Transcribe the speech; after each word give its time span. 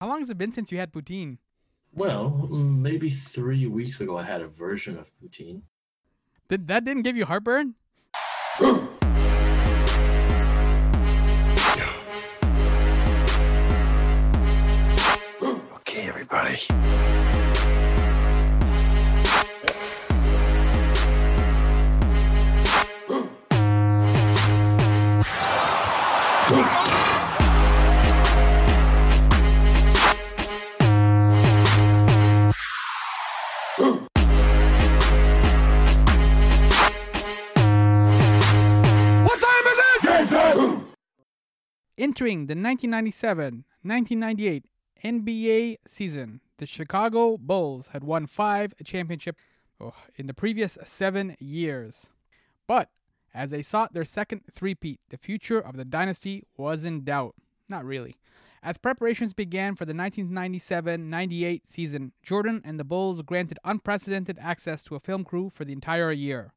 How 0.00 0.08
long 0.08 0.20
has 0.20 0.30
it 0.30 0.38
been 0.38 0.50
since 0.50 0.72
you 0.72 0.78
had 0.78 0.92
poutine? 0.92 1.36
Well, 1.92 2.30
maybe 2.30 3.10
three 3.10 3.66
weeks 3.66 4.00
ago, 4.00 4.16
I 4.16 4.22
had 4.22 4.40
a 4.40 4.48
version 4.48 4.96
of 4.98 5.10
poutine. 5.20 5.60
Did 6.48 6.68
that 6.68 6.86
didn't 6.86 7.02
give 7.02 7.18
you 7.18 7.26
heartburn? 7.26 7.74
Okay, 15.74 16.08
everybody. 16.08 16.56
Entering 42.20 42.48
the 42.48 42.54
1997-1998 42.54 44.64
NBA 45.02 45.78
season, 45.86 46.42
the 46.58 46.66
Chicago 46.66 47.38
Bulls 47.38 47.88
had 47.94 48.04
won 48.04 48.26
five 48.26 48.74
championships 48.84 49.38
oh, 49.80 49.94
in 50.16 50.26
the 50.26 50.34
previous 50.34 50.76
seven 50.84 51.34
years. 51.38 52.10
But 52.66 52.90
as 53.32 53.48
they 53.48 53.62
sought 53.62 53.94
their 53.94 54.04
second 54.04 54.42
three-peat, 54.52 55.00
the 55.08 55.16
future 55.16 55.60
of 55.60 55.78
the 55.78 55.84
dynasty 55.86 56.44
was 56.58 56.84
in 56.84 57.04
doubt. 57.04 57.36
Not 57.70 57.86
really. 57.86 58.18
As 58.62 58.76
preparations 58.76 59.32
began 59.32 59.74
for 59.74 59.86
the 59.86 59.94
1997-98 59.94 61.62
season, 61.64 62.12
Jordan 62.22 62.60
and 62.66 62.78
the 62.78 62.84
Bulls 62.84 63.22
granted 63.22 63.58
unprecedented 63.64 64.36
access 64.38 64.82
to 64.82 64.94
a 64.94 65.00
film 65.00 65.24
crew 65.24 65.48
for 65.48 65.64
the 65.64 65.72
entire 65.72 66.12
year. 66.12 66.52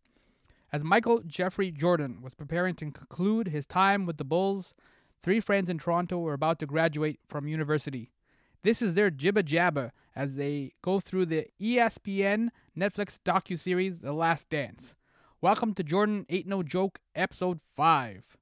As 0.73 0.83
Michael 0.83 1.21
Jeffrey 1.25 1.71
Jordan 1.71 2.21
was 2.21 2.33
preparing 2.33 2.75
to 2.75 2.91
conclude 2.91 3.47
his 3.47 3.65
time 3.65 4.05
with 4.05 4.17
the 4.17 4.25
Bulls, 4.25 4.73
three 5.23 5.39
friends 5.39 5.69
in 5.69 5.79
Toronto 5.79 6.19
were 6.19 6.33
about 6.33 6.59
to 6.59 6.65
graduate 6.65 7.17
from 7.29 7.47
university. 7.47 8.11
This 8.61 8.81
is 8.81 8.93
their 8.93 9.09
jibba 9.09 9.43
jabba 9.43 9.91
as 10.13 10.35
they 10.35 10.73
go 10.81 10.99
through 10.99 11.27
the 11.27 11.47
ESPN 11.61 12.49
Netflix 12.77 13.19
docuseries 13.25 14.01
The 14.01 14.11
Last 14.11 14.49
Dance. 14.49 14.95
Welcome 15.39 15.73
to 15.75 15.83
Jordan 15.83 16.25
Ain't 16.29 16.47
No 16.47 16.61
Joke, 16.61 16.99
Episode 17.15 17.61
5. 17.73 18.35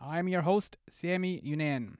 I'm 0.00 0.28
your 0.28 0.42
host, 0.42 0.76
Sammy 0.88 1.40
Yunan. 1.44 1.96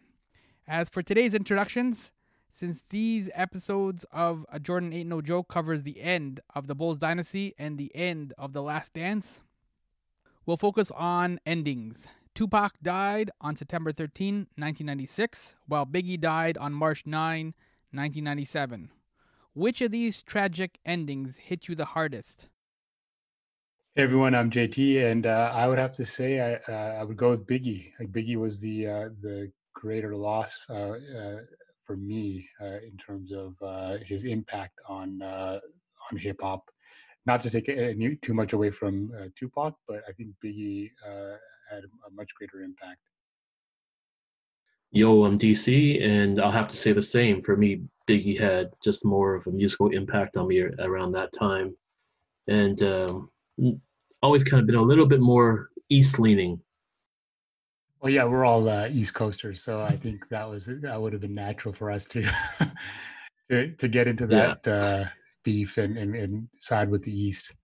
As 0.69 0.89
for 0.89 1.03
today's 1.03 1.35
introductions, 1.35 2.13
since 2.49 2.85
these 2.91 3.29
episodes 3.35 4.05
of 4.13 4.47
A 4.53 4.61
Jordan 4.61 4.93
Ain't 4.93 5.09
No 5.09 5.21
Joke 5.21 5.49
covers 5.49 5.83
the 5.83 6.01
end 6.01 6.39
of 6.55 6.69
the 6.69 6.77
Bulls 6.77 6.99
dynasty 6.99 7.55
and 7.59 7.77
the 7.77 7.95
end 7.95 8.35
of 8.39 8.53
The 8.53 8.63
Last 8.63 8.95
Dance, 8.95 9.43
we'll 10.47 10.57
focus 10.57 10.93
on 10.93 11.41
endings. 11.45 12.07
Tupac 12.39 12.75
died 12.81 13.33
on 13.41 13.57
September 13.57 13.91
13, 13.91 14.47
1996, 14.55 15.57
while 15.67 15.85
Biggie 15.85 16.21
died 16.21 16.57
on 16.57 16.73
March 16.73 17.03
9, 17.05 17.47
1997. 17.91 18.93
Which 19.55 19.81
of 19.81 19.91
these 19.91 20.23
tragic 20.23 20.79
endings 20.87 21.39
hit 21.39 21.67
you 21.67 21.75
the 21.75 21.85
hardest? 21.85 22.47
Hey 23.97 24.05
everyone, 24.05 24.37
I'm 24.37 24.53
JT, 24.53 25.05
and 25.11 25.27
uh, 25.27 25.51
I 25.53 25.67
would 25.67 25.79
have 25.81 25.91
to 25.95 26.07
say 26.07 26.39
I 26.39 26.73
uh, 26.73 27.01
I 27.01 27.03
would 27.03 27.17
go 27.17 27.31
with 27.31 27.45
Biggie. 27.45 27.91
Like 27.99 28.13
Biggie 28.13 28.37
was 28.37 28.61
the 28.61 28.87
uh, 28.87 29.09
the 29.21 29.51
greater 29.73 30.15
loss 30.15 30.61
uh, 30.71 30.93
uh, 30.93 31.39
for 31.81 31.97
me 31.97 32.49
uh, 32.61 32.79
in 32.87 32.97
terms 33.05 33.33
of 33.33 33.57
his 34.07 34.23
impact 34.23 34.79
on 34.89 35.21
on 35.23 36.17
hip 36.17 36.39
hop. 36.41 36.71
Not 37.27 37.41
to 37.41 37.51
take 37.51 37.69
any, 37.69 38.15
too 38.15 38.33
much 38.33 38.53
away 38.53 38.71
from 38.71 39.11
Tupac, 39.35 39.75
but 39.89 40.05
I 40.09 40.13
think 40.13 40.37
Biggie 40.41 40.93
had 41.71 41.85
a 41.85 42.11
much 42.13 42.35
greater 42.35 42.63
impact. 42.63 43.01
Yo, 44.91 45.25
I'm 45.25 45.39
DC, 45.39 46.03
and 46.03 46.41
I'll 46.41 46.51
have 46.53 46.69
to 46.69 46.77
say 46.77 46.93
the 46.93 47.03
same. 47.03 47.43
For 47.43 47.57
me, 47.57 47.83
Biggie 48.09 48.41
had 48.41 48.71
just 48.83 49.05
more 49.05 49.35
of 49.35 49.47
a 49.47 49.51
musical 49.51 49.91
impact 49.91 50.37
on 50.37 50.49
me 50.49 50.61
around 50.79 51.13
that 51.13 51.33
time, 51.33 51.77
and 52.47 52.83
um, 52.83 53.31
always 54.23 54.45
kind 54.45 54.61
of 54.61 54.67
been 54.67 54.77
a 54.77 54.83
little 54.83 55.07
bit 55.07 55.21
more 55.21 55.71
East 55.91 56.19
leaning. 56.19 56.59
Well, 58.01 58.11
yeah, 58.11 58.25
we're 58.25 58.47
all 58.47 58.69
uh, 58.69 58.89
East 58.89 59.13
Coasters, 59.13 59.63
so 59.63 59.83
I 59.83 59.97
think 59.97 60.29
that 60.31 60.49
was 60.49 60.67
that 60.67 61.01
would 61.01 61.13
have 61.13 61.21
been 61.21 61.35
natural 61.35 61.75
for 61.75 61.91
us 61.91 62.07
to 62.07 62.23
to, 63.51 63.73
to 63.73 63.89
get 63.89 64.07
into 64.07 64.27
Yeah. 64.31 64.55
that 64.65 64.69
uh, 64.69 65.05
beef 65.45 65.77
and, 65.77 65.99
and 65.99 66.15
and 66.15 66.49
side 66.61 66.89
with 66.89 67.03
the 67.03 67.13
East. 67.13 67.55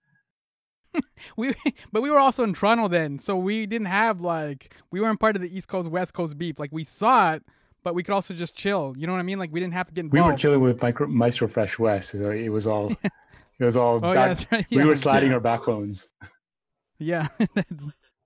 We, 1.36 1.54
but 1.92 2.02
we 2.02 2.10
were 2.10 2.18
also 2.18 2.44
in 2.44 2.52
Toronto 2.54 2.86
then, 2.88 3.18
so 3.18 3.36
we 3.36 3.66
didn't 3.66 3.86
have 3.86 4.20
like 4.20 4.74
we 4.90 5.00
weren't 5.00 5.18
part 5.20 5.36
of 5.36 5.42
the 5.42 5.56
East 5.56 5.68
Coast 5.68 5.90
West 5.90 6.12
Coast 6.14 6.36
beef. 6.38 6.58
Like 6.58 6.70
we 6.72 6.84
saw 6.84 7.32
it, 7.34 7.42
but 7.82 7.94
we 7.94 8.02
could 8.02 8.12
also 8.14 8.34
just 8.34 8.54
chill. 8.54 8.94
You 8.96 9.06
know 9.06 9.12
what 9.14 9.18
I 9.20 9.22
mean? 9.22 9.38
Like 9.38 9.50
we 9.52 9.58
didn't 9.60 9.74
have 9.74 9.86
to 9.86 9.92
get 9.94 10.04
in. 10.04 10.10
we 10.10 10.20
were 10.20 10.34
chilling 10.34 10.60
with 10.60 10.82
Micro, 10.82 11.06
Maestro 11.06 11.48
Fresh 11.48 11.78
Wes, 11.78 12.10
so 12.10 12.30
it 12.30 12.48
was 12.50 12.66
all 12.66 12.92
it 13.58 13.64
was 13.64 13.76
all. 13.76 14.00
Oh 14.04 14.08
yeah, 14.12 14.14
back- 14.14 14.28
that's 14.38 14.52
right. 14.52 14.66
We 14.70 14.84
were 14.84 14.96
sliding 14.96 15.30
Yeah. 15.30 15.34
our 15.36 15.40
backbones. 15.40 16.08
yeah. 16.98 17.28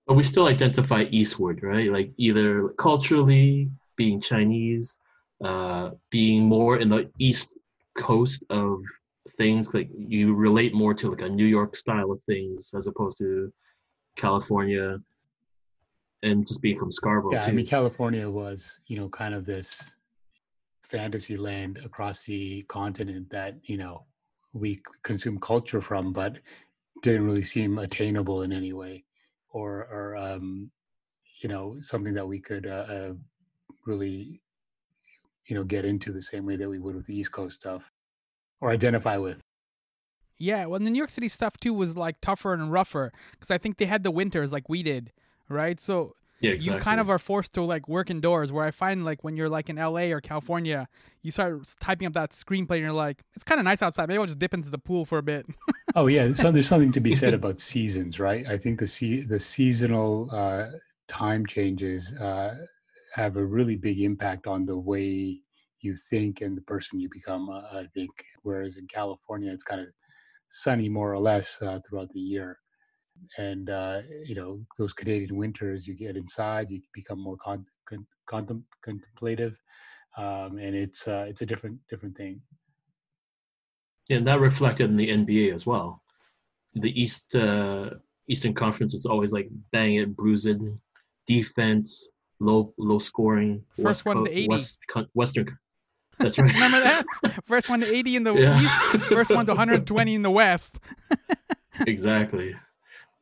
But 0.06 0.14
we 0.14 0.22
still 0.22 0.46
identify 0.46 1.04
eastward, 1.10 1.62
right? 1.62 1.92
Like 1.92 2.10
either 2.16 2.70
culturally 2.78 3.70
being 3.96 4.22
Chinese, 4.22 4.96
uh, 5.44 5.90
being 6.10 6.44
more 6.46 6.78
in 6.78 6.88
the 6.88 7.10
east 7.18 7.54
coast 7.98 8.42
of 8.48 8.80
things. 9.33 9.72
Like 9.75 9.89
you 9.97 10.34
relate 10.34 10.75
more 10.75 10.94
to 10.94 11.11
like 11.11 11.22
a 11.22 11.28
New 11.28 11.47
York 11.47 11.77
style 11.77 12.11
of 12.11 12.21
things 12.25 12.72
as 12.77 12.87
opposed 12.87 13.19
to 13.19 13.53
California, 14.16 14.99
and 16.22 16.47
just 16.47 16.62
being 16.62 16.78
from 16.78 16.93
Scarborough 16.93 17.34
Yeah, 17.34 17.43
too. 17.43 17.50
I 17.50 17.55
mean 17.55 17.66
California 17.66 18.28
was 18.28 18.81
you 18.87 18.97
know 18.99 19.09
kind 19.09 19.34
of 19.34 19.44
this 19.44 19.97
fantasy 20.83 21.37
land 21.37 21.81
across 21.84 22.25
the 22.25 22.62
continent 22.62 23.28
that 23.31 23.56
you 23.62 23.77
know 23.77 24.05
we 24.53 24.81
consume 25.03 25.39
culture 25.39 25.81
from, 25.81 26.12
but 26.12 26.39
didn't 27.03 27.25
really 27.25 27.43
seem 27.43 27.78
attainable 27.78 28.43
in 28.43 28.53
any 28.53 28.72
way, 28.72 29.05
or 29.50 29.87
or 29.91 30.16
um, 30.16 30.71
you 31.41 31.49
know 31.49 31.77
something 31.83 32.15
that 32.15 32.27
we 32.27 32.41
could 32.41 32.66
uh, 32.66 32.87
uh, 32.89 33.12
really 33.87 34.41
you 35.47 35.55
know 35.55 35.65
get 35.65 35.84
into 35.84 36.12
the 36.12 36.22
same 36.22 36.47
way 36.47 36.56
that 36.56 36.69
we 36.69 36.78
would 36.78 36.97
with 36.97 37.06
the 37.06 37.16
East 37.16 37.33
Coast 37.33 37.60
stuff, 37.60 37.91
or 38.60 38.70
identify 38.70 39.16
with. 39.16 39.38
Yeah, 40.38 40.66
well, 40.66 40.78
the 40.78 40.91
New 40.91 40.98
York 40.98 41.10
City 41.10 41.28
stuff 41.28 41.56
too 41.58 41.74
was 41.74 41.96
like 41.96 42.20
tougher 42.20 42.52
and 42.52 42.70
rougher 42.72 43.12
because 43.32 43.50
I 43.50 43.58
think 43.58 43.78
they 43.78 43.86
had 43.86 44.04
the 44.04 44.10
winters 44.10 44.52
like 44.52 44.69
we 44.69 44.82
did, 44.82 45.12
right? 45.48 45.80
So 45.80 46.14
yeah, 46.41 46.52
you 46.52 46.78
kind 46.78 47.00
of 47.00 47.10
are 47.10 47.18
forced 47.18 47.52
to 47.54 47.62
like 47.62 47.88
work 47.88 48.10
indoors. 48.10 48.52
Where 48.52 48.64
I 48.64 48.70
find 48.70 49.04
like 49.04 49.24
when 49.24 49.36
you're 49.36 49.48
like 49.48 49.68
in 49.68 49.76
LA 49.76 50.12
or 50.12 50.20
California, 50.20 50.88
you 51.22 51.32
start 51.32 51.74
typing 51.80 52.06
up 52.06 52.12
that 52.12 52.30
screenplay 52.30 52.76
and 52.76 52.82
you're 52.82 52.92
like, 52.92 53.24
it's 53.34 53.42
kind 53.42 53.58
of 53.58 53.64
nice 53.64 53.82
outside. 53.82 54.08
Maybe 54.08 54.18
I'll 54.18 54.26
just 54.26 54.38
dip 54.38 54.54
into 54.54 54.70
the 54.70 54.78
pool 54.78 55.04
for 55.04 55.18
a 55.18 55.22
bit. 55.22 55.47
Oh 55.94 56.06
yeah, 56.06 56.30
so 56.34 56.52
there's 56.52 56.68
something 56.68 56.92
to 56.92 57.00
be 57.00 57.14
said 57.14 57.32
about 57.41 57.58
seasons, 57.60 58.20
right? 58.20 58.47
I 58.47 58.58
think 58.58 58.78
the 58.78 58.86
se- 58.86 59.22
the 59.22 59.41
seasonal 59.41 60.28
uh, 60.30 60.66
time 61.08 61.47
changes 61.47 62.12
uh, 62.12 62.56
have 63.14 63.38
a 63.38 63.44
really 63.44 63.74
big 63.74 63.98
impact 64.00 64.47
on 64.47 64.66
the 64.66 64.76
way 64.76 65.41
you 65.81 65.94
think 66.11 66.41
and 66.41 66.56
the 66.56 66.62
person 66.62 67.00
you 67.00 67.09
become. 67.11 67.49
Uh, 67.49 67.62
I 67.72 67.87
think, 67.94 68.11
whereas 68.43 68.77
in 68.77 68.87
California, 68.89 69.53
it's 69.53 69.65
kind 69.65 69.81
of 69.81 69.89
sunny 70.49 70.89
more 70.89 71.12
or 71.12 71.19
less 71.21 71.61
uh, 71.62 71.78
throughout 71.87 72.11
the 72.12 72.21
year, 72.21 72.59
and 73.37 73.71
uh, 73.71 74.00
you 74.25 74.34
know 74.34 74.61
those 74.78 74.93
Canadian 74.93 75.37
winters, 75.37 75.87
you 75.87 75.94
get 75.94 76.16
inside, 76.16 76.71
you 76.71 76.81
become 76.94 77.21
more 77.21 77.37
con- 77.37 77.66
con- 77.89 78.06
contem- 78.28 78.65
contemplative, 78.83 79.56
um, 80.16 80.59
and 80.59 80.75
it's 80.75 81.06
uh, 81.06 81.27
it's 81.28 81.43
a 81.43 81.47
different 81.47 81.78
different 81.89 82.16
thing. 82.16 82.41
and 84.10 84.27
that 84.27 84.41
reflected 84.41 84.89
in 84.91 84.97
the 84.97 85.10
NBA 85.10 85.54
as 85.54 85.66
well. 85.66 86.03
The 86.74 86.91
East 87.01 87.34
uh, 87.36 87.91
Eastern 88.28 88.54
Conference 88.54 88.92
was 88.92 89.07
always 89.07 89.33
like 89.33 89.48
bang 89.72 89.97
it, 89.97 90.16
bruise 90.16 90.47
it, 90.47 90.59
defense, 91.27 92.09
low 92.41 92.72
low 92.78 92.98
scoring. 92.98 93.63
First 93.77 94.07
one 94.07 94.16
to 94.16 94.31
Co- 94.31 94.36
80. 94.36 94.48
West, 94.48 94.78
Western. 95.15 95.59
That's 96.18 96.38
right. 96.38 96.53
Remember 96.53 96.80
that? 96.80 97.04
First 97.44 97.68
one 97.68 97.80
to 97.80 97.86
80 97.86 98.16
in 98.16 98.24
the 98.24 98.34
Yeah. 98.34 98.60
East, 98.60 99.04
first 99.06 99.30
one 99.30 99.47
to 99.47 99.53
120 99.53 100.15
in 100.15 100.22
the 100.22 100.30
West. 100.30 100.78
exactly. 101.86 102.54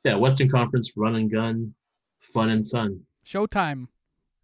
Yeah, 0.05 0.17
Western 0.17 0.49
Conference, 0.51 0.93
run 0.97 1.15
and 1.17 1.31
gun, 1.31 1.75
fun 2.33 2.49
and 2.51 2.65
sun. 2.65 3.01
Showtime. 3.27 3.89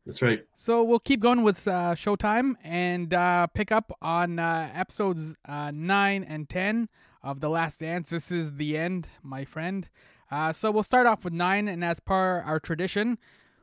That's 0.05 0.21
right. 0.21 0.41
So 0.55 0.83
we'll 0.83 0.99
keep 0.99 1.21
going 1.21 1.45
with 1.45 1.69
uh, 1.69 1.95
Showtime 1.95 2.57
and 2.65 3.15
uh, 3.15 3.47
pick 3.49 3.71
up 3.71 3.93
on 4.03 4.39
uh, 4.41 4.69
episodes 4.75 5.35
uh, 5.47 5.71
9 5.73 6.25
and 6.25 6.49
10 6.49 6.89
of 7.23 7.39
The 7.41 7.49
Last 7.49 7.79
Dance. 7.81 8.11
This 8.11 8.33
is 8.33 8.55
the 8.55 8.77
end, 8.77 9.07
my 9.23 9.45
friend. 9.45 9.89
Uh, 10.31 10.53
so 10.53 10.71
we'll 10.73 10.83
start 10.83 11.07
off 11.07 11.25
with 11.25 11.33
9, 11.33 11.69
and 11.69 11.85
as 11.85 12.01
per 12.01 12.41
our 12.41 12.59
tradition, 12.59 13.19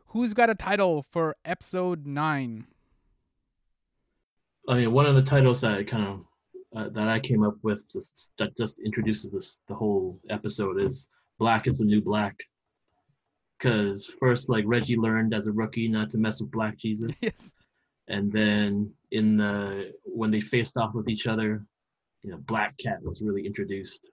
who's 0.07 0.33
got 0.33 0.49
a 0.49 0.55
title 0.55 1.03
for 1.11 1.35
episode 1.43 2.05
9? 2.05 2.67
I 4.67 4.75
mean, 4.75 4.91
one 4.91 5.05
of 5.05 5.15
the 5.15 5.21
titles 5.21 5.61
that 5.61 5.73
I 5.73 5.83
kind 5.83 6.05
of 6.07 6.25
uh, 6.75 6.89
that 6.89 7.07
I 7.07 7.19
came 7.19 7.43
up 7.43 7.55
with 7.63 7.89
just, 7.91 8.31
that 8.37 8.55
just 8.55 8.79
introduces 8.79 9.31
this 9.31 9.59
the 9.67 9.73
whole 9.75 10.19
episode 10.29 10.79
is 10.81 11.09
"Black 11.39 11.65
is 11.67 11.79
the 11.79 11.85
New 11.85 12.01
Black." 12.01 12.35
Because 13.57 14.05
first, 14.19 14.49
like 14.49 14.63
Reggie 14.67 14.95
learned 14.95 15.33
as 15.33 15.47
a 15.47 15.51
rookie 15.51 15.87
not 15.87 16.09
to 16.11 16.17
mess 16.17 16.39
with 16.41 16.51
Black 16.51 16.77
Jesus, 16.77 17.19
yes. 17.23 17.53
and 18.07 18.31
then 18.31 18.91
in 19.11 19.37
the 19.37 19.93
when 20.05 20.31
they 20.31 20.41
faced 20.41 20.77
off 20.77 20.93
with 20.93 21.09
each 21.09 21.27
other, 21.27 21.65
you 22.23 22.31
know, 22.31 22.37
Black 22.37 22.77
Cat 22.77 23.01
was 23.01 23.21
really 23.21 23.45
introduced, 23.45 24.09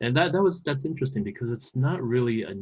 and 0.00 0.16
that 0.16 0.32
that 0.32 0.42
was 0.42 0.62
that's 0.62 0.84
interesting 0.84 1.24
because 1.24 1.50
it's 1.50 1.74
not 1.74 2.02
really 2.02 2.42
a 2.42 2.54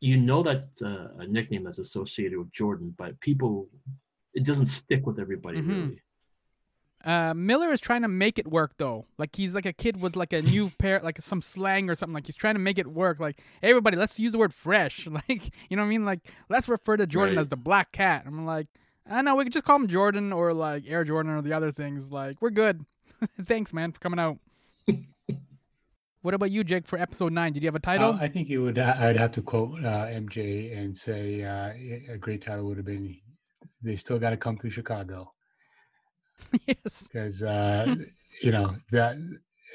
you 0.00 0.16
know 0.16 0.42
that's 0.42 0.80
a, 0.80 1.10
a 1.18 1.26
nickname 1.26 1.64
that's 1.64 1.78
associated 1.78 2.38
with 2.38 2.50
Jordan, 2.52 2.94
but 2.96 3.18
people 3.20 3.68
it 4.32 4.44
doesn't 4.44 4.68
stick 4.68 5.04
with 5.06 5.18
everybody 5.18 5.58
Mhm. 5.60 5.68
really. 5.68 6.02
Uh, 7.04 7.32
Miller 7.34 7.70
is 7.72 7.80
trying 7.80 8.02
to 8.02 8.08
make 8.08 8.38
it 8.38 8.46
work 8.46 8.72
though. 8.76 9.06
Like 9.16 9.34
he's 9.34 9.54
like 9.54 9.64
a 9.66 9.72
kid 9.72 10.00
with 10.00 10.16
like 10.16 10.32
a 10.34 10.42
new 10.54 10.70
pair, 10.78 11.00
like 11.02 11.20
some 11.22 11.40
slang 11.42 11.88
or 11.88 11.94
something. 11.94 12.14
Like 12.14 12.26
he's 12.26 12.36
trying 12.36 12.54
to 12.54 12.60
make 12.60 12.78
it 12.78 12.86
work. 12.86 13.18
Like 13.20 13.38
everybody, 13.62 13.96
let's 13.96 14.20
use 14.20 14.32
the 14.32 14.38
word 14.38 14.52
fresh. 14.54 15.06
Like 15.28 15.50
you 15.70 15.76
know 15.76 15.82
what 15.82 15.86
I 15.86 15.90
mean? 15.90 16.04
Like 16.04 16.20
let's 16.48 16.68
refer 16.68 16.96
to 16.98 17.06
Jordan 17.06 17.36
Right. 17.36 17.42
as 17.42 17.48
the 17.48 17.56
Black 17.56 17.92
Cat. 17.92 18.24
I'm 18.26 18.44
like, 18.44 18.66
I 19.10 19.22
know 19.22 19.34
we 19.36 19.44
could 19.44 19.52
just 19.52 19.64
call 19.64 19.76
him 19.76 19.88
Jordan 19.88 20.32
or 20.32 20.52
like 20.52 20.84
Air 20.86 21.04
Jordan 21.04 21.32
or 21.32 21.40
the 21.42 21.52
other 21.54 21.72
things. 21.72 22.10
Like 22.10 22.36
we're 22.42 22.50
good. 22.50 22.84
Thanks, 23.44 23.72
man, 23.72 23.92
for 23.92 24.00
coming 24.00 24.18
out. 24.18 24.38
what 26.22 26.34
about 26.34 26.50
you, 26.50 26.64
Jake? 26.64 26.86
For 26.86 26.98
episode 26.98 27.32
nine, 27.32 27.52
did 27.54 27.62
you 27.62 27.66
have 27.68 27.74
a 27.74 27.80
title? 27.80 28.12
Uh, 28.12 28.18
I 28.20 28.28
think 28.28 28.50
it 28.50 28.58
would. 28.58 28.78
I'd 28.78 29.16
have 29.16 29.32
to 29.32 29.42
quote 29.42 29.78
uh, 29.84 30.06
MJ 30.06 30.76
and 30.76 30.96
say 30.96 31.42
uh, 31.44 31.72
a 32.12 32.18
great 32.18 32.42
title 32.42 32.66
would 32.66 32.76
have 32.76 32.86
been, 32.86 33.16
"They 33.82 33.96
still 33.96 34.18
got 34.18 34.30
to 34.30 34.36
come 34.36 34.58
through 34.58 34.70
Chicago," 34.70 35.32
yes. 36.66 37.08
because 37.12 37.42
uh, 37.42 37.94
you 38.42 38.52
know 38.52 38.74
that 38.90 39.16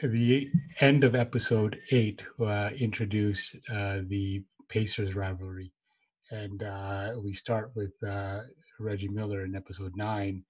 the 0.04 0.50
end 0.80 1.04
of 1.04 1.16
episode 1.16 1.80
eight 1.92 2.22
uh, 2.40 2.70
introduced 2.78 3.56
uh, 3.72 4.00
the 4.08 4.44
Pacers 4.68 5.16
rivalry, 5.16 5.72
and 6.32 6.64
uh, 6.64 7.14
we 7.24 7.34
start 7.34 7.72
with 7.76 7.94
uh, 8.04 8.42
Reggie 8.80 9.08
Miller 9.08 9.46
in 9.46 9.56
episode 9.56 9.96
nine, 9.96 10.44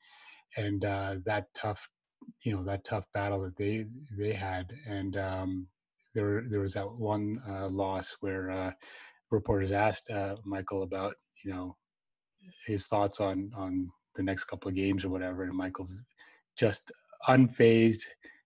and 0.57 0.83
uh, 0.85 1.15
that 1.25 1.47
tough, 1.53 1.89
you 2.43 2.55
know, 2.55 2.63
that 2.63 2.83
tough 2.83 3.05
battle 3.13 3.41
that 3.43 3.57
they 3.57 3.85
they 4.17 4.33
had, 4.33 4.71
and 4.87 5.17
um, 5.17 5.67
there 6.13 6.43
there 6.49 6.61
was 6.61 6.73
that 6.73 6.91
one 6.91 7.41
uh, 7.47 7.67
loss 7.67 8.15
where 8.21 8.49
uh, 8.49 8.71
reporters 9.29 9.71
asked 9.71 10.09
uh, 10.09 10.35
Michael 10.45 10.83
about 10.83 11.15
you 11.43 11.51
know 11.51 11.75
his 12.65 12.87
thoughts 12.87 13.19
on 13.19 13.51
on 13.55 13.89
the 14.15 14.23
next 14.23 14.45
couple 14.45 14.69
of 14.69 14.75
games 14.75 15.05
or 15.05 15.09
whatever, 15.09 15.43
and 15.43 15.55
Michael's 15.55 16.01
just 16.57 16.91
unfazed, 17.27 18.03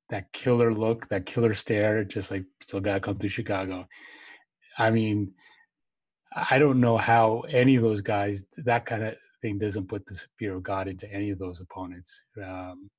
that 0.10 0.32
killer 0.34 0.74
look, 0.74 1.08
that 1.10 1.26
killer 1.26 1.54
stare, 1.54 2.04
just 2.04 2.32
like 2.32 2.46
still 2.62 2.80
gotta 2.80 3.00
come 3.00 3.18
to 3.18 3.28
Chicago. 3.28 3.88
I 4.78 4.92
mean, 4.92 5.34
I 6.36 6.60
don't 6.60 6.80
know 6.80 6.98
how 6.98 7.42
any 7.50 7.76
of 7.76 7.84
those 7.84 8.02
guys 8.02 8.46
that 8.58 8.86
kind 8.86 9.04
of 9.04 9.16
thing 9.42 9.58
doesn't 9.58 9.88
put 9.88 10.06
the 10.06 10.22
fear 10.38 10.56
of 10.56 10.64
God 10.64 10.88
into 10.88 11.12
any 11.12 11.30
of 11.30 11.40
those 11.40 11.60
opponents. 11.60 12.22
Um, 12.44 12.90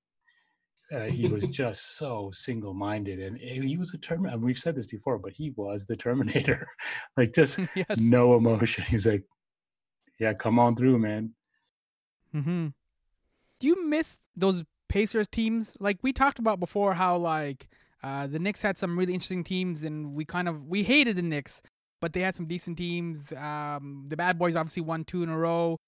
uh, 0.92 1.04
he 1.04 1.28
was 1.28 1.46
just 1.48 1.96
so 1.96 2.30
single-minded, 2.32 3.20
and 3.20 3.38
he 3.38 3.76
was 3.76 3.94
a 3.94 3.98
Terminator. 3.98 4.38
We've 4.38 4.58
said 4.58 4.74
this 4.74 4.86
before, 4.86 5.18
but 5.18 5.32
he 5.32 5.52
was 5.56 5.86
the 5.86 5.96
Terminator. 5.96 6.66
like 7.16 7.34
just 7.34 7.60
yes. 7.74 7.98
no 7.98 8.36
emotion. 8.36 8.84
He's 8.84 9.06
like, 9.06 9.24
"Yeah, 10.18 10.34
come 10.34 10.58
on 10.58 10.76
through, 10.76 10.98
man." 10.98 11.34
Mm-hmm. 12.34 12.68
Do 13.58 13.66
you 13.66 13.86
miss 13.86 14.18
those 14.36 14.64
Pacers 14.88 15.28
teams? 15.28 15.76
Like 15.80 15.98
we 16.02 16.12
talked 16.12 16.38
about 16.38 16.60
before, 16.60 16.94
how 16.94 17.16
like 17.16 17.68
uh, 18.02 18.26
the 18.26 18.38
Knicks 18.38 18.62
had 18.62 18.78
some 18.78 18.98
really 18.98 19.14
interesting 19.14 19.44
teams, 19.44 19.84
and 19.84 20.14
we 20.14 20.24
kind 20.24 20.48
of 20.48 20.66
we 20.66 20.82
hated 20.82 21.16
the 21.16 21.22
Knicks, 21.22 21.62
but 22.00 22.12
they 22.12 22.20
had 22.20 22.34
some 22.34 22.46
decent 22.46 22.78
teams. 22.78 23.32
Um, 23.32 24.06
the 24.08 24.16
Bad 24.16 24.38
Boys 24.38 24.56
obviously 24.56 24.82
won 24.82 25.04
two 25.04 25.22
in 25.22 25.28
a 25.28 25.38
row, 25.38 25.78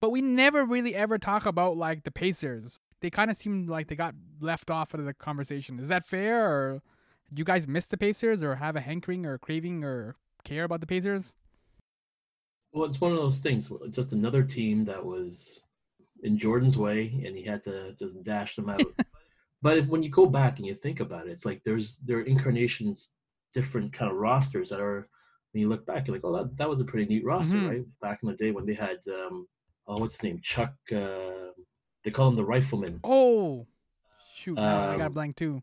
but 0.00 0.10
we 0.10 0.20
never 0.20 0.64
really 0.64 0.94
ever 0.94 1.18
talk 1.18 1.46
about 1.46 1.76
like 1.76 2.04
the 2.04 2.10
Pacers. 2.10 2.78
They 3.00 3.10
kind 3.10 3.30
of 3.30 3.36
seem 3.36 3.66
like 3.66 3.88
they 3.88 3.96
got 3.96 4.14
left 4.40 4.70
off 4.70 4.92
of 4.92 5.04
the 5.04 5.14
conversation. 5.14 5.78
Is 5.78 5.88
that 5.88 6.04
fair, 6.04 6.46
or 6.46 6.82
do 7.32 7.40
you 7.40 7.44
guys 7.44 7.66
miss 7.66 7.86
the 7.86 7.96
Pacers, 7.96 8.42
or 8.42 8.56
have 8.56 8.76
a 8.76 8.80
hankering, 8.80 9.24
or 9.24 9.38
craving, 9.38 9.82
or 9.84 10.16
care 10.44 10.64
about 10.64 10.80
the 10.80 10.86
Pacers? 10.86 11.34
Well, 12.72 12.84
it's 12.84 13.00
one 13.00 13.12
of 13.12 13.18
those 13.18 13.38
things. 13.38 13.70
Just 13.90 14.12
another 14.12 14.42
team 14.42 14.84
that 14.84 15.04
was 15.04 15.60
in 16.22 16.38
Jordan's 16.38 16.76
way, 16.76 17.22
and 17.26 17.36
he 17.36 17.42
had 17.42 17.62
to 17.64 17.92
just 17.98 18.22
dash 18.22 18.54
them 18.56 18.68
out. 18.70 18.80
but 19.62 19.78
if, 19.78 19.86
when 19.86 20.02
you 20.02 20.08
go 20.10 20.26
back 20.26 20.58
and 20.58 20.66
you 20.66 20.74
think 20.74 21.00
about 21.00 21.26
it, 21.26 21.30
it's 21.30 21.44
like 21.44 21.62
there's 21.64 21.98
there 22.06 22.18
are 22.18 22.22
incarnations, 22.22 23.12
different 23.54 23.92
kind 23.92 24.10
of 24.10 24.16
rosters 24.18 24.70
that 24.70 24.80
are. 24.80 25.08
When 25.52 25.62
you 25.62 25.68
look 25.68 25.84
back, 25.84 26.06
you're 26.06 26.14
like, 26.14 26.24
oh, 26.24 26.32
that, 26.36 26.56
that 26.58 26.68
was 26.68 26.80
a 26.80 26.84
pretty 26.84 27.12
neat 27.12 27.24
roster, 27.24 27.56
Mhm. 27.56 27.68
right? 27.68 27.84
Back 28.00 28.20
in 28.22 28.28
the 28.28 28.36
day 28.36 28.52
when 28.52 28.66
they 28.66 28.74
had, 28.74 28.98
um, 29.08 29.48
oh, 29.88 29.98
what's 29.98 30.14
his 30.14 30.22
name, 30.22 30.38
Chuck. 30.40 30.72
Uh, 30.92 31.50
they 32.04 32.12
call 32.12 32.28
him 32.28 32.36
the 32.36 32.44
Rifleman. 32.44 33.00
Oh, 33.02 33.66
shoot! 34.36 34.54
now 34.54 34.90
I 34.90 34.96
got 34.96 35.00
a 35.00 35.06
Um, 35.06 35.12
blank 35.12 35.34
too. 35.34 35.60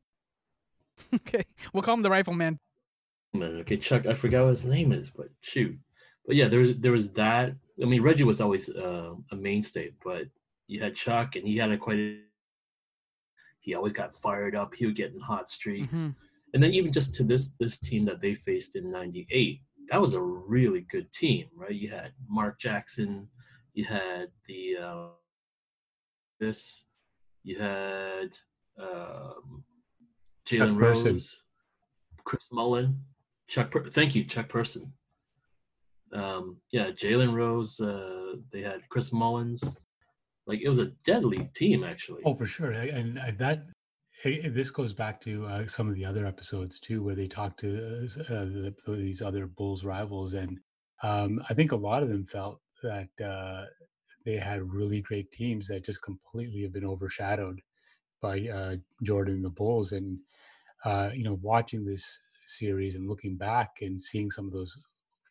okay, 1.15 1.45
we'll 1.71 1.83
call 1.83 1.93
him 1.93 2.01
the 2.01 2.09
Rifleman. 2.09 2.59
Okay, 3.33 3.77
Chuck. 3.77 4.05
I 4.05 4.13
forgot 4.13 4.43
what 4.43 4.49
his 4.49 4.65
name 4.65 4.91
is, 4.91 5.09
but 5.09 5.29
shoot. 5.39 5.79
But 6.27 6.35
yeah, 6.35 6.47
there 6.49 6.59
was 6.59 6.77
there 6.77 6.91
was 6.91 7.11
that. 7.13 7.55
I 7.81 7.85
mean, 7.85 8.01
Reggie 8.01 8.25
was 8.25 8.41
always 8.41 8.69
uh, 8.69 9.13
a 9.31 9.35
mainstay, 9.35 9.91
but 10.03 10.23
you 10.67 10.81
had 10.81 10.93
Chuck, 10.95 11.35
and 11.37 11.47
he 11.47 11.55
had 11.57 11.71
a 11.71 11.77
quite. 11.77 11.97
A, 11.99 12.19
he 13.61 13.73
always 13.75 13.93
got 13.93 14.15
fired 14.21 14.55
up. 14.55 14.73
He 14.75 14.85
would 14.85 14.95
get 14.95 15.13
in 15.13 15.19
hot 15.19 15.47
streaks, 15.49 15.99
Mhm. 15.99 16.15
and 16.53 16.61
then 16.63 16.73
even 16.73 16.91
just 16.91 17.13
to 17.15 17.23
this 17.23 17.53
this 17.59 17.79
team 17.79 18.03
that 18.05 18.19
they 18.21 18.35
faced 18.35 18.75
in 18.75 18.91
'98, 18.91 19.61
that 19.89 20.01
was 20.01 20.13
a 20.13 20.21
really 20.21 20.81
good 20.81 21.11
team, 21.13 21.47
right? 21.55 21.73
You 21.73 21.89
had 21.89 22.11
Mark 22.27 22.59
Jackson, 22.59 23.29
you 23.73 23.85
had 23.85 24.29
the 24.47 24.77
uh, 24.77 25.07
this, 26.39 26.83
you 27.43 27.57
had 27.59 28.37
um, 28.79 29.63
Jalen 30.45 30.79
Rose, 30.79 31.35
Chris 32.25 32.47
Mullin, 32.51 32.99
Chuck. 33.47 33.71
Per- 33.71 33.85
Thank 33.87 34.13
you, 34.15 34.23
Chuck 34.25 34.49
Person. 34.49 34.93
Um, 36.13 36.57
yeah, 36.71 36.91
Jalen 36.91 37.33
Rose. 37.33 37.79
Uh, 37.79 38.35
they 38.51 38.61
had 38.61 38.87
Chris 38.89 39.11
Mullins. 39.11 39.63
Like 40.45 40.61
it 40.61 40.69
was 40.69 40.79
a 40.79 40.91
deadly 41.03 41.49
team, 41.53 41.83
actually. 41.83 42.21
Oh, 42.25 42.33
for 42.33 42.45
sure, 42.45 42.71
and 42.71 43.19
uh, 43.19 43.31
that 43.37 43.65
eh, 44.23 44.47
this 44.49 44.71
goes 44.71 44.93
back 44.93 45.19
to 45.21 45.45
uh, 45.45 45.67
some 45.67 45.89
of 45.89 45.95
the 45.95 46.05
other 46.05 46.25
episodes 46.25 46.79
too, 46.79 47.03
where 47.03 47.15
they 47.15 47.27
talk 47.27 47.57
to 47.57 48.07
uh, 48.29 48.33
uh, 48.33 48.45
the, 48.45 48.73
these 48.87 49.21
other 49.21 49.47
Bulls 49.47 49.83
rivals, 49.83 50.33
and 50.33 50.57
um, 51.03 51.43
I 51.49 51.53
think 51.53 51.73
a 51.73 51.77
lot 51.77 52.01
of 52.01 52.09
them 52.09 52.25
felt 52.25 52.61
that 52.81 53.09
uh, 53.23 53.65
they 54.25 54.37
had 54.37 54.71
really 54.71 55.01
great 55.01 55.31
teams 55.31 55.67
that 55.67 55.85
just 55.85 56.01
completely 56.01 56.61
have 56.61 56.73
been 56.73 56.85
overshadowed 56.85 57.59
by 58.21 58.47
uh, 58.47 58.75
Jordan 59.03 59.35
and 59.35 59.45
the 59.45 59.49
Bulls, 59.49 59.91
and 59.91 60.17
uh, 60.85 61.09
you 61.13 61.23
know, 61.23 61.39
watching 61.41 61.83
this 61.83 62.21
series 62.45 62.95
and 62.95 63.09
looking 63.09 63.35
back 63.35 63.71
and 63.81 64.01
seeing 64.01 64.29
some 64.29 64.45
of 64.45 64.53
those 64.53 64.77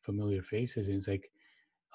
familiar 0.07 0.43
faces, 0.43 0.89
and 0.89 0.97
it's 0.97 1.09
like, 1.09 1.29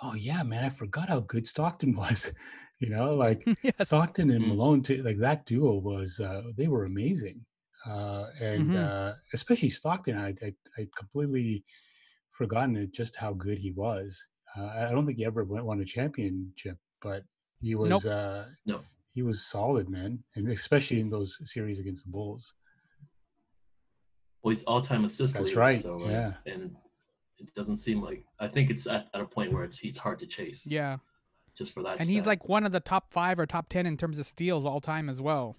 oh 0.03 0.13
yeah, 0.13 0.43
man, 0.43 0.65
I 0.65 0.69
forgot 0.69 1.09
how 1.09 1.21
good 1.21 1.47
Stockton 1.47 1.95
was. 2.03 2.31
you 2.79 2.89
know, 2.89 3.15
like 3.15 3.47
yes. 3.63 3.87
Stockton 3.87 4.29
and 4.31 4.43
Mhm. 4.43 4.47
Malone, 4.49 4.81
too, 4.83 5.01
like 5.03 5.17
that 5.19 5.45
duo 5.45 5.73
was, 5.77 6.19
uh, 6.19 6.41
they 6.57 6.67
were 6.67 6.85
amazing. 6.85 7.39
Uh, 7.85 8.25
and 8.39 8.71
Mhm. 8.71 8.85
uh, 8.85 9.13
especially 9.33 9.69
Stockton, 9.69 10.17
I, 10.17 10.29
I, 10.45 10.53
I 10.77 10.87
completely 10.95 11.63
forgotten 12.31 12.75
it, 12.75 12.91
just 12.91 13.15
how 13.15 13.33
good 13.33 13.57
he 13.57 13.71
was. 13.71 14.09
Uh, 14.57 14.65
I 14.65 14.87
I 14.87 14.91
don't 14.91 15.05
think 15.05 15.17
he 15.19 15.25
ever 15.25 15.43
went, 15.43 15.65
won 15.65 15.79
a 15.81 15.85
championship, 15.85 16.77
but 17.01 17.23
he 17.59 17.75
was, 17.75 17.89
Nope. 17.91 18.05
uh, 18.05 18.45
No. 18.65 18.81
he 19.13 19.21
was 19.23 19.45
solid, 19.45 19.87
man. 19.89 20.23
And 20.35 20.49
especially 20.49 20.99
in 20.99 21.09
those 21.09 21.31
series 21.53 21.79
against 21.79 22.05
the 22.05 22.11
Bulls. 22.11 22.55
Well, 24.41 24.49
he's 24.53 24.63
all-time 24.63 25.05
assist 25.05 25.35
That's 25.35 25.45
leader. 25.49 25.59
right, 25.59 25.81
So, 25.81 26.09
yeah. 26.09 26.33
and 26.47 26.75
it 27.41 27.53
doesn't 27.53 27.77
seem 27.77 28.01
like 28.01 28.25
I 28.39 28.47
think 28.47 28.69
it's 28.69 28.87
at, 28.87 29.07
at 29.13 29.21
a 29.21 29.25
point 29.25 29.53
where 29.53 29.63
it's 29.63 29.77
he's 29.77 29.97
hard 29.97 30.19
to 30.19 30.25
chase. 30.27 30.65
Yeah, 30.65 30.97
Just 31.57 31.73
for 31.73 31.83
that. 31.83 31.99
and 31.99 32.09
he's 32.09 32.27
like 32.27 32.47
one 32.47 32.65
of 32.65 32.71
the 32.71 32.79
top 32.79 33.11
five 33.11 33.39
or 33.39 33.45
top 33.45 33.69
ten 33.69 33.85
in 33.85 33.97
terms 33.97 34.19
of 34.19 34.25
steals 34.25 34.65
all 34.65 34.79
time 34.79 35.09
as 35.09 35.21
well. 35.21 35.57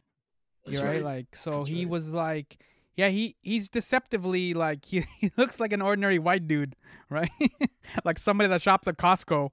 That's 0.64 0.78
You're 0.78 0.86
right. 0.86 1.02
Like 1.02 1.34
so, 1.34 1.58
That's 1.58 1.68
he 1.68 1.84
right. 1.84 1.90
was 1.90 2.12
like, 2.12 2.58
yeah, 2.94 3.08
he 3.08 3.36
he's 3.42 3.68
deceptively 3.68 4.54
like 4.54 4.84
he, 4.86 5.04
he 5.18 5.30
looks 5.36 5.60
like 5.60 5.72
an 5.72 5.82
ordinary 5.82 6.18
white 6.18 6.46
dude, 6.46 6.76
right? 7.10 7.30
like 8.04 8.18
somebody 8.18 8.48
that 8.48 8.62
shops 8.62 8.86
at 8.86 8.96
Costco. 8.96 9.50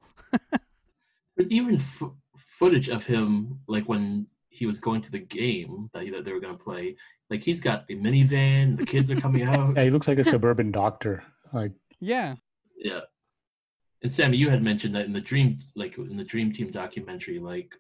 There's 1.36 1.50
even 1.50 1.76
f- 1.76 2.12
footage 2.38 2.90
of 2.90 3.06
him 3.06 3.60
like 3.68 3.88
when 3.88 4.28
he 4.50 4.66
was 4.66 4.80
going 4.80 5.02
to 5.02 5.12
the 5.12 5.20
game 5.20 5.90
that, 5.94 6.04
he, 6.04 6.10
that 6.10 6.26
they 6.26 6.34
were 6.34 6.42
going 6.42 6.58
to 6.58 6.64
play. 6.64 6.98
Like 7.30 7.44
he's 7.44 7.62
got 7.62 7.88
the 7.88 7.96
minivan, 7.96 8.78
the 8.78 8.86
kids 8.86 9.10
are 9.10 9.20
coming 9.20 9.44
out. 9.44 9.76
Yeah, 9.76 9.84
he 9.86 9.90
looks 9.90 10.08
like 10.08 10.18
a 10.18 10.24
suburban 10.24 10.72
doctor. 10.72 11.24
Like, 11.54 11.72
Yeah, 12.00 12.36
Yeah. 12.78 13.02
And 14.02 14.12
Sammy, 14.12 14.38
you 14.38 14.50
had 14.50 14.64
mentioned 14.64 14.96
that 14.96 15.06
in 15.06 15.14
the 15.14 15.20
dream, 15.20 15.60
like 15.76 15.98
in 15.98 16.16
the 16.16 16.24
Dream 16.24 16.52
Team 16.54 16.72
documentary, 16.72 17.38
like 17.38 17.74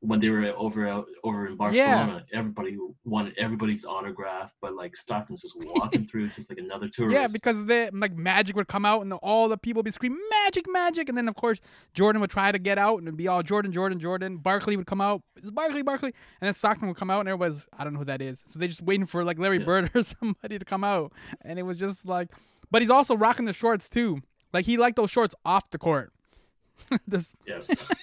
when 0.00 0.20
they 0.20 0.28
were 0.28 0.52
over 0.56 1.04
over 1.24 1.46
in 1.46 1.56
Barcelona, 1.56 2.24
yeah. 2.30 2.38
everybody 2.38 2.76
wanted 3.04 3.36
everybody's 3.36 3.84
autograph, 3.84 4.52
but 4.60 4.74
like 4.74 4.94
Stockton's 4.94 5.42
just 5.42 5.54
walking 5.56 6.06
through 6.06 6.28
just 6.28 6.50
like 6.50 6.58
another 6.58 6.88
tourist. 6.92 7.14
Yeah, 7.14 7.26
because 7.32 7.66
the 7.66 7.90
like 7.92 8.16
Magic 8.16 8.54
would 8.54 8.68
come 8.68 8.84
out 8.84 9.02
and 9.02 9.12
all 9.12 9.48
the 9.48 9.56
people 9.56 9.80
would 9.80 9.86
be 9.86 9.90
screaming 9.90 10.20
Magic, 10.44 10.66
Magic, 10.68 11.08
and 11.08 11.18
then 11.18 11.28
of 11.28 11.34
course 11.34 11.60
Jordan 11.94 12.20
would 12.20 12.30
try 12.30 12.52
to 12.52 12.58
get 12.58 12.78
out 12.78 12.98
and 12.98 13.08
it'd 13.08 13.16
be 13.16 13.26
all 13.26 13.42
Jordan, 13.42 13.72
Jordan, 13.72 13.98
Jordan. 13.98 14.36
Barkley 14.36 14.76
would 14.76 14.86
come 14.86 15.00
out, 15.00 15.22
it's 15.36 15.50
Barkley, 15.50 15.82
Barkley, 15.82 16.14
and 16.40 16.46
then 16.46 16.54
Stockton 16.54 16.86
would 16.86 16.96
come 16.96 17.10
out 17.10 17.20
and 17.20 17.28
everybody's 17.28 17.66
I 17.76 17.82
don't 17.82 17.92
know 17.92 18.00
who 18.00 18.04
that 18.06 18.22
is, 18.22 18.44
so 18.46 18.60
they 18.60 18.68
just 18.68 18.82
waiting 18.82 19.06
for 19.06 19.24
like 19.24 19.38
Larry 19.38 19.58
yeah. 19.58 19.64
Bird 19.64 19.90
or 19.94 20.02
somebody 20.02 20.60
to 20.60 20.64
come 20.64 20.84
out, 20.84 21.12
and 21.42 21.58
it 21.58 21.62
was 21.62 21.78
just 21.78 22.06
like, 22.06 22.28
but 22.70 22.82
he's 22.82 22.90
also 22.90 23.16
rocking 23.16 23.46
the 23.46 23.52
shorts 23.52 23.88
too, 23.88 24.20
like 24.52 24.66
he 24.66 24.76
liked 24.76 24.96
those 24.96 25.10
shorts 25.10 25.34
off 25.44 25.70
the 25.70 25.78
court. 25.78 26.12
this, 27.06 27.34
yes. 27.46 27.86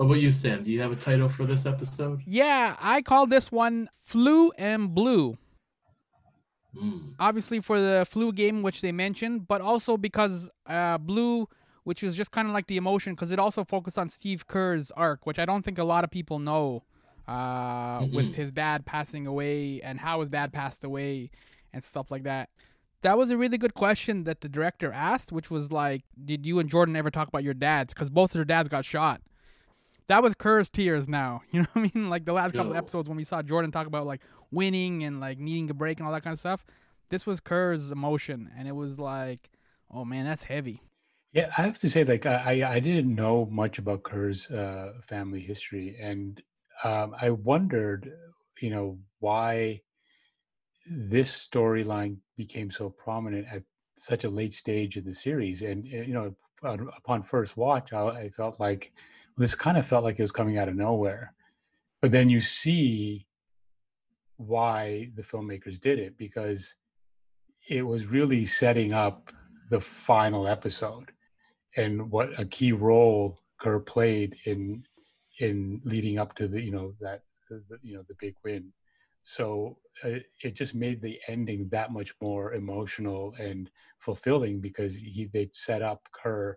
What 0.00 0.06
about 0.06 0.20
you, 0.20 0.32
Sam? 0.32 0.64
Do 0.64 0.70
you 0.70 0.80
have 0.80 0.92
a 0.92 0.96
title 0.96 1.28
for 1.28 1.44
this 1.44 1.66
episode? 1.66 2.22
Yeah, 2.24 2.74
I 2.80 3.02
called 3.02 3.28
this 3.28 3.52
one 3.52 3.90
Flu 4.02 4.50
and 4.52 4.94
Blue. 4.94 5.36
Mm. 6.74 7.12
Obviously 7.20 7.60
for 7.60 7.78
the 7.78 8.06
flu 8.08 8.32
game, 8.32 8.62
which 8.62 8.80
they 8.80 8.92
mentioned, 8.92 9.46
but 9.46 9.60
also 9.60 9.98
because 9.98 10.48
uh, 10.66 10.96
Blue, 10.96 11.50
which 11.84 12.02
was 12.02 12.16
just 12.16 12.30
kind 12.30 12.48
of 12.48 12.54
like 12.54 12.66
the 12.66 12.78
emotion, 12.78 13.12
because 13.12 13.30
it 13.30 13.38
also 13.38 13.62
focused 13.62 13.98
on 13.98 14.08
Steve 14.08 14.46
Kerr's 14.46 14.90
arc, 14.92 15.26
which 15.26 15.38
I 15.38 15.44
don't 15.44 15.66
think 15.66 15.76
a 15.76 15.84
lot 15.84 16.02
of 16.02 16.10
people 16.10 16.38
know, 16.38 16.82
uh, 17.30 18.06
with 18.12 18.34
his 18.34 18.52
dad 18.52 18.86
passing 18.86 19.26
away 19.26 19.80
and 19.82 20.00
how 20.00 20.20
his 20.20 20.30
dad 20.30 20.52
passed 20.52 20.84
away 20.84 21.30
and 21.72 21.84
stuff 21.84 22.10
like 22.10 22.24
that. 22.24 22.48
That 23.02 23.16
was 23.16 23.30
a 23.30 23.36
really 23.36 23.56
good 23.56 23.74
question 23.74 24.24
that 24.24 24.40
the 24.42 24.48
director 24.48 24.92
asked, 24.92 25.32
which 25.32 25.50
was 25.50 25.72
like, 25.72 26.02
"Did 26.22 26.44
you 26.44 26.58
and 26.58 26.68
Jordan 26.68 26.96
ever 26.96 27.10
talk 27.10 27.28
about 27.28 27.44
your 27.44 27.54
dads?" 27.54 27.94
Because 27.94 28.10
both 28.10 28.30
of 28.30 28.34
their 28.34 28.44
dads 28.44 28.68
got 28.68 28.84
shot 28.84 29.22
that 30.10 30.24
was 30.24 30.34
Kerr's 30.34 30.68
tears 30.68 31.08
now. 31.08 31.42
You 31.52 31.60
know 31.60 31.66
what 31.72 31.82
I 31.82 31.90
mean? 31.94 32.10
Like 32.10 32.24
the 32.24 32.32
last 32.32 32.54
couple 32.54 32.74
episodes 32.74 33.08
when 33.08 33.16
we 33.16 33.24
saw 33.24 33.42
Jordan 33.42 33.70
talk 33.70 33.86
about 33.86 34.06
like 34.06 34.22
winning 34.50 35.04
and 35.04 35.20
like 35.20 35.38
needing 35.38 35.70
a 35.70 35.74
break 35.74 35.98
and 35.98 36.06
all 36.06 36.12
that 36.12 36.22
kind 36.22 36.34
of 36.34 36.40
stuff. 36.40 36.64
This 37.08 37.26
was 37.26 37.40
Kerr's 37.40 37.90
emotion, 37.90 38.50
and 38.56 38.68
it 38.68 38.74
was 38.74 38.98
like, 38.98 39.50
oh 39.90 40.04
man, 40.04 40.24
that's 40.24 40.44
heavy. 40.44 40.82
Yeah, 41.32 41.50
I 41.56 41.62
have 41.62 41.78
to 41.78 41.88
say, 41.88 42.04
like 42.04 42.26
I 42.26 42.74
I 42.76 42.80
didn't 42.80 43.14
know 43.14 43.48
much 43.50 43.78
about 43.78 44.02
Kerr's 44.02 44.48
uh, 44.50 44.94
family 45.06 45.40
history, 45.40 45.96
and 46.00 46.40
um, 46.84 47.14
I 47.20 47.30
wondered, 47.30 48.12
you 48.60 48.70
know, 48.70 48.98
why 49.18 49.80
this 50.86 51.48
storyline 51.48 52.16
became 52.36 52.70
so 52.70 52.90
prominent 52.90 53.46
at 53.50 53.62
such 53.96 54.24
a 54.24 54.30
late 54.30 54.54
stage 54.54 54.96
in 54.96 55.04
the 55.04 55.14
series. 55.14 55.62
And 55.62 55.86
you 55.86 56.14
know, 56.14 56.34
upon 56.62 57.22
first 57.22 57.56
watch, 57.56 57.92
I, 57.92 58.08
I 58.08 58.28
felt 58.30 58.58
like 58.58 58.92
this 59.36 59.54
kind 59.54 59.76
of 59.76 59.86
felt 59.86 60.04
like 60.04 60.18
it 60.18 60.22
was 60.22 60.32
coming 60.32 60.58
out 60.58 60.68
of 60.68 60.76
nowhere. 60.76 61.34
But 62.00 62.12
then 62.12 62.28
you 62.28 62.40
see 62.40 63.26
why 64.36 65.10
the 65.14 65.22
filmmakers 65.22 65.78
did 65.80 65.98
it 65.98 66.16
because 66.16 66.74
it 67.68 67.82
was 67.82 68.06
really 68.06 68.44
setting 68.46 68.92
up 68.92 69.30
the 69.68 69.80
final 69.80 70.48
episode 70.48 71.12
and 71.76 72.10
what 72.10 72.38
a 72.40 72.44
key 72.44 72.72
role 72.72 73.38
Kerr 73.58 73.78
played 73.78 74.36
in 74.46 74.82
in 75.38 75.80
leading 75.84 76.18
up 76.18 76.34
to 76.36 76.48
the 76.48 76.60
you 76.60 76.72
know 76.72 76.94
that 77.00 77.22
the, 77.48 77.62
you 77.82 77.94
know 77.94 78.04
the 78.08 78.16
big 78.18 78.34
win. 78.44 78.72
So 79.22 79.76
uh, 80.02 80.20
it 80.42 80.54
just 80.54 80.74
made 80.74 81.02
the 81.02 81.18
ending 81.28 81.68
that 81.70 81.92
much 81.92 82.14
more 82.22 82.54
emotional 82.54 83.34
and 83.38 83.70
fulfilling 83.98 84.60
because 84.60 84.96
he 84.96 85.28
they'd 85.32 85.54
set 85.54 85.82
up 85.82 86.08
Kerr 86.12 86.56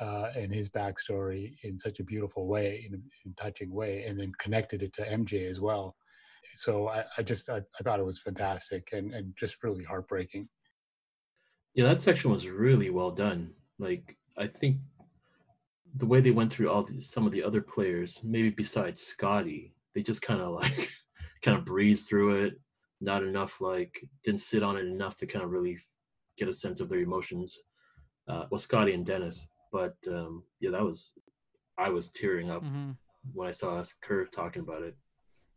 uh, 0.00 0.30
and 0.36 0.52
his 0.52 0.68
backstory 0.68 1.54
in 1.62 1.78
such 1.78 2.00
a 2.00 2.04
beautiful 2.04 2.46
way, 2.46 2.88
in 2.88 2.94
a 2.94 3.42
touching 3.42 3.72
way, 3.72 4.04
and 4.04 4.18
then 4.18 4.32
connected 4.38 4.82
it 4.82 4.92
to 4.94 5.02
MJ 5.02 5.48
as 5.48 5.60
well. 5.60 5.96
So 6.54 6.88
I, 6.88 7.04
I 7.18 7.22
just 7.22 7.48
I, 7.48 7.58
I, 7.58 7.82
thought 7.82 8.00
it 8.00 8.06
was 8.06 8.20
fantastic 8.20 8.88
and, 8.92 9.14
and 9.14 9.34
just 9.38 9.62
really 9.62 9.84
heartbreaking. 9.84 10.48
Yeah, 11.74 11.88
that 11.88 11.98
section 11.98 12.30
was 12.30 12.46
really 12.46 12.90
well 12.90 13.10
done. 13.10 13.52
Like 13.78 14.16
I 14.36 14.46
think 14.46 14.78
the 15.96 16.06
way 16.06 16.20
they 16.20 16.30
went 16.30 16.52
through 16.52 16.70
all 16.70 16.84
the, 16.84 17.00
some 17.00 17.26
of 17.26 17.32
the 17.32 17.42
other 17.42 17.60
players, 17.60 18.20
maybe 18.22 18.50
besides 18.50 19.02
Scottie, 19.02 19.74
they 19.94 20.02
just 20.02 20.22
kind 20.22 20.40
of 20.40 20.52
like 20.62 20.90
kind 21.42 21.56
of 21.56 21.64
breezed 21.64 22.08
through 22.08 22.44
it. 22.44 22.54
Not 23.00 23.22
enough 23.24 23.60
like 23.60 24.00
didn't 24.24 24.40
sit 24.40 24.62
on 24.62 24.76
it 24.76 24.86
enough 24.86 25.16
to 25.18 25.26
kind 25.26 25.44
of 25.44 25.50
really 25.50 25.78
get 26.38 26.48
a 26.48 26.52
sense 26.52 26.80
of 26.80 26.88
their 26.88 27.00
emotions. 27.00 27.62
Uh, 28.28 28.44
well, 28.50 28.58
Scottie 28.58 28.94
and 28.94 29.04
Dennis, 29.04 29.48
but 29.72 29.96
um, 30.08 30.44
yeah, 30.60 30.70
that 30.70 30.82
was 30.82 31.12
I 31.78 31.88
was 31.88 32.10
tearing 32.10 32.50
up 32.50 32.62
mm-hmm. 32.62 32.92
when 33.32 33.48
I 33.48 33.50
saw 33.50 33.82
Kerr 34.02 34.26
talking 34.26 34.62
about 34.62 34.82
it. 34.82 34.96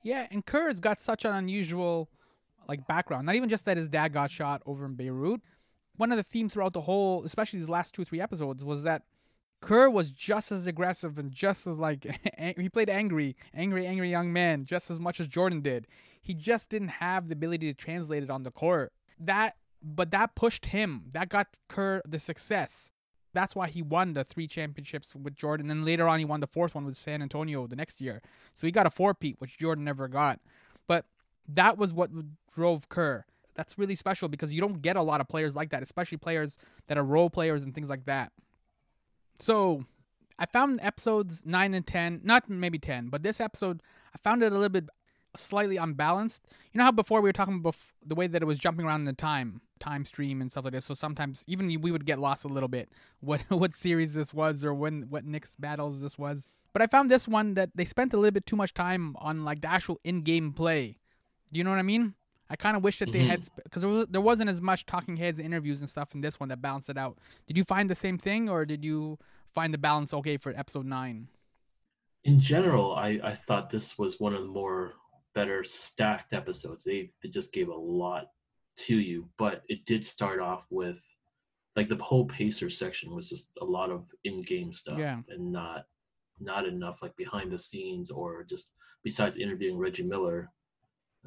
Yeah, 0.04 0.27
and 0.32 0.46
Kerr's 0.46 0.80
got 0.80 1.01
such 1.01 1.25
an 1.25 1.34
unusual 1.34 2.10
like 2.68 2.88
background. 2.88 3.25
Not 3.27 3.36
even 3.36 3.50
just 3.50 3.65
that 3.65 3.77
his 3.77 3.89
dad 3.89 4.12
got 4.13 4.32
shot 4.32 4.62
over 4.65 4.86
in 4.86 4.96
Beirut. 4.96 5.42
One 5.98 6.12
of 6.12 6.18
the 6.18 6.24
themes 6.24 6.54
throughout 6.54 6.74
the 6.74 6.82
whole, 6.82 7.24
especially 7.24 7.60
these 7.60 7.70
last 7.70 7.94
two 7.94 8.01
or 8.01 8.06
three 8.06 8.22
episodes, 8.22 8.65
was 8.65 8.84
that 8.84 9.04
Kerr 9.62 9.89
was 9.89 10.12
just 10.12 10.51
as 10.51 10.67
aggressive 10.67 11.17
and 11.17 11.31
just 11.31 11.65
as 11.65 11.77
like 11.77 12.05
he 12.57 12.69
played 12.69 12.89
angry, 12.89 13.35
angry, 13.53 13.85
angry 13.85 14.09
young 14.09 14.31
man 14.31 14.65
just 14.65 14.91
as 14.91 15.00
much 15.00 15.19
as 15.19 15.27
Jordan 15.27 15.62
did. 15.62 15.88
He 16.21 16.33
just 16.33 16.69
didn't 16.69 16.89
have 16.89 17.27
the 17.27 17.33
ability 17.33 17.71
to 17.71 17.74
translate 17.74 18.24
it 18.24 18.29
on 18.29 18.43
the 18.43 18.51
court. 18.51 18.93
That, 19.19 19.57
but 19.81 20.12
that 20.12 20.35
pushed 20.35 20.67
him. 20.67 21.03
That 21.12 21.29
got 21.29 21.57
Kerr 21.67 22.01
the 22.05 22.19
success 22.19 22.91
that's 23.35 23.55
why 23.55 23.67
he 23.67 23.83
won 23.83 24.13
the 24.13 24.24
three 24.24 24.47
championships 24.47 25.13
with 25.13 25.35
Jordan. 25.35 25.69
And 25.69 25.85
later 25.85 26.07
on, 26.07 26.17
he 26.17 26.25
won 26.25 26.39
the 26.39 26.47
fourth 26.47 26.74
one 26.74 26.85
with 26.85 26.97
San 26.97 27.21
Antonio 27.21 27.67
the 27.67 27.75
next 27.75 28.01
year. 28.01 28.21
So 28.53 28.65
he 28.65 28.71
got 28.71 28.88
a 28.88 28.89
four-peat, 28.89 29.35
which 29.39 29.59
Jordan 29.59 29.83
never 29.83 30.07
got. 30.07 30.39
But 30.88 31.05
that 31.47 31.77
was 31.77 31.93
what 31.93 32.09
drove 32.51 32.89
Kerr. 32.89 33.25
That's 33.53 33.77
really 33.77 33.95
special 33.95 34.29
because 34.29 34.53
you 34.53 34.62
don't 34.62 34.81
get 34.81 34.95
a 34.95 35.03
lot 35.03 35.21
of 35.21 35.27
players 35.27 35.55
like 35.55 35.69
that, 35.69 35.83
especially 35.83 36.17
players 36.17 36.57
that 36.88 36.97
are 36.97 37.03
role 37.03 37.29
players 37.29 37.63
and 37.63 37.75
things 37.75 37.89
like 37.89 38.05
that. 38.05 38.31
So 39.39 39.86
I 40.38 40.46
found 40.46 40.80
episodes 40.82 41.46
9 41.46 41.74
and 41.74 41.86
10, 41.86 42.22
not 42.24 42.50
maybe 42.50 42.80
10, 42.80 43.10
but 43.10 43.24
this 43.24 43.39
episode, 43.39 43.82
I 44.13 44.18
found 44.18 44.44
it 44.44 44.51
a 44.51 44.56
little 44.56 44.70
bit 44.70 44.89
slightly 45.36 45.77
unbalanced. 45.77 46.44
You 46.72 46.77
know 46.80 46.86
how 46.86 46.92
before 46.92 47.22
we 47.22 47.30
were 47.30 47.34
talking 47.34 47.56
about 47.56 47.75
the 48.06 48.15
way 48.15 48.27
that 48.27 48.42
it 48.42 48.46
was 48.46 48.60
jumping 48.60 48.86
around 48.86 49.01
in 49.01 49.06
the 49.06 49.13
time 49.13 49.62
time 49.80 50.06
stream 50.06 50.42
and 50.42 50.51
stuff 50.51 50.63
like 50.63 50.74
this. 50.74 50.86
So 50.86 50.94
sometimes 50.94 51.44
even 51.48 51.68
we 51.82 51.92
would 51.92 52.06
get 52.06 52.20
lost 52.20 52.46
a 52.46 52.48
little 52.48 52.70
bit 52.70 52.89
what 53.20 53.42
what 53.50 53.74
series 53.74 54.13
this 54.13 54.34
was 54.34 54.63
or 54.63 54.74
when 54.74 55.04
what 55.10 55.25
Knicks 55.25 55.56
battles 55.56 56.01
this 56.01 56.18
was. 56.18 56.48
But 56.74 56.82
I 56.82 56.88
found 56.88 57.10
this 57.10 57.27
one 57.27 57.54
that 57.54 57.70
they 57.75 57.86
spent 57.86 58.13
a 58.13 58.18
little 58.18 58.32
bit 58.32 58.46
too 58.46 58.56
much 58.56 58.74
time 58.74 59.15
on 59.20 59.46
like 59.46 59.62
the 59.62 59.72
actual 59.72 60.00
in-game 60.04 60.51
play. 60.51 60.98
Do 61.51 61.58
you 61.58 61.63
know 61.63 61.70
what 61.70 61.80
I 61.80 61.84
mean? 61.84 62.15
I 62.50 62.56
kind 62.56 62.78
of 62.78 62.84
wish 62.84 63.00
that 63.00 63.10
mm-hmm. 63.10 63.20
they 63.20 63.28
had 63.28 63.50
because 63.64 63.82
there, 63.82 63.92
was, 63.92 64.08
there 64.08 64.22
wasn't 64.22 64.50
as 64.50 64.62
much 64.62 64.86
talking 64.86 65.18
heads, 65.18 65.40
interviews, 65.40 65.82
and 65.82 65.90
stuff 65.90 66.14
in 66.14 66.22
this 66.22 66.40
one 66.40 66.50
that 66.50 66.62
balanced 66.62 66.90
it 66.90 66.98
out. 66.98 67.18
Did 67.48 67.58
you 67.58 67.64
find 67.64 67.90
the 67.90 67.96
same 67.96 68.18
thing, 68.18 68.50
or 68.50 68.66
did 68.66 68.84
you 68.84 69.18
find 69.54 69.74
the 69.74 69.78
balance 69.78 70.14
okay 70.14 70.38
for 70.38 70.54
episode 70.56 70.86
nine? 70.86 71.28
In 72.24 72.40
general, 72.40 72.96
I, 72.96 73.20
I 73.24 73.36
thought 73.36 73.70
this 73.70 73.98
was 73.98 74.20
one 74.20 74.34
of 74.34 74.42
the 74.42 74.48
more 74.48 74.94
better 75.34 75.64
stacked 75.64 76.34
episodes. 76.34 76.84
They 76.84 77.12
they 77.22 77.30
just 77.30 77.54
gave 77.54 77.70
a 77.70 77.75
lot 77.75 78.28
to 78.78 78.98
you, 78.98 79.30
but 79.38 79.64
it 79.68 79.86
did 79.86 80.04
start 80.04 80.40
off 80.40 80.66
with 80.70 81.02
like 81.75 81.90
the 81.90 81.96
whole 81.98 82.25
pacer 82.25 82.70
section 82.70 83.14
was 83.14 83.30
just 83.30 83.52
a 83.62 83.66
lot 83.66 83.92
of 83.92 84.06
in-game 84.24 84.74
stuff 84.74 84.98
yeah. 84.98 85.20
and 85.30 85.52
not 85.52 85.86
not 86.40 86.66
enough 86.66 86.98
like 87.02 87.16
behind 87.16 87.52
the 87.52 87.58
scenes 87.58 88.12
or 88.12 88.44
just 88.44 88.72
besides 89.04 89.38
interviewing 89.38 89.78
Reggie 89.78 90.04
Miller 90.04 90.52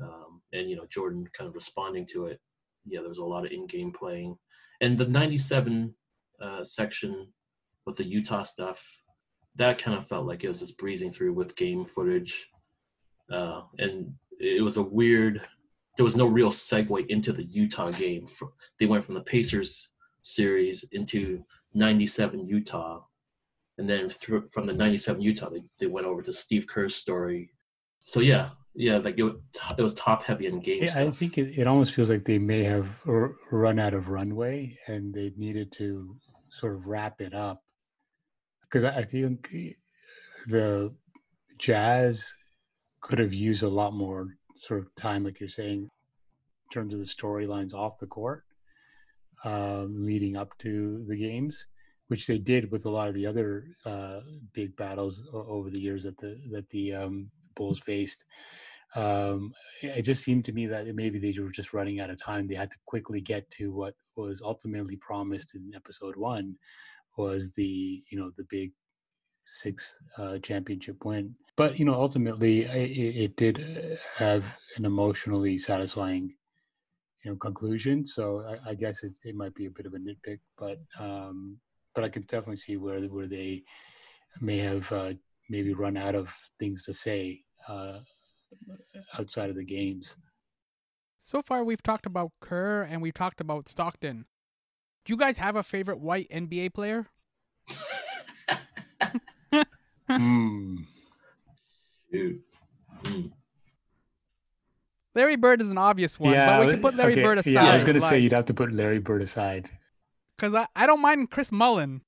um, 0.02 0.40
and 0.52 0.68
you 0.68 0.76
know 0.76 0.86
Jordan 0.90 1.26
kind 1.36 1.48
of 1.48 1.54
responding 1.54 2.06
to 2.12 2.26
it. 2.26 2.40
Yeah, 2.86 3.00
there 3.00 3.08
was 3.08 3.18
a 3.18 3.24
lot 3.24 3.44
of 3.44 3.52
in-game 3.52 3.92
playing, 3.92 4.36
and 4.80 4.96
the 4.96 5.06
'97 5.06 5.94
uh, 6.42 6.64
section 6.64 7.28
with 7.86 7.96
the 7.96 8.04
Utah 8.04 8.42
stuff 8.42 8.84
that 9.56 9.82
kind 9.82 9.98
of 9.98 10.06
felt 10.06 10.26
like 10.26 10.44
it 10.44 10.48
was 10.48 10.60
just 10.60 10.78
breezing 10.78 11.10
through 11.10 11.32
with 11.32 11.56
game 11.56 11.84
footage, 11.84 12.48
uh, 13.32 13.62
and 13.78 14.12
it 14.40 14.62
was 14.62 14.76
a 14.76 14.82
weird 14.82 15.42
there 15.98 16.04
was 16.04 16.16
no 16.16 16.26
real 16.26 16.52
segue 16.52 17.04
into 17.08 17.32
the 17.32 17.42
Utah 17.42 17.90
game. 17.90 18.28
They 18.78 18.86
went 18.86 19.04
from 19.04 19.16
the 19.16 19.20
Pacers 19.22 19.88
series 20.22 20.84
into 20.92 21.44
97 21.74 22.46
Utah. 22.46 23.02
And 23.78 23.90
then 23.90 24.08
through, 24.08 24.48
from 24.52 24.66
the 24.66 24.72
97 24.72 25.20
Utah, 25.20 25.50
they, 25.50 25.62
they 25.80 25.86
went 25.86 26.06
over 26.06 26.22
to 26.22 26.32
Steve 26.32 26.68
Kerr's 26.68 26.94
story. 26.94 27.50
So, 28.04 28.20
yeah, 28.20 28.50
yeah, 28.78 28.98
like 28.98 29.18
it, 29.18 29.24
it 29.76 29.82
was 29.82 29.94
top 29.94 30.22
heavy 30.22 30.46
in 30.46 30.60
game 30.60 30.84
yeah, 30.84 31.00
I 31.00 31.10
think 31.10 31.36
it, 31.36 31.58
it 31.58 31.66
almost 31.66 31.94
feels 31.94 32.10
like 32.10 32.24
they 32.24 32.38
may 32.38 32.62
have 32.62 32.88
run 33.04 33.80
out 33.80 33.92
of 33.92 34.08
runway 34.08 34.78
and 34.86 35.12
they 35.12 35.32
needed 35.36 35.72
to 35.72 36.14
sort 36.50 36.74
of 36.76 36.86
wrap 36.86 37.20
it 37.20 37.34
up. 37.34 37.64
Because 38.62 38.84
I 38.84 39.02
think 39.02 39.50
the 40.46 40.94
Jazz 41.58 42.32
could 43.00 43.18
have 43.18 43.34
used 43.34 43.64
a 43.64 43.68
lot 43.68 43.94
more 43.94 44.36
sort 44.60 44.78
of 44.78 44.94
time, 44.94 45.24
like 45.24 45.40
you're 45.40 45.48
saying, 45.48 45.82
in 45.82 46.72
terms 46.72 46.94
of 46.94 47.00
the 47.00 47.06
storylines 47.06 47.74
off 47.74 47.98
the 47.98 48.06
court, 48.06 48.44
um, 49.44 50.06
leading 50.06 50.36
up 50.36 50.56
to 50.58 51.04
the 51.08 51.16
games. 51.16 51.66
which 52.08 52.26
they 52.26 52.38
did 52.38 52.70
with 52.70 52.86
a 52.86 52.90
lot 52.90 53.08
of 53.08 53.14
the 53.14 53.26
other 53.26 53.66
uh, 53.84 54.20
big 54.52 54.74
battles 54.76 55.22
over 55.32 55.68
the 55.68 55.80
years 55.80 56.02
that 56.04 56.16
the 56.18 56.38
that 56.50 56.68
the 56.70 56.94
um, 56.94 57.30
Bulls 57.58 57.80
faced. 57.80 58.24
Um, 58.94 59.52
it 59.82 60.02
just 60.02 60.24
seemed 60.24 60.46
to 60.46 60.52
me 60.52 60.66
that 60.66 60.86
maybe 60.94 61.18
they 61.18 61.38
were 61.38 61.50
just 61.50 61.74
running 61.74 62.00
out 62.00 62.10
of 62.10 62.20
time. 62.20 62.46
They 62.46 62.54
had 62.54 62.70
to 62.70 62.76
quickly 62.86 63.20
get 63.20 63.50
to 63.52 63.72
what 63.72 63.94
was 64.16 64.40
ultimately 64.40 64.96
promised 64.96 65.54
in 65.54 65.72
episode 65.74 66.16
one, 66.16 66.56
was 67.16 67.52
the 67.52 68.02
you 68.10 68.18
know 68.18 68.30
the 68.36 68.46
big 68.48 68.72
six 69.44 69.98
uh, 70.16 70.38
championship 70.38 71.04
win. 71.04 71.34
But 71.56 71.78
you 71.78 71.84
know, 71.84 71.94
ultimately, 71.94 72.62
it, 72.62 73.16
it, 73.16 73.36
did 73.36 73.98
have 74.16 74.44
an 74.76 74.84
emotionally 74.84 75.58
satisfying, 75.58 76.34
you 77.24 77.30
know, 77.30 77.36
conclusion. 77.36 78.06
So 78.06 78.42
I, 78.48 78.70
I 78.70 78.74
guess 78.74 79.02
it, 79.02 79.12
it, 79.24 79.34
might 79.34 79.54
be 79.54 79.66
a 79.66 79.70
bit 79.70 79.86
of 79.86 79.94
a 79.94 79.98
nitpick, 79.98 80.38
but 80.56 80.78
um, 80.98 81.58
but 81.94 82.04
I 82.04 82.08
can 82.08 82.22
definitely 82.22 82.56
see 82.56 82.76
where 82.76 83.00
where 83.00 83.26
they 83.26 83.64
may 84.40 84.58
have 84.58 84.90
uh, 84.92 85.12
maybe 85.50 85.72
run 85.72 85.96
out 85.96 86.14
of 86.14 86.34
things 86.58 86.84
to 86.84 86.92
say 86.92 87.42
uh, 87.68 88.00
outside 89.18 89.50
of 89.50 89.56
the 89.56 89.64
games. 89.64 90.16
So 91.18 91.42
far, 91.42 91.64
we've 91.64 91.82
talked 91.82 92.06
about 92.06 92.32
Kerr 92.40 92.82
and 92.82 93.02
we've 93.02 93.14
talked 93.14 93.40
about 93.40 93.68
Stockton. 93.68 94.24
Do 95.04 95.12
you 95.12 95.16
guys 95.16 95.38
have 95.38 95.56
a 95.56 95.62
favorite 95.62 96.00
white 96.00 96.28
NBA 96.30 96.74
player? 96.74 97.06
Hmm. 100.08 100.76
Dude. 102.10 102.40
Mm. 103.04 103.30
Larry 105.14 105.36
Bird 105.36 105.60
is 105.60 105.70
an 105.70 105.78
obvious 105.78 106.18
one, 106.18 106.32
yeah, 106.32 106.58
but 106.58 106.66
we 106.66 106.72
can 106.72 106.82
put 106.82 106.94
Larry 106.94 107.12
okay, 107.12 107.22
Bird 107.22 107.38
aside. 107.38 107.50
Yeah, 107.50 107.70
I 107.70 107.74
was 107.74 107.84
going 107.84 107.96
to 107.96 108.00
like, 108.00 108.10
say 108.10 108.18
you'd 108.20 108.32
have 108.32 108.46
to 108.46 108.54
put 108.54 108.72
Larry 108.72 109.00
Bird 109.00 109.22
aside. 109.22 109.68
Because 110.36 110.54
I, 110.54 110.66
I 110.74 110.86
don't 110.86 111.02
mind 111.02 111.30
Chris 111.30 111.52
Mullin. 111.52 112.02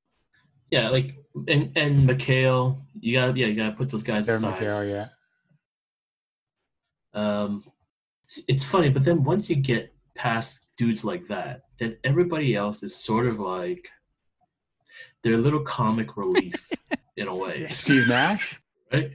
Yeah, 0.71 0.89
like 0.91 1.17
and 1.49 1.77
and 1.77 2.09
McHale, 2.09 2.81
you 3.01 3.15
got 3.17 3.37
yeah, 3.37 3.47
you 3.47 3.57
got 3.57 3.71
to 3.71 3.77
put 3.77 3.91
those 3.91 4.03
guys 4.05 4.27
Darren 4.27 4.39
aside. 4.39 4.63
McHale, 4.63 4.89
yeah. 4.89 5.09
Um, 7.15 7.65
it's 8.47 8.65
funny, 8.65 8.89
but 8.89 9.05
then 9.05 9.25
once 9.25 9.51
you 9.51 9.57
get 9.57 9.93
past 10.15 10.69
dudes 10.77 11.05
like 11.05 11.27
that, 11.29 11.63
then 11.79 11.97
everybody 12.05 12.55
else 12.55 12.83
is 12.83 12.95
sort 12.95 13.27
of 13.27 13.41
like 13.41 13.89
they're 15.23 15.35
a 15.35 15.39
little 15.39 15.61
comic 15.61 16.17
relief 16.17 16.55
in 17.17 17.29
a 17.29 17.35
way. 17.35 17.67
Steve 17.71 18.09
Nash, 18.09 18.61
right? 18.93 19.13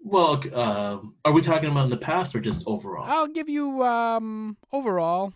Well, 0.00 0.42
um, 0.54 1.14
are 1.24 1.32
we 1.32 1.40
talking 1.40 1.70
about 1.70 1.84
in 1.84 1.90
the 1.90 1.96
past 1.96 2.34
or 2.34 2.40
just 2.40 2.64
overall? 2.66 3.06
I'll 3.06 3.26
give 3.26 3.48
you 3.48 3.82
um, 3.82 4.56
overall, 4.70 5.32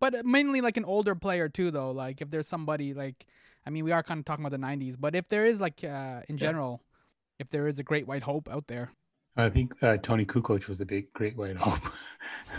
but 0.00 0.26
mainly 0.26 0.60
like 0.60 0.76
an 0.76 0.84
older 0.84 1.14
player 1.14 1.48
too, 1.48 1.70
though. 1.70 1.92
Like 1.92 2.20
if 2.20 2.30
there's 2.30 2.48
somebody 2.48 2.94
like, 2.94 3.26
I 3.64 3.70
mean, 3.70 3.84
we 3.84 3.92
are 3.92 4.02
kind 4.02 4.18
of 4.18 4.24
talking 4.24 4.44
about 4.44 4.58
the 4.58 4.64
'90s, 4.66 4.96
but 4.98 5.14
if 5.14 5.28
there 5.28 5.46
is 5.46 5.60
like 5.60 5.84
uh, 5.84 6.22
in 6.28 6.36
general, 6.36 6.80
yeah. 6.82 7.44
if 7.44 7.50
there 7.50 7.68
is 7.68 7.78
a 7.78 7.84
great 7.84 8.08
white 8.08 8.24
hope 8.24 8.48
out 8.48 8.66
there, 8.66 8.90
I 9.36 9.50
think 9.50 9.82
uh, 9.82 9.98
Toni 9.98 10.24
Kukoc 10.24 10.66
was 10.66 10.80
a 10.80 10.86
big 10.86 11.12
great 11.12 11.36
white 11.36 11.56
hope. 11.56 11.92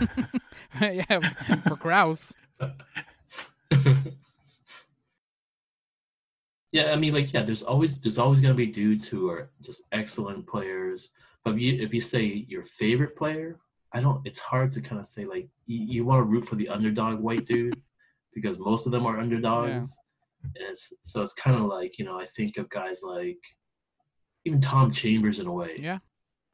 yeah, 0.80 1.18
for 1.68 1.76
Krause. 1.76 2.32
yeah, 6.72 6.92
I 6.92 6.96
mean, 6.96 7.14
like, 7.14 7.32
yeah, 7.32 7.42
there's 7.42 7.64
always 7.64 8.00
there's 8.00 8.18
always 8.18 8.40
gonna 8.40 8.54
be 8.54 8.66
dudes 8.66 9.08
who 9.08 9.28
are 9.28 9.50
just 9.60 9.82
excellent 9.90 10.46
players. 10.46 11.10
But 11.44 11.54
if 11.54 11.60
you 11.60 11.82
if 11.82 11.92
you 11.92 12.00
say 12.00 12.44
your 12.48 12.64
favorite 12.64 13.16
player, 13.16 13.58
I 13.92 14.00
don't. 14.00 14.24
It's 14.24 14.38
hard 14.38 14.72
to 14.74 14.80
kind 14.80 15.00
of 15.00 15.06
say 15.06 15.24
like 15.24 15.48
you, 15.66 15.84
you 15.84 16.04
want 16.04 16.20
to 16.20 16.24
root 16.24 16.46
for 16.46 16.54
the 16.56 16.68
underdog 16.68 17.18
white 17.18 17.46
dude 17.46 17.80
because 18.34 18.58
most 18.58 18.86
of 18.86 18.92
them 18.92 19.06
are 19.06 19.18
underdogs. 19.18 19.96
Yeah. 20.54 20.68
It's, 20.70 20.92
so 21.04 21.22
it's 21.22 21.34
kind 21.34 21.56
of 21.56 21.64
like 21.64 21.98
you 21.98 22.04
know 22.04 22.20
I 22.20 22.26
think 22.26 22.56
of 22.56 22.68
guys 22.70 23.02
like 23.02 23.38
even 24.44 24.60
Tom 24.60 24.92
Chambers 24.92 25.40
in 25.40 25.48
a 25.48 25.52
way. 25.52 25.76
Yeah. 25.78 25.98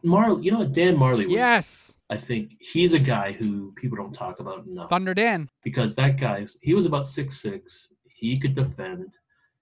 Majerle, 0.04 0.42
you 0.44 0.52
know 0.52 0.66
Dan 0.66 0.96
Majerle. 0.96 1.24
Was, 1.24 1.28
yes. 1.28 1.94
I 2.10 2.16
think 2.16 2.56
he's 2.60 2.92
a 2.92 2.98
guy 2.98 3.32
who 3.32 3.72
people 3.76 3.96
don't 3.96 4.12
talk 4.12 4.38
about 4.40 4.66
enough. 4.66 4.90
Thunder 4.90 5.14
Dan. 5.14 5.48
Because 5.62 5.96
that 5.96 6.18
guy, 6.20 6.46
he 6.62 6.74
was 6.74 6.86
about 6.86 7.04
six 7.04 7.40
six. 7.40 7.92
He 8.04 8.38
could 8.38 8.54
defend. 8.54 9.14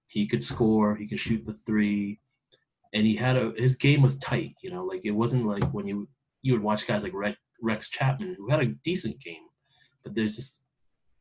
He 0.09 0.27
could 0.27 0.43
score. 0.43 0.95
He 0.97 1.07
could 1.07 1.21
shoot 1.21 1.47
the 1.47 1.55
three, 1.55 2.21
and 2.93 3.07
he 3.07 3.17
had 3.17 3.37
a 3.37 3.53
his 3.57 3.77
game 3.77 4.03
was 4.03 4.19
tight. 4.19 4.55
You 4.63 4.71
know, 4.71 4.85
like 4.85 5.03
it 5.05 5.13
wasn't 5.13 5.47
like 5.47 5.65
when 5.73 5.87
you 5.87 6.09
you 6.43 6.53
would 6.53 6.63
watch 6.63 6.87
guys 6.87 7.05
like 7.05 7.15
Rex, 7.15 7.39
Rex 7.63 7.89
Chapman 7.89 8.35
who 8.37 8.51
had 8.51 8.61
a 8.61 8.67
decent 8.85 9.21
game, 9.21 9.47
but 10.03 10.15
there's 10.15 10.37
just 10.37 10.65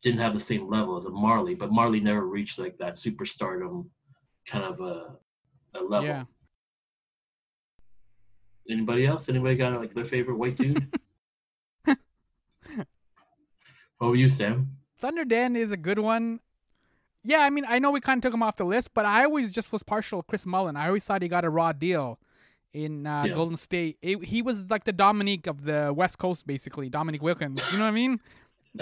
didn't 0.01 0.19
have 0.19 0.33
the 0.33 0.39
same 0.39 0.69
level 0.69 0.97
as 0.97 1.05
a 1.05 1.09
Majerle. 1.09 1.57
But 1.57 1.71
Majerle 1.71 2.01
never 2.01 2.25
reached 2.25 2.57
like 2.57 2.77
that 2.79 2.93
superstardom 2.93 3.85
kind 4.47 4.65
of 4.65 4.81
a, 4.81 5.15
a 5.77 5.81
level. 5.83 6.07
Yeah. 6.07 6.23
Anybody 8.71 9.05
else? 9.05 9.27
Anybody 9.27 9.55
got 9.55 9.73
like 9.79 9.93
their 9.93 10.05
favorite 10.05 10.37
white 10.37 10.55
dude? 10.55 10.87
what 11.85 11.97
were 13.99 14.15
you, 14.15 14.29
Sam? 14.29 14.77
Thunder 14.99 15.25
Dan 15.25 15.55
is 15.55 15.71
a 15.71 15.77
good 15.77 15.99
one. 15.99 16.39
Yeah, 17.23 17.39
I 17.39 17.49
mean, 17.49 17.65
I 17.67 17.79
know 17.79 17.91
we 17.91 18.01
kind 18.01 18.17
of 18.17 18.23
took 18.23 18.33
him 18.33 18.41
off 18.41 18.57
the 18.57 18.63
list, 18.63 18.93
but 18.93 19.05
I 19.05 19.25
always 19.25 19.51
just 19.51 19.71
was 19.71 19.83
partial 19.83 20.21
to 20.21 20.27
Chris 20.27 20.45
Mullin. 20.45 20.75
I 20.75 20.87
always 20.87 21.03
thought 21.03 21.21
he 21.21 21.27
got 21.27 21.45
a 21.45 21.49
raw 21.49 21.71
deal 21.71 22.19
in 22.73 23.05
uh, 23.05 23.25
yeah. 23.25 23.33
Golden 23.33 23.57
State. 23.57 23.97
It, 24.01 24.23
he 24.23 24.41
was 24.41 24.69
like 24.69 24.85
the 24.85 24.93
Dominique 24.93 25.47
of 25.47 25.65
the 25.65 25.93
West 25.95 26.17
Coast, 26.17 26.47
basically. 26.47 26.89
Dominique 26.89 27.21
Wilkins. 27.21 27.61
You 27.71 27.77
know 27.77 27.83
what 27.83 27.89
I 27.89 27.91
mean? 27.91 28.19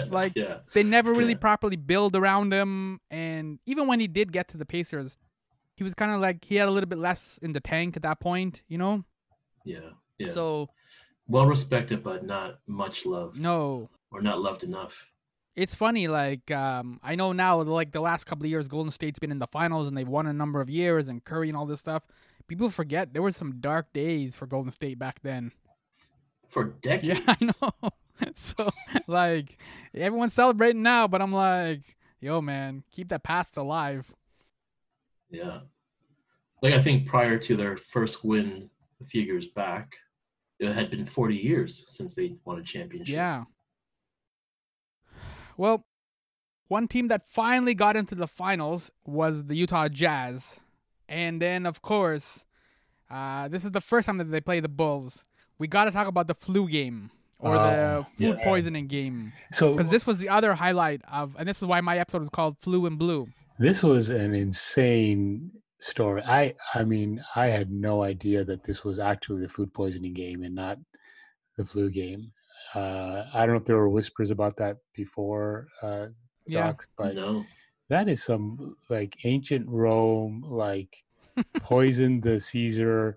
Like 0.08 0.34
yeah. 0.36 0.58
they 0.72 0.84
never 0.84 1.12
really 1.12 1.32
yeah. 1.32 1.38
properly 1.38 1.74
build 1.74 2.14
around 2.14 2.52
him, 2.52 3.00
and 3.10 3.58
even 3.66 3.88
when 3.88 3.98
he 3.98 4.06
did 4.06 4.30
get 4.30 4.46
to 4.50 4.56
the 4.56 4.64
Pacers, 4.64 5.18
he 5.74 5.82
was 5.82 5.94
kind 5.94 6.12
of 6.12 6.20
like 6.20 6.44
he 6.44 6.54
had 6.54 6.68
a 6.68 6.70
little 6.70 6.88
bit 6.88 7.00
less 7.00 7.40
in 7.42 7.54
the 7.54 7.60
tank 7.60 7.96
at 7.96 8.02
that 8.04 8.20
point. 8.20 8.62
You 8.68 8.78
know? 8.78 9.04
Yeah. 9.64 9.90
Yeah. 10.18 10.32
So 10.32 10.70
well 11.28 11.46
respected, 11.46 12.02
but 12.02 12.24
not 12.24 12.58
much 12.66 13.06
love. 13.06 13.36
No. 13.36 13.88
Or 14.10 14.20
not 14.20 14.40
loved 14.40 14.64
enough. 14.64 15.06
It's 15.56 15.74
funny, 15.74 16.08
like 16.08 16.50
um, 16.50 17.00
I 17.02 17.16
know 17.16 17.32
now, 17.32 17.60
like 17.60 17.92
the 17.92 18.00
last 18.00 18.24
couple 18.24 18.44
of 18.44 18.50
years, 18.50 18.68
Golden 18.68 18.90
State's 18.90 19.18
been 19.18 19.32
in 19.32 19.40
the 19.40 19.46
finals 19.46 19.88
and 19.88 19.96
they've 19.96 20.08
won 20.08 20.26
a 20.26 20.32
number 20.32 20.60
of 20.60 20.70
years, 20.70 21.08
and 21.08 21.22
Curry 21.24 21.48
and 21.48 21.56
all 21.56 21.66
this 21.66 21.80
stuff. 21.80 22.04
People 22.48 22.70
forget 22.70 23.12
there 23.12 23.22
were 23.22 23.30
some 23.30 23.60
dark 23.60 23.92
days 23.92 24.34
for 24.34 24.46
Golden 24.46 24.72
State 24.72 24.98
back 24.98 25.20
then. 25.22 25.52
For 26.48 26.64
decades. 26.64 27.20
Yeah, 27.26 27.34
I 27.40 27.52
know. 27.62 27.90
so 28.34 28.70
like 29.06 29.58
everyone's 29.94 30.34
celebrating 30.34 30.82
now, 30.82 31.08
but 31.08 31.22
I'm 31.22 31.32
like, 31.32 31.96
yo, 32.20 32.40
man, 32.40 32.84
keep 32.90 33.08
that 33.08 33.22
past 33.22 33.56
alive. 33.56 34.12
Yeah. 35.30 35.60
Like 36.62 36.74
I 36.74 36.82
think 36.82 37.06
prior 37.06 37.38
to 37.38 37.56
their 37.56 37.76
first 37.76 38.24
win 38.24 38.70
a 39.00 39.04
few 39.04 39.22
years 39.22 39.46
back. 39.54 39.92
It 40.58 40.72
had 40.72 40.90
been 40.90 41.06
40 41.06 41.36
years 41.36 41.84
since 41.88 42.14
they 42.14 42.34
won 42.44 42.58
a 42.58 42.62
championship. 42.62 43.14
Yeah. 43.14 43.44
Well, 45.56 45.84
one 46.68 46.86
team 46.86 47.08
that 47.08 47.26
finally 47.26 47.74
got 47.74 47.96
into 47.96 48.14
the 48.14 48.26
finals 48.26 48.92
was 49.04 49.46
the 49.46 49.56
Utah 49.56 49.88
Jazz. 49.88 50.60
And 51.08 51.42
then, 51.42 51.66
of 51.66 51.82
course, 51.82 52.44
uh, 53.10 53.48
this 53.48 53.64
is 53.64 53.72
the 53.72 53.80
first 53.80 54.06
time 54.06 54.18
that 54.18 54.30
they 54.30 54.40
play 54.40 54.60
the 54.60 54.68
Bulls. 54.68 55.24
We 55.58 55.66
got 55.66 55.84
to 55.84 55.90
talk 55.90 56.06
about 56.06 56.28
the 56.28 56.34
flu 56.34 56.68
game 56.68 57.10
or 57.40 57.54
the 57.54 57.60
oh, 57.60 58.06
food 58.16 58.36
yes. 58.38 58.44
poisoning 58.44 58.86
game. 58.86 59.32
So, 59.52 59.72
because 59.72 59.90
this 59.90 60.06
was 60.06 60.18
the 60.18 60.28
other 60.28 60.54
highlight 60.54 61.02
of, 61.10 61.34
and 61.38 61.48
this 61.48 61.58
is 61.58 61.64
why 61.64 61.80
my 61.80 61.98
episode 61.98 62.20
was 62.20 62.28
called 62.28 62.56
"Flu 62.58 62.86
and 62.86 62.98
Blue." 62.98 63.28
This 63.58 63.82
was 63.82 64.08
an 64.08 64.34
insane 64.34 65.50
story. 65.80 66.22
I 66.22 66.54
I 66.74 66.84
mean, 66.84 67.22
I 67.34 67.48
had 67.48 67.70
no 67.70 68.02
idea 68.02 68.44
that 68.44 68.62
this 68.62 68.84
was 68.84 68.98
actually 68.98 69.42
the 69.42 69.48
food 69.48 69.72
poisoning 69.74 70.14
game 70.14 70.42
and 70.44 70.54
not 70.54 70.78
the 71.56 71.64
flu 71.64 71.90
game. 71.90 72.32
Uh, 72.74 73.24
I 73.34 73.40
don't 73.40 73.54
know 73.54 73.60
if 73.60 73.64
there 73.64 73.76
were 73.76 73.88
whispers 73.88 74.30
about 74.30 74.56
that 74.58 74.76
before, 74.94 75.66
uh, 75.82 76.06
yeah. 76.46 76.66
docs, 76.66 76.86
but 76.96 77.14
no. 77.14 77.44
that 77.88 78.08
is 78.08 78.22
some 78.22 78.76
like 78.88 79.16
ancient 79.24 79.66
Rome, 79.68 80.44
like 80.46 81.02
poison 81.60 82.20
the 82.20 82.38
Caesar 82.38 83.16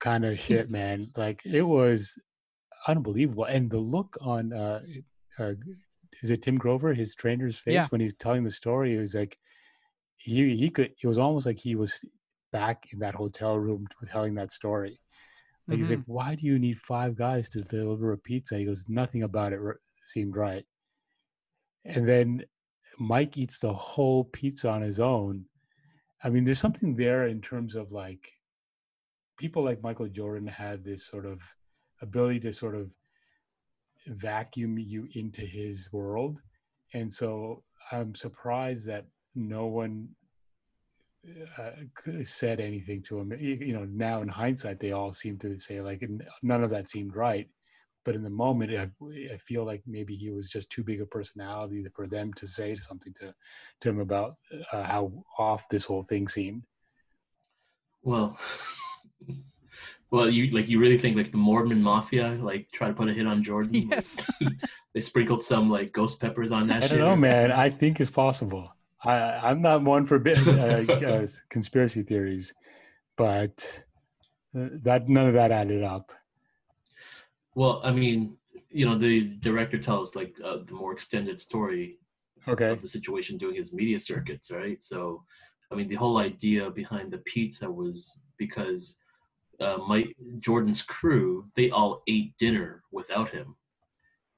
kind 0.00 0.24
of 0.24 0.38
shit, 0.40 0.70
man. 0.80 1.10
Like 1.16 1.42
it 1.44 1.62
was 1.62 2.18
unbelievable, 2.88 3.44
and 3.44 3.70
the 3.70 3.78
look 3.78 4.16
on 4.20 4.52
uh, 4.52 4.80
uh 5.38 5.52
is 6.22 6.30
it 6.30 6.42
Tim 6.42 6.58
Grover, 6.58 6.92
his 6.92 7.14
trainer's 7.14 7.56
face 7.56 7.74
yeah. 7.74 7.86
when 7.88 8.00
he's 8.00 8.14
telling 8.14 8.44
the 8.44 8.50
story, 8.50 8.96
it 8.96 9.00
was 9.00 9.14
like 9.14 9.38
he 10.20 10.54
he 10.54 10.70
could 10.70 10.92
it 11.02 11.06
was 11.06 11.18
almost 11.18 11.46
like 11.46 11.58
he 11.58 11.74
was 11.74 12.04
back 12.52 12.84
in 12.92 12.98
that 12.98 13.14
hotel 13.14 13.56
room 13.56 13.86
telling 14.10 14.34
that 14.34 14.52
story 14.52 15.00
like 15.66 15.74
mm-hmm. 15.74 15.76
he's 15.76 15.90
like 15.90 15.98
mm-hmm. 16.00 16.12
why 16.12 16.34
do 16.34 16.46
you 16.46 16.58
need 16.58 16.78
five 16.78 17.16
guys 17.16 17.48
to 17.48 17.62
deliver 17.62 18.12
a 18.12 18.18
pizza 18.18 18.58
he 18.58 18.64
goes 18.64 18.84
nothing 18.88 19.22
about 19.22 19.52
it 19.52 19.60
seemed 20.04 20.36
right 20.36 20.64
and 21.86 22.06
then 22.06 22.42
mike 22.98 23.38
eats 23.38 23.58
the 23.60 23.72
whole 23.72 24.24
pizza 24.24 24.68
on 24.68 24.82
his 24.82 25.00
own 25.00 25.44
i 26.22 26.28
mean 26.28 26.44
there's 26.44 26.58
something 26.58 26.94
there 26.94 27.26
in 27.26 27.40
terms 27.40 27.74
of 27.74 27.90
like 27.90 28.30
people 29.38 29.64
like 29.64 29.82
michael 29.82 30.08
jordan 30.08 30.46
had 30.46 30.84
this 30.84 31.06
sort 31.06 31.24
of 31.24 31.40
ability 32.02 32.40
to 32.40 32.52
sort 32.52 32.74
of 32.74 32.90
vacuum 34.08 34.78
you 34.78 35.08
into 35.14 35.42
his 35.42 35.88
world 35.92 36.36
and 36.92 37.10
so 37.10 37.62
i'm 37.92 38.14
surprised 38.14 38.84
that 38.84 39.06
no 39.34 39.66
one 39.66 40.08
uh, 41.58 41.70
said 42.22 42.60
anything 42.60 43.02
to 43.02 43.18
him. 43.18 43.32
You, 43.38 43.54
you 43.54 43.72
know, 43.72 43.84
now 43.84 44.22
in 44.22 44.28
hindsight, 44.28 44.80
they 44.80 44.92
all 44.92 45.12
seem 45.12 45.38
to 45.38 45.56
say 45.58 45.80
like 45.80 46.08
none 46.42 46.64
of 46.64 46.70
that 46.70 46.88
seemed 46.88 47.14
right. 47.14 47.48
But 48.04 48.14
in 48.14 48.22
the 48.22 48.30
moment, 48.30 48.72
I, 48.74 48.88
I 49.32 49.36
feel 49.36 49.64
like 49.64 49.82
maybe 49.86 50.16
he 50.16 50.30
was 50.30 50.48
just 50.48 50.70
too 50.70 50.82
big 50.82 51.02
a 51.02 51.06
personality 51.06 51.84
for 51.94 52.06
them 52.06 52.32
to 52.34 52.46
say 52.46 52.74
something 52.76 53.12
to, 53.20 53.34
to 53.82 53.88
him 53.90 54.00
about 54.00 54.36
uh, 54.72 54.84
how 54.84 55.12
off 55.38 55.68
this 55.68 55.84
whole 55.84 56.02
thing 56.02 56.26
seemed. 56.26 56.64
Well, 58.02 58.38
well, 60.10 60.30
you 60.30 60.50
like 60.50 60.68
you 60.68 60.80
really 60.80 60.96
think 60.96 61.16
like 61.16 61.30
the 61.30 61.36
Mormon 61.36 61.82
Mafia 61.82 62.38
like 62.40 62.68
try 62.72 62.88
to 62.88 62.94
put 62.94 63.10
a 63.10 63.12
hit 63.12 63.26
on 63.26 63.44
Jordan? 63.44 63.74
Yes. 63.90 64.16
they 64.94 65.00
sprinkled 65.00 65.42
some 65.42 65.68
like 65.68 65.92
ghost 65.92 66.20
peppers 66.20 66.52
on 66.52 66.66
that. 66.68 66.78
I 66.78 66.80
don't 66.80 66.90
shit. 66.90 66.98
know, 66.98 67.16
man. 67.16 67.52
I 67.52 67.68
think 67.68 68.00
it's 68.00 68.10
possible. 68.10 68.74
I, 69.04 69.50
I'm 69.50 69.62
not 69.62 69.82
one 69.82 70.04
for 70.06 70.16
uh, 70.26 70.82
uh, 71.06 71.26
conspiracy 71.48 72.02
theories, 72.02 72.52
but 73.16 73.84
uh, 74.56 74.68
that 74.82 75.08
none 75.08 75.28
of 75.28 75.34
that 75.34 75.52
added 75.52 75.82
up. 75.84 76.12
Well, 77.54 77.80
I 77.84 77.90
mean, 77.90 78.36
you 78.70 78.86
know, 78.86 78.98
the 78.98 79.22
director 79.40 79.78
tells 79.78 80.14
like 80.14 80.34
uh, 80.44 80.58
the 80.66 80.74
more 80.74 80.92
extended 80.92 81.38
story 81.38 81.98
Okay. 82.48 82.70
of 82.70 82.80
the 82.80 82.88
situation 82.88 83.38
doing 83.38 83.56
his 83.56 83.72
media 83.72 83.98
circuits, 83.98 84.50
right? 84.50 84.82
So, 84.82 85.24
I 85.70 85.74
mean, 85.74 85.88
the 85.88 85.96
whole 85.96 86.18
idea 86.18 86.70
behind 86.70 87.12
the 87.12 87.18
pizza 87.18 87.70
was 87.70 88.18
because 88.38 88.96
uh, 89.60 89.78
Mike 89.86 90.16
Jordan's 90.40 90.82
crew 90.82 91.50
they 91.54 91.70
all 91.70 92.02
ate 92.08 92.36
dinner 92.38 92.82
without 92.92 93.30
him, 93.30 93.56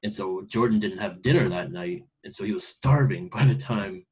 and 0.03 0.13
so 0.13 0.43
Jordan 0.47 0.81
didn't 0.81 0.99
have 0.99 1.23
dinner 1.23 1.49
that 1.49 1.73
night, 1.73 2.05
and 2.25 2.33
so 2.35 2.45
he 2.45 2.53
was 2.53 2.67
starving 2.67 3.29
by 3.29 3.45
the 3.45 3.55
time 3.55 4.05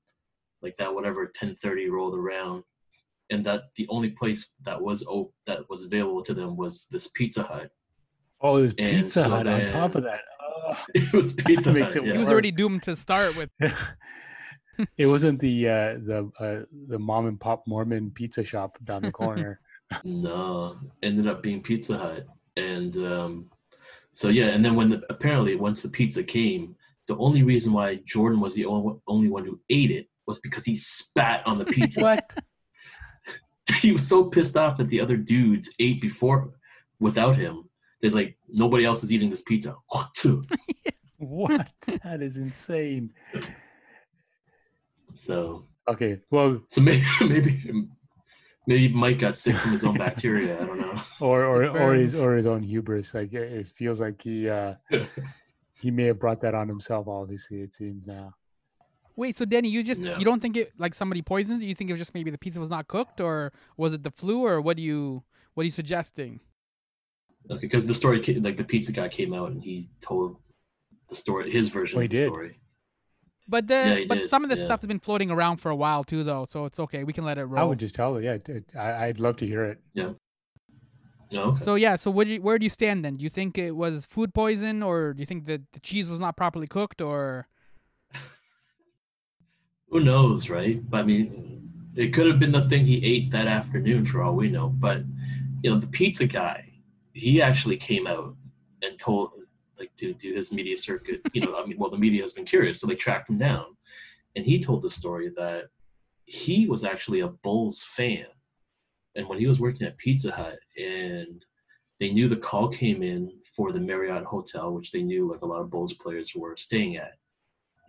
like 0.63 0.77
that 0.77 0.93
whatever 0.95 1.31
10:30 1.41 1.91
rolled 1.91 2.15
around, 2.17 2.63
and 3.31 3.45
that 3.47 3.65
the 3.77 3.87
only 3.89 4.11
place 4.11 4.51
that 4.65 4.81
was 4.81 5.05
op- 5.07 5.35
that 5.47 5.69
was 5.69 5.83
available 5.83 6.23
to 6.25 6.35
them 6.35 6.57
was 6.57 6.87
this 6.91 7.09
Pizza 7.09 7.43
Hut. 7.43 7.71
Oh, 8.41 8.57
it 8.57 8.63
was 8.63 8.75
And 8.79 9.03
Pizza 9.03 9.25
so 9.25 9.31
Hut 9.31 9.47
on 9.47 9.67
top 9.67 9.95
of 9.95 10.03
that. 10.05 10.21
Oh. 10.41 10.77
It 10.95 11.13
was 11.13 11.33
Pizza 11.35 11.73
makes 11.73 11.95
Hut. 11.95 12.05
it 12.05 12.07
yeah. 12.07 12.13
He 12.13 12.19
was 12.19 12.31
already 12.31 12.51
doomed 12.51 12.83
to 12.85 12.95
start 12.97 13.37
with. 13.37 13.51
it 14.97 15.07
wasn't 15.07 15.41
the 15.41 15.69
uh, 15.69 15.93
the 16.05 16.31
uh, 16.39 16.65
the 16.89 16.99
mom 16.99 17.27
and 17.27 17.41
pop 17.41 17.65
Mormon 17.67 18.11
pizza 18.11 18.45
shop 18.45 18.79
down 18.85 19.03
the 19.03 19.13
corner. 19.13 19.61
No, 20.05 20.77
ended 21.03 21.27
up 21.27 21.43
being 21.43 21.61
Pizza 21.65 21.99
Hut, 21.99 22.25
and 22.57 22.97
um, 22.99 23.51
so 24.13 24.29
yeah, 24.29 24.47
and 24.47 24.65
then 24.65 24.77
when 24.77 24.91
the, 24.91 25.03
apparently 25.11 25.57
once 25.57 25.83
the 25.83 25.89
pizza 25.89 26.23
came, 26.23 26.77
the 27.09 27.17
only 27.17 27.43
reason 27.43 27.73
why 27.73 27.97
Jordan 28.07 28.39
was 28.39 28.55
the 28.55 28.67
only, 28.67 28.95
only 29.09 29.27
one 29.27 29.45
who 29.45 29.59
ate 29.69 29.91
it 29.91 30.07
was 30.31 30.41
because 30.41 30.65
he 30.65 30.75
spat 30.75 31.47
on 31.47 31.59
the 31.59 31.65
pizza. 31.77 32.01
what? 32.01 32.35
he 33.81 33.93
was 33.93 34.07
so 34.07 34.25
pissed 34.25 34.57
off 34.57 34.77
that 34.77 34.89
the 34.89 35.01
other 35.01 35.17
dudes 35.17 35.71
ate 35.79 36.01
before 36.01 36.51
without 36.99 37.37
him. 37.37 37.65
There's 38.01 38.15
like 38.15 38.37
nobody 38.49 38.85
else 38.85 39.05
is 39.05 39.13
eating 39.13 39.31
this 39.31 39.43
pizza. 39.43 39.77
What? 41.19 41.69
That 42.03 42.23
is 42.23 42.39
insane. 42.39 43.13
So 45.15 45.67
Okay, 45.91 46.21
well, 46.31 46.61
so 46.69 46.81
maybe 46.81 47.05
maybe 47.21 47.89
maybe 48.67 48.89
Mike 48.95 49.19
got 49.19 49.37
sick 49.37 49.57
from 49.57 49.73
his 49.73 49.85
own 49.85 49.99
bacteria. 49.99 50.61
I 50.61 50.65
don't 50.65 50.79
know. 50.81 50.95
or 51.21 51.45
or 51.45 51.65
or 51.67 51.95
his 51.95 52.15
or 52.15 52.35
his 52.37 52.47
own 52.47 52.63
hubris. 52.63 53.13
Like 53.13 53.33
it 53.33 53.53
it 53.53 53.69
feels 53.69 54.01
like 54.01 54.23
he 54.23 54.49
uh, 54.49 54.75
he 55.81 55.91
may 55.91 56.05
have 56.05 56.21
brought 56.21 56.41
that 56.43 56.55
on 56.55 56.69
himself. 56.69 57.09
Obviously, 57.09 57.61
it 57.61 57.75
seems 57.75 58.07
now. 58.07 58.33
Wait, 59.21 59.37
so 59.37 59.45
Danny, 59.45 59.69
you 59.69 59.83
just 59.83 60.01
No. 60.01 60.17
you 60.17 60.25
don't 60.25 60.41
think 60.41 60.57
it 60.57 60.73
like 60.79 60.95
somebody 60.95 61.21
poisoned? 61.21 61.63
You 61.63 61.75
think 61.75 61.91
it 61.91 61.93
was 61.93 62.01
just 62.01 62.15
maybe 62.15 62.31
the 62.31 62.39
pizza 62.39 62.59
was 62.59 62.71
not 62.71 62.89
cooked, 62.89 63.21
or 63.21 63.53
was 63.77 63.93
it 63.93 64.03
the 64.03 64.11
flu, 64.11 64.47
or 64.47 64.63
what 64.63 64.79
do 64.79 64.83
you 64.83 65.23
what 65.53 65.61
are 65.61 65.65
you 65.65 65.71
suggesting? 65.83 66.41
Okay, 67.51 67.61
because 67.61 67.87
the 67.87 67.93
story, 67.93 68.23
ca- 68.23 68.41
like 68.41 68.57
the 68.57 68.65
pizza 68.65 68.93
guy 68.93 69.11
came 69.11 69.35
out 69.35 69.51
and 69.51 69.63
he 69.63 69.91
told 70.01 70.39
the 71.11 71.15
story, 71.15 71.51
his 71.51 71.69
version 71.69 71.99
Oh, 71.99 72.03
of 72.03 72.09
the 72.09 72.17
did? 72.17 72.29
story. 72.29 72.61
But 73.47 73.67
the 73.67 73.75
Yeah, 73.75 74.05
but 74.09 74.21
did, 74.23 74.31
some 74.31 74.43
of 74.43 74.49
the 74.49 74.57
yeah. 74.57 74.65
stuff 74.65 74.81
has 74.81 74.89
been 74.89 75.01
floating 75.01 75.31
around 75.31 75.59
for 75.59 75.71
a 75.71 75.77
while 75.77 76.03
too, 76.03 76.25
though, 76.25 76.47
so 76.47 76.65
it's 76.65 76.81
okay. 76.81 77.05
We 77.05 77.13
can 77.13 77.25
let 77.27 77.37
it 77.37 77.45
roll. 77.45 77.61
I 77.61 77.69
would 77.69 77.79
just 77.79 77.95
tell 77.95 78.17
it. 78.17 78.25
Yeah, 78.25 78.39
it, 78.57 78.65
I, 78.75 79.05
I'd 79.05 79.21
love 79.21 79.37
to 79.37 79.47
hear 79.47 79.65
it. 79.65 79.81
Yeah. 79.93 80.13
No, 81.31 81.43
okay. 81.51 81.59
So 81.59 81.75
yeah, 81.75 81.97
so 81.97 82.11
what 82.11 82.27
do 82.27 82.33
you, 82.33 82.41
where 82.41 82.59
do 82.59 82.65
you 82.65 82.71
stand 82.71 83.05
then? 83.05 83.17
Do 83.19 83.23
you 83.23 83.29
think 83.29 83.59
it 83.59 83.77
was 83.77 84.07
food 84.07 84.33
poison, 84.33 84.83
or 84.83 85.13
do 85.13 85.21
you 85.21 85.27
think 85.27 85.45
that 85.45 85.73
the 85.73 85.81
cheese 85.81 86.09
was 86.09 86.21
not 86.21 86.39
properly 86.39 86.67
cooked, 86.67 87.03
or 87.03 87.47
who 89.91 90.01
knows, 90.01 90.49
right? 90.49 90.89
But 90.89 91.01
I 91.01 91.03
mean, 91.03 91.71
it 91.97 92.15
could 92.15 92.27
have 92.27 92.39
been 92.39 92.53
the 92.53 92.69
thing 92.69 92.87
he 92.87 93.05
ate 93.05 93.31
that 93.33 93.47
afternoon, 93.47 94.07
for 94.07 94.23
all 94.23 94.35
we 94.35 94.49
know. 94.49 94.69
But 94.69 95.03
you 95.63 95.71
know, 95.71 95.79
the 95.79 95.87
pizza 95.89 96.27
guy, 96.27 96.73
he 97.13 97.43
actually 97.43 97.77
came 97.77 98.07
out 98.07 98.35
and 98.83 98.99
told, 98.99 99.33
like, 99.79 99.95
to 99.99 100.15
do 100.15 100.33
his 100.33 100.53
media 100.53 100.77
circuit. 100.77 101.21
You 101.35 101.43
know, 101.43 101.61
I 101.61 101.67
mean, 101.67 101.77
well, 101.79 101.91
the 101.91 101.99
media 101.99 102.23
has 102.23 102.33
been 102.33 102.47
curious, 102.47 102.81
so 102.81 102.87
they 102.87 102.95
tracked 102.95 103.29
him 103.29 103.39
down, 103.39 103.67
and 104.37 104.45
he 104.45 104.63
told 104.63 104.83
the 104.83 104.91
story 104.91 105.31
that 105.37 105.65
he 106.25 106.67
was 106.67 106.85
actually 106.85 107.21
a 107.21 107.29
Bulls 107.29 107.83
fan, 107.83 108.27
and 109.17 109.29
when 109.29 109.39
he 109.39 109.47
was 109.47 109.61
working 109.61 109.87
at 109.87 109.99
Pizza 109.99 110.31
Hut, 110.31 110.59
and 110.79 111.45
they 111.99 112.11
knew 112.11 112.29
the 112.29 112.37
call 112.37 112.69
came 112.69 113.03
in 113.03 113.33
for 113.57 113.73
the 113.73 113.81
Marriott 113.81 114.25
Hotel, 114.25 114.73
which 114.73 114.93
they 114.93 115.03
knew 115.03 115.31
like 115.31 115.43
a 115.43 115.47
lot 115.47 115.61
of 115.61 115.71
Bulls 115.71 115.93
players 115.95 116.33
were 116.35 116.57
staying 116.57 116.97
at. 116.97 117.19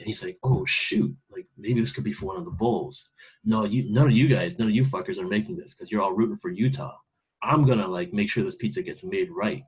And 0.02 0.08
he's 0.08 0.24
like, 0.24 0.40
"Oh 0.42 0.66
shoot! 0.66 1.16
Like 1.30 1.46
maybe 1.60 1.80
this 1.80 1.94
could 1.94 2.04
be 2.04 2.12
for 2.12 2.26
one 2.26 2.38
of 2.38 2.46
the 2.46 2.50
Bulls. 2.50 3.10
No, 3.46 3.66
you, 3.66 3.88
none 3.92 4.08
of 4.08 4.12
you 4.14 4.28
guys, 4.28 4.58
none 4.58 4.68
of 4.68 4.74
you 4.74 4.84
fuckers 4.84 5.20
are 5.20 5.28
making 5.28 5.58
this 5.58 5.76
because 5.76 5.92
you're 5.92 6.02
all 6.02 6.14
rooting 6.14 6.38
for 6.38 6.50
Utah. 6.50 6.98
I'm 7.44 7.68
gonna 7.68 7.88
like 7.88 8.12
make 8.12 8.28
sure 8.28 8.44
this 8.44 8.56
pizza 8.56 8.82
gets 8.82 9.04
made 9.04 9.30
right." 9.30 9.64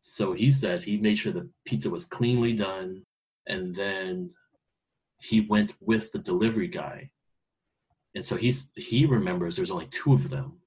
So 0.00 0.34
he 0.34 0.52
said 0.52 0.84
he 0.84 0.98
made 0.98 1.18
sure 1.18 1.32
the 1.32 1.48
pizza 1.64 1.88
was 1.88 2.04
cleanly 2.04 2.52
done, 2.52 3.06
and 3.46 3.74
then 3.74 4.30
he 5.22 5.40
went 5.40 5.72
with 5.80 6.12
the 6.12 6.18
delivery 6.18 6.68
guy. 6.68 7.10
And 8.14 8.22
so 8.22 8.36
he's 8.36 8.70
he 8.76 9.06
remembers 9.06 9.56
there's 9.56 9.70
only 9.70 9.86
two 9.86 10.12
of 10.12 10.28
them 10.28 10.58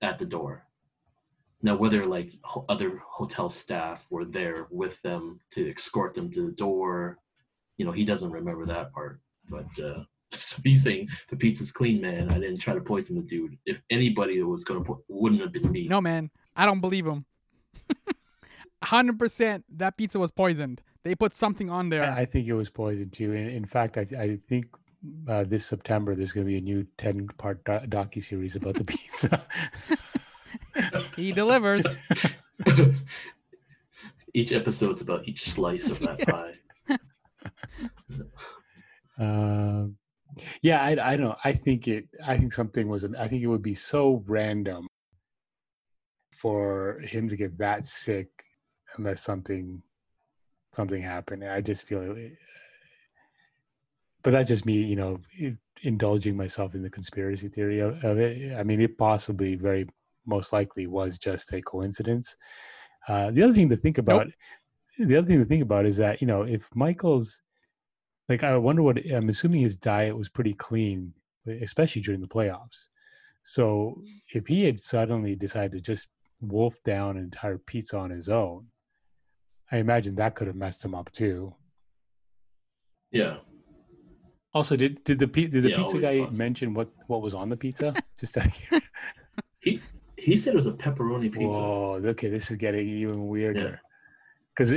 at 0.00 0.18
the 0.18 0.24
door. 0.24 0.66
Now, 1.62 1.76
whether 1.76 2.06
like 2.06 2.32
ho- 2.44 2.64
other 2.70 3.02
hotel 3.06 3.50
staff 3.50 4.06
were 4.08 4.24
there 4.24 4.68
with 4.70 5.02
them 5.02 5.40
to 5.50 5.70
escort 5.70 6.14
them 6.14 6.30
to 6.30 6.46
the 6.46 6.52
door, 6.52 7.18
you 7.76 7.84
know, 7.84 7.92
he 7.92 8.04
doesn't 8.04 8.30
remember 8.30 8.66
that 8.66 8.92
part. 8.92 9.20
But 9.48 9.66
uh, 9.82 10.04
so 10.32 10.60
he's 10.64 10.82
saying 10.84 11.08
the 11.30 11.36
pizza's 11.36 11.72
clean, 11.72 12.00
man. 12.00 12.30
I 12.30 12.34
didn't 12.38 12.58
try 12.58 12.74
to 12.74 12.80
poison 12.80 13.16
the 13.16 13.22
dude. 13.22 13.56
If 13.66 13.80
anybody 13.90 14.42
was 14.42 14.64
gonna, 14.64 14.82
po- 14.84 15.02
wouldn't 15.08 15.40
have 15.40 15.52
been 15.52 15.70
me. 15.70 15.88
no, 15.88 16.00
man? 16.00 16.30
I 16.56 16.66
don't 16.66 16.80
believe 16.80 17.06
him. 17.06 17.24
Hundred 18.82 19.18
percent, 19.18 19.64
that 19.76 19.96
pizza 19.96 20.18
was 20.18 20.30
poisoned. 20.30 20.82
They 21.04 21.14
put 21.14 21.34
something 21.34 21.70
on 21.70 21.88
there. 21.88 22.04
I 22.04 22.20
I 22.20 22.24
think 22.24 22.46
it 22.48 22.52
was 22.54 22.70
poisoned 22.70 23.12
too. 23.12 23.32
In, 23.32 23.48
in 23.48 23.64
fact, 23.64 23.96
I, 23.96 24.06
I 24.18 24.38
think 24.48 24.66
uh, 25.28 25.44
this 25.44 25.64
September 25.66 26.14
there's 26.14 26.32
going 26.32 26.46
to 26.46 26.50
be 26.50 26.58
a 26.58 26.60
new 26.60 26.86
ten 26.98 27.26
part 27.38 27.64
do- 27.64 27.86
docu 27.88 28.22
series 28.22 28.56
about 28.56 28.74
the 28.74 28.84
pizza. 28.84 29.44
he 31.16 31.32
delivers. 31.32 31.84
each 34.34 34.52
episode's 34.52 35.02
about 35.02 35.26
each 35.28 35.50
slice 35.50 35.86
of 35.88 35.98
that 36.00 36.18
pie. 36.26 36.54
Um, 39.18 39.96
yeah, 40.62 40.82
I, 40.82 41.12
I 41.12 41.16
don't. 41.16 41.38
I 41.44 41.52
think 41.52 41.88
it. 41.88 42.08
I 42.24 42.36
think 42.36 42.52
something 42.52 42.88
was. 42.88 43.04
I 43.04 43.28
think 43.28 43.42
it 43.42 43.46
would 43.46 43.62
be 43.62 43.74
so 43.74 44.24
random 44.26 44.88
for 46.32 47.00
him 47.00 47.28
to 47.28 47.36
get 47.36 47.56
that 47.58 47.86
sick 47.86 48.28
unless 48.96 49.22
something 49.22 49.82
something 50.72 51.02
happened. 51.02 51.44
I 51.44 51.60
just 51.60 51.84
feel. 51.84 52.02
It, 52.16 52.32
but 54.22 54.32
that's 54.32 54.48
just 54.48 54.66
me, 54.66 54.74
you 54.74 54.96
know, 54.96 55.20
indulging 55.82 56.36
myself 56.36 56.74
in 56.74 56.82
the 56.82 56.90
conspiracy 56.90 57.48
theory 57.48 57.80
of, 57.80 58.02
of 58.02 58.18
it. 58.18 58.56
I 58.56 58.62
mean, 58.62 58.80
it 58.80 58.96
possibly, 58.96 59.54
very 59.54 59.86
most 60.26 60.52
likely, 60.52 60.86
was 60.86 61.18
just 61.18 61.52
a 61.52 61.60
coincidence. 61.62 62.36
Uh, 63.06 63.30
the 63.30 63.42
other 63.42 63.52
thing 63.52 63.68
to 63.68 63.76
think 63.76 63.98
about, 63.98 64.26
the 64.98 65.16
other 65.16 65.26
thing 65.26 65.38
to 65.38 65.44
think 65.44 65.62
about 65.62 65.86
is 65.86 65.98
that 65.98 66.20
you 66.20 66.26
know, 66.26 66.42
if 66.42 66.68
Michael's 66.74 67.42
like 68.28 68.42
I 68.42 68.56
wonder 68.56 68.82
what 68.82 68.98
I'm 69.10 69.28
assuming 69.28 69.60
his 69.60 69.76
diet 69.76 70.16
was 70.16 70.28
pretty 70.28 70.54
clean, 70.54 71.12
especially 71.46 72.02
during 72.02 72.20
the 72.20 72.26
playoffs. 72.28 72.88
So 73.42 74.02
if 74.32 74.46
he 74.46 74.64
had 74.64 74.80
suddenly 74.80 75.36
decided 75.36 75.72
to 75.72 75.80
just 75.80 76.08
wolf 76.40 76.82
down 76.84 77.16
an 77.16 77.24
entire 77.24 77.58
pizza 77.58 77.98
on 77.98 78.10
his 78.10 78.28
own, 78.28 78.66
I 79.70 79.78
imagine 79.78 80.14
that 80.16 80.34
could 80.34 80.46
have 80.46 80.56
messed 80.56 80.84
him 80.84 80.94
up 80.94 81.10
too. 81.12 81.54
Yeah. 83.10 83.38
Also, 84.54 84.76
did 84.76 85.02
did 85.04 85.18
the 85.18 85.26
did 85.26 85.50
the 85.52 85.68
Yeah, 85.70 85.76
pizza 85.76 85.98
guy 85.98 86.18
possible. 86.20 86.38
mention 86.38 86.74
what 86.74 86.88
what 87.08 87.22
was 87.22 87.34
on 87.34 87.48
the 87.48 87.56
pizza? 87.56 87.92
Just 88.18 88.38
out 88.38 88.50
curiosity. 88.52 88.88
He 89.60 89.80
he 90.16 90.36
said 90.36 90.54
it 90.54 90.56
was 90.56 90.66
a 90.66 90.72
pepperoni 90.72 91.30
pizza. 91.32 91.46
Oh, 91.46 91.94
okay, 92.04 92.28
this 92.28 92.50
is 92.50 92.56
getting 92.56 92.88
even 92.88 93.26
weirder. 93.26 93.80
Because 94.56 94.72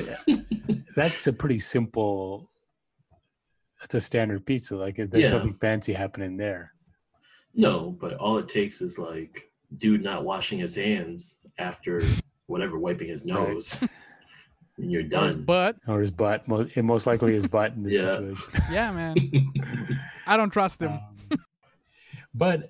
that's 0.95 1.27
a 1.27 1.33
pretty 1.33 1.59
simple, 1.59 2.49
That's 3.89 4.03
a 4.03 4.05
standard 4.05 4.45
pizza. 4.45 4.75
Like 4.75 4.97
there's 4.97 5.23
Yeah. 5.23 5.29
something 5.29 5.53
fancy 5.53 5.93
happening 5.93 6.35
there. 6.35 6.73
No, 7.53 7.91
but 8.01 8.15
all 8.15 8.37
it 8.37 8.49
takes 8.49 8.81
is 8.81 8.99
like 8.99 9.49
dude 9.77 10.03
not 10.03 10.25
washing 10.25 10.59
his 10.59 10.75
hands 10.75 11.39
after 11.57 12.01
whatever 12.47 12.77
wiping 12.77 13.07
his 13.07 13.23
Right. 13.25 13.47
nose, 13.53 13.81
and 14.77 14.91
you're 14.91 15.01
Or 15.03 15.23
his 15.25 15.35
done. 15.37 15.45
butt. 15.45 15.77
Or 15.87 16.01
his 16.01 16.11
butt. 16.11 16.45
Mo- 16.49 16.67
it 16.75 16.83
most 16.83 17.07
likely 17.07 17.31
his 17.31 17.47
butt 17.47 17.73
in 17.75 17.83
this 17.83 17.93
Yeah. 17.95 18.17
situation. 18.17 18.49
Yeah, 18.71 18.91
man. 18.91 19.15
I 20.27 20.35
don't 20.35 20.51
trust 20.51 20.81
him. 20.81 20.91
Um, 20.91 21.39
but 22.33 22.69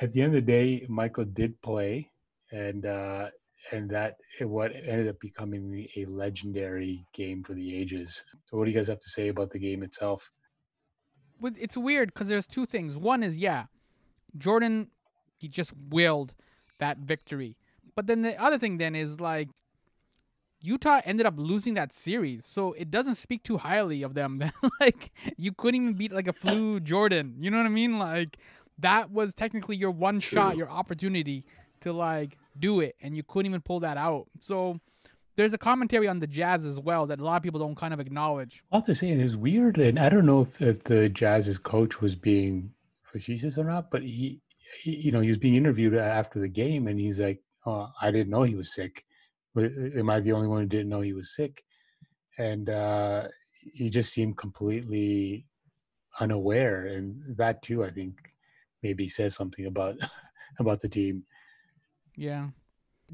at 0.00 0.10
the 0.10 0.20
end 0.22 0.34
of 0.34 0.44
the 0.44 0.52
day, 0.52 0.84
Michael 0.88 1.26
did 1.26 1.60
play, 1.62 2.10
and 2.50 2.86
uh, 2.86 3.30
and 3.70 3.88
that 3.90 4.16
what 4.40 4.74
ended 4.74 5.06
up 5.06 5.20
becoming 5.20 5.86
a 5.94 6.04
legendary 6.06 7.06
game 7.12 7.44
for 7.44 7.54
the 7.54 7.72
ages. 7.76 8.24
So, 8.46 8.56
what 8.56 8.64
do 8.64 8.72
you 8.72 8.76
guys 8.76 8.88
have 8.88 8.98
to 8.98 9.08
say 9.08 9.28
about 9.28 9.50
the 9.50 9.60
game 9.60 9.84
itself? 9.84 10.28
With- 11.40 11.58
it's 11.60 11.76
weird 11.76 12.12
because 12.12 12.28
there's 12.28 12.46
two 12.46 12.66
things. 12.66 12.96
One 12.98 13.22
is 13.22 13.38
yeah, 13.38 13.66
Jordan 14.36 14.88
he 15.38 15.48
just 15.48 15.72
willed 15.88 16.34
that 16.78 16.98
victory. 16.98 17.56
But 17.96 18.06
then 18.06 18.22
the 18.22 18.40
other 18.40 18.58
thing 18.58 18.78
then 18.78 18.94
is 18.94 19.20
like 19.20 19.48
Utah 20.62 21.00
ended 21.04 21.24
up 21.24 21.34
losing 21.36 21.74
that 21.74 21.92
series, 21.92 22.44
so 22.44 22.72
it 22.74 22.90
doesn't 22.90 23.14
speak 23.14 23.42
too 23.42 23.56
highly 23.56 24.02
of 24.02 24.14
them. 24.14 24.42
Like 24.80 25.10
you 25.36 25.52
couldn't 25.52 25.82
even 25.82 25.94
beat 25.94 26.12
like 26.12 26.28
a 26.28 26.32
flu 26.32 26.80
Jordan. 26.92 27.36
You 27.38 27.50
know 27.50 27.58
what 27.58 27.66
I 27.66 27.70
mean? 27.70 27.98
Like 27.98 28.38
that 28.78 29.10
was 29.10 29.34
technically 29.34 29.76
your 29.76 29.90
one 29.90 30.20
shot, 30.20 30.56
your 30.56 30.70
opportunity 30.70 31.44
to 31.80 31.92
like 31.92 32.38
do 32.58 32.80
it, 32.80 32.96
and 33.02 33.16
you 33.16 33.22
couldn't 33.22 33.50
even 33.50 33.60
pull 33.60 33.80
that 33.80 33.96
out. 33.96 34.26
So 34.40 34.80
there's 35.40 35.54
a 35.54 35.58
commentary 35.58 36.06
on 36.06 36.18
the 36.18 36.26
Jazz 36.26 36.66
as 36.66 36.78
well 36.78 37.06
that 37.06 37.18
a 37.18 37.24
lot 37.24 37.38
of 37.38 37.42
people 37.42 37.60
don't 37.60 37.74
kind 37.74 37.94
of 37.94 38.00
acknowledge. 38.00 38.62
I'll 38.70 38.80
have 38.80 38.86
to 38.86 38.94
say 38.94 39.08
it 39.08 39.18
is 39.18 39.38
weird, 39.38 39.78
and 39.78 39.98
I 39.98 40.10
don't 40.10 40.26
know 40.26 40.42
if, 40.42 40.60
if 40.60 40.84
the 40.84 41.08
Jazz's 41.08 41.56
coach 41.56 42.02
was 42.02 42.14
being 42.14 42.70
facetious 43.04 43.56
or 43.56 43.64
not, 43.64 43.90
but 43.90 44.02
he, 44.02 44.42
he, 44.82 44.96
you 44.96 45.12
know, 45.12 45.20
he 45.20 45.28
was 45.28 45.38
being 45.38 45.54
interviewed 45.54 45.94
after 45.94 46.40
the 46.40 46.48
game, 46.48 46.88
and 46.88 47.00
he's 47.00 47.20
like, 47.20 47.42
oh, 47.64 47.88
"I 48.02 48.10
didn't 48.10 48.28
know 48.28 48.42
he 48.42 48.54
was 48.54 48.74
sick. 48.74 49.06
Am 49.56 50.10
I 50.10 50.20
the 50.20 50.32
only 50.32 50.46
one 50.46 50.60
who 50.60 50.66
didn't 50.66 50.90
know 50.90 51.00
he 51.00 51.14
was 51.14 51.34
sick?" 51.34 51.64
And 52.36 52.68
uh, 52.68 53.28
he 53.72 53.88
just 53.88 54.12
seemed 54.12 54.36
completely 54.36 55.46
unaware, 56.20 56.84
and 56.84 57.34
that 57.38 57.62
too, 57.62 57.82
I 57.82 57.90
think, 57.90 58.18
maybe 58.82 59.08
says 59.08 59.34
something 59.34 59.64
about 59.64 59.96
about 60.58 60.80
the 60.80 60.88
team. 60.88 61.24
Yeah. 62.14 62.48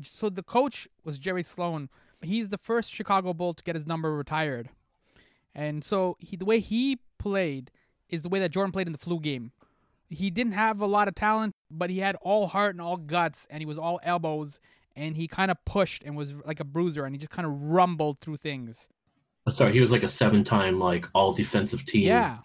So 0.03 0.29
the 0.29 0.43
coach 0.43 0.89
was 1.05 1.21
Jerry 1.21 1.45
Sloan. 1.45 1.89
He's 2.23 2.49
the 2.49 2.59
first 2.59 2.93
Chicago 2.93 3.33
Bull 3.35 3.55
to 3.55 3.63
get 3.63 3.75
his 3.75 3.87
number 3.87 4.15
retired. 4.15 4.71
And 5.55 5.83
so 5.85 6.17
he, 6.21 6.37
the 6.37 6.45
way 6.45 6.61
he 6.61 6.99
played 7.19 7.71
is 8.09 8.23
the 8.23 8.29
way 8.29 8.39
that 8.41 8.51
Jordan 8.51 8.73
played 8.73 8.87
in 8.87 8.93
the 8.93 8.99
flu 8.99 9.21
game. 9.21 9.53
He 10.09 10.31
didn't 10.31 10.53
have 10.53 10.81
a 10.81 10.87
lot 10.87 11.09
of 11.09 11.15
talent, 11.15 11.55
but 11.71 11.91
he 11.91 11.99
had 11.99 12.17
all 12.21 12.47
heart 12.47 12.75
and 12.75 12.81
all 12.81 12.97
guts, 12.97 13.47
and 13.51 13.61
he 13.61 13.67
was 13.67 13.79
all 13.79 13.99
elbows, 14.05 14.61
and 14.95 15.17
he 15.17 15.27
kind 15.27 15.51
of 15.51 15.57
pushed 15.65 16.05
and 16.05 16.17
was 16.17 16.33
like 16.45 16.61
a 16.61 16.65
bruiser, 16.65 17.05
and 17.05 17.15
he 17.15 17.19
just 17.19 17.31
kind 17.33 17.47
of 17.47 17.53
rumbled 17.61 18.21
through 18.21 18.37
things. 18.37 18.89
Sorry, 19.51 19.73
he 19.73 19.81
was 19.81 19.91
like 19.93 20.03
a 20.05 20.09
seven-time 20.09 20.79
like 20.79 21.09
all 21.15 21.33
defensive 21.33 21.85
team 21.85 22.05
Yeah. 22.09 22.39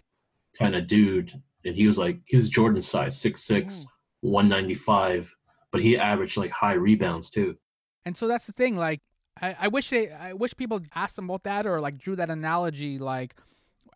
kind 0.57 0.75
of 0.75 0.87
dude, 0.87 1.39
and 1.65 1.75
he 1.75 1.85
was 1.85 1.97
like 1.97 2.19
he's 2.25 2.49
Jordan 2.49 2.81
size, 2.81 3.15
6'6", 3.21 3.83
Mhm. 3.83 3.85
195, 4.21 5.35
but 5.71 5.81
he 5.81 5.97
averaged 5.97 6.37
like 6.37 6.51
high 6.51 6.73
rebounds 6.73 7.29
too. 7.29 7.57
And 8.05 8.17
so 8.17 8.27
that's 8.27 8.45
the 8.47 8.51
thing. 8.53 8.75
Like, 8.75 9.01
I, 9.41 9.55
I 9.61 9.67
wish 9.69 9.89
they, 9.89 10.11
I 10.11 10.33
wish 10.33 10.55
people 10.55 10.81
asked 10.93 11.17
him 11.17 11.25
about 11.25 11.43
that 11.43 11.65
or 11.65 11.81
like 11.81 11.97
drew 11.97 12.15
that 12.15 12.29
analogy 12.29 12.99
like 12.99 13.35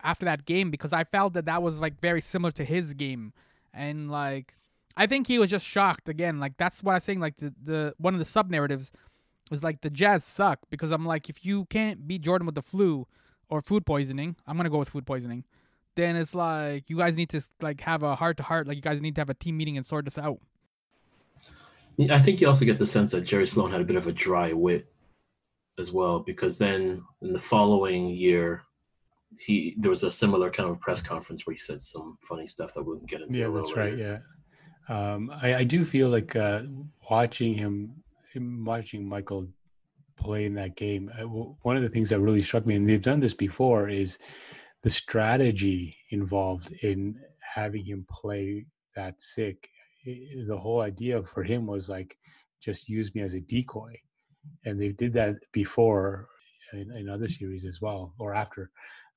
after 0.02 0.24
that 0.26 0.44
game 0.44 0.70
because 0.70 0.92
I 0.92 1.04
felt 1.04 1.34
that 1.34 1.46
that 1.46 1.62
was 1.62 1.78
like 1.78 2.00
very 2.00 2.20
similar 2.20 2.50
to 2.52 2.64
his 2.64 2.94
game, 2.94 3.32
and 3.72 4.10
like 4.10 4.56
I 4.96 5.06
think 5.06 5.26
he 5.26 5.38
was 5.38 5.50
just 5.50 5.66
shocked 5.66 6.08
again. 6.08 6.40
Like 6.40 6.56
that's 6.56 6.82
what 6.82 6.94
I'm 6.94 7.00
saying. 7.00 7.20
Like 7.20 7.36
the 7.36 7.54
the 7.62 7.94
one 7.98 8.14
of 8.14 8.18
the 8.18 8.24
sub 8.24 8.50
narratives 8.50 8.92
was 9.50 9.62
like 9.62 9.82
the 9.82 9.90
Jazz 9.90 10.24
suck 10.24 10.60
because 10.70 10.90
I'm 10.90 11.06
like 11.06 11.28
if 11.28 11.44
you 11.44 11.66
can't 11.66 12.06
beat 12.06 12.22
Jordan 12.22 12.46
with 12.46 12.56
the 12.56 12.62
flu 12.62 13.06
or 13.48 13.62
food 13.62 13.86
poisoning, 13.86 14.36
I'm 14.46 14.56
gonna 14.56 14.70
go 14.70 14.78
with 14.78 14.88
food 14.88 15.06
poisoning. 15.06 15.44
Then 15.94 16.16
it's 16.16 16.34
like 16.34 16.90
you 16.90 16.96
guys 16.96 17.16
need 17.16 17.30
to 17.30 17.40
like 17.60 17.80
have 17.82 18.02
a 18.02 18.16
heart 18.16 18.36
to 18.38 18.42
heart. 18.42 18.66
Like 18.66 18.76
you 18.76 18.82
guys 18.82 19.00
need 19.00 19.14
to 19.14 19.20
have 19.20 19.30
a 19.30 19.34
team 19.34 19.56
meeting 19.56 19.76
and 19.76 19.86
sort 19.86 20.04
this 20.04 20.18
out. 20.18 20.40
I 22.10 22.20
think 22.20 22.42
you 22.42 22.48
also 22.48 22.66
get 22.66 22.78
the 22.78 22.86
sense 22.86 23.12
that 23.12 23.22
Jerry 23.22 23.46
Sloan 23.46 23.70
had 23.70 23.80
a 23.80 23.84
bit 23.84 23.96
of 23.96 24.06
a 24.06 24.12
dry 24.12 24.52
wit 24.52 24.86
as 25.78 25.92
well, 25.92 26.20
because 26.20 26.58
then 26.58 27.02
in 27.22 27.32
the 27.32 27.38
following 27.38 28.08
year, 28.08 28.62
he 29.38 29.74
there 29.78 29.90
was 29.90 30.02
a 30.04 30.10
similar 30.10 30.50
kind 30.50 30.70
of 30.70 30.80
press 30.80 31.02
conference 31.02 31.46
where 31.46 31.54
he 31.54 31.58
said 31.58 31.80
some 31.80 32.16
funny 32.26 32.46
stuff 32.46 32.72
that 32.74 32.82
we 32.82 32.96
can 32.98 33.06
get 33.06 33.20
into. 33.20 33.38
Yeah, 33.38 33.48
that's 33.54 33.76
right. 33.76 33.96
Yeah, 33.96 34.18
um, 34.88 35.30
I, 35.42 35.56
I 35.56 35.64
do 35.64 35.84
feel 35.84 36.08
like 36.08 36.34
uh, 36.36 36.62
watching 37.10 37.54
him, 37.54 38.02
him, 38.32 38.64
watching 38.64 39.06
Michael 39.08 39.48
play 40.16 40.46
in 40.46 40.54
that 40.54 40.76
game. 40.76 41.10
I, 41.14 41.20
w- 41.20 41.54
one 41.62 41.76
of 41.76 41.82
the 41.82 41.88
things 41.90 42.08
that 42.10 42.20
really 42.20 42.40
struck 42.42 42.64
me, 42.66 42.76
and 42.76 42.88
they've 42.88 43.02
done 43.02 43.20
this 43.20 43.34
before, 43.34 43.88
is 43.90 44.18
the 44.82 44.90
strategy 44.90 45.96
involved 46.10 46.72
in 46.82 47.18
having 47.40 47.84
him 47.84 48.06
play 48.08 48.64
that 48.94 49.20
sick. 49.20 49.68
I- 50.06 50.44
The 50.46 50.56
whole 50.56 50.80
idea 50.80 51.22
for 51.24 51.42
him 51.42 51.66
was 51.66 51.88
like, 51.90 52.16
just 52.60 52.88
use 52.88 53.14
me 53.14 53.20
as 53.20 53.34
a 53.34 53.40
decoy, 53.40 53.94
and 54.64 54.80
they 54.80 54.90
did 54.90 55.12
that 55.14 55.36
before 55.52 56.28
in, 56.72 56.90
in 56.96 57.08
other 57.08 57.28
series 57.28 57.64
as 57.64 57.80
well, 57.80 58.14
or 58.18 58.34
after. 58.34 58.70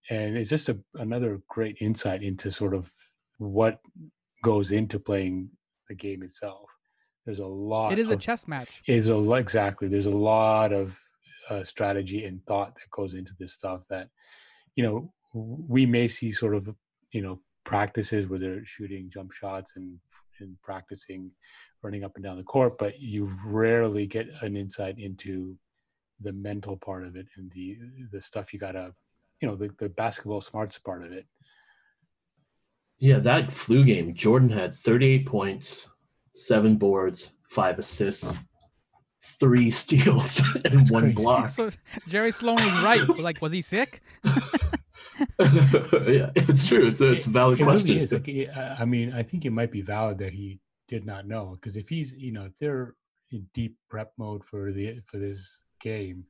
And 0.10 0.38
it's 0.38 0.50
just 0.50 0.70
a, 0.70 0.78
another 0.96 1.42
great 1.50 1.78
insight 1.82 2.24
into 2.24 2.52
sort 2.52 2.74
of 2.74 2.92
what 3.38 3.80
goes 4.44 4.72
into 4.72 5.00
playing 5.00 5.50
the 5.88 5.96
game 5.96 6.24
itself. 6.24 6.70
There's 7.26 7.40
a 7.40 7.48
lot. 7.48 7.92
It 7.92 8.00
is 8.00 8.10
a 8.10 8.18
chess 8.18 8.48
match. 8.48 8.82
is 8.88 9.10
a 9.10 9.34
exactly. 9.34 9.88
There's 9.88 10.06
a 10.06 10.12
lot 10.12 10.72
of 10.72 11.00
uh, 11.50 11.64
strategy 11.64 12.26
and 12.26 12.44
thought 12.46 12.76
that 12.76 12.90
goes 12.92 13.14
into 13.14 13.34
this 13.40 13.54
stuff. 13.54 13.86
That 13.90 14.08
you 14.76 14.84
know 14.84 15.14
we 15.34 15.86
may 15.86 16.08
see 16.08 16.32
sort 16.32 16.56
of 16.56 16.70
you 17.12 17.22
know 17.22 17.40
practices 17.66 18.28
where 18.28 18.40
they're 18.40 18.66
shooting 18.66 19.10
jump 19.10 19.32
shots 19.32 19.74
and 19.76 20.00
and 20.40 20.56
practicing 20.64 21.30
running 21.82 22.04
up 22.04 22.16
and 22.16 22.24
down 22.24 22.38
the 22.38 22.44
court, 22.44 22.78
but 22.78 23.00
you 23.00 23.32
rarely 23.46 24.06
get 24.06 24.28
an 24.42 24.58
insight 24.58 25.00
into 25.00 25.58
the 26.22 26.34
mental 26.34 26.76
part 26.76 27.06
of 27.06 27.16
it 27.16 27.26
and 27.38 27.50
the 27.52 27.78
the 28.12 28.22
stuff 28.22 28.54
you 28.54 28.60
gotta 28.60 28.94
you 29.42 29.48
know 29.48 29.56
the, 29.56 29.70
the 29.80 29.90
basketball 29.90 30.42
smarts 30.42 30.78
part 30.78 31.04
of 31.04 31.12
it. 31.12 31.26
Yeah, 32.98 33.20
that 33.20 33.54
flu 33.54 33.86
game, 33.86 34.14
Jordan 34.14 34.50
had 34.50 34.76
38 34.76 35.26
points, 35.26 35.88
seven 36.36 36.76
boards, 36.76 37.32
five 37.50 37.80
assists, 37.80 38.34
three 39.40 39.72
steals, 39.82 40.42
and 40.66 40.80
That's 40.80 40.92
one 40.92 41.04
crazy. 41.04 41.16
block. 41.16 41.50
So 41.50 41.70
Jerry 42.10 42.32
Sloan 42.32 42.60
is 42.60 42.84
right. 42.84 43.08
Like, 43.18 43.42
was 43.42 43.54
he 43.54 43.62
sick? 43.62 44.02
yeah, 44.26 44.40
it's 46.36 46.68
true. 46.68 46.88
It's 46.88 47.00
a, 47.00 47.14
it's 47.14 47.26
a 47.26 47.30
valid 47.30 47.60
it 47.60 47.64
question. 47.64 47.90
really 47.90 48.02
is. 48.02 48.12
Like, 48.12 48.28
I 48.30 48.78
I 48.82 48.86
mean, 48.86 49.14
I 49.14 49.24
think 49.24 49.46
it 49.46 49.52
might 49.52 49.72
be 49.72 49.82
valid 49.82 50.18
that 50.18 50.34
he 50.34 50.60
did 50.90 51.06
not 51.06 51.28
know 51.28 51.56
because 51.56 51.78
if 51.78 51.88
he's, 51.88 52.14
you 52.14 52.34
know, 52.34 52.46
if 52.46 52.58
they're 52.60 52.96
in 53.32 53.48
deep 53.54 53.78
prep 53.90 54.12
mode 54.18 54.44
for 54.44 54.72
the 54.72 55.00
for 55.06 55.18
this 55.18 55.62
game, 55.80 56.26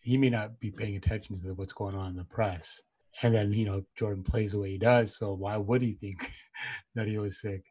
he 0.00 0.16
may 0.16 0.30
not 0.30 0.58
be 0.60 0.70
paying 0.70 0.96
attention 0.96 1.38
to 1.40 1.52
what's 1.54 1.72
going 1.72 1.94
on 1.94 2.10
in 2.10 2.16
the 2.16 2.24
press. 2.24 2.80
And 3.22 3.34
then, 3.34 3.52
you 3.52 3.66
know, 3.66 3.82
Jordan 3.96 4.22
plays 4.22 4.52
the 4.52 4.60
way 4.60 4.70
he 4.70 4.78
does, 4.78 5.16
so 5.16 5.34
why 5.34 5.56
would 5.56 5.82
he 5.82 5.92
think 5.92 6.30
that 6.94 7.08
he 7.08 7.18
was 7.18 7.40
sick? 7.40 7.64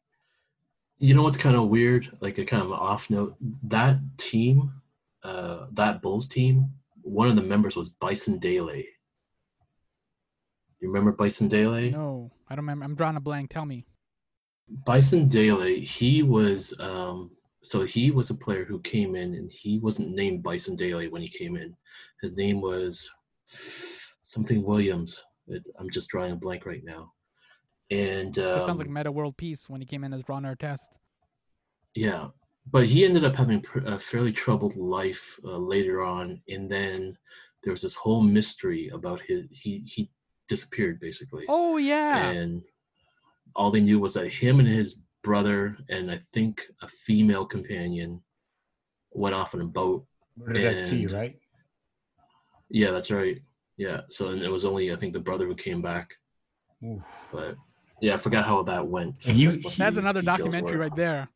You 1.00 1.14
know 1.14 1.24
what's 1.24 1.38
kind 1.38 1.56
of 1.56 1.70
weird? 1.70 2.10
Like 2.20 2.38
a 2.38 2.46
kind 2.46 2.62
of 2.62 2.72
off 2.72 3.10
note. 3.10 3.36
That 3.64 3.98
team, 4.18 4.74
uh, 5.24 5.68
that 5.74 6.02
Bulls 6.02 6.28
team, 6.28 6.72
one 7.02 7.30
of 7.30 7.36
the 7.36 7.42
members 7.42 7.76
was 7.76 7.90
Bison 7.90 8.40
Dele. 8.40 8.86
You 10.82 10.88
remember 10.90 11.12
Bison 11.12 11.48
Dele? 11.48 11.92
No, 11.92 12.32
I 12.50 12.56
don't 12.56 12.66
remember. 12.66 12.84
I'm 12.84 12.96
drawing 12.96 13.16
a 13.16 13.22
blank. 13.22 13.50
Tell 13.50 13.66
me. 13.66 13.86
Bison 14.86 15.28
Dele, 15.28 15.80
he 15.82 16.24
was 16.24 16.74
um 16.80 17.32
so 17.64 17.84
he 17.84 18.12
was 18.12 18.30
a 18.30 18.36
player 18.36 18.64
who 18.64 18.80
came 18.82 19.16
in 19.16 19.36
and 19.36 19.52
he 19.52 19.80
wasn't 19.80 20.16
named 20.16 20.44
Bison 20.44 20.76
Dele 20.76 21.08
when 21.10 21.22
he 21.22 21.30
came 21.30 21.58
in. 21.58 21.76
His 22.22 22.36
name 22.38 22.62
was 22.62 23.10
something 24.24 24.64
Williams. 24.64 25.24
It, 25.48 25.66
I'm 25.80 25.90
just 25.90 26.10
drawing 26.10 26.32
a 26.32 26.36
blank 26.36 26.66
right 26.66 26.84
now. 26.84 27.12
And 27.92 28.38
um, 28.40 28.58
That 28.58 28.66
sounds 28.66 28.80
like 28.80 28.90
Meta 28.90 29.12
World 29.12 29.38
Peace 29.38 29.70
when 29.70 29.82
he 29.82 29.88
came 29.88 30.04
in 30.04 30.14
as 30.14 30.24
Ron 30.28 30.44
Artest. 30.44 30.98
yeah, 31.96 32.28
but 32.72 32.86
he 32.86 33.06
ended 33.06 33.24
up 33.24 33.36
having 33.36 33.64
a 33.86 33.98
fairly 33.98 34.32
troubled 34.34 34.76
life 34.76 35.40
uh, 35.46 35.58
later 35.58 36.04
on, 36.04 36.42
and 36.50 36.70
then 36.70 37.18
there 37.64 37.72
was 37.72 37.82
this 37.82 37.96
whole 37.96 38.22
mystery 38.22 38.90
about 38.94 39.22
his 39.28 39.46
he 39.52 39.84
he 39.86 40.10
disappeared 40.50 41.00
basically. 41.00 41.46
Oh 41.48 41.78
yeah. 41.78 42.28
and 42.28 42.62
all 43.58 43.72
they 43.72 43.82
knew 43.82 44.00
was 44.00 44.14
that 44.14 44.32
him 44.32 44.60
and 44.60 44.68
his 44.70 45.02
brother 45.24 45.76
and 45.90 46.10
I 46.12 46.22
think 46.32 46.62
a 46.82 46.88
female 46.88 47.46
companion 47.46 48.22
went 49.12 49.36
off 49.36 49.56
on 49.56 49.62
a 49.62 49.66
boat. 49.66 50.06
Murdered 50.38 50.64
at 50.64 50.82
sea, 50.84 51.08
right? 51.08 51.36
Yeah, 52.70 52.92
that's 52.92 53.10
right. 53.12 53.42
Yeah, 53.78 54.02
so 54.10 54.30
and 54.30 54.42
it 54.44 54.50
was 54.50 54.64
only 54.64 54.94
I 54.94 54.96
think 54.96 55.14
the 55.14 55.20
brother 55.20 55.46
who 55.48 55.56
came 55.56 55.82
back. 55.82 56.12
Oof. 56.86 57.02
But 57.32 57.56
yeah, 58.00 58.14
I 58.14 58.18
forgot 58.18 58.46
how 58.46 58.62
that 58.64 58.88
went. 58.88 59.26
And 59.26 59.36
you- 59.36 59.54
like, 59.60 59.76
That's 59.76 59.96
the 59.96 60.02
another 60.02 60.22
details 60.22 60.38
documentary 60.38 60.78
right 60.78 60.96
there. 60.96 61.28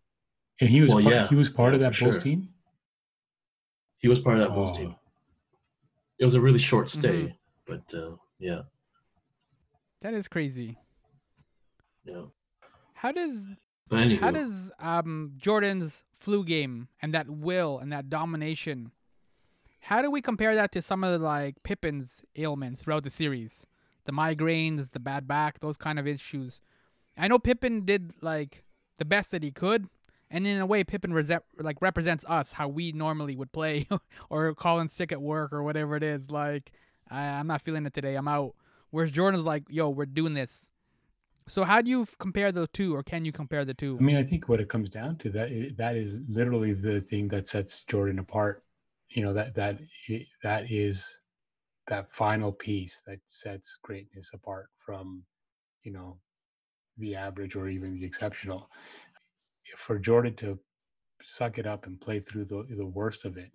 And 0.60 0.70
he 0.70 0.82
was 0.82 0.94
Well, 0.94 1.02
part, 1.04 1.16
yeah. 1.16 1.28
he 1.28 1.36
was 1.36 1.50
part 1.50 1.74
of 1.74 1.80
that 1.80 1.96
for 1.96 2.06
Bulls 2.06 2.16
sure. 2.16 2.24
team. 2.24 2.50
He 3.98 4.08
was 4.08 4.20
part 4.20 4.38
of 4.40 4.48
that 4.48 4.54
Bulls 4.54 4.72
Oh. 4.74 4.78
team. 4.78 4.96
It 6.20 6.26
was 6.26 6.36
a 6.36 6.42
really 6.42 6.60
short 6.60 6.88
stay, 6.92 7.24
Mhm. 7.24 7.36
but 7.66 7.94
uh, 7.96 8.16
yeah, 8.38 8.62
That 10.02 10.14
is 10.14 10.28
crazy. 10.28 10.78
How 12.94 13.12
does 13.12 13.46
anyway, 13.92 14.22
how 14.22 14.32
does 14.32 14.72
um 14.80 15.34
Jordan's 15.38 16.04
flu 16.14 16.44
game 16.44 16.88
and 17.02 17.14
that 17.14 17.30
will 17.30 17.80
and 17.80 17.92
that 17.92 18.10
domination 18.10 18.92
how 19.86 20.02
do 20.04 20.12
we 20.12 20.22
compare 20.22 20.54
that 20.54 20.72
to 20.74 20.82
some 20.82 21.04
of 21.04 21.12
the 21.20 21.26
like 21.26 21.64
Pippen's 21.64 22.24
ailments 22.36 22.84
throughout 22.84 23.04
the 23.04 23.10
series? 23.10 23.66
The 24.06 24.12
migraines, 24.12 24.92
the 24.92 25.00
bad 25.00 25.28
back, 25.28 25.60
those 25.60 25.76
kind 25.78 25.98
of 25.98 26.06
issues. 26.08 26.62
I 27.18 27.28
know 27.28 27.40
Pippen 27.40 27.84
did 27.84 28.14
like 28.22 28.64
the 29.00 29.06
best 29.06 29.32
that 29.32 29.42
he 29.42 29.50
could, 29.52 29.88
and 30.30 30.46
in 30.46 30.60
a 30.60 30.68
way 30.68 30.84
Pippen 30.84 31.14
rese- 31.14 31.32
like 31.60 31.82
represents 31.82 32.24
us 32.28 32.54
how 32.54 32.68
we 32.68 32.92
normally 32.92 33.36
would 33.36 33.52
play 33.52 33.88
or 34.30 34.54
calling 34.54 34.88
sick 34.88 35.12
at 35.12 35.22
work 35.22 35.52
or 35.52 35.64
whatever 35.64 35.96
it 35.96 36.04
is. 36.04 36.30
Like 36.30 36.72
I- 37.10 37.20
I'm 37.40 37.48
not 37.48 37.64
feeling 37.64 37.86
it 37.88 37.94
today, 37.96 38.14
I'm 38.16 38.28
out. 38.28 38.54
Whereas 38.92 39.10
Jordan's 39.10 39.46
like, 39.46 39.64
yo, 39.70 39.90
we're 39.90 40.06
doing 40.06 40.36
this. 40.36 40.70
So 41.52 41.66
how 41.66 41.82
do 41.82 41.90
you 41.90 42.08
compare 42.18 42.54
those 42.54 42.70
two, 42.70 42.96
or 42.96 43.04
can 43.04 43.26
you 43.26 43.34
compare 43.34 43.66
the 43.66 43.74
two? 43.74 43.98
I 44.00 44.04
mean, 44.04 44.16
I 44.16 44.24
think 44.24 44.48
what 44.48 44.62
it 44.62 44.70
comes 44.70 44.90
down 44.90 45.18
to 45.18 45.30
that 45.32 45.50
that 45.76 45.98
is 45.98 46.18
literally 46.30 46.72
the 46.72 47.02
thing 47.02 47.28
that 47.28 47.46
sets 47.46 47.84
Jordan 47.84 48.20
apart. 48.20 48.64
You 49.10 49.24
know 49.24 49.34
that 49.34 49.54
that 49.56 49.80
that 50.44 50.72
is 50.72 51.20
that 51.88 52.10
final 52.10 52.54
piece 52.54 53.04
that 53.06 53.20
sets 53.26 53.78
greatness 53.84 54.32
apart 54.34 54.68
from, 54.78 55.24
you 55.84 55.92
know, 55.92 56.20
the 56.98 57.18
average 57.18 57.58
or 57.58 57.68
even 57.68 57.96
the 57.96 58.06
exceptional. 58.06 58.70
For 59.76 60.00
Jordan 60.00 60.36
to 60.38 60.58
suck 61.22 61.58
it 61.58 61.68
up 61.68 61.86
and 61.86 62.00
play 62.00 62.22
through 62.22 62.46
the 62.46 62.66
the 62.78 62.86
worst 62.86 63.26
of 63.26 63.36
it, 63.36 63.52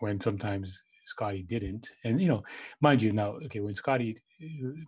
when 0.00 0.18
sometimes 0.20 0.82
Scottie 1.04 1.44
didn't, 1.44 1.90
and 2.02 2.20
you 2.20 2.26
know, 2.26 2.42
mind 2.80 3.02
you, 3.02 3.12
now 3.12 3.34
okay, 3.44 3.60
when 3.60 3.76
Scottie 3.76 4.20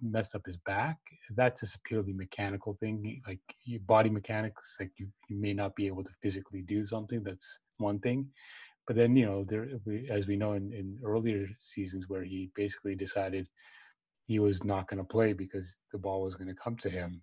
messed 0.00 0.34
up 0.34 0.42
his 0.46 0.56
back, 0.58 0.98
that's 1.34 1.60
just 1.60 1.76
a 1.76 1.80
purely 1.84 2.12
mechanical 2.12 2.74
thing. 2.74 3.20
Like 3.26 3.40
your 3.64 3.80
body 3.80 4.10
mechanics, 4.10 4.76
like 4.80 4.92
you, 4.96 5.08
you 5.28 5.36
may 5.36 5.52
not 5.52 5.74
be 5.76 5.86
able 5.86 6.04
to 6.04 6.12
physically 6.22 6.62
do 6.62 6.86
something. 6.86 7.22
That's 7.22 7.60
one 7.78 7.98
thing. 7.98 8.28
But 8.86 8.96
then 8.96 9.14
you 9.16 9.26
know, 9.26 9.44
there 9.44 9.68
as 10.10 10.26
we 10.26 10.36
know 10.36 10.54
in, 10.54 10.72
in 10.72 10.98
earlier 11.04 11.46
seasons 11.60 12.08
where 12.08 12.24
he 12.24 12.50
basically 12.54 12.94
decided 12.94 13.48
he 14.26 14.38
was 14.38 14.64
not 14.64 14.88
going 14.88 14.98
to 14.98 15.04
play 15.04 15.32
because 15.32 15.78
the 15.92 15.98
ball 15.98 16.22
was 16.22 16.36
going 16.36 16.48
to 16.48 16.54
come 16.54 16.76
to 16.76 16.90
him. 16.90 17.20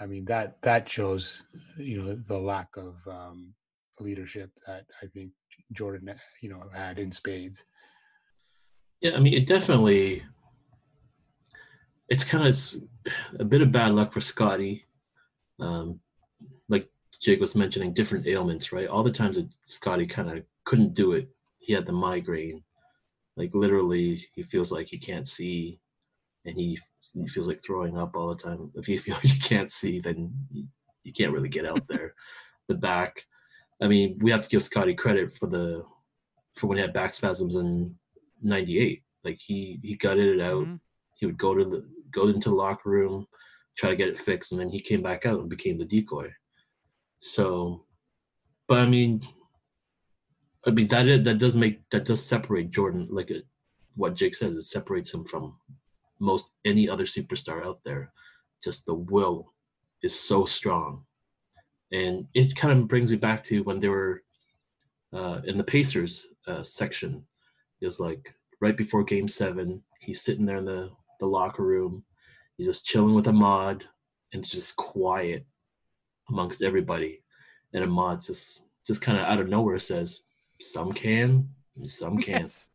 I 0.00 0.06
mean 0.06 0.24
that 0.24 0.60
that 0.62 0.88
shows 0.88 1.44
you 1.76 2.02
know 2.02 2.20
the 2.26 2.38
lack 2.38 2.68
of 2.76 2.96
um, 3.06 3.54
leadership 4.00 4.50
that 4.66 4.86
I 5.02 5.06
think 5.06 5.30
Jordan 5.72 6.14
you 6.40 6.48
know 6.48 6.64
had 6.74 6.98
in 6.98 7.12
spades. 7.12 7.64
Yeah, 9.00 9.16
I 9.16 9.20
mean, 9.20 9.34
it 9.34 9.46
definitely. 9.46 10.22
It's 12.08 12.24
kind 12.24 12.46
of 12.46 12.56
a 13.40 13.44
bit 13.44 13.62
of 13.62 13.72
bad 13.72 13.92
luck 13.92 14.12
for 14.12 14.20
Scottie. 14.20 14.86
Um, 15.60 16.00
like 16.68 16.88
Jake 17.22 17.40
was 17.40 17.54
mentioning, 17.54 17.92
different 17.92 18.26
ailments, 18.26 18.72
right? 18.72 18.88
All 18.88 19.02
the 19.02 19.10
times 19.10 19.36
that 19.36 19.48
Scottie 19.64 20.06
kind 20.06 20.30
of 20.30 20.44
couldn't 20.64 20.94
do 20.94 21.12
it, 21.12 21.28
he 21.58 21.72
had 21.72 21.86
the 21.86 21.92
migraine. 21.92 22.62
Like 23.36 23.50
literally, 23.54 24.26
he 24.34 24.42
feels 24.42 24.70
like 24.70 24.88
he 24.88 24.98
can't 24.98 25.26
see, 25.26 25.80
and 26.44 26.56
he, 26.56 26.78
he 27.14 27.28
feels 27.28 27.48
like 27.48 27.62
throwing 27.64 27.96
up 27.96 28.14
all 28.14 28.28
the 28.28 28.42
time. 28.42 28.70
If 28.74 28.88
you 28.88 28.98
feel 29.00 29.14
like 29.14 29.32
you 29.32 29.40
can't 29.40 29.70
see, 29.70 30.00
then 30.00 30.32
you, 30.50 30.66
you 31.04 31.12
can't 31.12 31.32
really 31.32 31.48
get 31.48 31.66
out 31.66 31.86
there. 31.88 32.14
the 32.68 32.74
back. 32.74 33.24
I 33.80 33.88
mean, 33.88 34.18
we 34.20 34.30
have 34.30 34.42
to 34.44 34.48
give 34.48 34.62
Scottie 34.62 34.94
credit 34.94 35.32
for 35.36 35.46
the 35.46 35.84
for 36.54 36.66
when 36.66 36.78
he 36.78 36.82
had 36.82 36.92
back 36.92 37.14
spasms 37.14 37.56
in 37.56 37.94
'98. 38.42 39.02
Like 39.24 39.38
he 39.40 39.80
he 39.82 39.96
gutted 39.96 40.38
it 40.38 40.42
out. 40.42 40.66
Mhm. 40.66 40.80
He 41.22 41.26
would 41.26 41.38
go 41.38 41.54
to 41.54 41.64
the 41.64 41.84
go 42.12 42.26
into 42.26 42.48
the 42.48 42.56
locker 42.56 42.90
room, 42.90 43.28
try 43.78 43.90
to 43.90 43.94
get 43.94 44.08
it 44.08 44.18
fixed, 44.18 44.50
and 44.50 44.60
then 44.60 44.68
he 44.68 44.80
came 44.80 45.02
back 45.02 45.24
out 45.24 45.38
and 45.38 45.48
became 45.48 45.78
the 45.78 45.84
decoy. 45.84 46.28
So, 47.20 47.84
but 48.66 48.80
I 48.80 48.86
mean, 48.86 49.24
I 50.66 50.72
mean 50.72 50.88
that 50.88 51.06
is, 51.06 51.24
that 51.24 51.38
does 51.38 51.54
make 51.54 51.88
that 51.90 52.06
does 52.06 52.26
separate 52.26 52.72
Jordan. 52.72 53.06
Like 53.08 53.30
it, 53.30 53.44
what 53.94 54.16
Jake 54.16 54.34
says, 54.34 54.56
it 54.56 54.62
separates 54.62 55.14
him 55.14 55.24
from 55.24 55.56
most 56.18 56.50
any 56.64 56.88
other 56.88 57.06
superstar 57.06 57.64
out 57.64 57.78
there. 57.84 58.12
Just 58.64 58.84
the 58.84 58.94
will 58.94 59.54
is 60.02 60.18
so 60.18 60.44
strong, 60.44 61.04
and 61.92 62.26
it 62.34 62.56
kind 62.56 62.76
of 62.76 62.88
brings 62.88 63.12
me 63.12 63.16
back 63.16 63.44
to 63.44 63.62
when 63.62 63.78
they 63.78 63.88
were 63.88 64.24
uh, 65.12 65.40
in 65.44 65.56
the 65.56 65.62
Pacers 65.62 66.26
uh, 66.48 66.64
section. 66.64 67.24
It 67.80 67.86
was 67.86 68.00
like 68.00 68.34
right 68.60 68.76
before 68.76 69.04
Game 69.04 69.28
Seven. 69.28 69.84
He's 70.00 70.22
sitting 70.22 70.44
there 70.44 70.56
in 70.56 70.64
the 70.64 70.90
the 71.22 71.28
locker 71.28 71.62
room. 71.62 72.02
He's 72.58 72.66
just 72.66 72.84
chilling 72.84 73.14
with 73.14 73.28
Ahmad, 73.28 73.84
and 74.32 74.40
it's 74.42 74.50
just 74.50 74.76
quiet 74.76 75.46
amongst 76.28 76.62
everybody. 76.62 77.22
And 77.72 77.84
Ahmad 77.84 78.20
just 78.20 78.66
just 78.86 79.00
kind 79.00 79.16
of 79.18 79.24
out 79.24 79.38
of 79.38 79.48
nowhere 79.48 79.78
says, 79.78 80.22
"Some 80.60 80.92
can, 80.92 81.48
and 81.76 81.88
some 81.88 82.18
can't." 82.18 82.42
Yes. 82.42 82.68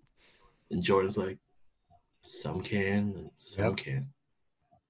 And 0.72 0.82
Jordan's 0.82 1.18
like, 1.18 1.38
"Some 2.26 2.62
can, 2.62 3.14
and 3.18 3.30
some 3.36 3.66
Yep. 3.66 3.78
can't." 3.78 4.06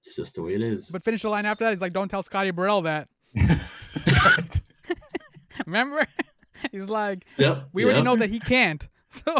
It's 0.02 0.14
just 0.14 0.36
the 0.36 0.42
way 0.42 0.54
it 0.54 0.62
is. 0.62 0.90
But 0.90 1.02
finish 1.04 1.22
the 1.22 1.28
line 1.30 1.44
after 1.44 1.64
that. 1.64 1.70
He's 1.72 1.80
like, 1.80 1.92
"Don't 1.92 2.08
tell 2.08 2.22
Scotty 2.22 2.52
Burrell 2.52 2.82
that." 2.82 3.08
Remember? 5.66 6.06
He's 6.70 6.88
like, 6.88 7.24
yep, 7.36 7.68
"We 7.72 7.84
already 7.84 8.02
know 8.02 8.16
that 8.16 8.30
he 8.30 8.38
can't." 8.40 8.86
So 9.10 9.34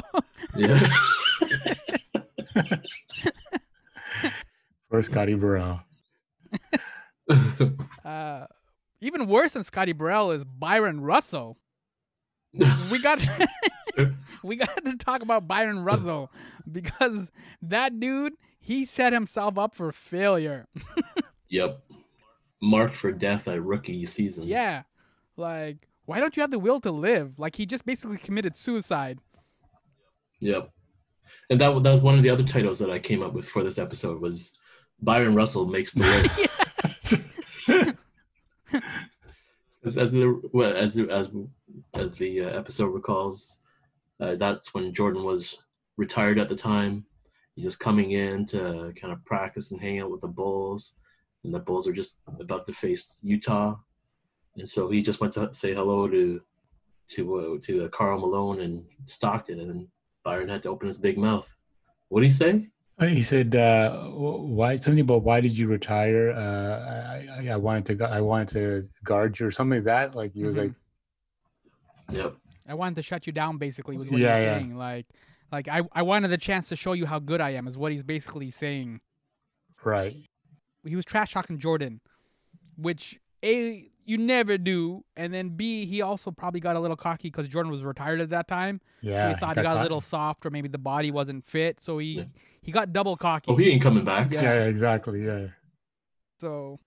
Yeah. 0.57 0.81
For 4.91 5.03
Scotty 5.03 5.35
Burrell. 5.35 5.83
uh, 8.05 8.47
even 9.01 9.27
worse 9.27 9.53
than 9.53 9.65
Scotty 9.65 9.93
Burrell 9.93 10.31
is 10.31 10.45
Bryon 10.45 11.01
Russell. 11.01 11.59
We 12.91 12.99
got 13.03 13.21
we 14.43 14.57
got 14.57 14.85
to 14.85 14.97
talk 14.97 15.23
about 15.23 15.47
Bryon 15.47 15.85
Russell 15.85 16.33
because 16.71 17.31
that 17.63 18.01
dude 18.01 18.35
he 18.59 18.85
set 18.85 19.13
himself 19.13 19.59
up 19.59 19.75
for 19.75 19.93
failure. 19.93 20.67
yep. 21.49 21.83
Marked 22.61 22.97
for 22.97 23.13
death 23.13 23.47
at 23.47 23.63
rookie 23.63 24.05
season. 24.07 24.45
Yeah, 24.45 24.83
like 25.37 25.87
why 26.07 26.19
don't 26.21 26.37
you 26.37 26.41
have 26.41 26.51
the 26.51 26.59
will 26.59 26.81
to 26.81 26.91
live? 26.91 27.39
Like 27.39 27.55
he 27.55 27.67
just 27.67 27.85
basically 27.85 28.19
committed 28.19 28.57
suicide. 28.57 29.21
Yep. 30.41 30.71
And 31.51 31.61
that 31.61 31.83
that 31.83 31.91
was 31.91 32.01
one 32.01 32.17
of 32.17 32.23
the 32.23 32.31
other 32.31 32.45
titles 32.45 32.79
that 32.79 32.91
I 32.91 32.99
came 32.99 33.23
up 33.23 33.35
with 33.35 33.49
for 33.49 33.63
this 33.63 33.79
episode 33.79 34.21
was 34.21 34.53
Bryon 35.01 35.35
Russell 35.35 35.67
makes 35.67 35.93
the 35.93 36.05
list. 36.05 36.41
as, 39.85 39.97
as 39.97 40.13
the 40.13 40.41
well, 40.53 40.77
as 40.77 40.99
as 40.99 41.31
as 41.95 42.13
the 42.15 42.43
uh, 42.43 42.49
episode 42.49 42.89
recalls, 42.89 43.61
uh, 44.21 44.35
that's 44.37 44.75
when 44.75 44.95
Jordan 44.95 45.25
was 45.25 45.59
retired 45.97 46.39
at 46.39 46.49
the 46.49 46.57
time. 46.57 47.05
He's 47.55 47.65
just 47.65 47.81
coming 47.81 48.13
in 48.13 48.47
to 48.47 48.93
kind 49.01 49.13
of 49.13 49.25
practice 49.25 49.73
and 49.73 49.81
hang 49.81 50.01
out 50.01 50.11
with 50.11 50.21
the 50.21 50.29
Bulls, 50.29 50.95
and 51.45 51.53
the 51.53 51.59
Bulls 51.59 51.89
are 51.89 51.93
just 51.93 52.19
about 52.27 52.67
to 52.67 52.73
face 52.73 53.21
Utah, 53.23 53.77
and 54.57 54.69
so 54.69 54.91
he 54.91 55.03
just 55.03 55.21
went 55.21 55.33
to 55.35 55.53
say 55.53 55.75
hello 55.75 56.09
to 56.09 56.41
to 57.09 57.35
uh, 57.37 57.59
to 57.63 57.85
uh, 57.85 57.89
Karl 57.89 58.21
Malone 58.21 58.61
and 58.61 58.85
Stockton, 59.07 59.61
and 59.61 59.89
Bryon 60.25 60.49
had 60.49 60.63
to 60.65 60.71
open 60.71 60.89
his 60.89 60.99
big 60.99 61.19
mouth. 61.19 61.53
What 62.09 62.21
did 62.21 62.27
he 62.29 62.33
say? 62.33 62.69
He 63.01 63.23
said, 63.23 63.55
uh, 63.55 64.07
"Why 64.09 64.75
something 64.77 65.01
about 65.03 65.23
why 65.23 65.41
did 65.41 65.57
you 65.57 65.69
retire? 65.69 66.31
Uh, 66.33 66.39
I, 66.41 67.29
I, 67.47 67.53
I 67.53 67.57
wanted 67.57 67.99
to, 67.99 68.05
I 68.05 68.21
wanted 68.21 68.49
to 68.55 68.89
guard 69.05 69.39
you 69.39 69.47
or 69.47 69.51
something 69.53 69.79
like 69.79 69.85
that." 69.85 70.15
Like 70.17 70.33
he 70.35 70.45
was 70.45 70.57
Mhm. 70.57 70.59
like, 70.59 70.73
Yep. 72.11 72.35
I 72.67 72.75
wanted 72.75 72.97
to 72.97 73.03
shut 73.03 73.27
you 73.27 73.33
down. 73.33 73.59
Basically, 73.59 73.97
was 73.97 74.11
what 74.11 74.21
Yeah, 74.21 74.29
he 74.29 74.33
was 74.33 74.43
yeah. 74.43 74.59
saying. 74.59 74.77
Like, 74.77 75.07
like 75.53 75.69
I 75.69 75.83
I 75.93 76.03
wanted 76.03 76.29
the 76.29 76.39
chance 76.39 76.69
to 76.71 76.77
show 76.77 76.93
you 76.93 77.07
how 77.07 77.21
good 77.21 77.41
I 77.41 77.51
am. 77.51 77.69
Is 77.69 77.79
what 77.79 77.93
he's 77.93 78.03
basically 78.03 78.51
saying. 78.51 79.01
"Right, 79.85 80.17
he 80.85 80.97
was 80.97 81.05
trash 81.05 81.33
talking 81.33 81.59
Jordan, 81.59 82.01
which 82.77 83.21
a 83.45 83.89
you 84.07 84.19
never 84.19 84.59
do, 84.59 85.05
and 85.17 85.33
then 85.33 85.51
b 85.51 85.85
he 85.85 86.03
also 86.03 86.33
probably 86.33 86.59
got 86.61 86.75
a 86.75 86.81
little 86.81 86.97
cocky 86.97 87.29
because 87.29 87.47
Jordan 87.47 87.71
was 87.71 87.85
retired 87.85 88.21
at 88.21 88.31
that 88.31 88.49
time, 88.49 88.81
yeah." 89.03 89.21
so 89.23 89.29
he 89.29 89.35
thought 89.37 89.57
he 89.57 89.63
got, 89.63 89.77
a 89.77 89.83
little 89.83 90.01
soft, 90.01 90.45
or 90.45 90.51
maybe 90.51 90.67
the 90.67 90.79
body 90.79 91.13
wasn't 91.13 91.45
fit, 91.47 91.79
so 91.79 91.99
he 91.99 92.07
Yeah. 92.19 92.25
He 92.63 92.73
got 92.73 92.93
double 92.93 93.17
cocky. 93.17 93.51
Oh, 93.51 93.57
he 93.57 93.71
ain't 93.71 93.83
coming 93.83 94.05
back. 94.05 94.31
Yeah. 94.31 94.43
Yeah, 94.43 94.65
exactly. 94.65 95.25
Yeah, 95.25 95.49
So, 96.39 96.79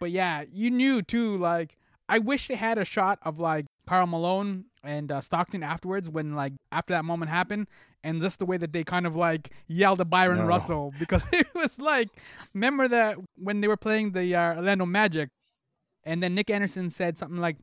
but 0.00 0.10
yeah, 0.10 0.44
you 0.52 0.70
knew 0.70 1.02
too. 1.02 1.36
Like, 1.36 1.76
I 2.08 2.18
wish 2.18 2.48
they 2.48 2.54
had 2.56 2.78
a 2.78 2.84
shot 2.84 3.18
of 3.22 3.40
like 3.40 3.66
Karl 3.86 4.06
Malone 4.06 4.66
and 4.82 5.10
uh, 5.10 5.20
Stockton 5.20 5.62
afterwards 5.62 6.08
when 6.10 6.34
like 6.34 6.52
after 6.70 6.92
that 6.94 7.04
moment 7.04 7.30
happened 7.30 7.66
and 8.02 8.20
just 8.20 8.38
the 8.38 8.44
way 8.46 8.58
that 8.58 8.72
they 8.74 8.84
kind 8.84 9.06
of 9.06 9.16
like 9.16 9.50
yelled 9.66 10.00
at 10.00 10.10
Bryon 10.10 10.36
No. 10.36 10.44
Russell 10.44 10.92
because 10.98 11.22
it 11.32 11.46
was 11.54 11.78
like 11.78 12.10
remember 12.52 12.86
that 12.88 13.16
when 13.36 13.62
they 13.62 13.68
were 13.68 13.78
playing 13.78 14.12
the 14.12 14.34
uh, 14.36 14.56
Orlando 14.56 14.84
Magic 14.84 15.30
and 16.04 16.22
then 16.22 16.34
Nick 16.34 16.50
Anderson 16.50 16.90
said 16.90 17.16
something 17.16 17.38
like 17.38 17.56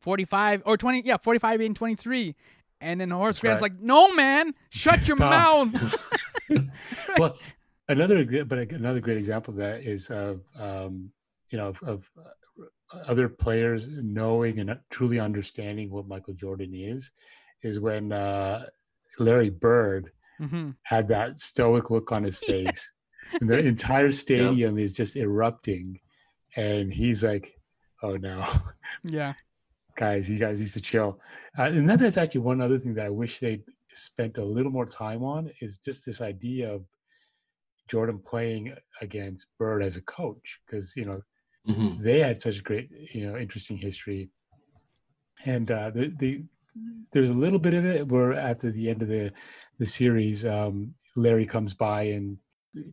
45 0.00 0.62
or 0.66 0.76
20 0.76 1.02
yeah 1.06 1.16
45 1.16 1.60
and 1.62 1.74
23 1.74 2.34
and 2.82 3.00
then 3.00 3.10
Horace 3.10 3.36
That's 3.36 3.40
Grant's 3.40 3.62
right. 3.62 3.72
like 3.72 3.80
no 3.80 4.12
man 4.12 4.52
shut 4.68 5.08
your 5.08 5.16
Stop. 5.16 5.30
mouth 5.72 5.96
well, 7.18 7.36
another 7.88 8.44
but 8.44 8.58
another 8.72 9.00
great 9.00 9.16
example 9.16 9.52
of 9.52 9.58
that 9.58 9.82
is 9.84 10.10
of 10.10 10.40
um, 10.58 11.10
you 11.50 11.58
know 11.58 11.68
of, 11.68 11.82
of 11.82 12.10
uh, 12.18 12.98
other 13.06 13.28
players 13.28 13.88
knowing 13.88 14.60
and 14.60 14.78
truly 14.90 15.18
understanding 15.18 15.90
what 15.90 16.08
Michael 16.08 16.34
Jordan 16.34 16.74
is, 16.74 17.10
is 17.62 17.80
when 17.80 18.12
uh, 18.12 18.66
Larry 19.18 19.50
Bird 19.50 20.10
hmm 20.38 20.70
had 20.82 21.08
that 21.08 21.40
stoic 21.40 21.90
look 21.90 22.12
on 22.12 22.22
his 22.22 22.38
face, 22.52 22.90
and 23.40 23.48
the 23.48 23.58
entire 23.58 24.12
stadium 24.12 24.78
is 24.78 24.92
just 24.92 25.16
erupting, 25.16 25.98
and 26.56 26.92
he's 26.92 27.24
like, 27.24 27.58
"Oh 28.02 28.16
no." 28.16 28.44
yeah. 29.04 29.34
Guys, 29.96 30.28
you 30.28 30.38
guys 30.38 30.60
need 30.60 30.68
to 30.68 30.80
chill. 30.82 31.18
Uh, 31.58 31.62
and 31.62 31.88
then 31.88 31.98
there's 31.98 32.18
actually 32.18 32.42
one 32.42 32.60
other 32.60 32.78
thing 32.78 32.92
that 32.92 33.06
I 33.06 33.08
wish 33.08 33.38
they'd 33.38 33.64
spent 33.96 34.38
a 34.38 34.44
little 34.44 34.72
more 34.72 34.86
time 34.86 35.22
on 35.22 35.50
is 35.60 35.78
just 35.78 36.04
this 36.06 36.20
idea 36.20 36.72
of 36.72 36.84
Jordan 37.88 38.18
playing 38.18 38.74
against 39.00 39.46
Bird 39.58 39.82
as 39.82 39.96
a 39.96 40.02
coach, 40.02 40.60
because 40.66 40.94
you 40.96 41.04
know 41.04 41.22
Mhm. 41.68 42.02
they 42.02 42.20
had 42.20 42.40
such 42.40 42.60
a 42.60 42.62
great, 42.62 42.90
you 43.12 43.26
know, 43.26 43.36
interesting 43.36 43.76
history. 43.76 44.30
And 45.44 45.70
uh, 45.70 45.90
the, 45.90 46.08
the 46.18 46.44
there's 47.12 47.30
a 47.30 47.34
little 47.34 47.58
bit 47.58 47.74
of 47.74 47.84
it 47.84 48.06
where 48.08 48.34
after 48.34 48.70
the 48.70 48.88
end 48.90 49.02
of 49.02 49.08
the 49.08 49.32
the 49.78 49.86
series, 49.86 50.44
um, 50.44 50.94
Larry 51.16 51.46
comes 51.46 51.74
by 51.74 52.02
and 52.04 52.38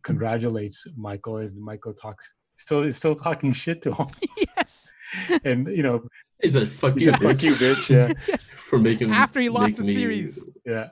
congratulates 0.03 0.87
Michael, 0.95 1.37
and 1.37 1.55
Michael 1.55 1.93
talks 1.93 2.33
still 2.55 2.81
is 2.83 2.97
still 2.97 3.15
talking 3.15 3.51
shit 3.53 3.81
to 3.83 3.93
him, 3.93 4.07
yes 4.57 4.89
and 5.43 5.67
you 5.67 5.83
know, 5.83 6.07
He 6.43 6.49
said, 6.49 6.69
"Fuck 6.69 6.99
you, 6.99 7.05
said, 7.05 7.19
"Fuck 7.19 7.37
bitch," 7.37 7.43
you, 7.43 7.55
bitch." 7.55 7.89
Yeah, 7.89 8.13
yes 8.27 8.51
for 8.57 8.77
making 8.77 9.09
After 9.11 9.39
he 9.39 9.49
lost 9.49 9.77
the 9.77 9.83
me- 9.83 9.93
series. 9.95 10.43
yeah. 10.65 10.89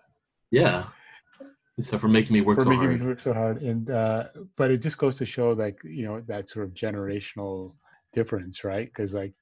Yeah. 0.50 0.88
He 1.78 1.84
said, 1.84 2.00
"For 2.02 2.08
making 2.08 2.34
me 2.34 2.42
work 2.42 2.58
for 2.58 2.64
so 2.64 2.70
making 2.70 2.88
hard." 2.88 3.00
me 3.02 3.06
work 3.06 3.20
so 3.20 3.34
hard 3.34 3.62
and 3.62 3.90
uh 3.90 4.24
but 4.58 4.72
it 4.72 4.78
just 4.82 4.98
goes 4.98 5.18
to 5.18 5.26
show 5.26 5.52
like 5.52 5.78
you 5.84 6.06
know 6.06 6.22
that 6.28 6.50
sort 6.50 6.66
of 6.66 6.74
generational 6.74 7.74
difference 8.14 8.64
right 8.64 8.88
because 8.88 9.14
like 9.14 9.34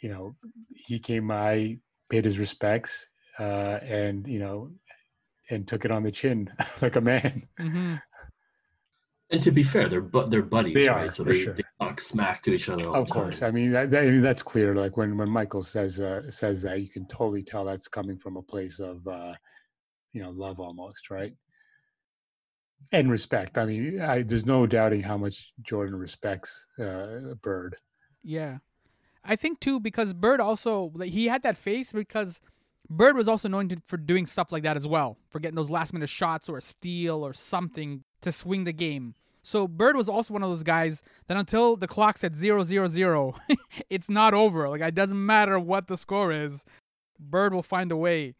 you 0.00 0.08
know 0.08 0.34
he 0.74 0.98
came 0.98 1.30
I 1.30 1.78
paid 2.10 2.24
his 2.24 2.38
respects 2.38 3.08
uh 3.38 3.78
and 4.00 4.26
you 4.26 4.38
know 4.40 4.70
and 5.50 5.66
took 5.66 5.84
it 5.84 5.90
on 5.90 6.02
the 6.02 6.10
chin 6.12 6.50
like 6.82 6.96
a 6.96 7.00
man 7.00 7.42
hmm 7.58 7.94
And 9.30 9.42
to 9.42 9.50
be 9.50 9.62
fair, 9.62 9.88
they're 9.88 10.00
but 10.00 10.30
they're 10.30 10.42
buddies, 10.42 10.74
They 10.74 10.88
right? 10.88 11.06
are, 11.06 11.08
so 11.08 11.24
for 11.24 11.32
they, 11.32 11.38
sure. 11.38 11.54
they 11.54 11.62
talk 11.80 12.00
smack 12.00 12.42
to 12.44 12.52
each 12.52 12.68
other 12.68 12.88
all 12.88 13.02
of 13.02 13.06
the 13.06 13.12
course 13.12 13.40
time. 13.40 13.48
i 13.48 13.50
mean 13.52 13.70
that, 13.72 13.90
that, 13.90 14.20
that's 14.22 14.42
clear 14.42 14.74
like 14.74 14.96
when 14.96 15.16
when 15.16 15.28
michael 15.30 15.62
says 15.62 16.00
uh 16.00 16.28
says 16.30 16.60
that 16.62 16.80
you 16.80 16.88
can 16.88 17.06
totally 17.06 17.42
tell 17.42 17.64
that's 17.64 17.86
coming 17.88 18.18
from 18.18 18.36
a 18.36 18.42
place 18.42 18.80
of 18.80 19.06
uh 19.06 19.32
you 20.12 20.20
know 20.22 20.30
love 20.30 20.58
almost 20.58 21.08
right 21.10 21.34
and 22.92 23.10
respect 23.10 23.58
i 23.58 23.64
mean 23.64 24.00
I, 24.00 24.22
there's 24.22 24.46
no 24.46 24.66
doubting 24.66 25.02
how 25.02 25.16
much 25.16 25.52
jordan 25.62 25.94
respects 25.96 26.66
uh 26.80 27.34
bird 27.42 27.76
Yeah. 28.22 28.58
I 29.24 29.36
think 29.36 29.60
too 29.60 29.78
because 29.78 30.14
Bird 30.14 30.40
also 30.40 30.90
like, 30.94 31.10
he 31.10 31.26
had 31.28 31.42
that 31.42 31.56
face 31.56 31.92
because 31.92 32.40
Bird 32.88 33.14
was 33.16 33.28
also 33.28 33.48
known 33.48 33.68
to, 33.68 33.76
for 33.84 33.98
doing 33.98 34.24
stuff 34.24 34.50
like 34.52 34.62
that 34.62 34.76
as 34.76 34.86
well, 34.86 35.18
for 35.28 35.38
getting 35.38 35.56
those 35.56 35.68
last 35.68 35.92
minute 35.92 36.08
shots 36.08 36.48
or 36.48 36.56
a 36.56 36.62
steal 36.62 37.26
or 37.26 37.34
something 37.34 38.04
to 38.22 38.32
swing 38.32 38.64
the 38.64 38.72
game. 38.72 39.14
So 39.42 39.66
Bird 39.66 39.96
was 39.96 40.08
also 40.08 40.34
one 40.34 40.42
of 40.42 40.50
those 40.50 40.62
guys 40.62 41.02
that 41.26 41.36
until 41.36 41.76
the 41.76 41.88
clock 41.88 42.18
said 42.18 42.36
zero 42.36 42.62
zero 42.62 42.86
zero, 42.86 43.34
it's 43.90 44.08
not 44.08 44.34
over. 44.34 44.68
Like 44.68 44.82
it 44.82 44.94
doesn't 44.94 45.24
matter 45.24 45.58
what 45.58 45.86
the 45.86 45.96
score 45.96 46.32
is, 46.32 46.64
Bird 47.18 47.54
will 47.54 47.62
find 47.62 47.90
a 47.90 47.96
way. 47.96 48.34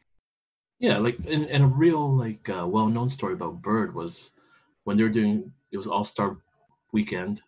Yeah, 0.79 0.99
like 0.99 1.19
and, 1.27 1.47
and 1.47 1.65
a 1.65 1.67
real 1.67 2.15
like 2.15 2.49
uh, 2.49 2.67
well-known 2.67 3.09
story 3.09 3.33
about 3.33 3.63
Bird 3.63 3.95
was 3.95 4.33
when 4.85 4.97
they 4.97 5.03
were 5.03 5.09
doing 5.09 5.53
it 5.73 5.77
was 5.77 5.87
All 5.87 6.05
Star 6.05 6.37
Weekend. 6.93 7.41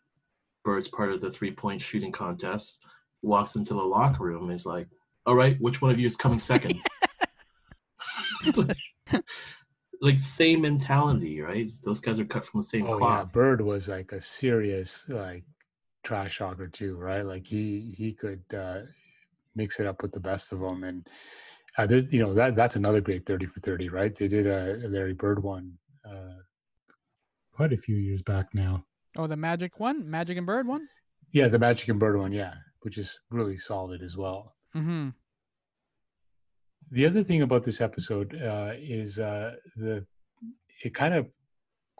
Bird's 0.64 0.88
part 0.88 1.12
of 1.12 1.20
the 1.20 1.30
three-point 1.30 1.80
shooting 1.80 2.12
contest. 2.12 2.80
Walks 3.22 3.56
into 3.56 3.74
the 3.74 3.82
locker 3.82 4.24
room 4.24 4.44
and 4.44 4.52
is 4.52 4.66
like, 4.66 4.88
"All 5.26 5.34
right, 5.34 5.60
which 5.60 5.82
one 5.82 5.90
of 5.90 5.98
you 5.98 6.06
is 6.06 6.16
coming 6.16 6.38
second? 6.38 6.80
like 8.56 8.76
same 10.20 10.62
mentality, 10.62 11.40
right? 11.40 11.70
Those 11.82 12.00
guys 12.00 12.18
are 12.18 12.24
cut 12.24 12.46
from 12.46 12.60
the 12.60 12.64
same 12.64 12.86
Oh 12.86 12.92
yeah, 12.92 12.96
cloth. 12.96 13.32
Bird 13.32 13.60
was 13.60 13.88
like 13.88 14.12
a 14.12 14.20
serious 14.20 15.08
like 15.08 15.44
trash 16.02 16.38
talker 16.38 16.68
too, 16.68 16.96
right? 16.96 17.22
Like 17.22 17.46
he 17.46 17.94
he 17.96 18.12
could 18.12 18.42
uh, 18.54 18.80
mix 19.54 19.80
it 19.80 19.86
up 19.86 20.02
with 20.02 20.12
the 20.12 20.20
best 20.20 20.52
of 20.52 20.60
them, 20.60 20.84
and 20.84 21.08
uh, 21.76 21.86
there's 21.86 22.12
you 22.12 22.20
know 22.22 22.34
that 22.34 22.56
that's 22.56 22.76
another 22.76 23.00
great 23.00 23.26
thirty 23.26 23.46
for 23.46 23.60
thirty, 23.60 23.88
right? 23.88 24.14
They 24.14 24.28
did 24.28 24.46
a, 24.46 24.86
a 24.86 24.88
Larry 24.88 25.14
Bird 25.14 25.42
one 25.42 25.76
uh, 26.04 26.40
quite 27.52 27.72
a 27.72 27.76
few 27.76 27.96
years 27.96 28.22
back 28.22 28.54
now. 28.54 28.84
Oh, 29.16 29.26
the 29.26 29.36
Magic 29.36 29.78
one, 29.80 30.08
Magic 30.10 30.38
and 30.38 30.46
Bird 30.46 30.66
one. 30.66 30.88
Yeah, 31.32 31.48
the 31.48 31.58
Magic 31.58 31.88
and 31.88 32.00
Bird 32.00 32.18
one, 32.18 32.32
yeah, 32.32 32.54
which 32.80 32.96
is 32.96 33.20
really 33.30 33.56
solid 33.56 34.02
as 34.02 34.16
well. 34.16 34.54
Mm-hmm. 34.74 35.10
The 36.92 37.06
other 37.06 37.22
thing 37.22 37.42
about 37.42 37.62
this 37.62 37.80
episode 37.80 38.40
uh, 38.42 38.72
is 38.76 39.18
uh, 39.18 39.54
the 39.76 40.04
it 40.82 40.94
kind 40.94 41.14
of 41.14 41.28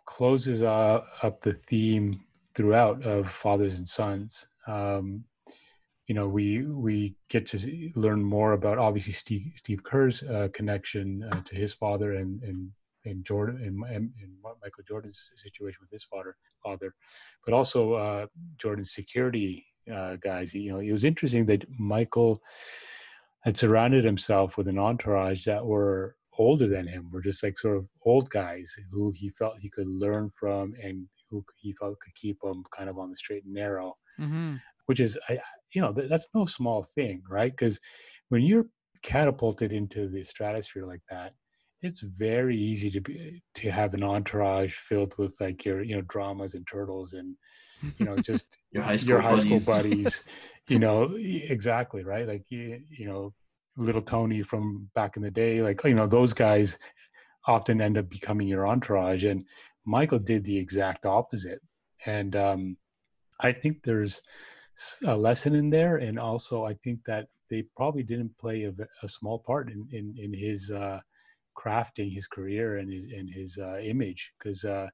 closes 0.06 0.62
uh, 0.62 1.02
up 1.22 1.40
the 1.40 1.52
theme 1.52 2.20
throughout 2.54 3.04
of 3.04 3.30
fathers 3.30 3.78
and 3.78 3.88
sons. 3.88 4.46
Um, 4.66 5.24
you 6.06 6.14
know, 6.14 6.26
we 6.26 6.62
we 6.66 7.14
get 7.28 7.46
to 7.48 7.92
learn 7.94 8.22
more 8.22 8.52
about 8.54 8.78
obviously 8.78 9.12
Steve 9.12 9.52
Steve 9.54 9.84
Kerr's 9.84 10.24
uh, 10.24 10.48
connection 10.52 11.22
uh, 11.30 11.40
to 11.44 11.54
his 11.54 11.72
father 11.72 12.14
and 12.14 12.42
and 12.42 12.70
and 13.04 13.24
Jordan 13.24 13.62
and, 13.64 13.82
and, 13.84 14.12
and 14.20 14.32
Michael 14.42 14.82
Jordan's 14.86 15.30
situation 15.36 15.78
with 15.80 15.90
his 15.90 16.04
father 16.04 16.36
father, 16.64 16.94
but 17.44 17.54
also 17.54 17.94
uh, 17.94 18.26
Jordan's 18.58 18.92
security 18.92 19.64
guys. 20.20 20.52
You 20.52 20.72
know, 20.72 20.80
it 20.80 20.92
was 20.92 21.04
interesting 21.04 21.46
that 21.46 21.64
Michael 21.78 22.42
had 23.42 23.56
surrounded 23.56 24.04
himself 24.04 24.56
with 24.56 24.68
an 24.68 24.78
entourage 24.78 25.44
that 25.44 25.64
were 25.64 26.16
older 26.38 26.66
than 26.68 26.86
him, 26.86 27.10
were 27.10 27.20
just 27.20 27.42
like 27.42 27.58
sort 27.58 27.76
of 27.76 27.86
old 28.04 28.28
guys 28.30 28.74
who 28.90 29.12
he 29.14 29.28
felt 29.30 29.58
he 29.58 29.68
could 29.70 29.88
learn 29.88 30.30
from 30.30 30.72
and 30.82 31.06
who 31.30 31.44
he 31.56 31.72
felt 31.74 31.98
could 32.00 32.14
keep 32.14 32.38
him 32.42 32.64
kind 32.76 32.88
of 32.88 32.98
on 32.98 33.10
the 33.10 33.16
straight 33.16 33.44
and 33.44 33.54
narrow, 33.54 33.94
Mm-hmm. 34.20 34.56
which 34.86 35.00
is, 35.00 35.18
I, 35.28 35.34
I- 35.34 35.40
you 35.74 35.80
know, 35.80 35.92
th- 35.92 36.08
that's 36.08 36.28
no 36.34 36.46
small 36.46 36.82
thing, 36.82 37.22
right? 37.30 37.52
Because 37.52 37.78
when 38.28 38.42
you're 38.42 38.66
catapulted 39.02 39.72
into 39.72 40.08
the 40.08 40.22
stratosphere 40.24 40.84
like 40.86 41.02
that, 41.10 41.32
it's 41.82 42.00
very 42.00 42.56
easy 42.56 42.90
to 42.90 43.00
be 43.00 43.42
to 43.54 43.70
have 43.70 43.94
an 43.94 44.02
entourage 44.02 44.74
filled 44.74 45.14
with 45.16 45.34
like 45.40 45.64
your 45.64 45.82
you 45.82 45.94
know 45.96 46.02
dramas 46.02 46.54
and 46.54 46.66
turtles 46.66 47.14
and 47.14 47.34
you 47.98 48.04
know 48.04 48.18
just 48.30 48.58
Your 48.72 48.82
high 48.82 48.96
school 48.96 49.08
your 49.08 49.20
high 49.22 49.36
school 49.36 49.60
buddies. 49.60 50.28
you 50.70 50.78
know 50.78 51.16
exactly 51.16 52.04
right? 52.04 52.26
Like 52.26 52.44
you, 52.48 52.80
you 52.88 53.06
know 53.06 53.34
little 53.76 54.02
tony 54.02 54.42
from 54.42 54.88
back 54.94 55.16
in 55.16 55.22
the 55.22 55.30
day 55.30 55.62
like 55.62 55.82
you 55.84 55.94
know 55.94 56.06
those 56.06 56.32
guys 56.32 56.78
often 57.46 57.80
end 57.80 57.96
up 57.96 58.10
becoming 58.10 58.46
your 58.46 58.66
entourage 58.66 59.24
and 59.24 59.44
michael 59.86 60.18
did 60.18 60.44
the 60.44 60.58
exact 60.58 61.06
opposite. 61.06 61.60
And 62.04 62.36
um 62.36 62.76
i 63.40 63.52
think 63.52 63.82
there's 63.82 64.20
a 65.06 65.16
lesson 65.16 65.54
in 65.54 65.70
there 65.70 65.96
and 65.96 66.18
also 66.18 66.64
i 66.64 66.74
think 66.74 67.04
that 67.04 67.28
they 67.48 67.62
probably 67.76 68.02
didn't 68.02 68.36
play 68.38 68.70
a 69.02 69.08
small 69.08 69.38
part 69.38 69.70
in 69.70 69.86
in, 69.92 70.14
in 70.18 70.32
his 70.32 70.70
uh 70.70 71.00
crafting 71.56 72.12
his 72.12 72.26
career 72.26 72.78
and 72.78 72.92
his 72.92 73.06
and 73.06 73.28
his 73.28 73.58
uh, 73.58 73.78
image 73.78 74.32
because 74.38 74.64
uh 74.64 74.88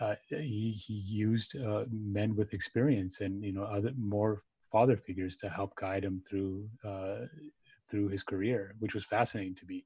uh, 0.00 0.14
he, 0.28 0.72
he 0.72 0.92
used 0.92 1.56
uh, 1.56 1.84
men 1.90 2.36
with 2.36 2.52
experience 2.52 3.20
and 3.20 3.42
you 3.42 3.52
know 3.52 3.64
other 3.64 3.92
more 3.96 4.40
father 4.70 4.96
figures 4.96 5.36
to 5.36 5.48
help 5.48 5.74
guide 5.76 6.04
him 6.04 6.22
through 6.28 6.68
uh, 6.84 7.26
through 7.88 8.08
his 8.08 8.22
career, 8.22 8.74
which 8.78 8.94
was 8.94 9.04
fascinating 9.04 9.54
to 9.56 9.66
me. 9.66 9.84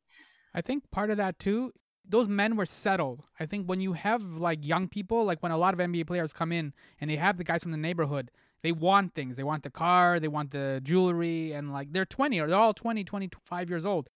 I 0.54 0.60
think 0.60 0.90
part 0.90 1.10
of 1.10 1.16
that 1.18 1.38
too, 1.38 1.72
those 2.08 2.28
men 2.28 2.56
were 2.56 2.66
settled. 2.66 3.22
I 3.38 3.46
think 3.46 3.66
when 3.66 3.80
you 3.80 3.92
have 3.92 4.22
like 4.24 4.66
young 4.66 4.88
people, 4.88 5.24
like 5.24 5.42
when 5.42 5.52
a 5.52 5.58
lot 5.58 5.74
of 5.74 5.80
NBA 5.80 6.06
players 6.06 6.32
come 6.32 6.52
in 6.52 6.72
and 7.00 7.10
they 7.10 7.16
have 7.16 7.36
the 7.36 7.44
guys 7.44 7.62
from 7.62 7.72
the 7.72 7.78
neighborhood, 7.78 8.30
they 8.62 8.72
want 8.72 9.14
things. 9.14 9.36
They 9.36 9.42
want 9.42 9.62
the 9.62 9.70
car, 9.70 10.20
they 10.20 10.28
want 10.28 10.50
the 10.50 10.80
jewelry, 10.82 11.52
and 11.52 11.72
like 11.72 11.92
they're 11.92 12.04
20 12.04 12.40
or 12.40 12.48
they're 12.48 12.58
all 12.58 12.74
20, 12.74 13.04
25 13.04 13.70
years 13.70 13.86
old. 13.86 14.08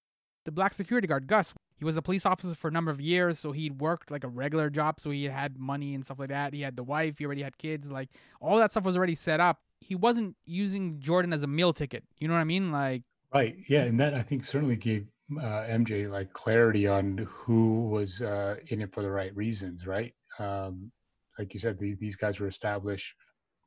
The 0.44 0.52
black 0.52 0.74
security 0.74 1.06
guard, 1.06 1.26
Gus, 1.26 1.54
he 1.76 1.84
was 1.84 1.96
a 1.96 2.02
police 2.02 2.26
officer 2.26 2.54
for 2.54 2.68
a 2.68 2.70
number 2.70 2.90
of 2.90 3.00
years, 3.00 3.38
so 3.38 3.52
he'd 3.52 3.80
worked 3.80 4.10
like 4.10 4.24
a 4.24 4.28
regular 4.28 4.68
job, 4.68 5.00
so 5.00 5.10
he 5.10 5.24
had 5.24 5.58
money 5.58 5.94
and 5.94 6.04
stuff 6.04 6.18
like 6.18 6.28
that. 6.28 6.52
He 6.52 6.60
had 6.60 6.76
the 6.76 6.84
wife, 6.84 7.18
he 7.18 7.24
already 7.24 7.42
had 7.42 7.56
kids, 7.56 7.90
like 7.90 8.10
all 8.40 8.58
that 8.58 8.70
stuff 8.70 8.84
was 8.84 8.96
already 8.96 9.14
set 9.14 9.40
up. 9.40 9.60
He 9.84 9.94
wasn't 9.94 10.36
using 10.46 11.00
Jordan 11.00 11.32
as 11.32 11.42
a 11.42 11.46
meal 11.46 11.72
ticket. 11.72 12.04
You 12.18 12.28
know 12.28 12.34
what 12.34 12.40
I 12.40 12.44
mean? 12.44 12.72
Like 12.72 13.02
Right. 13.34 13.56
Yeah, 13.68 13.82
and 13.82 13.98
that 13.98 14.14
I 14.14 14.22
think 14.22 14.44
certainly 14.44 14.76
gave 14.76 15.08
uh, 15.40 15.66
MJ 15.66 16.08
like 16.08 16.32
clarity 16.32 16.86
on 16.86 17.26
who 17.28 17.88
was 17.88 18.22
uh, 18.22 18.56
in 18.68 18.80
it 18.80 18.94
for 18.94 19.02
the 19.02 19.10
right 19.10 19.34
reasons. 19.34 19.86
Right. 19.88 20.14
Um, 20.38 20.92
like 21.36 21.52
you 21.52 21.58
said, 21.58 21.76
the, 21.76 21.96
these 21.96 22.14
guys 22.14 22.38
were 22.38 22.46
established 22.46 23.12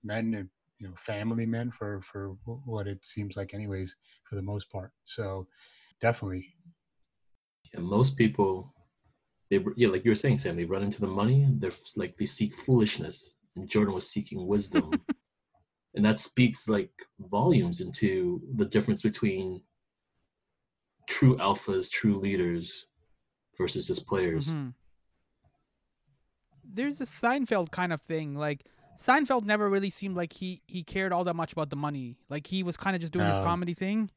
men 0.04 0.34
and 0.36 0.50
you 0.80 0.88
know 0.88 0.94
family 0.96 1.46
men 1.46 1.70
for 1.70 2.02
for 2.02 2.38
what 2.46 2.88
it 2.88 3.04
seems 3.04 3.36
like, 3.36 3.54
anyways, 3.54 3.94
for 4.24 4.36
the 4.36 4.42
most 4.42 4.72
part. 4.72 4.92
So 5.04 5.48
definitely. 6.00 6.54
Yeah, 7.74 7.82
most 7.82 8.16
people, 8.16 8.74
they 9.52 9.60
yeah, 9.76 9.90
like 9.90 10.06
you 10.06 10.12
were 10.12 10.16
saying, 10.16 10.38
Sam, 10.38 10.56
they 10.56 10.64
run 10.64 10.84
into 10.84 11.02
the 11.02 11.08
money. 11.08 11.46
They're 11.60 11.72
like 11.98 12.16
they 12.18 12.26
seek 12.26 12.56
foolishness, 12.56 13.36
and 13.58 13.68
Jordan 13.68 13.94
was 13.94 14.10
seeking 14.10 14.48
wisdom. 14.48 14.92
and 15.98 16.06
that 16.06 16.18
speaks 16.20 16.70
like 16.70 16.92
volumes 17.20 17.82
into 17.82 18.40
the 18.56 18.66
difference 18.66 19.02
between 19.02 19.62
true 21.08 21.36
alphas, 21.38 21.90
true 21.90 22.18
leaders, 22.18 22.86
versus 23.58 23.88
just 23.88 24.06
players. 24.08 24.48
Mhm. 24.48 24.74
There's 26.64 27.02
a 27.02 27.06
Seinfeld 27.06 27.72
kind 27.72 27.92
of 27.92 28.02
thing. 28.02 28.36
Like 28.36 28.66
Seinfeld 29.00 29.44
never 29.44 29.70
really 29.70 29.90
seemed 29.90 30.16
like 30.16 30.34
he 30.34 30.62
he 30.68 30.84
cared 30.84 31.12
all 31.12 31.24
that 31.24 31.36
much 31.36 31.52
about 31.52 31.72
the 31.72 31.76
money. 31.76 32.18
Like 32.30 32.48
he 32.48 32.62
was 32.62 32.78
kind 32.78 32.96
of 32.96 33.02
just 33.02 33.14
doing 33.14 33.28
this 33.28 33.38
comedy 33.38 33.74
thing, 33.74 34.12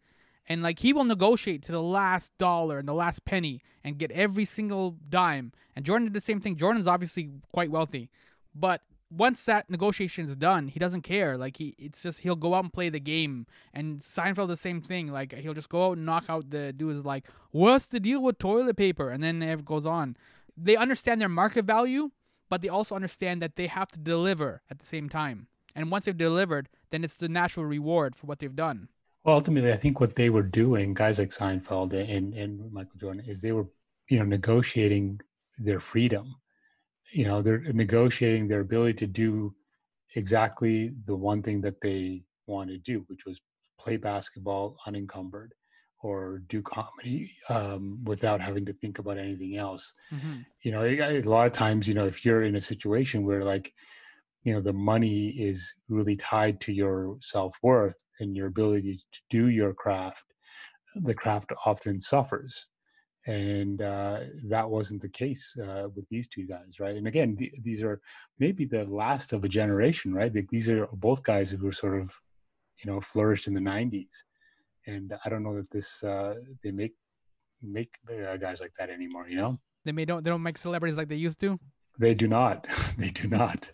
and 0.47 0.62
like 0.62 0.81
he 0.81 0.93
will 0.93 1.05
negotiate 1.05 1.62
to 1.64 1.72
the 1.72 1.83
last 1.83 2.37
dollar 2.37 2.78
and 2.78 2.87
the 2.87 2.95
last 2.95 3.24
penny 3.24 3.62
and 3.83 3.97
get 3.99 4.11
every 4.11 4.45
single 4.45 4.99
dime. 5.09 5.53
And 5.74 5.87
Jordan 5.87 6.05
did 6.07 6.12
the 6.12 6.20
same 6.20 6.41
thing. 6.41 6.57
Jordan's 6.57 6.87
obviously 6.87 7.31
quite 7.53 7.70
wealthy, 7.70 8.11
but 8.55 8.83
once 9.11 9.44
that 9.44 9.68
negotiation 9.68 10.24
is 10.24 10.36
done, 10.36 10.68
he 10.68 10.78
doesn't 10.78 11.02
care. 11.02 11.36
Like 11.36 11.56
he, 11.56 11.74
it's 11.78 12.02
just 12.02 12.20
he'll 12.20 12.36
go 12.36 12.54
out 12.54 12.64
and 12.64 12.72
play 12.72 12.88
the 12.88 13.00
game. 13.00 13.46
And 13.74 13.98
Seinfeld 14.00 14.48
the 14.48 14.56
same 14.56 14.80
thing. 14.80 15.08
Like 15.08 15.34
he'll 15.34 15.54
just 15.54 15.68
go 15.68 15.88
out 15.88 15.96
and 15.96 16.06
knock 16.06 16.26
out 16.28 16.50
the 16.50 16.72
dude 16.72 16.96
is 16.96 17.04
like, 17.04 17.26
"What's 17.50 17.86
the 17.86 18.00
deal 18.00 18.22
with 18.22 18.38
toilet 18.38 18.76
paper?" 18.76 19.11
And 19.11 19.22
then 19.22 19.42
it 19.42 19.64
goes 19.64 19.86
on. 19.86 20.16
They 20.56 20.76
understand 20.76 21.20
their 21.20 21.28
market 21.28 21.64
value, 21.64 22.11
but 22.48 22.61
they 22.61 22.68
also 22.68 22.94
understand 22.94 23.42
that 23.42 23.56
they 23.56 23.66
have 23.66 23.90
to 23.92 23.98
deliver 23.98 24.62
at 24.70 24.78
the 24.78 24.86
same 24.86 25.08
time. 25.08 25.48
And 25.74 25.90
once 25.90 26.04
they've 26.04 26.16
delivered, 26.16 26.68
then 26.90 27.04
it's 27.04 27.16
the 27.16 27.28
natural 27.28 27.66
reward 27.66 28.16
for 28.16 28.26
what 28.26 28.38
they've 28.38 28.54
done. 28.54 28.88
Well, 29.24 29.34
ultimately, 29.36 29.72
I 29.72 29.76
think 29.76 30.00
what 30.00 30.16
they 30.16 30.30
were 30.30 30.42
doing, 30.42 30.94
guys 30.94 31.18
like 31.18 31.30
Seinfeld 31.30 31.92
and, 31.92 32.34
and 32.34 32.72
Michael 32.72 32.98
Jordan, 32.98 33.24
is 33.26 33.40
they 33.40 33.52
were, 33.52 33.66
you 34.08 34.18
know, 34.18 34.24
negotiating 34.24 35.20
their 35.58 35.78
freedom. 35.78 36.34
You 37.12 37.24
know, 37.24 37.42
they're 37.42 37.61
negotiating 37.72 38.48
their 38.48 38.61
ability 38.61 38.94
to 38.94 39.06
do 39.06 39.54
exactly 40.14 40.90
the 41.06 41.16
one 41.16 41.42
thing 41.42 41.61
that 41.62 41.80
they 41.80 42.24
want 42.46 42.70
to 42.70 42.78
do, 42.78 43.04
which 43.08 43.24
was 43.26 43.40
play 43.78 43.96
basketball 43.96 44.76
unencumbered 44.86 45.54
or 46.02 46.40
do 46.48 46.62
comedy 46.62 47.32
um, 47.48 48.02
without 48.04 48.40
having 48.40 48.64
to 48.66 48.72
think 48.74 48.98
about 48.98 49.18
anything 49.18 49.56
else. 49.56 49.92
Mhm. 50.12 50.46
You 50.62 50.72
know, 50.72 50.84
a 50.84 51.22
lot 51.22 51.46
of 51.46 51.52
times, 51.52 51.88
you 51.88 51.94
know, 51.94 52.06
if 52.06 52.24
you're 52.24 52.42
in 52.42 52.56
a 52.56 52.61
situation 52.61 53.24
where 53.24 53.44
like, 53.44 53.72
you 54.44 54.54
know, 54.54 54.61
the 54.61 54.72
money 54.72 55.30
is 55.30 55.74
really 55.88 56.16
tied 56.16 56.61
to 56.62 56.72
your 56.72 57.18
self 57.20 57.56
worth 57.62 58.06
and 58.20 58.36
your 58.36 58.46
ability 58.48 59.00
to 59.12 59.20
do 59.30 59.48
your 59.48 59.74
craft, 59.74 60.24
the 60.96 61.14
craft 61.14 61.52
often 61.66 62.00
suffers. 62.00 62.66
And 63.26 63.82
uh, 63.82 64.20
that 64.44 64.68
wasn't 64.68 65.02
the 65.02 65.08
case 65.08 65.54
uh, 65.62 65.88
with 65.94 66.08
these 66.08 66.26
two 66.26 66.46
guys, 66.46 66.80
right? 66.80 66.96
And 66.96 67.06
again, 67.06 67.36
th- 67.36 67.52
these 67.62 67.82
are 67.82 68.00
maybe 68.38 68.64
the 68.64 68.84
last 68.86 69.32
of 69.34 69.44
a 69.44 69.48
generation, 69.48 70.14
right? 70.14 70.34
Like, 70.34 70.48
these 70.50 70.70
are 70.70 70.86
both 70.94 71.22
guys 71.22 71.50
who 71.50 71.58
were 71.62 71.72
sort 71.72 72.00
of, 72.00 72.14
you 72.82 72.90
know, 72.90 72.98
flourished 73.00 73.46
in 73.46 73.52
the 73.52 73.60
'90s, 73.60 74.14
and 74.86 75.12
I 75.22 75.28
don't 75.28 75.42
know 75.42 75.54
that 75.56 75.70
this 75.70 76.02
uh, 76.02 76.36
they 76.64 76.70
make 76.70 76.94
make 77.62 77.92
uh, 78.10 78.38
guys 78.38 78.60
like 78.62 78.72
that 78.78 78.88
anymore. 78.88 79.28
You 79.28 79.36
know, 79.36 79.60
They 79.84 79.92
may 79.92 80.06
don't 80.06 80.24
they 80.24 80.30
don't 80.30 80.42
make 80.42 80.56
celebrities 80.56 80.96
like 80.96 81.08
they 81.08 81.16
used 81.16 81.40
to. 81.40 81.60
they 81.98 82.14
do 82.14 82.26
not. 82.26 82.66
they 82.96 83.10
do 83.10 83.28
not. 83.28 83.70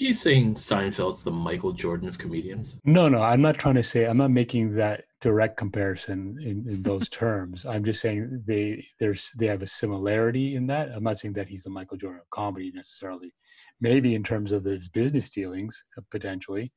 Are 0.00 0.04
you 0.04 0.12
saying 0.12 0.54
Seinfeld's 0.54 1.24
the 1.24 1.32
Michael 1.32 1.72
Jordan 1.72 2.08
of 2.08 2.18
comedians? 2.18 2.78
No, 2.84 3.08
no, 3.08 3.20
I'm 3.20 3.42
not 3.42 3.56
trying 3.56 3.74
to 3.74 3.82
say. 3.82 4.04
I'm 4.04 4.18
not 4.18 4.30
making 4.30 4.76
that 4.76 5.06
direct 5.20 5.56
comparison 5.56 6.38
in, 6.40 6.72
in 6.72 6.82
those 6.84 7.08
terms. 7.08 7.66
I'm 7.66 7.82
just 7.82 8.00
saying 8.00 8.44
they 8.46 8.86
there's 9.00 9.32
they 9.36 9.46
have 9.46 9.62
a 9.62 9.66
similarity 9.66 10.54
in 10.54 10.68
that. 10.68 10.90
I'm 10.94 11.02
not 11.02 11.18
saying 11.18 11.34
that 11.34 11.48
he's 11.48 11.64
the 11.64 11.70
Michael 11.70 11.96
Jordan 11.96 12.20
of 12.20 12.30
comedy 12.30 12.70
necessarily. 12.72 13.34
Maybe 13.80 14.14
in 14.14 14.22
terms 14.22 14.52
of 14.52 14.62
his 14.62 14.88
business 14.88 15.30
dealings 15.30 15.84
uh, 15.96 16.02
potentially, 16.12 16.72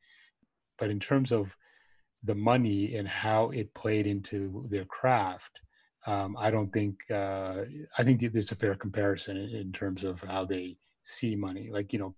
but 0.79 0.89
in 0.89 0.99
terms 0.99 1.31
of 1.31 1.55
the 2.23 2.33
money 2.33 2.95
and 2.95 3.07
how 3.07 3.51
it 3.51 3.71
played 3.75 4.07
into 4.07 4.65
their 4.71 4.85
craft, 4.85 5.59
um, 6.07 6.35
I 6.39 6.49
don't 6.49 6.73
think. 6.73 6.95
Uh, 7.11 7.65
I 7.99 8.03
think 8.03 8.19
there's 8.19 8.51
a 8.51 8.55
fair 8.55 8.73
comparison 8.73 9.37
in, 9.37 9.49
in 9.49 9.71
terms 9.71 10.03
of 10.03 10.21
how 10.21 10.43
they 10.43 10.77
see 11.03 11.35
money. 11.35 11.69
Like 11.71 11.93
you 11.93 11.99
know, 11.99 12.15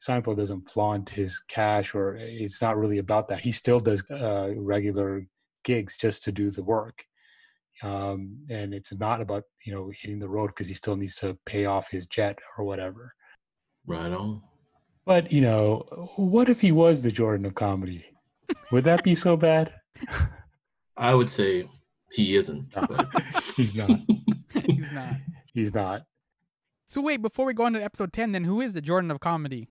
Seinfeld 0.00 0.36
doesn't 0.36 0.68
flaunt 0.68 1.10
his 1.10 1.40
cash, 1.48 1.94
or 1.94 2.16
it's 2.16 2.62
not 2.62 2.76
really 2.78 2.98
about 2.98 3.28
that. 3.28 3.40
He 3.40 3.52
still 3.52 3.78
does 3.78 4.02
uh, 4.10 4.52
regular 4.56 5.26
gigs 5.64 5.96
just 5.96 6.24
to 6.24 6.32
do 6.32 6.50
the 6.50 6.62
work, 6.62 7.04
um, 7.82 8.38
and 8.48 8.72
it's 8.72 8.92
not 8.94 9.20
about 9.20 9.44
you 9.64 9.74
know 9.74 9.90
hitting 10.00 10.18
the 10.18 10.28
road 10.28 10.48
because 10.48 10.68
he 10.68 10.74
still 10.74 10.96
needs 10.96 11.16
to 11.16 11.36
pay 11.44 11.66
off 11.66 11.90
his 11.90 12.06
jet 12.06 12.38
or 12.56 12.64
whatever. 12.64 13.12
Right 13.86 14.12
on. 14.12 14.42
But 15.04 15.30
you 15.30 15.40
know, 15.40 16.12
what 16.16 16.48
if 16.48 16.60
he 16.60 16.72
was 16.72 17.02
the 17.02 17.10
Jordan 17.10 17.46
of 17.46 17.54
comedy? 17.54 18.04
Would 18.72 18.84
that 18.84 19.04
be 19.04 19.14
so 19.14 19.36
bad? 19.36 19.74
I 20.96 21.14
would 21.14 21.28
say 21.28 21.68
he 22.12 22.36
isn't. 22.36 22.72
But 22.72 23.06
He's 23.56 23.74
not. 23.74 23.90
He's 24.66 24.92
not. 24.92 25.14
He's 25.52 25.74
not. 25.74 26.02
So 26.86 27.00
wait, 27.00 27.22
before 27.22 27.46
we 27.46 27.54
go 27.54 27.64
on 27.64 27.72
to 27.74 27.82
episode 27.82 28.12
ten, 28.12 28.32
then 28.32 28.44
who 28.44 28.60
is 28.60 28.72
the 28.72 28.80
Jordan 28.80 29.10
of 29.10 29.20
comedy? 29.20 29.68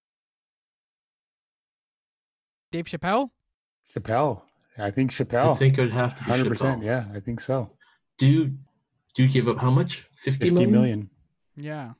Dave 2.71 2.85
Chappelle? 2.85 3.29
Chappelle. 3.93 4.41
I 4.77 4.91
think 4.91 5.11
Chappelle. 5.11 5.39
I 5.39 5.45
Chappelle. 5.53 5.57
think 5.57 5.77
it'd 5.77 5.91
have 5.91 6.15
to 6.15 6.23
be 6.23 6.29
Hundred 6.29 6.47
percent. 6.47 6.81
Chappelle. 6.81 6.85
Yeah, 6.85 7.05
I 7.15 7.19
think 7.19 7.39
so. 7.41 7.71
Do 8.17 8.51
do 9.15 9.27
give 9.27 9.47
up 9.47 9.57
how 9.57 9.69
much? 9.71 10.05
Fifty 10.13 10.49
million. 10.51 10.71
million? 10.71 10.99
million 10.99 11.09
Yeah. 11.57 11.91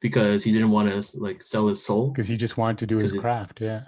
Because 0.00 0.44
he 0.44 0.52
didn't 0.52 0.70
want 0.70 0.90
to 0.90 1.18
like 1.20 1.42
sell 1.42 1.66
his 1.68 1.84
soul. 1.84 2.10
because 2.10 2.28
he 2.28 2.36
just 2.36 2.56
wanted 2.56 2.78
to 2.78 2.86
do 2.86 2.98
his 2.98 3.14
it- 3.14 3.20
craft. 3.20 3.60
Yeah. 3.60 3.82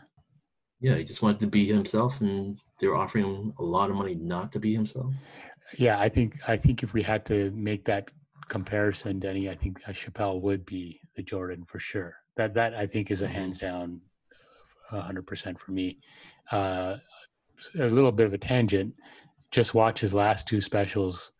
Yeah, 0.81 0.97
he 0.97 1.05
just 1.05 1.23
wanted 1.23 1.39
to 1.41 1.47
be 1.47 1.65
himself, 1.65 2.21
and 2.21 2.59
they 2.81 2.89
were 2.89 2.97
offering 2.97 3.25
him 3.25 3.53
a 3.61 3.63
lot 3.63 3.89
of 3.89 3.95
money 3.95 4.17
not 4.17 4.51
to 4.53 4.59
be 4.59 4.73
himself. 4.75 5.15
Yeah, 5.79 6.01
I 6.01 6.09
think 6.09 6.41
I 6.49 6.57
think 6.57 6.83
if 6.83 6.93
we 6.93 7.03
had 7.03 7.25
to 7.27 7.53
make 7.53 7.85
that 7.85 8.11
comparison, 8.49 9.21
Denny, 9.21 9.49
I 9.49 9.55
think 9.55 9.81
uh, 9.87 9.93
Chappelle 9.93 10.41
would 10.41 10.67
be 10.67 11.01
the 11.15 11.23
Jordan 11.23 11.65
for 11.67 11.79
sure. 11.79 12.17
That 12.37 12.55
that 12.55 12.75
I 12.75 12.87
think 12.89 13.11
is 13.13 13.23
a 13.23 13.27
Mhm. 13.29 13.31
hands 13.31 13.59
down, 13.59 14.01
hundred 15.01 15.27
percent 15.27 15.59
for 15.59 15.73
me. 15.73 15.99
Uh, 16.51 16.97
a 17.79 17.87
little 17.87 18.13
bit 18.13 18.27
of 18.27 18.35
a 18.35 18.39
tangent. 18.39 18.95
Just 19.51 19.75
watch 19.75 20.01
his 20.01 20.13
last 20.15 20.49
two 20.49 20.61
specials 20.61 21.33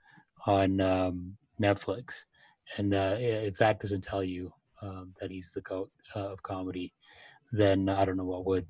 on 0.47 0.81
um, 0.81 1.37
Netflix, 1.61 2.25
and 2.77 2.95
uh, 2.95 3.17
if 3.19 3.57
that 3.59 3.81
doesn't 3.81 4.03
tell 4.05 4.23
you 4.23 4.53
um, 4.83 5.13
that 5.21 5.31
he's 5.31 5.53
the 5.53 5.61
goat 5.63 5.91
uh, 6.15 6.33
of 6.33 6.43
comedy, 6.43 6.93
then 7.53 7.89
I 7.89 8.05
don't 8.05 8.17
know 8.17 8.25
what 8.25 8.45
would. 8.47 8.67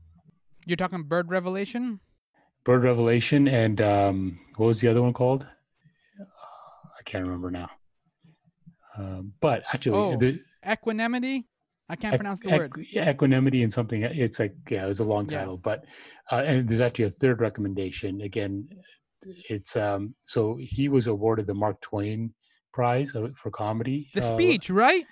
You're 0.66 0.76
talking 0.76 1.02
Bird 1.02 1.28
Revelation? 1.30 2.00
Bird 2.64 2.84
Revelation 2.84 3.48
and 3.48 3.80
um, 3.80 4.38
what 4.56 4.66
was 4.66 4.80
the 4.80 4.88
other 4.88 5.02
one 5.02 5.12
called? 5.12 5.46
I 6.20 7.02
can't 7.04 7.24
remember 7.24 7.50
now. 7.50 7.70
Um, 8.96 9.32
but 9.40 9.64
actually, 9.72 9.98
Oh, 9.98 10.16
the 10.16 10.38
Equanimity? 10.64 11.48
I 11.92 11.96
can't 11.96 12.16
pronounce 12.16 12.40
the 12.40 12.48
word. 12.48 12.72
equanimity 12.96 13.62
and 13.62 13.72
something. 13.72 14.02
It's 14.02 14.38
like 14.40 14.54
yeah, 14.70 14.84
it 14.84 14.88
was 14.88 15.00
a 15.00 15.04
long 15.04 15.26
Yeah. 15.26 15.38
title, 15.40 15.58
but 15.58 15.84
uh, 16.32 16.36
and 16.36 16.66
there's 16.66 16.80
actually 16.80 17.04
a 17.04 17.10
third 17.10 17.40
recommendation. 17.40 18.22
Again, 18.22 18.66
it's 19.54 19.76
um, 19.76 20.14
so 20.24 20.56
he 20.58 20.88
was 20.88 21.06
awarded 21.06 21.46
the 21.46 21.54
Mark 21.54 21.78
Twain 21.82 22.32
Prize 22.72 23.14
uh, 23.14 23.28
for 23.36 23.50
comedy. 23.50 24.08
The 24.14 24.22
uh, 24.22 24.34
speech, 24.34 24.70
right? 24.70 25.04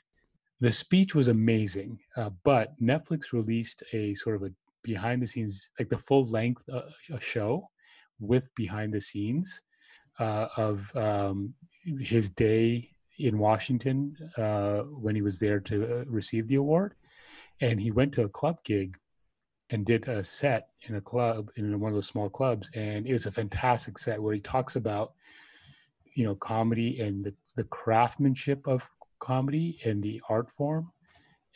the 0.60 0.72
speech 0.72 1.14
was 1.14 1.28
amazing, 1.28 1.98
uh, 2.16 2.30
but 2.44 2.68
Netflix 2.80 3.32
released 3.32 3.82
a 3.92 4.14
sort 4.14 4.36
of 4.36 4.42
a 4.44 4.50
behind 4.82 5.22
the 5.22 5.26
scenes, 5.26 5.70
like 5.78 5.90
the 5.90 5.98
full 5.98 6.24
length 6.26 6.62
uh, 6.72 6.82
a 7.12 7.20
show 7.20 7.68
with 8.20 8.48
behind 8.54 8.94
the 8.94 9.00
scenes 9.00 9.60
uh, 10.18 10.46
of 10.56 10.94
um, 10.96 11.52
his 12.00 12.30
day 12.30 12.90
in 13.20 13.38
Washington 13.38 14.16
uh, 14.36 14.78
when 14.80 15.14
he 15.14 15.22
was 15.22 15.38
there 15.38 15.60
to 15.60 16.00
uh, 16.00 16.04
receive 16.06 16.48
the 16.48 16.56
award. 16.56 16.94
And 17.60 17.80
he 17.80 17.90
went 17.90 18.12
to 18.14 18.24
a 18.24 18.28
club 18.28 18.62
gig 18.64 18.96
and 19.70 19.84
did 19.86 20.08
a 20.08 20.22
set 20.22 20.68
in 20.88 20.96
a 20.96 21.00
club 21.00 21.50
in 21.56 21.78
one 21.78 21.90
of 21.90 21.94
those 21.94 22.06
small 22.06 22.28
clubs. 22.28 22.70
And 22.74 23.06
it 23.06 23.12
was 23.12 23.26
a 23.26 23.32
fantastic 23.32 23.98
set 23.98 24.20
where 24.20 24.34
he 24.34 24.40
talks 24.40 24.76
about, 24.76 25.12
you 26.14 26.24
know, 26.24 26.34
comedy 26.34 27.00
and 27.00 27.24
the, 27.24 27.34
the 27.56 27.64
craftsmanship 27.64 28.66
of 28.66 28.88
comedy 29.18 29.78
and 29.84 30.02
the 30.02 30.20
art 30.28 30.50
form 30.50 30.90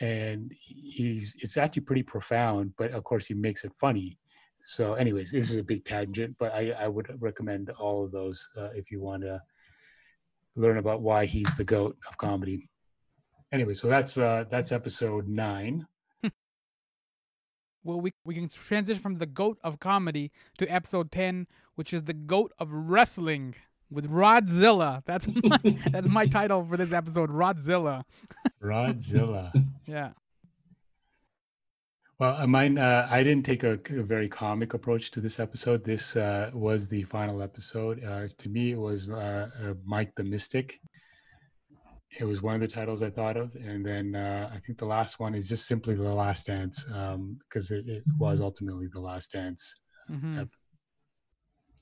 and 0.01 0.53
he's 0.59 1.37
it's 1.39 1.57
actually 1.57 1.81
pretty 1.81 2.03
profound 2.03 2.73
but 2.77 2.91
of 2.91 3.05
course 3.05 3.27
he 3.27 3.33
makes 3.33 3.65
it 3.65 3.73
funny 3.79 4.19
so, 4.65 4.95
anyways, 4.95 5.31
this 5.31 5.51
is 5.51 5.59
a 5.59 5.63
big 5.63 5.85
tangent, 5.85 6.37
but 6.39 6.53
I, 6.55 6.71
I 6.71 6.89
would 6.89 7.07
recommend 7.21 7.69
all 7.79 8.03
of 8.03 8.11
those 8.11 8.49
uh, 8.57 8.71
if 8.75 8.91
you 8.91 9.01
want 9.01 9.23
to 9.23 9.41
learn 10.57 10.79
about 10.79 11.03
why 11.03 11.27
he's 11.27 11.53
the 11.57 11.65
goat 11.65 11.97
of 12.09 12.17
comedy. 12.19 12.69
Anyway, 13.53 13.75
so 13.75 13.89
that's 13.89 14.19
uh, 14.19 14.45
that's 14.51 14.73
episode 14.73 15.29
nine. 15.29 15.87
well, 17.85 18.01
we 18.01 18.13
we 18.25 18.35
can 18.35 18.49
transition 18.49 19.03
from 19.03 19.19
the 19.19 19.27
goat 19.27 19.59
of 19.63 19.79
comedy 19.79 20.33
to 20.59 20.67
episode 20.67 21.11
ten, 21.11 21.47
which 21.75 21.93
is 21.93 22.05
the 22.05 22.15
goat 22.15 22.53
of 22.59 22.73
wrestling 22.73 23.55
with 23.91 24.11
Rodzilla. 24.11 25.03
That's 25.05 25.29
my, 25.43 25.59
that's 25.91 26.09
my 26.09 26.27
title 26.27 26.65
for 26.65 26.77
this 26.77 26.93
episode, 26.93 27.31
Rodzilla. 27.31 28.05
Rodzilla. 28.63 29.53
Yeah. 29.87 30.11
Well, 32.25 32.37
uh, 32.41 32.47
mine. 32.47 32.79
Uh, 32.79 33.07
I 33.11 33.23
didn't 33.23 33.45
take 33.45 33.65
a, 33.65 33.79
a, 33.91 34.03
very 34.03 34.31
comic 34.31 34.73
approach 34.73 35.11
to 35.11 35.21
this 35.21 35.39
episode. 35.39 35.85
This 35.85 36.17
uh, 36.17 36.51
was 36.55 36.89
the 36.89 37.03
final 37.03 37.43
episode. 37.43 38.03
Uh, 38.03 38.29
to 38.39 38.49
me, 38.49 38.73
it 38.73 38.79
was 38.79 39.11
uh, 39.11 39.51
uh, 39.63 39.75
Mike 39.85 40.15
the 40.17 40.25
Mystic. 40.25 40.81
It 42.19 42.25
was 42.25 42.41
one 42.41 42.55
of 42.55 42.63
the 42.63 42.67
titles 42.67 43.03
I 43.03 43.11
thought 43.11 43.37
of, 43.37 43.55
and 43.57 43.85
then 43.85 44.17
I 44.17 44.59
think 44.65 44.79
the 44.79 44.87
last 44.87 45.21
one 45.21 45.35
is 45.35 45.51
just 45.51 45.67
simply 45.67 45.97
the 45.97 46.05
Last 46.05 46.47
Dance 46.47 46.83
because 46.85 47.73
um, 47.73 47.77
it, 47.79 47.89
it, 47.89 48.05
was 48.17 48.41
ultimately 48.41 48.87
the 48.91 49.01
Last 49.01 49.33
Dance. 49.33 49.81
Mm-hmm. 50.11 50.45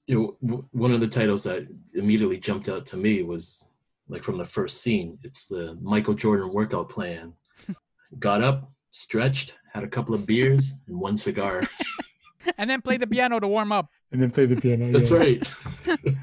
You 0.09 0.37
know, 0.43 0.67
one 0.73 0.91
of 0.91 0.99
the 0.99 1.07
titles 1.07 1.45
that 1.45 1.69
immediately 1.95 2.39
jumped 2.39 2.69
out 2.69 2.85
to 2.87 2.97
me 2.97 3.23
was 3.23 3.69
like 4.09 4.25
from 4.25 4.39
the 4.39 4.45
first 4.45 4.81
scene. 4.83 5.19
It's 5.23 5.47
the 5.47 5.79
Michael 5.81 6.15
Jordan 6.15 6.53
workout 6.53 6.89
plan. 6.89 7.35
Got 8.19 8.43
up, 8.43 8.73
stretched, 8.93 9.55
had 9.73 9.83
a 9.83 9.89
couple 9.89 10.15
of 10.15 10.25
beers 10.27 10.73
and 10.87 10.99
one 10.99 11.17
cigar. 11.17 11.65
and 12.59 12.71
then 12.71 12.81
play 12.81 12.97
the 12.97 13.07
piano 13.07 13.41
to 13.41 13.49
warm 13.49 13.73
up. 13.73 13.89
And 14.13 14.23
then 14.23 14.31
play 14.31 14.47
the 14.47 14.61
piano. 14.61 14.93
That's 14.93 15.11
yeah. 15.11 15.19
right. 15.19 15.49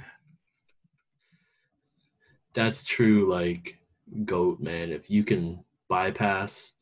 That's 2.54 2.84
true, 2.84 3.30
like 3.30 3.78
goat 4.26 4.60
man. 4.60 4.92
If 4.92 5.10
you 5.10 5.24
can 5.24 5.64
bypass 5.88 6.74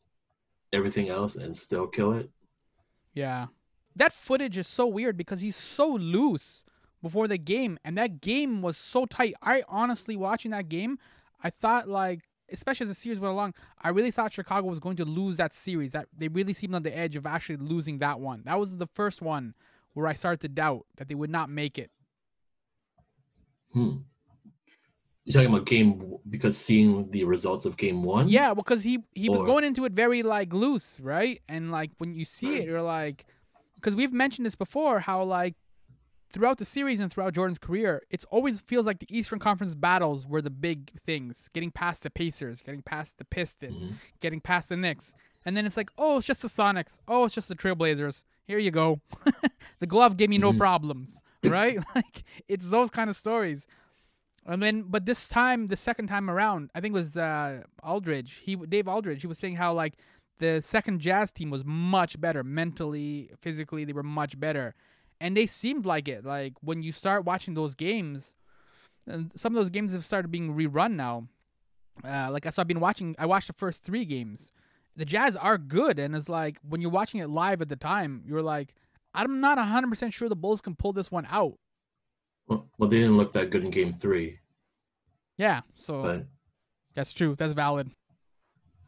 everything 0.73 1.09
else 1.09 1.35
and 1.35 1.55
still 1.55 1.88
kill 1.88 2.13
it. 2.13 2.29
Yeah. 3.13 3.47
That 3.95 4.13
footage 4.13 4.57
is 4.57 4.67
so 4.67 4.85
weird 4.85 5.17
because 5.17 5.41
he's 5.41 5.55
so 5.55 5.88
loose 5.88 6.63
before 7.01 7.27
the 7.27 7.38
game 7.38 7.79
and 7.83 7.97
that 7.97 8.21
game 8.21 8.61
was 8.61 8.77
so 8.77 9.05
tight. 9.05 9.33
I 9.41 9.63
honestly 9.67 10.15
watching 10.15 10.51
that 10.51 10.69
game, 10.69 10.99
I 11.41 11.49
thought 11.49 11.88
like 11.88 12.21
especially 12.51 12.85
as 12.85 12.89
the 12.89 12.95
series 12.95 13.19
went 13.19 13.33
along, 13.33 13.53
I 13.81 13.89
really 13.89 14.11
thought 14.11 14.33
Chicago 14.33 14.67
was 14.67 14.79
going 14.79 14.97
to 14.97 15.05
lose 15.05 15.37
that 15.37 15.53
series. 15.53 15.91
That 15.91 16.07
they 16.17 16.27
really 16.27 16.53
seemed 16.53 16.75
on 16.75 16.83
the 16.83 16.95
edge 16.95 17.15
of 17.15 17.25
actually 17.25 17.57
losing 17.57 17.99
that 17.99 18.19
one. 18.19 18.43
That 18.45 18.59
was 18.59 18.77
the 18.77 18.87
first 18.87 19.21
one 19.21 19.53
where 19.93 20.07
I 20.07 20.13
started 20.13 20.41
to 20.41 20.47
doubt 20.47 20.85
that 20.97 21.07
they 21.07 21.15
would 21.15 21.29
not 21.29 21.49
make 21.49 21.77
it. 21.77 21.91
Hmm. 23.73 23.97
You're 25.23 25.33
talking 25.33 25.53
about 25.53 25.65
game 25.65 26.17
because 26.29 26.57
seeing 26.57 27.11
the 27.11 27.25
results 27.25 27.65
of 27.65 27.75
game 27.75 28.01
one. 28.01 28.29
Yeah, 28.29 28.53
because 28.53 28.83
he 28.83 28.99
he 29.13 29.27
or... 29.27 29.33
was 29.33 29.43
going 29.43 29.65
into 29.65 29.83
it 29.83 29.91
very 29.91 30.23
like 30.23 30.53
loose, 30.53 30.99
right? 31.01 31.41
And 31.49 31.69
like 31.71 31.91
when 31.97 32.13
you 32.13 32.23
see 32.23 32.55
it, 32.57 32.65
you're 32.65 32.81
like, 32.81 33.25
because 33.75 33.95
we've 33.95 34.13
mentioned 34.13 34.45
this 34.45 34.55
before, 34.55 35.01
how 35.01 35.23
like 35.23 35.55
throughout 36.30 36.57
the 36.57 36.65
series 36.65 36.99
and 36.99 37.11
throughout 37.11 37.34
Jordan's 37.34 37.57
career, 37.57 38.01
it 38.09 38.25
always 38.30 38.61
feels 38.61 38.86
like 38.86 38.99
the 38.99 39.07
Eastern 39.09 39.39
Conference 39.39 39.75
battles 39.75 40.25
were 40.25 40.41
the 40.41 40.49
big 40.49 40.91
things. 40.99 41.49
Getting 41.53 41.71
past 41.71 42.03
the 42.03 42.09
Pacers, 42.09 42.61
getting 42.61 42.82
past 42.82 43.17
the 43.17 43.25
Pistons, 43.25 43.84
mm-hmm. 43.84 43.93
getting 44.19 44.41
past 44.41 44.69
the 44.69 44.78
Knicks. 44.78 45.13
And 45.45 45.55
then 45.55 45.65
it's 45.65 45.78
like, 45.78 45.89
oh, 45.97 46.17
it's 46.17 46.28
just 46.28 46.41
the 46.41 46.49
Sonics. 46.49 46.99
Oh, 47.07 47.25
it's 47.25 47.36
just 47.36 47.47
the 47.47 47.55
Trailblazers. 47.55 48.23
Here 48.45 48.59
you 48.59 48.71
go. 48.71 49.01
the 49.80 49.88
glove 49.88 50.17
gave 50.17 50.30
me 50.30 50.38
no 50.38 50.49
mm-hmm. 50.49 50.57
problems, 50.57 51.21
right? 51.43 51.80
like 51.95 52.23
it's 52.47 52.67
those 52.69 52.89
kind 52.89 53.09
of 53.09 53.15
stories. 53.15 53.67
And 54.45 54.63
then, 54.63 54.84
but 54.88 55.05
this 55.05 55.28
time, 55.28 55.67
the 55.67 55.75
second 55.75 56.07
time 56.07 56.30
around, 56.30 56.71
I 56.73 56.80
think 56.80 56.93
it 56.93 56.99
was 56.99 57.17
uh, 57.17 57.63
Aldridge. 57.84 58.41
He 58.43 58.55
Dave 58.55 58.88
Aldridge. 58.88 59.21
He 59.21 59.28
was 59.28 59.38
saying 59.38 59.55
how 59.57 59.73
like 59.73 59.95
the 60.39 60.61
second 60.61 60.99
Jazz 60.99 61.32
team 61.32 61.49
was 61.49 61.65
much 61.65 62.19
better 62.19 62.43
mentally, 62.43 63.32
physically. 63.39 63.84
They 63.84 63.93
were 63.93 64.03
much 64.03 64.39
better 64.39 64.73
and 65.20 65.36
they 65.36 65.45
seemed 65.45 65.86
like 65.86 66.07
it. 66.07 66.26
Like 66.26 66.53
when 66.61 66.84
you 66.84 66.91
start 66.91 67.26
watching 67.26 67.53
those 67.53 67.76
games, 67.76 68.34
and 69.07 69.32
some 69.36 69.53
of 69.53 69.55
those 69.55 69.70
games 69.70 69.93
have 69.93 70.05
started 70.05 70.30
being 70.30 70.55
rerun 70.55 70.95
now. 70.95 71.28
Uh, 72.03 72.30
like 72.32 72.45
I 72.45 72.49
so, 72.49 72.61
I've 72.61 72.68
been 72.68 72.80
watching. 72.80 73.15
I 73.18 73.26
watched 73.26 73.47
the 73.47 73.53
first 73.53 73.84
three 73.84 74.05
games. 74.05 74.51
The 74.95 75.05
Jazz 75.05 75.36
are 75.36 75.57
good, 75.57 75.99
and 75.99 76.15
it's 76.15 76.30
like 76.30 76.57
when 76.68 76.82
you're 76.82 76.91
watching 76.91 77.20
it 77.20 77.30
live 77.30 77.61
at 77.61 77.70
the 77.70 77.76
time, 77.76 78.24
you're 78.26 78.41
like, 78.41 78.74
I'm 79.13 79.39
not 79.39 79.57
100 79.57 79.89
percent 79.89 80.13
sure 80.13 80.30
the 80.30 80.36
Bulls 80.36 80.61
can 80.61 80.76
pull 80.76 80.93
this 80.93 81.11
one 81.11 81.28
out. 81.30 81.57
Well, 82.47 82.68
well, 82.78 82.89
they 82.89 82.97
didn't 82.97 83.18
look 83.18 83.34
that 83.34 83.49
good 83.49 83.63
in 83.63 83.72
Game 83.72 83.95
Three. 83.99 84.39
Yeah, 85.38 85.61
so 85.76 86.01
but, 86.01 86.26
that's 86.95 87.13
true. 87.13 87.36
That's 87.36 87.53
valid. 87.53 87.91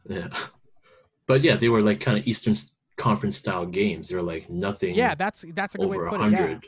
Yeah, 0.08 0.28
but 1.26 1.42
yeah, 1.42 1.56
they 1.56 1.68
were 1.68 1.82
like 1.82 2.00
kind 2.00 2.18
of 2.18 2.26
Eastern 2.26 2.54
conference 3.00 3.36
style 3.36 3.66
games. 3.66 4.08
They're 4.08 4.22
like 4.22 4.48
nothing. 4.50 4.94
Yeah, 4.94 5.14
that's 5.14 5.44
that's 5.54 5.74
a 5.74 5.78
good 5.78 5.86
over 5.86 5.98
way 5.98 6.04
to 6.04 6.10
put 6.10 6.20
100, 6.20 6.50
it. 6.50 6.64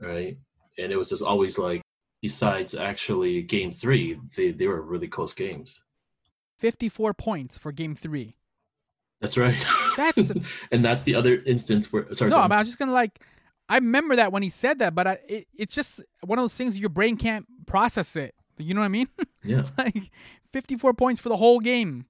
Yeah. 0.00 0.08
Right, 0.08 0.38
and 0.78 0.92
it 0.92 0.96
was 0.96 1.08
just 1.08 1.22
always 1.22 1.58
like. 1.58 1.80
Besides, 2.20 2.74
actually, 2.74 3.42
game 3.42 3.70
three, 3.70 4.18
they 4.34 4.50
they 4.50 4.66
were 4.66 4.80
really 4.80 5.08
close 5.08 5.34
games. 5.34 5.78
Fifty-four 6.58 7.12
points 7.12 7.58
for 7.58 7.70
game 7.70 7.94
three. 7.94 8.34
That's 9.20 9.36
right. 9.36 9.62
That's 9.96 10.32
and 10.72 10.84
that's 10.84 11.02
the 11.02 11.14
other 11.14 11.42
instance 11.44 11.92
where. 11.92 12.12
Sorry. 12.14 12.30
No, 12.30 12.38
I 12.38 12.58
was 12.58 12.66
just 12.66 12.78
gonna 12.78 12.92
like. 12.92 13.20
I 13.68 13.76
remember 13.76 14.16
that 14.16 14.32
when 14.32 14.42
he 14.42 14.50
said 14.50 14.78
that, 14.78 14.94
but 14.94 15.06
I, 15.06 15.18
it, 15.28 15.46
it's 15.56 15.74
just 15.74 16.02
one 16.22 16.38
of 16.38 16.42
those 16.42 16.54
things 16.54 16.78
your 16.78 16.90
brain 16.90 17.16
can't 17.16 17.46
process 17.66 18.16
it. 18.16 18.34
You 18.58 18.74
know 18.74 18.80
what 18.80 18.86
I 18.86 18.88
mean? 18.88 19.08
Yeah. 19.46 19.66
like 19.76 20.10
54 20.54 20.94
points 20.94 21.20
for 21.20 21.28
the 21.28 21.36
whole 21.36 21.60
game, 21.60 22.06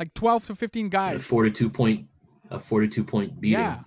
like 0.00 0.12
12 0.14 0.46
to 0.46 0.54
15 0.56 0.88
guys. 0.88 1.22
42 1.22 1.70
point 1.70 2.06
a 2.52 2.60
42 2.60 3.04
point 3.04 3.40
beating. 3.40 3.60
Yeah. 3.60 3.80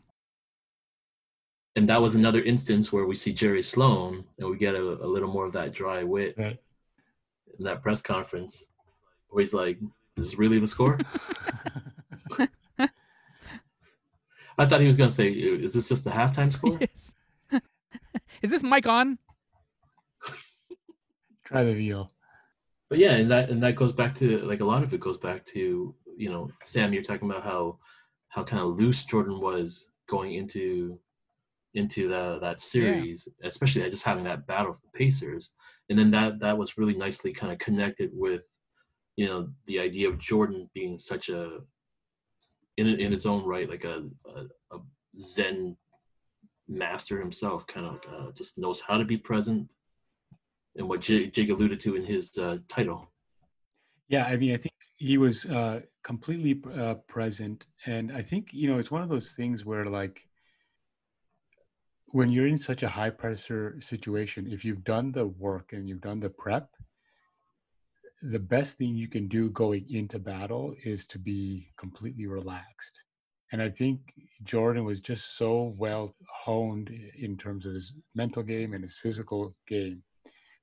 And 1.75 1.89
that 1.89 2.01
was 2.01 2.15
another 2.15 2.41
instance 2.41 2.91
where 2.91 3.05
we 3.05 3.15
see 3.15 3.33
Jerry 3.33 3.61
Sloan 3.61 4.23
and 4.39 4.49
we 4.49 4.57
get 4.57 4.75
a, 4.75 4.81
a 4.81 5.07
little 5.07 5.29
more 5.29 5.45
of 5.45 5.53
that 5.53 5.73
dry 5.73 6.03
wit 6.03 6.35
right. 6.37 6.57
in 7.59 7.65
that 7.65 7.83
press 7.83 8.01
conference 8.01 8.65
where 9.29 9.41
he's 9.41 9.53
like, 9.53 9.77
Is 10.17 10.31
this 10.31 10.37
really 10.37 10.59
the 10.59 10.67
score? 10.67 10.97
I 14.57 14.65
thought 14.65 14.79
he 14.79 14.87
was 14.87 14.95
going 14.95 15.09
to 15.09 15.15
say, 15.15 15.29
Is 15.29 15.73
this 15.73 15.89
just 15.89 16.07
a 16.07 16.11
halftime 16.11 16.53
score? 16.53 16.79
Yes. 16.81 17.13
Is 18.41 18.51
this 18.51 18.63
mic 18.63 18.87
on? 18.87 19.17
Try 21.45 21.63
the 21.63 21.73
veal. 21.73 22.11
But 22.89 22.99
yeah, 22.99 23.11
and 23.11 23.29
that 23.31 23.49
and 23.49 23.61
that 23.63 23.75
goes 23.75 23.91
back 23.91 24.15
to 24.15 24.39
like 24.39 24.61
a 24.61 24.65
lot 24.65 24.83
of 24.83 24.93
it 24.93 24.99
goes 24.99 25.17
back 25.17 25.45
to 25.47 25.95
you 26.17 26.29
know 26.29 26.49
Sam. 26.63 26.93
You're 26.93 27.03
talking 27.03 27.29
about 27.29 27.43
how 27.43 27.79
how 28.35 28.43
kind 28.43 28.61
of 28.61 28.77
loose 28.77 29.05
Jordan 29.05 29.39
was 29.39 29.91
going 30.09 30.33
into 30.33 30.99
into 31.73 32.07
the, 32.07 32.37
that 32.39 32.59
series, 32.59 33.27
yeah. 33.41 33.47
especially 33.47 33.89
just 33.89 34.03
having 34.03 34.23
that 34.25 34.45
battle 34.45 34.71
with 34.71 34.81
the 34.81 34.97
Pacers, 34.97 35.51
and 35.89 35.97
then 35.97 36.11
that 36.11 36.39
that 36.39 36.57
was 36.57 36.77
really 36.77 36.95
nicely 36.95 37.31
kind 37.31 37.53
of 37.53 37.59
connected 37.59 38.09
with 38.13 38.41
you 39.15 39.25
know 39.25 39.47
the 39.67 39.79
idea 39.79 40.09
of 40.09 40.19
Jordan 40.19 40.69
being 40.73 40.99
such 40.99 41.29
a 41.29 41.59
in 42.77 42.87
in 42.87 43.11
his 43.11 43.25
own 43.25 43.45
right 43.45 43.69
like 43.69 43.85
a 43.85 44.03
a, 44.35 44.75
a 44.75 44.79
Zen 45.17 45.77
master 46.67 47.19
himself, 47.19 47.65
kind 47.67 47.85
of 47.85 47.99
uh, 48.13 48.31
just 48.33 48.57
knows 48.57 48.81
how 48.81 48.97
to 48.97 49.05
be 49.05 49.17
present, 49.17 49.69
and 50.75 50.89
what 50.89 50.99
Jake, 50.99 51.33
Jake 51.33 51.49
alluded 51.49 51.79
to 51.81 51.95
in 51.95 52.05
his 52.05 52.37
uh, 52.37 52.57
title. 52.67 53.07
Yeah, 54.09 54.25
I 54.25 54.35
mean, 54.35 54.53
I 54.53 54.57
think 54.57 54.74
he 54.97 55.17
was 55.17 55.45
uh, 55.45 55.81
completely 56.03 56.61
uh, 56.73 56.95
present, 57.07 57.65
and 57.85 58.11
I 58.11 58.21
think 58.21 58.49
you 58.51 58.69
know 58.69 58.79
it's 58.79 58.91
one 58.91 59.01
of 59.01 59.09
those 59.09 59.33
things 59.33 59.65
where 59.65 59.83
like 59.83 60.21
when 62.11 62.31
you're 62.31 62.47
in 62.47 62.57
such 62.57 62.83
a 62.83 62.89
high 62.89 63.09
pressure 63.09 63.77
situation, 63.81 64.47
if 64.49 64.63
you've 64.63 64.83
done 64.83 65.11
the 65.11 65.27
work 65.27 65.73
and 65.73 65.89
you've 65.89 66.01
done 66.01 66.19
the 66.19 66.29
prep, 66.29 66.69
the 68.21 68.39
best 68.39 68.77
thing 68.77 68.95
you 68.95 69.09
can 69.09 69.27
do 69.27 69.49
going 69.49 69.85
into 69.89 70.19
battle 70.19 70.73
is 70.85 71.05
to 71.07 71.19
be 71.19 71.67
completely 71.77 72.27
relaxed. 72.27 73.03
And 73.51 73.61
I 73.61 73.69
think 73.69 73.99
Jordan 74.43 74.85
was 74.85 75.01
just 75.01 75.37
so 75.37 75.75
well 75.77 76.15
honed 76.43 76.89
in 77.17 77.37
terms 77.37 77.65
of 77.65 77.73
his 77.73 77.93
mental 78.15 78.43
game 78.43 78.73
and 78.73 78.83
his 78.83 78.97
physical 78.97 79.55
game 79.67 80.01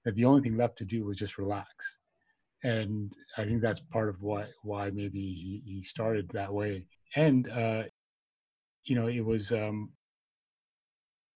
that 0.04 0.14
the 0.14 0.24
only 0.24 0.42
thing 0.42 0.56
left 0.56 0.78
to 0.78 0.84
do 0.84 1.04
was 1.04 1.18
just 1.18 1.38
relax 1.38 1.98
and 2.62 3.12
I 3.36 3.44
think 3.44 3.60
that's 3.60 3.80
part 3.80 4.08
of 4.08 4.22
why 4.22 4.46
why 4.62 4.90
maybe 4.90 5.20
he, 5.20 5.62
he 5.64 5.82
started 5.82 6.28
that 6.30 6.52
way. 6.52 6.86
And 7.16 7.48
uh, 7.50 7.84
you 8.84 8.94
know, 8.96 9.08
it 9.08 9.24
was 9.24 9.52
um, 9.52 9.90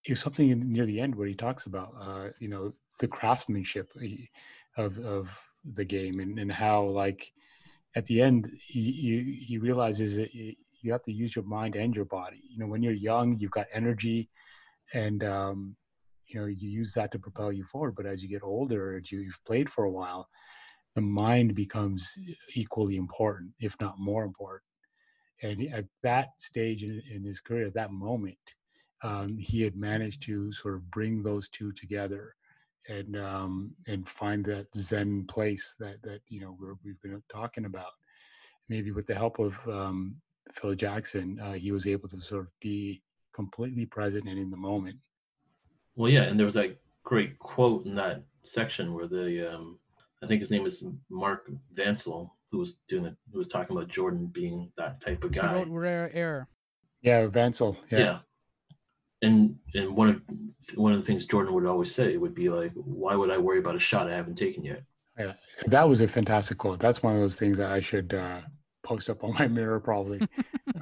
it 0.04 0.12
was 0.12 0.20
something 0.20 0.50
in, 0.50 0.72
near 0.72 0.86
the 0.86 1.00
end 1.00 1.14
where 1.14 1.26
he 1.26 1.34
talks 1.34 1.66
about 1.66 1.94
uh, 2.00 2.28
you 2.38 2.48
know 2.48 2.72
the 3.00 3.08
craftsmanship 3.08 3.92
of 4.76 4.98
of 4.98 5.38
the 5.74 5.84
game 5.84 6.20
and, 6.20 6.38
and 6.38 6.52
how 6.52 6.84
like 6.84 7.32
at 7.96 8.04
the 8.06 8.22
end 8.22 8.48
he 8.66 9.44
he, 9.46 9.58
realizes 9.58 10.16
that 10.16 10.32
you 10.34 10.54
you 10.82 10.92
have 10.92 11.02
to 11.02 11.12
use 11.12 11.34
your 11.34 11.44
mind 11.44 11.74
and 11.74 11.94
your 11.96 12.04
body. 12.04 12.42
You 12.48 12.58
know, 12.58 12.66
when 12.66 12.82
you're 12.82 12.92
young, 12.92 13.38
you've 13.40 13.50
got 13.50 13.66
energy, 13.72 14.28
and 14.94 15.24
um, 15.24 15.76
you 16.28 16.38
know 16.38 16.46
you 16.46 16.68
use 16.68 16.92
that 16.92 17.10
to 17.12 17.18
propel 17.18 17.52
you 17.52 17.64
forward. 17.64 17.96
But 17.96 18.06
as 18.06 18.22
you 18.22 18.28
get 18.28 18.42
older, 18.44 19.00
you, 19.10 19.20
you've 19.20 19.44
played 19.44 19.68
for 19.68 19.84
a 19.84 19.90
while, 19.90 20.28
the 20.96 21.02
mind 21.02 21.54
becomes 21.54 22.16
equally 22.54 22.96
important, 22.96 23.52
if 23.60 23.76
not 23.80 24.00
more 24.00 24.24
important. 24.24 24.62
And 25.42 25.70
at 25.72 25.84
that 26.02 26.30
stage 26.38 26.82
in, 26.82 27.02
in 27.14 27.22
his 27.22 27.38
career, 27.38 27.66
at 27.66 27.74
that 27.74 27.92
moment, 27.92 28.38
um, 29.04 29.36
he 29.38 29.60
had 29.60 29.76
managed 29.76 30.22
to 30.22 30.50
sort 30.52 30.74
of 30.74 30.90
bring 30.90 31.22
those 31.22 31.50
two 31.50 31.70
together 31.72 32.34
and 32.88 33.14
um, 33.16 33.72
and 33.86 34.08
find 34.08 34.42
that 34.46 34.68
Zen 34.74 35.26
place 35.26 35.76
that 35.78 36.02
that 36.02 36.20
you 36.28 36.40
know 36.40 36.56
we 36.82 36.90
have 36.90 37.02
been 37.02 37.22
talking 37.30 37.66
about. 37.66 37.92
Maybe 38.70 38.90
with 38.90 39.06
the 39.06 39.14
help 39.14 39.38
of 39.38 39.58
um, 39.68 40.16
Phil 40.52 40.74
Jackson, 40.74 41.38
uh, 41.40 41.52
he 41.52 41.72
was 41.72 41.86
able 41.86 42.08
to 42.08 42.20
sort 42.20 42.44
of 42.44 42.52
be 42.60 43.02
completely 43.34 43.84
present 43.84 44.26
and 44.28 44.38
in 44.38 44.50
the 44.50 44.56
moment. 44.56 44.96
Well, 45.94 46.10
yeah, 46.10 46.22
and 46.22 46.38
there 46.38 46.46
was 46.46 46.54
that 46.54 46.78
great 47.04 47.38
quote 47.38 47.84
in 47.84 47.94
that 47.96 48.22
section 48.42 48.94
where 48.94 49.06
the 49.06 49.54
um, 49.54 49.78
I 50.26 50.28
think 50.28 50.40
his 50.40 50.50
name 50.50 50.66
is 50.66 50.84
Mark 51.08 51.48
Vancil, 51.74 52.30
who 52.50 52.58
was 52.58 52.78
doing 52.88 53.04
it, 53.04 53.14
who 53.32 53.38
was 53.38 53.46
talking 53.46 53.76
about 53.76 53.88
Jordan 53.88 54.26
being 54.26 54.72
that 54.76 55.00
type 55.00 55.22
of 55.22 55.30
guy. 55.30 55.48
He 55.48 55.54
wrote 55.54 55.68
Rare 55.68 56.10
Air. 56.12 56.48
Yeah, 57.00 57.26
Vancil. 57.28 57.76
Yeah. 57.90 57.98
yeah 57.98 58.18
and 59.22 59.56
and 59.74 59.96
one 59.96 60.08
of 60.08 60.20
one 60.76 60.92
of 60.92 61.00
the 61.00 61.06
things 61.06 61.26
Jordan 61.26 61.54
would 61.54 61.64
always 61.64 61.94
say 61.94 62.16
would 62.16 62.34
be 62.34 62.48
like, 62.48 62.72
"Why 62.74 63.14
would 63.14 63.30
I 63.30 63.38
worry 63.38 63.60
about 63.60 63.76
a 63.76 63.80
shot 63.80 64.10
I 64.10 64.16
haven't 64.16 64.36
taken 64.36 64.64
yet?" 64.64 64.82
Yeah, 65.18 65.34
that 65.66 65.88
was 65.88 66.00
a 66.00 66.08
fantastic 66.08 66.58
quote. 66.58 66.80
That's 66.80 67.02
one 67.02 67.14
of 67.14 67.20
those 67.20 67.38
things 67.38 67.56
that 67.58 67.70
I 67.70 67.80
should 67.80 68.12
uh, 68.12 68.40
post 68.82 69.08
up 69.08 69.24
on 69.24 69.32
my 69.34 69.46
mirror 69.48 69.80
probably, 69.80 70.20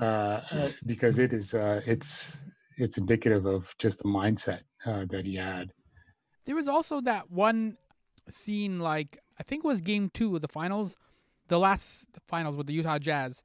uh, 0.00 0.04
uh, 0.50 0.70
because 0.86 1.18
it 1.18 1.32
is 1.32 1.54
uh, 1.54 1.80
it's 1.86 2.40
it's 2.76 2.98
indicative 2.98 3.46
of 3.46 3.72
just 3.78 3.98
the 3.98 4.08
mindset 4.08 4.60
uh, 4.86 5.04
that 5.10 5.26
he 5.26 5.36
had. 5.36 5.70
There 6.44 6.56
was 6.56 6.66
also 6.66 7.00
that 7.02 7.30
one 7.30 7.76
scene, 8.28 8.80
like 8.80 9.18
I 9.38 9.42
think 9.42 9.64
it 9.64 9.68
was 9.68 9.80
Game 9.80 10.10
Two 10.12 10.34
of 10.36 10.42
the 10.42 10.48
finals, 10.48 10.96
the 11.48 11.58
last 11.58 12.08
finals 12.26 12.56
with 12.56 12.66
the 12.66 12.72
Utah 12.72 12.98
Jazz, 12.98 13.42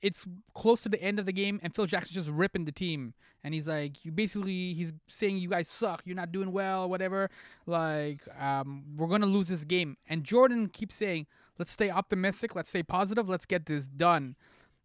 it's 0.00 0.26
close 0.54 0.82
to 0.82 0.88
the 0.88 1.00
end 1.02 1.18
of 1.18 1.26
the 1.26 1.32
game 1.32 1.58
and 1.62 1.74
Phil 1.74 1.86
Jackson's 1.86 2.14
just 2.14 2.30
ripping 2.30 2.64
the 2.64 2.72
team. 2.72 3.14
And 3.42 3.54
he's 3.54 3.68
like 3.68 4.04
you 4.04 4.12
basically 4.12 4.74
he's 4.74 4.92
saying 5.06 5.38
you 5.38 5.48
guys 5.48 5.68
suck. 5.68 6.02
You're 6.04 6.16
not 6.16 6.32
doing 6.32 6.52
well 6.52 6.88
whatever. 6.88 7.30
Like 7.66 8.20
um, 8.40 8.84
we're 8.96 9.08
gonna 9.08 9.26
lose 9.26 9.48
this 9.48 9.64
game. 9.64 9.96
And 10.08 10.24
Jordan 10.24 10.68
keeps 10.68 10.94
saying 10.94 11.26
let's 11.58 11.70
stay 11.70 11.90
optimistic. 11.90 12.54
Let's 12.54 12.68
stay 12.68 12.82
positive. 12.82 13.28
Let's 13.28 13.46
get 13.46 13.66
this 13.66 13.86
done. 13.86 14.36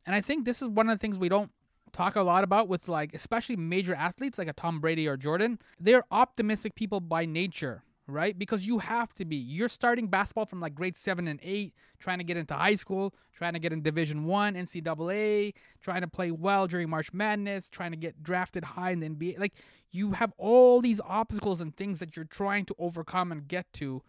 And 0.06 0.16
I 0.16 0.22
think 0.22 0.46
this 0.46 0.62
is 0.62 0.68
one 0.68 0.90
of 0.90 0.98
the 0.98 1.02
things 1.02 1.18
we 1.18 1.30
don't 1.30 1.52
talk 1.92 2.16
a 2.16 2.22
lot 2.22 2.44
about 2.44 2.68
with 2.68 2.88
like 2.88 3.14
especially 3.14 3.56
major 3.56 3.94
athletes 3.94 4.38
like 4.38 4.48
a 4.48 4.54
Tom 4.54 4.80
Brady 4.80 5.08
or 5.08 5.18
Jordan. 5.18 5.60
They're 5.80 6.06
optimistic 6.12 6.76
people 6.76 7.00
by 7.00 7.26
nature 7.26 7.84
right? 8.08 8.38
Because 8.38 8.66
you 8.66 8.80
have 8.80 9.14
to 9.14 9.26
be. 9.26 9.36
You're 9.36 9.70
starting 9.70 10.08
basketball 10.08 10.46
from 10.46 10.60
like 10.60 10.76
grade 10.76 10.96
seven 10.96 11.28
and 11.28 11.40
eight, 11.42 11.74
trying 12.00 12.18
to 12.18 12.24
get 12.24 12.38
into 12.38 12.54
high 12.54 12.76
school, 12.76 13.14
trying 13.34 13.54
to 13.54 13.60
get 13.60 13.72
in 13.72 13.82
Division 13.82 14.26
One, 14.26 14.56
NCAA, 14.56 15.54
trying 15.82 16.02
to 16.02 16.08
play 16.08 16.32
well 16.32 16.68
during 16.68 16.90
March 16.90 17.14
Madness, 17.14 17.70
trying 17.70 17.92
to 17.92 17.98
get 17.98 18.22
drafted 18.22 18.64
high 18.64 18.92
in 18.92 19.00
the 19.00 19.10
NBA. 19.10 19.40
Like 19.40 19.54
you 19.92 20.12
have 20.12 20.34
all 20.38 20.82
these 20.82 21.00
obstacles 21.06 21.62
and 21.62 21.76
things 21.76 22.00
that 22.00 22.16
you're 22.16 22.26
trying 22.26 22.66
to 22.66 22.76
overcome 22.78 23.32
and 23.32 23.48
get 23.48 23.72
to. 23.74 24.02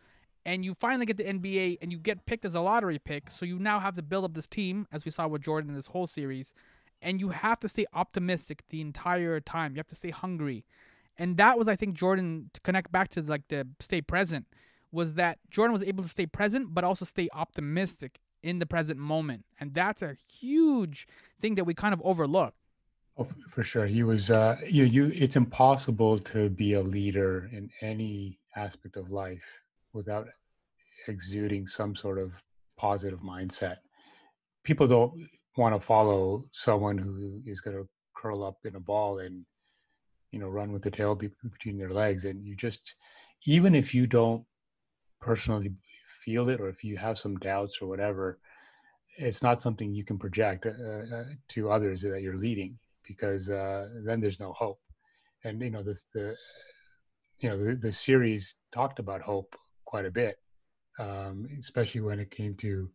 And 0.46 0.64
you 0.64 0.74
finally 0.74 1.06
get 1.06 1.16
the 1.16 1.24
NBA 1.24 1.78
and 1.80 1.90
you 1.90 1.98
get 1.98 2.26
picked 2.26 2.44
as 2.44 2.54
a 2.54 2.60
lottery 2.60 2.98
pick. 2.98 3.30
So 3.30 3.46
you 3.46 3.58
now 3.58 3.80
have 3.80 3.94
to 3.94 4.02
build 4.02 4.24
up 4.24 4.34
this 4.34 4.46
team, 4.46 4.86
as 4.92 5.04
we 5.04 5.10
saw 5.10 5.26
with 5.26 5.42
Jordan 5.42 5.70
in 5.70 5.76
this 5.76 5.86
whole 5.86 6.06
series. 6.06 6.52
And 7.00 7.20
you 7.20 7.30
have 7.30 7.60
to 7.60 7.68
stay 7.68 7.86
optimistic 7.94 8.62
the 8.68 8.80
entire 8.80 9.40
time. 9.40 9.72
You 9.72 9.78
have 9.78 9.86
to 9.86 9.94
stay 9.94 10.10
hungry 10.10 10.64
and 11.18 11.36
that 11.36 11.58
was 11.58 11.68
I 11.68 11.76
think 11.76 11.94
Jordan 11.94 12.50
to 12.52 12.60
connect 12.60 12.92
back 12.92 13.08
to 13.10 13.22
like 13.22 13.48
the 13.48 13.66
stay 13.80 14.00
present 14.00 14.46
was 14.92 15.14
that 15.14 15.38
Jordan 15.50 15.72
was 15.72 15.82
able 15.82 16.02
to 16.02 16.08
stay 16.08 16.26
present 16.26 16.74
but 16.74 16.84
also 16.84 17.04
stay 17.04 17.28
optimistic 17.32 18.20
in 18.44 18.58
the 18.58 18.66
present 18.66 19.00
moment, 19.00 19.44
and 19.58 19.72
that's 19.72 20.02
a 20.02 20.16
huge 20.30 21.08
thing 21.40 21.54
that 21.54 21.64
we 21.64 21.74
kind 21.74 21.94
of 21.94 22.02
overlook. 22.04 22.54
Oh, 23.16 23.26
for 23.48 23.62
sure, 23.62 23.86
he 23.86 24.02
was. 24.02 24.30
Uh, 24.30 24.56
you, 24.68 24.84
you. 24.84 25.10
It's 25.14 25.36
impossible 25.36 26.18
to 26.18 26.50
be 26.50 26.72
a 26.72 26.82
leader 26.82 27.48
in 27.52 27.70
any 27.80 28.38
aspect 28.56 28.96
of 28.96 29.10
life 29.10 29.44
without 29.92 30.26
exuding 31.08 31.66
some 31.66 31.94
sort 31.94 32.18
of 32.18 32.32
positive 32.76 33.20
mindset. 33.20 33.76
People 34.62 34.86
don't 34.86 35.12
want 35.56 35.74
to 35.74 35.80
follow 35.80 36.42
someone 36.52 36.98
who 36.98 37.40
is 37.46 37.60
going 37.60 37.76
to 37.76 37.88
curl 38.14 38.44
up 38.44 38.58
in 38.64 38.74
a 38.74 38.80
ball 38.80 39.20
and 39.20 39.44
you 40.34 40.40
know 40.40 40.48
run 40.48 40.72
with 40.72 40.82
the 40.82 40.90
tail 40.90 41.14
between 41.14 41.78
their 41.78 41.94
legs. 42.02 42.24
And 42.24 42.44
you 42.44 42.54
just 42.56 42.96
even 43.46 43.74
if 43.74 43.94
you 43.94 44.06
don't 44.06 44.44
personally 45.20 45.72
feel 46.24 46.48
it 46.48 46.60
or 46.60 46.68
if 46.68 46.84
you 46.84 46.96
have 46.96 47.18
some 47.18 47.36
doubts 47.36 47.78
or 47.80 47.86
whatever 47.88 48.38
it's 49.16 49.42
not 49.42 49.62
something 49.62 49.92
you 49.92 50.04
can 50.04 50.18
project 50.18 50.66
uh, 50.66 51.16
uh, 51.16 51.24
to 51.48 51.70
others 51.70 52.02
that 52.02 52.22
you're 52.22 52.36
leading 52.36 52.78
because 53.06 53.48
uh, 53.50 53.88
then 54.04 54.20
there's 54.20 54.40
no 54.40 54.52
hope. 54.52 54.80
And 55.44 55.60
you 55.62 55.70
know 55.70 55.82
the, 55.82 55.96
the 56.14 56.34
you 57.38 57.48
know 57.50 57.62
the, 57.62 57.74
the 57.76 57.92
series 57.92 58.56
talked 58.72 58.98
about 58.98 59.20
hope 59.20 59.54
quite 59.84 60.06
a 60.06 60.10
bit 60.10 60.36
um, 60.98 61.46
especially 61.58 62.00
when 62.00 62.18
it 62.18 62.30
came 62.30 62.54
to 62.56 62.90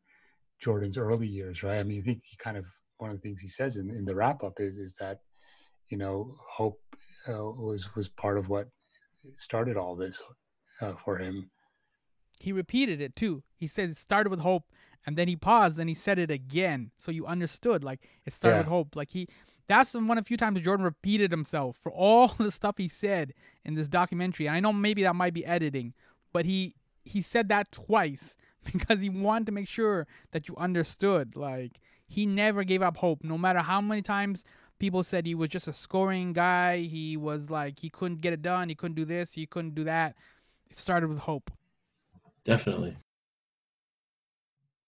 jordan's 0.60 0.98
early 0.98 1.28
years 1.28 1.62
right? 1.62 1.80
I 1.80 1.84
mean 1.84 2.02
i 2.02 2.04
think 2.04 2.24
he 2.26 2.36
kind 2.38 2.58
of 2.58 2.66
one 2.98 3.12
of 3.12 3.18
the 3.18 3.22
things 3.22 3.42
he 3.42 3.48
says 3.48 3.78
in, 3.78 3.90
in 3.92 4.04
the 4.04 4.16
wrap 4.16 4.44
up 4.44 4.60
is 4.60 4.78
is 4.78 4.96
that 5.00 5.20
you 5.90 5.98
know 5.98 6.36
hope 6.50 6.82
uh, 7.28 7.44
was 7.44 7.96
was 7.96 8.10
part 8.10 8.38
of 8.38 8.50
what 8.50 8.68
started 9.36 9.78
all 9.78 9.96
this 9.96 10.24
uh, 10.82 10.94
for 10.94 11.18
him. 11.18 11.50
He 12.40 12.52
repeated 12.52 13.02
it 13.02 13.16
too. 13.16 13.44
He 13.56 13.68
said 13.68 13.90
it 13.90 13.98
started 13.98 14.30
with 14.30 14.40
hope, 14.40 14.64
and 15.06 15.18
then 15.18 15.28
he 15.28 15.36
paused 15.36 15.80
and 15.80 15.90
he 15.90 15.96
said 15.96 16.20
it 16.20 16.32
again, 16.32 16.92
so 16.98 17.12
you 17.12 17.26
understood. 17.26 17.84
Like 17.84 18.08
it 18.26 18.34
started 18.34 18.58
yeah. 18.58 18.62
with 18.62 18.70
hope. 18.70 18.96
Like 18.96 19.12
he, 19.12 19.28
that's 19.68 19.94
one 19.94 20.18
of 20.18 20.24
the 20.24 20.28
few 20.28 20.38
times 20.38 20.62
Jordan 20.62 20.86
repeated 20.86 21.32
himself 21.32 21.78
for 21.82 21.92
all 21.92 22.28
the 22.38 22.52
stuff 22.52 22.76
he 22.78 22.88
said 22.88 23.34
in 23.66 23.76
this 23.76 23.88
documentary. 23.88 24.48
And 24.48 24.56
I 24.56 24.60
know 24.60 24.74
maybe 24.74 25.04
that 25.04 25.16
might 25.16 25.34
be 25.34 25.46
editing, 25.46 25.94
but 26.34 26.46
he 26.46 26.76
he 27.04 27.22
said 27.22 27.50
that 27.50 27.72
twice 27.72 28.36
because 28.72 29.02
he 29.02 29.10
wanted 29.10 29.46
to 29.48 29.52
make 29.52 29.68
sure 29.68 30.08
that 30.32 30.48
you 30.48 30.56
understood. 30.58 31.36
Like 31.36 31.80
he 32.08 32.26
never 32.26 32.64
gave 32.64 32.82
up 32.82 32.98
hope, 32.98 33.24
no 33.24 33.38
matter 33.38 33.60
how 33.60 33.82
many 33.82 34.02
times 34.02 34.44
people 34.80 35.04
said 35.04 35.26
he 35.26 35.36
was 35.36 35.50
just 35.50 35.68
a 35.68 35.74
scoring 35.74 36.34
guy. 36.34 36.80
He 36.80 37.18
was 37.18 37.50
like 37.50 37.80
he 37.80 37.90
couldn't 37.90 38.22
get 38.22 38.34
it 38.34 38.42
done. 38.42 38.70
He 38.70 38.76
couldn't 38.76 38.96
do 38.96 39.06
this. 39.06 39.34
He 39.34 39.46
couldn't 39.46 39.76
do 39.76 39.84
that. 39.84 40.16
It 40.70 40.78
started 40.78 41.08
with 41.08 41.20
hope. 41.20 41.52
Definitely. 42.46 42.98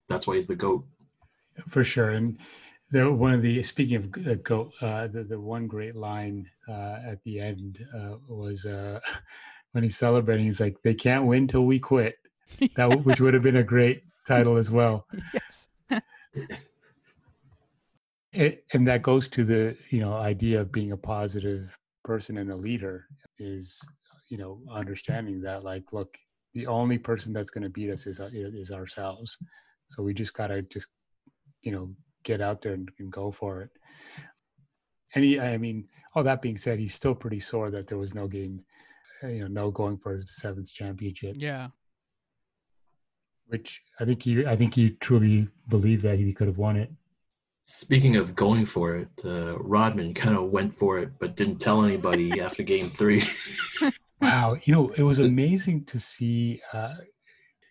That's 0.09 0.25
why 0.25 0.35
he's 0.35 0.47
the 0.47 0.55
goat. 0.55 0.85
For 1.67 1.83
sure, 1.83 2.11
and 2.11 2.39
the 2.91 3.11
one 3.11 3.33
of 3.33 3.41
the 3.41 3.61
speaking 3.63 3.95
of 3.97 4.27
uh, 4.27 4.35
goat, 4.35 4.71
uh, 4.81 5.07
the 5.07 5.23
the 5.23 5.39
one 5.39 5.67
great 5.67 5.95
line 5.95 6.49
uh, 6.67 6.97
at 7.05 7.21
the 7.23 7.39
end 7.39 7.79
uh, 7.95 8.15
was 8.27 8.65
uh, 8.65 8.99
when 9.71 9.83
he's 9.83 9.97
celebrating. 9.97 10.45
He's 10.45 10.61
like, 10.61 10.81
"They 10.81 10.93
can't 10.93 11.25
win 11.25 11.47
till 11.47 11.65
we 11.65 11.79
quit." 11.79 12.15
That 12.75 13.05
which 13.05 13.21
would 13.21 13.33
have 13.33 13.43
been 13.43 13.55
a 13.55 13.63
great 13.63 14.03
title 14.27 14.57
as 14.57 14.69
well. 14.69 15.07
Yes. 15.33 15.67
It, 18.33 18.65
and 18.73 18.87
that 18.87 19.01
goes 19.01 19.27
to 19.29 19.43
the 19.43 19.77
you 19.89 19.99
know 19.99 20.13
idea 20.13 20.61
of 20.61 20.71
being 20.71 20.93
a 20.93 20.97
positive 20.97 21.77
person 22.03 22.37
and 22.37 22.51
a 22.51 22.55
leader 22.55 23.05
is 23.37 23.79
you 24.29 24.37
know 24.37 24.61
understanding 24.71 25.41
that 25.41 25.63
like 25.63 25.83
look 25.91 26.17
the 26.53 26.67
only 26.67 26.97
person 26.97 27.33
that's 27.33 27.49
going 27.49 27.63
to 27.63 27.69
beat 27.69 27.89
us 27.89 28.07
is 28.07 28.19
uh, 28.19 28.29
is 28.33 28.71
ourselves. 28.71 29.37
So 29.89 30.03
we 30.03 30.13
just 30.13 30.33
got 30.33 30.47
to 30.47 30.61
just 30.63 30.87
you 31.61 31.71
know 31.71 31.93
get 32.23 32.41
out 32.41 32.61
there 32.61 32.73
and, 32.73 32.89
and, 32.99 33.11
go 33.11 33.31
for 33.31 33.61
it. 33.61 33.69
And 35.15 35.23
he 35.25 35.39
i 35.39 35.57
mean 35.57 35.87
all 36.15 36.23
that 36.23 36.41
being 36.41 36.57
said 36.57 36.79
he's 36.79 36.93
still 36.93 37.15
pretty 37.15 37.39
sore 37.39 37.69
that 37.71 37.87
there 37.87 37.97
was 37.97 38.13
no 38.13 38.27
game 38.27 38.63
uh, 39.23 39.27
you 39.27 39.41
know 39.41 39.47
no 39.47 39.71
going 39.71 39.97
for 39.97 40.17
the 40.17 40.27
seventh 40.27 40.71
championship. 40.73 41.35
Yeah. 41.37 41.67
Which 43.47 43.81
i 43.99 44.05
think 44.05 44.23
he 44.23 44.45
i 44.45 44.55
think 44.55 44.75
he 44.75 44.91
truly 45.01 45.49
believed 45.67 46.03
that 46.03 46.17
he 46.17 46.33
could 46.33 46.47
have 46.47 46.57
won 46.57 46.77
it 46.77 46.91
Speaking 47.63 48.15
of 48.15 48.35
going 48.35 48.65
for 48.65 48.95
it, 48.95 49.09
uh, 49.23 49.57
Rodman 49.59 50.13
kind 50.13 50.35
of 50.35 50.49
went 50.49 50.77
for 50.77 50.99
it, 50.99 51.11
but 51.19 51.35
didn't 51.35 51.59
tell 51.59 51.83
anybody 51.83 52.41
after 52.41 52.63
Game 52.63 52.89
Three. 52.89 53.23
wow, 54.19 54.57
you 54.63 54.73
know 54.73 54.89
it 54.97 55.03
was 55.03 55.19
amazing 55.31 55.85
to 55.85 55.99
see 55.99 56.61
uh, 56.73 56.95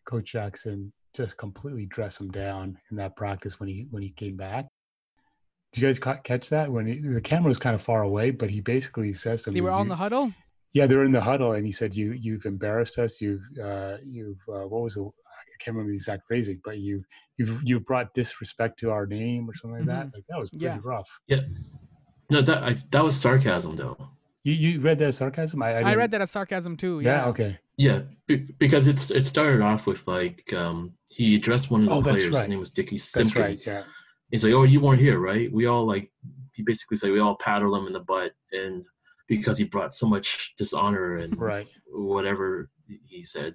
Coach 0.07 0.33
Jackson 0.33 0.93
just 1.15 1.37
completely 1.37 1.87
dress 1.87 2.21
him 2.21 2.31
down 2.31 2.79
in 2.91 2.97
that 2.97 3.17
practice 3.17 3.59
when 3.59 3.69
he 3.69 3.87
when 3.91 4.03
he 4.03 4.11
came 4.11 4.37
back. 4.37 4.67
Did 5.73 5.83
you 5.83 5.89
guys 5.89 5.99
ca- 5.99 6.19
catch 6.19 6.49
that 6.49 6.71
when 6.71 6.87
he, 6.87 6.99
the 7.01 7.21
camera 7.21 7.49
was 7.49 7.59
kind 7.59 7.75
of 7.75 7.83
far 7.83 8.03
away, 8.03 8.31
but 8.31 8.51
he 8.51 8.61
basically 8.61 9.13
says 9.13 9.43
something. 9.43 9.55
They 9.55 9.61
were 9.61 9.71
all 9.71 9.83
in 9.83 9.89
the 9.89 9.97
huddle. 9.97 10.33
Yeah, 10.73 10.87
they 10.87 10.97
were 10.97 11.05
in 11.05 11.13
the 11.13 11.21
huddle, 11.21 11.53
and 11.53 11.67
he 11.67 11.73
said, 11.73 11.97
"You 11.97 12.13
you've 12.13 12.47
embarrassed 12.47 12.99
us. 12.99 13.21
You've 13.21 13.47
uh, 13.63 13.97
you've 14.05 14.41
uh, 14.49 14.67
what 14.69 14.83
was 14.83 14.95
the 14.95 15.11
can't 15.61 15.75
remember 15.77 15.93
the 15.93 15.97
exact 15.97 16.27
phrasing, 16.27 16.61
but 16.65 16.79
you 16.79 17.03
you've 17.37 17.61
you've 17.65 17.85
brought 17.85 18.13
disrespect 18.15 18.79
to 18.81 18.91
our 18.91 19.07
name 19.07 19.49
or 19.49 19.55
something 19.55 19.81
like 19.81 19.87
that. 19.89 20.11
Like 20.15 20.25
that 20.29 20.39
was 20.39 20.51
pretty 20.51 20.65
Yeah. 20.67 20.79
rough. 20.83 21.09
Yeah. 21.29 21.41
No, 22.31 22.43
that 22.43 22.63
I, 22.63 22.77
that 22.91 23.05
was 23.05 23.17
sarcasm 23.21 23.77
though. 23.77 23.97
You 24.45 24.55
you 24.55 24.81
read 24.81 24.99
that 24.99 25.09
as 25.09 25.17
sarcasm? 25.19 25.63
I 25.63 25.75
I, 25.79 25.91
I, 25.91 25.95
read 25.95 26.11
that 26.13 26.21
as 26.23 26.31
sarcasm 26.31 26.77
too. 26.77 27.01
Yeah. 27.01 27.23
Yeah. 27.25 27.27
Okay. 27.27 27.59
Yeah, 27.77 28.01
be, 28.27 28.37
because 28.59 28.89
it's 28.89 29.11
it 29.11 29.25
started 29.25 29.63
off 29.63 29.87
with 29.87 30.07
like 30.07 30.51
um, 30.55 30.93
he 31.09 31.35
addressed 31.37 31.71
one 31.71 31.83
of 31.83 31.89
the 31.89 31.95
Oh, 31.95 32.03
that's 32.03 32.17
players. 32.17 32.31
right. 32.33 32.39
His 32.41 32.49
name 32.49 32.59
was 32.59 32.71
Dickey 32.71 32.97
That's 32.97 33.05
Simpkins. 33.05 33.67
right. 33.67 33.67
Yeah. 33.67 33.83
He's 34.31 34.45
like, 34.45 34.53
"Oh, 34.53 34.65
you 34.65 34.81
weren't 34.81 35.01
here, 35.01 35.19
right?" 35.19 35.51
We 35.53 35.67
all 35.67 35.87
like 35.87 36.11
he 36.53 36.63
basically 36.63 36.99
said 36.99 37.11
we 37.11 37.21
all 37.21 37.37
paddled 37.37 37.77
him 37.79 37.87
in 37.87 37.93
the 37.95 38.01
butt, 38.01 38.33
and 38.53 38.85
because 39.29 39.57
he 39.59 39.65
brought 39.65 39.95
so 39.95 40.07
much 40.07 40.53
dishonor 40.59 41.17
and 41.17 41.39
Right. 41.41 41.67
whatever 41.91 42.69
he 43.07 43.25
said, 43.25 43.55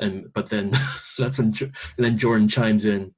and 0.00 0.32
but 0.32 0.48
then 0.48 0.72
that's 1.18 1.38
when 1.38 1.48
and 1.58 1.72
then 1.98 2.18
Jordan 2.18 2.48
chimes 2.48 2.84
in, 2.84 3.14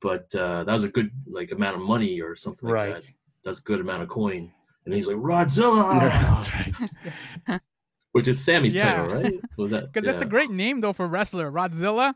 but 0.00 0.32
uh, 0.34 0.64
that 0.64 0.72
was 0.72 0.84
a 0.84 0.88
good 0.88 1.10
like 1.26 1.50
amount 1.52 1.76
of 1.76 1.82
money 1.82 2.20
or 2.20 2.34
something 2.36 2.68
like 2.68 2.74
Right. 2.74 2.94
that. 2.94 3.02
That's 3.44 3.58
a 3.58 3.62
good 3.62 3.80
amount 3.80 4.02
of 4.02 4.08
coin, 4.08 4.50
and 4.84 4.94
he's 4.94 5.06
like 5.06 5.16
Rodzilla, 5.16 6.00
Yeah, 6.00 7.48
right. 7.48 7.60
which 8.12 8.28
is 8.28 8.42
Sammy's 8.44 8.74
Yeah. 8.74 8.96
title, 8.96 9.16
right? 9.22 9.34
Was 9.56 9.70
that? 9.70 9.92
Because 9.92 10.04
that's 10.06 10.22
a 10.22 10.26
great 10.26 10.50
name 10.50 10.80
though 10.80 10.92
for 10.92 11.06
wrestler, 11.06 11.50
Rodzilla. 11.50 12.14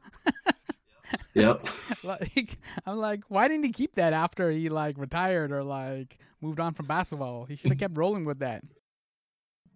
Yep. 1.35 1.69
like 2.03 2.59
I'm 2.87 2.97
like, 2.97 3.21
why 3.29 3.47
didn't 3.49 3.65
he 3.65 3.73
keep 3.73 3.95
that 3.95 4.13
after 4.13 4.51
he 4.51 4.69
like 4.69 4.97
retired 4.99 5.53
or 5.53 5.63
like 5.63 6.19
moved 6.41 6.59
on 6.61 6.75
from 6.75 6.87
basketball? 6.87 7.45
He 7.45 7.57
should 7.57 7.71
have 7.71 7.79
kept 7.79 7.97
rolling 7.97 8.25
with 8.25 8.39
that. 8.41 8.65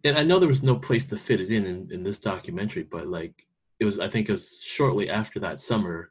and 0.05 0.17
I 0.19 0.23
know 0.25 0.39
there 0.39 0.49
was 0.49 0.63
no 0.63 0.77
place 0.77 1.07
to 1.07 1.17
fit 1.17 1.41
it 1.41 1.51
in, 1.51 1.65
in 1.67 1.89
in 1.93 2.03
this 2.03 2.19
documentary, 2.19 2.83
but 2.85 3.07
like 3.09 3.47
it 3.81 3.85
was, 3.85 3.99
I 4.01 4.09
think 4.09 4.29
it 4.29 4.33
was 4.33 4.61
shortly 4.63 5.09
after 5.11 5.41
that 5.41 5.59
summer, 5.61 6.11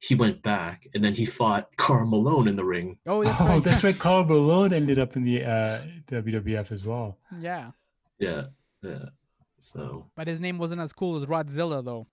he 0.00 0.14
went 0.14 0.42
back 0.42 0.86
and 0.94 1.04
then 1.04 1.12
he 1.12 1.26
fought 1.26 1.68
Karl 1.76 2.06
Malone 2.06 2.48
in 2.48 2.56
the 2.56 2.64
ring. 2.64 2.98
Oh, 3.06 3.22
that's 3.24 3.40
oh, 3.40 3.46
right. 3.46 3.64
that's 3.64 3.84
right. 3.84 3.98
Karl 4.06 4.24
Malone 4.24 4.72
ended 4.72 4.98
up 4.98 5.16
in 5.16 5.24
the 5.24 5.44
uh, 5.44 5.82
WWF 6.08 6.72
as 6.72 6.84
well. 6.84 7.18
yeah, 7.38 7.70
Yeah, 8.18 8.44
yeah. 8.82 9.06
So 9.60 10.06
but 10.16 10.26
his 10.26 10.40
name 10.40 10.56
wasn't 10.58 10.80
as 10.80 10.92
cool 10.92 11.16
as 11.16 11.26
Rodzilla 11.26 11.84
though. 11.84 12.06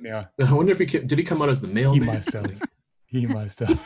Yeah, 0.00 0.26
I 0.40 0.52
wonder 0.52 0.72
if 0.72 0.78
he 0.78 0.86
ca- 0.86 1.06
did 1.06 1.18
he 1.18 1.24
come 1.24 1.40
out 1.40 1.48
as 1.48 1.60
the 1.60 1.68
male. 1.68 1.92
he 1.92 2.00
must 2.00 2.32
have. 2.32 2.50
He 3.06 3.26
must 3.26 3.60
have. 3.60 3.78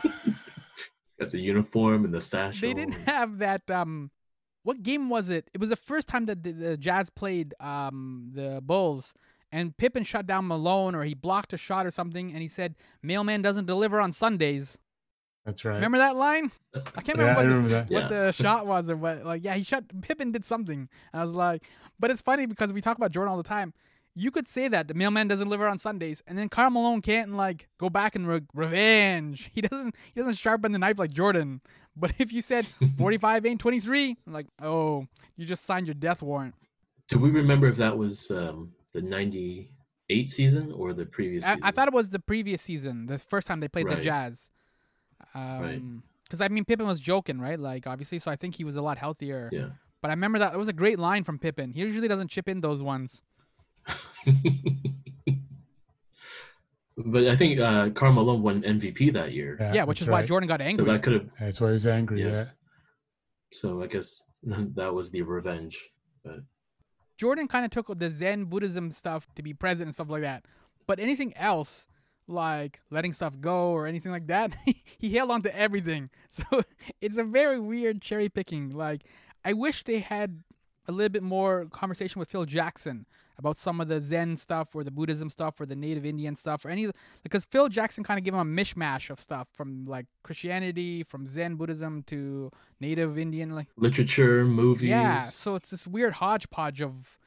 Got 1.19 1.31
the 1.31 1.39
uniform 1.39 2.03
and 2.05 2.13
the 2.13 2.19
sash. 2.21 2.61
They 2.61 2.73
didn't 2.73 2.93
have 3.05 3.37
that. 3.37 3.69
Um, 3.69 4.11
what 4.63 4.81
game 4.81 5.09
was 5.09 5.29
it? 5.29 5.49
It 5.53 5.59
was 5.59 5.69
the 5.69 5.75
first 5.75 6.07
time 6.07 6.25
that 6.25 6.43
the, 6.43 6.51
the 6.51 6.77
Jazz 6.77 7.09
played 7.11 7.53
um 7.59 8.29
the 8.33 8.59
Bulls, 8.63 9.13
and 9.55 9.77
Pippen 9.77 10.03
shut 10.03 10.27
down 10.27 10.47
Malone 10.47 10.95
or 10.95 11.03
he 11.03 11.13
blocked 11.13 11.53
a 11.53 11.57
shot 11.57 11.85
or 11.85 11.91
something, 11.91 12.31
and 12.33 12.41
he 12.41 12.47
said, 12.47 12.75
"Mailman 13.01 13.41
doesn't 13.41 13.65
deliver 13.65 14.01
on 14.01 14.11
Sundays." 14.11 14.77
That's 15.45 15.63
right. 15.63 15.75
Remember 15.75 15.99
that 15.99 16.15
line? 16.15 16.51
I 16.73 17.01
can't 17.01 17.17
Yeah, 17.19 17.23
remember, 17.25 17.29
I 17.29 17.35
what, 17.35 17.45
remember 17.45 17.69
the, 17.69 17.93
what 17.93 18.01
Yeah. 18.03 18.07
the 18.25 18.31
shot 18.31 18.65
was 18.71 18.89
or 18.89 18.97
what. 18.97 19.23
Like, 19.25 19.43
yeah, 19.43 19.53
he 19.55 19.63
shut 19.63 19.83
Pippen 20.01 20.31
did 20.31 20.43
something. 20.43 20.89
I 21.13 21.23
was 21.23 21.33
like, 21.33 21.63
but 21.99 22.11
it's 22.11 22.21
funny 22.21 22.45
because 22.47 22.73
we 22.73 22.81
talk 22.81 22.97
about 22.97 23.11
Jordan 23.11 23.31
all 23.31 23.37
the 23.37 23.43
time. 23.43 23.73
You 24.17 24.31
could 24.31 24.47
say 24.47 24.67
that 24.69 24.87
the 24.87 24.93
mailman 24.93 25.27
doesn't 25.27 25.45
deliver 25.47 25.67
on 25.67 25.77
Sundays, 25.77 26.23
and 26.25 26.37
then 26.37 26.47
Karl 26.49 26.69
Malone 26.71 27.01
can't 27.01 27.33
like 27.35 27.67
go 27.77 27.89
back 27.89 28.15
and 28.15 28.27
re- 28.27 28.41
revenge. 28.53 29.51
He 29.53 29.61
doesn't. 29.61 29.95
He 30.13 30.19
doesn't 30.21 30.35
sharpen 30.37 30.71
the 30.71 30.79
knife 30.79 30.97
like 30.99 31.11
Jordan. 31.11 31.61
But 31.95 32.11
if 32.19 32.33
you 32.33 32.41
said 32.41 32.67
45 32.97 33.45
ain't 33.45 33.61
23, 33.61 34.17
I'm 34.27 34.33
like, 34.33 34.47
oh, 34.61 35.07
you 35.37 35.45
just 35.45 35.63
signed 35.65 35.87
your 35.87 35.93
death 35.93 36.21
warrant. 36.21 36.55
Do 37.07 37.19
we 37.19 37.29
remember 37.29 37.67
if 37.67 37.77
that 37.77 37.97
was 37.97 38.31
um, 38.31 38.71
the 38.95 39.01
'98 39.01 40.29
season 40.29 40.71
or 40.71 40.93
the 40.93 41.05
previous? 41.05 41.43
I, 41.45 41.49
season? 41.49 41.63
I 41.63 41.71
thought 41.71 41.87
it 41.87 41.93
was 41.93 42.09
the 42.09 42.19
previous 42.19 42.61
season, 42.61 43.05
the 43.05 43.19
first 43.19 43.47
time 43.47 43.59
they 43.59 43.67
played 43.67 43.85
the 43.87 43.95
Right. 43.95 44.01
Jazz. 44.03 44.49
Right. 45.35 45.75
Um, 45.75 46.03
because 46.23 46.41
I 46.41 46.47
mean, 46.47 46.65
Pippen 46.65 46.87
was 46.87 46.99
joking, 46.99 47.39
right? 47.39 47.59
Like, 47.59 47.85
obviously, 47.85 48.17
so 48.17 48.31
I 48.31 48.35
think 48.35 48.55
he 48.55 48.63
was 48.63 48.75
a 48.75 48.81
lot 48.81 48.97
healthier. 48.97 49.49
Yeah. 49.51 49.67
But 50.01 50.09
I 50.09 50.13
remember 50.13 50.39
that 50.39 50.53
it 50.53 50.57
was 50.57 50.67
a 50.67 50.73
great 50.73 50.97
line 50.97 51.23
from 51.23 51.37
Pippen. 51.37 51.73
He 51.73 51.81
usually 51.81 52.07
doesn't 52.07 52.29
chip 52.29 52.47
in 52.49 52.61
those 52.61 52.81
ones. 52.81 53.21
but 56.97 57.27
I 57.27 57.35
think 57.35 57.59
uh, 57.59 57.89
Karl 57.91 58.13
Malone 58.13 58.41
won 58.41 58.61
MVP 58.63 59.13
that 59.13 59.33
year, 59.33 59.57
Yeah, 59.59 59.83
which 59.83 59.99
that's 59.99 60.07
is 60.07 60.11
why. 60.11 60.23
Jordan 60.23 60.47
got 60.47 60.61
so 60.61 60.65
angry. 60.65 60.85
that 60.85 61.03
could 61.03 61.13
have. 61.13 61.29
That's 61.39 61.61
why 61.61 61.67
he 61.67 61.73
was 61.73 61.85
angry. 61.85 62.21
Yes. 62.23 62.51
So 63.51 63.83
I 63.83 63.87
guess 63.87 64.23
that 64.75 64.93
was 64.93 65.11
the 65.11 65.21
revenge. 65.21 65.77
Jordan 67.17 67.47
kind 67.47 67.65
of 67.65 67.71
took 67.71 67.97
the 67.97 68.11
Zen 68.11 68.45
Buddhism 68.45 68.91
stuff 68.91 69.27
to 69.35 69.41
be 69.41 69.53
present 69.53 69.87
and 69.87 69.93
stuff 69.93 70.09
like 70.09 70.21
that. 70.21 70.45
But 70.87 70.99
anything 70.99 71.35
else, 71.37 71.87
like 72.27 72.81
letting 72.91 73.13
stuff 73.13 73.39
go 73.39 73.69
or 73.69 73.87
anything 73.87 74.11
like 74.11 74.27
that, 74.27 74.55
he 74.97 75.15
held 75.15 75.31
on 75.31 75.41
to 75.43 75.55
everything. 75.57 76.09
So 76.29 76.63
it's 76.99 77.17
a 77.17 77.23
very 77.23 77.59
weird 77.59 78.01
cherry 78.01 78.27
picking. 78.27 78.71
Like, 78.71 79.05
I 79.45 79.53
wish 79.53 79.83
they 79.83 79.99
had 79.99 80.43
a 80.87 80.91
little 80.91 81.09
bit 81.09 81.23
more 81.23 81.67
conversation 81.71 82.19
with 82.19 82.29
Phil 82.29 82.45
Jackson 82.45 83.05
about 83.37 83.57
some 83.57 83.81
of 83.81 83.87
the 83.87 84.01
Zen 84.01 84.37
stuff 84.37 84.75
or 84.75 84.83
the 84.83 84.91
Buddhism 84.91 85.29
stuff 85.29 85.59
or 85.59 85.65
the 85.65 85.75
Native 85.75 86.05
Indian 86.05 86.35
stuff 86.35 86.65
or 86.65 86.69
any 86.69 86.89
because 87.23 87.45
Phil 87.45 87.67
Jackson 87.69 88.03
kind 88.03 88.17
of 88.17 88.23
gave 88.23 88.33
him 88.33 88.39
a 88.39 88.61
mishmash 88.61 89.09
of 89.09 89.19
stuff 89.19 89.47
from 89.53 89.85
like 89.85 90.05
Christianity, 90.23 91.03
from 91.03 91.27
Zen 91.27 91.55
Buddhism 91.55 92.03
to 92.07 92.51
Native 92.79 93.17
Indian 93.17 93.53
like 93.55 93.67
Literature, 93.77 94.45
movies. 94.45 94.89
yeah, 94.89 95.21
so 95.23 95.55
it's 95.55 95.69
this 95.69 95.87
weird 95.87 96.13
hodgepodge 96.13 96.81
of 96.81 97.17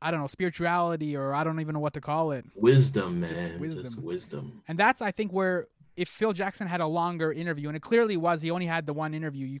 I 0.00 0.10
don't 0.12 0.20
know, 0.20 0.26
spirituality 0.28 1.16
or 1.16 1.34
I 1.34 1.42
don't 1.42 1.58
even 1.60 1.74
know 1.74 1.80
what 1.80 1.94
to 1.94 2.00
call 2.00 2.30
it. 2.32 2.44
Wisdom, 2.54 3.20
man. 3.20 3.34
Just 3.34 3.58
wisdom. 3.58 4.04
wisdom. 4.04 4.62
And 4.68 4.78
that's 4.78 5.02
I 5.02 5.10
think 5.10 5.32
where 5.32 5.66
if 5.96 6.08
Phil 6.08 6.32
Jackson 6.32 6.68
had 6.68 6.80
a 6.80 6.86
longer 6.86 7.32
interview 7.32 7.66
and 7.68 7.76
it 7.76 7.80
clearly 7.80 8.16
was 8.16 8.40
he 8.40 8.50
only 8.52 8.66
had 8.66 8.86
the 8.86 8.92
one 8.92 9.12
interview. 9.12 9.46
You, 9.46 9.60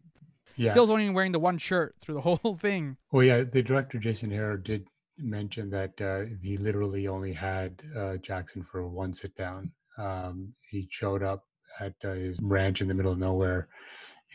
Yeah. 0.54 0.74
Phil's 0.74 0.90
only 0.90 1.10
wearing 1.10 1.32
the 1.32 1.40
one 1.40 1.58
shirt 1.58 1.96
through 1.98 2.14
the 2.14 2.20
whole 2.36 2.54
thing. 2.54 2.96
Well, 3.10 3.24
yeah, 3.24 3.42
the 3.42 3.62
director 3.62 3.98
Jason 3.98 4.30
Hehir 4.30 4.62
did 4.62 4.86
mention 5.18 5.70
that 5.70 6.00
uh, 6.00 6.24
he 6.42 6.56
literally 6.56 7.08
only 7.08 7.32
had 7.32 7.82
uh, 7.96 8.16
Jackson 8.18 8.62
for 8.62 8.86
one 8.86 9.12
sit 9.14 9.34
down. 9.36 9.70
Um, 9.96 10.52
he 10.70 10.86
showed 10.90 11.22
up 11.22 11.44
at 11.80 11.94
uh, 12.04 12.12
his 12.12 12.38
ranch 12.40 12.80
in 12.80 12.88
the 12.88 12.94
middle 12.94 13.12
of 13.12 13.18
nowhere, 13.18 13.68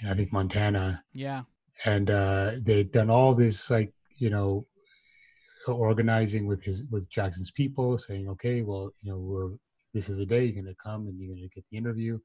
in 0.01 0.09
I 0.09 0.13
think 0.15 0.31
Montana, 0.31 1.03
Yeah. 1.13 1.43
and 1.85 2.09
uh, 2.09 2.51
they'd 2.61 2.91
done 2.91 3.09
all 3.09 3.33
this 3.33 3.69
like 3.69 3.93
you 4.17 4.29
know 4.29 4.65
organizing 5.67 6.45
with 6.45 6.61
his 6.63 6.83
with 6.91 7.09
Jackson's 7.09 7.51
people, 7.51 7.97
saying, 7.97 8.27
okay, 8.29 8.61
well, 8.61 8.91
you 9.01 9.11
know, 9.11 9.17
we're 9.17 9.49
this 9.93 10.09
is 10.09 10.17
the 10.17 10.25
day 10.25 10.45
you're 10.45 10.61
gonna 10.61 10.75
come 10.83 11.07
and 11.07 11.19
you're 11.19 11.33
gonna 11.35 11.47
get 11.53 11.63
the 11.71 11.77
interview. 11.77 12.19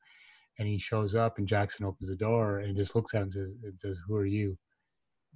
And 0.59 0.67
he 0.67 0.77
shows 0.79 1.15
up, 1.15 1.39
and 1.39 1.47
Jackson 1.47 1.85
opens 1.85 2.09
the 2.09 2.17
door 2.17 2.59
and 2.59 2.77
just 2.77 2.97
looks 2.97 3.15
at 3.15 3.19
him 3.19 3.25
and 3.25 3.33
says, 3.33 3.55
and 3.63 3.79
says 3.79 3.97
"Who 4.09 4.17
are 4.17 4.27
you?" 4.27 4.59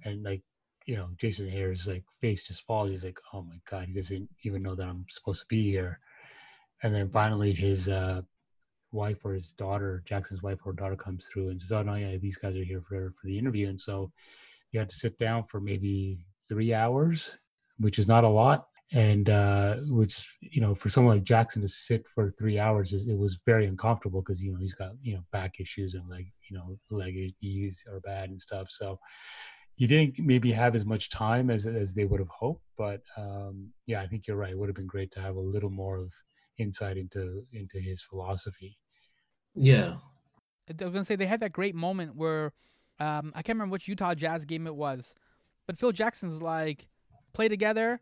And 0.03 0.21
like, 0.23 0.41
you 0.85 0.95
know, 0.95 1.09
Jason 1.17 1.47
Hehir's 1.47 1.87
like 1.87 2.03
face 2.19 2.43
just 2.43 2.63
falls. 2.63 2.89
He's 2.89 3.05
like, 3.05 3.19
"Oh 3.33 3.41
my 3.41 3.59
god!" 3.69 3.87
He 3.87 3.93
doesn't 3.93 4.29
even 4.43 4.61
know 4.61 4.75
that 4.75 4.87
I'm 4.87 5.05
supposed 5.09 5.41
to 5.41 5.47
be 5.47 5.63
here. 5.71 5.99
And 6.81 6.93
then 6.93 7.09
finally, 7.09 7.53
his 7.53 7.87
uh, 7.89 8.21
wife 8.91 9.23
or 9.25 9.33
his 9.33 9.51
daughter, 9.51 10.03
Jackson's 10.05 10.43
wife 10.43 10.59
or 10.65 10.73
daughter, 10.73 10.95
comes 10.95 11.25
through 11.25 11.49
and 11.49 11.61
says, 11.61 11.71
"Oh 11.71 11.83
no, 11.83 11.95
yeah, 11.95 12.17
these 12.17 12.37
guys 12.37 12.55
are 12.55 12.63
here 12.63 12.81
for 12.81 13.11
for 13.11 13.27
the 13.27 13.37
interview." 13.37 13.69
And 13.69 13.79
so 13.79 14.11
you 14.71 14.79
had 14.79 14.89
to 14.89 14.95
sit 14.95 15.17
down 15.19 15.45
for 15.45 15.61
maybe 15.61 16.25
three 16.49 16.73
hours, 16.73 17.37
which 17.77 17.99
is 17.99 18.07
not 18.07 18.23
a 18.23 18.29
lot. 18.29 18.65
And 18.91 19.29
uh, 19.29 19.75
which 19.87 20.37
you 20.41 20.61
know, 20.61 20.75
for 20.75 20.89
someone 20.89 21.17
like 21.17 21.23
Jackson 21.23 21.61
to 21.61 21.67
sit 21.67 22.05
for 22.07 22.29
three 22.29 22.59
hours, 22.59 22.93
is, 22.93 23.07
it 23.07 23.17
was 23.17 23.39
very 23.45 23.65
uncomfortable 23.65 24.21
because 24.21 24.43
you 24.43 24.51
know 24.51 24.59
he's 24.59 24.75
got 24.75 24.91
you 25.01 25.15
know 25.15 25.23
back 25.31 25.59
issues 25.59 25.95
and 25.95 26.07
like 26.09 26.27
you 26.49 26.57
know 26.57 26.77
leg 26.91 27.15
are 27.87 27.99
bad 28.01 28.29
and 28.29 28.39
stuff. 28.39 28.69
So 28.69 28.99
he 29.75 29.87
didn't 29.87 30.19
maybe 30.19 30.51
have 30.51 30.75
as 30.75 30.85
much 30.85 31.09
time 31.09 31.49
as 31.49 31.65
as 31.65 31.93
they 31.93 32.05
would 32.05 32.19
have 32.19 32.29
hoped. 32.29 32.63
But 32.77 33.01
um, 33.17 33.69
yeah, 33.85 34.01
I 34.01 34.07
think 34.07 34.27
you're 34.27 34.37
right. 34.37 34.51
It 34.51 34.57
would 34.57 34.69
have 34.69 34.75
been 34.75 34.87
great 34.87 35.11
to 35.13 35.21
have 35.21 35.35
a 35.35 35.41
little 35.41 35.69
more 35.69 35.97
of 35.97 36.13
insight 36.57 36.97
into 36.97 37.43
into 37.51 37.79
his 37.79 38.01
philosophy. 38.01 38.77
Yeah. 39.55 39.95
I 40.69 40.83
was 40.83 40.93
gonna 40.93 41.05
say 41.05 41.15
they 41.15 41.25
had 41.25 41.41
that 41.41 41.51
great 41.51 41.75
moment 41.75 42.15
where 42.15 42.53
um, 42.99 43.33
I 43.35 43.41
can't 43.41 43.57
remember 43.57 43.73
which 43.73 43.87
Utah 43.87 44.13
Jazz 44.13 44.45
game 44.45 44.65
it 44.67 44.75
was, 44.75 45.13
but 45.67 45.77
Phil 45.77 45.91
Jackson's 45.91 46.41
like, 46.41 46.87
play 47.33 47.47
together. 47.47 47.99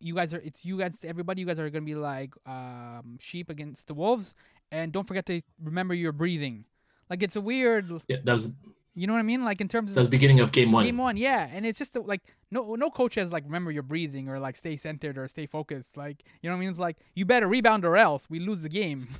You 0.00 0.14
guys 0.14 0.32
are 0.34 0.38
it's 0.38 0.64
you 0.64 0.76
against 0.76 1.04
everybody. 1.04 1.40
You 1.40 1.46
guys 1.46 1.58
are 1.58 1.70
gonna 1.70 1.84
be 1.84 1.94
like 1.94 2.34
um, 2.46 3.16
sheep 3.18 3.50
against 3.50 3.88
the 3.88 3.94
wolves, 3.94 4.34
and 4.70 4.92
don't 4.92 5.06
forget 5.06 5.26
to 5.26 5.40
remember 5.62 5.94
your 5.94 6.12
breathing. 6.12 6.64
Like 7.10 7.22
it's 7.22 7.36
a 7.36 7.40
weird, 7.40 7.90
Yeah. 8.06 8.18
That 8.24 8.32
was 8.34 8.50
you 8.98 9.06
know 9.06 9.12
what 9.14 9.20
I 9.20 9.22
mean? 9.32 9.44
Like 9.44 9.60
in 9.60 9.68
terms 9.68 9.96
of 9.96 10.04
the 10.04 10.10
beginning 10.10 10.40
of 10.40 10.52
game 10.52 10.72
one. 10.72 10.84
game 10.84 10.98
one, 10.98 11.16
yeah. 11.16 11.48
And 11.52 11.64
it's 11.64 11.78
just 11.78 11.96
like 11.96 12.22
no 12.50 12.74
no 12.74 12.90
coach 12.90 13.14
has 13.14 13.32
like 13.32 13.44
remember 13.44 13.70
your 13.70 13.82
breathing 13.84 14.28
or 14.28 14.38
like 14.40 14.56
stay 14.56 14.76
centered 14.76 15.16
or 15.16 15.28
stay 15.28 15.46
focused. 15.46 15.96
Like 15.96 16.24
you 16.42 16.48
know 16.50 16.54
what 16.54 16.58
I 16.58 16.60
mean? 16.60 16.70
It's 16.70 16.78
like 16.78 16.96
you 17.14 17.24
better 17.24 17.46
rebound 17.46 17.84
or 17.84 17.96
else 17.96 18.28
we 18.28 18.38
lose 18.40 18.62
the 18.62 18.68
game. 18.68 19.08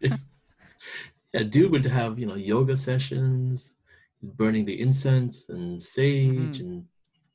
Yeah, 1.32 1.44
dude 1.44 1.70
would 1.70 1.86
have 1.86 2.18
you 2.18 2.26
know 2.26 2.34
yoga 2.34 2.76
sessions, 2.76 3.74
burning 4.22 4.64
the 4.64 4.80
incense 4.80 5.48
and 5.48 5.80
sage, 5.80 6.58
Mhm. 6.58 6.60
and 6.60 6.84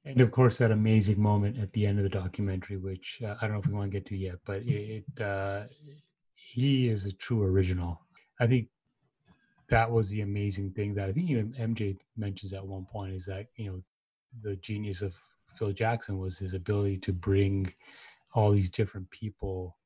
And 0.07 0.21
of 0.21 0.32
course, 0.32 0.57
that 0.59 0.71
amazing 0.71 1.19
moment 1.19 1.57
at 1.57 1.71
the 1.73 1.88
end 1.88 1.97
of 1.99 2.03
the 2.03 2.09
documentary, 2.23 2.78
which 2.78 3.21
uh, 3.23 3.36
I 3.39 3.47
don't 3.47 3.53
know 3.53 3.59
if 3.59 3.67
we 3.67 3.73
want 3.73 3.91
to 3.91 3.97
get 3.97 4.05
to 4.09 4.15
yet, 4.15 4.36
but 4.45 4.57
it, 4.63 5.03
it 5.17 5.21
uh, 5.21 5.63
he 6.36 6.89
is 6.89 7.05
a 7.05 7.13
true 7.13 7.41
original. 7.41 8.01
I 8.39 8.45
think 8.47 8.67
that 9.70 9.89
was 9.89 10.09
the 10.09 10.22
amazing 10.22 10.72
thing 10.72 10.93
that 10.95 11.09
I 11.09 11.11
think 11.11 11.30
even 11.30 11.53
MJ 11.53 11.97
mentions 12.18 12.53
at 12.53 12.66
one 12.66 12.86
point 12.86 13.13
is 13.13 13.26
that 13.26 13.47
you 13.55 13.72
know 13.72 13.82
the 14.43 14.55
genius 14.57 15.01
of 15.01 15.16
Phil 15.55 15.72
Jackson 15.72 16.18
was 16.18 16.38
his 16.38 16.53
ability 16.53 16.97
to 16.99 17.13
bring 17.13 17.74
all 18.34 18.51
these 18.51 18.70
different 18.70 19.09
people 19.11 19.78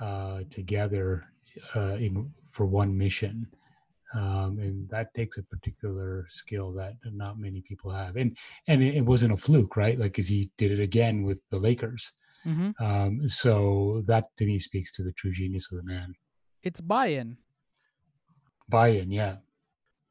uh, 0.00 0.40
together 0.50 1.24
uh, 1.76 1.94
in 1.94 2.32
for 2.48 2.66
one 2.66 2.96
mission, 2.96 3.46
um, 4.14 4.58
and 4.58 4.88
that 4.88 5.12
takes 5.14 5.38
a 5.38 5.42
particular 5.42 6.26
skill 6.28 6.72
that 6.72 6.94
not 7.04 7.38
many 7.38 7.60
people 7.60 7.90
have. 7.90 8.16
And 8.16 8.36
and 8.66 8.82
it, 8.82 8.96
it 8.96 9.04
wasn't 9.04 9.32
a 9.32 9.36
fluke, 9.36 9.76
right? 9.76 9.98
Like, 9.98 10.12
because 10.12 10.28
he 10.28 10.50
did 10.56 10.72
it 10.72 10.80
again 10.80 11.24
with 11.24 11.40
the 11.50 11.58
Lakers. 11.58 12.12
Mm-hmm. 12.46 12.82
Um, 12.82 13.28
so 13.28 14.02
that 14.06 14.36
to 14.38 14.46
me 14.46 14.58
speaks 14.58 14.92
to 14.92 15.02
the 15.02 15.12
true 15.12 15.32
genius 15.32 15.70
of 15.70 15.78
the 15.78 15.84
man. 15.84 16.14
It's 16.62 16.80
buy-in. 16.80 17.36
Buy-in, 18.68 19.10
yeah. 19.10 19.36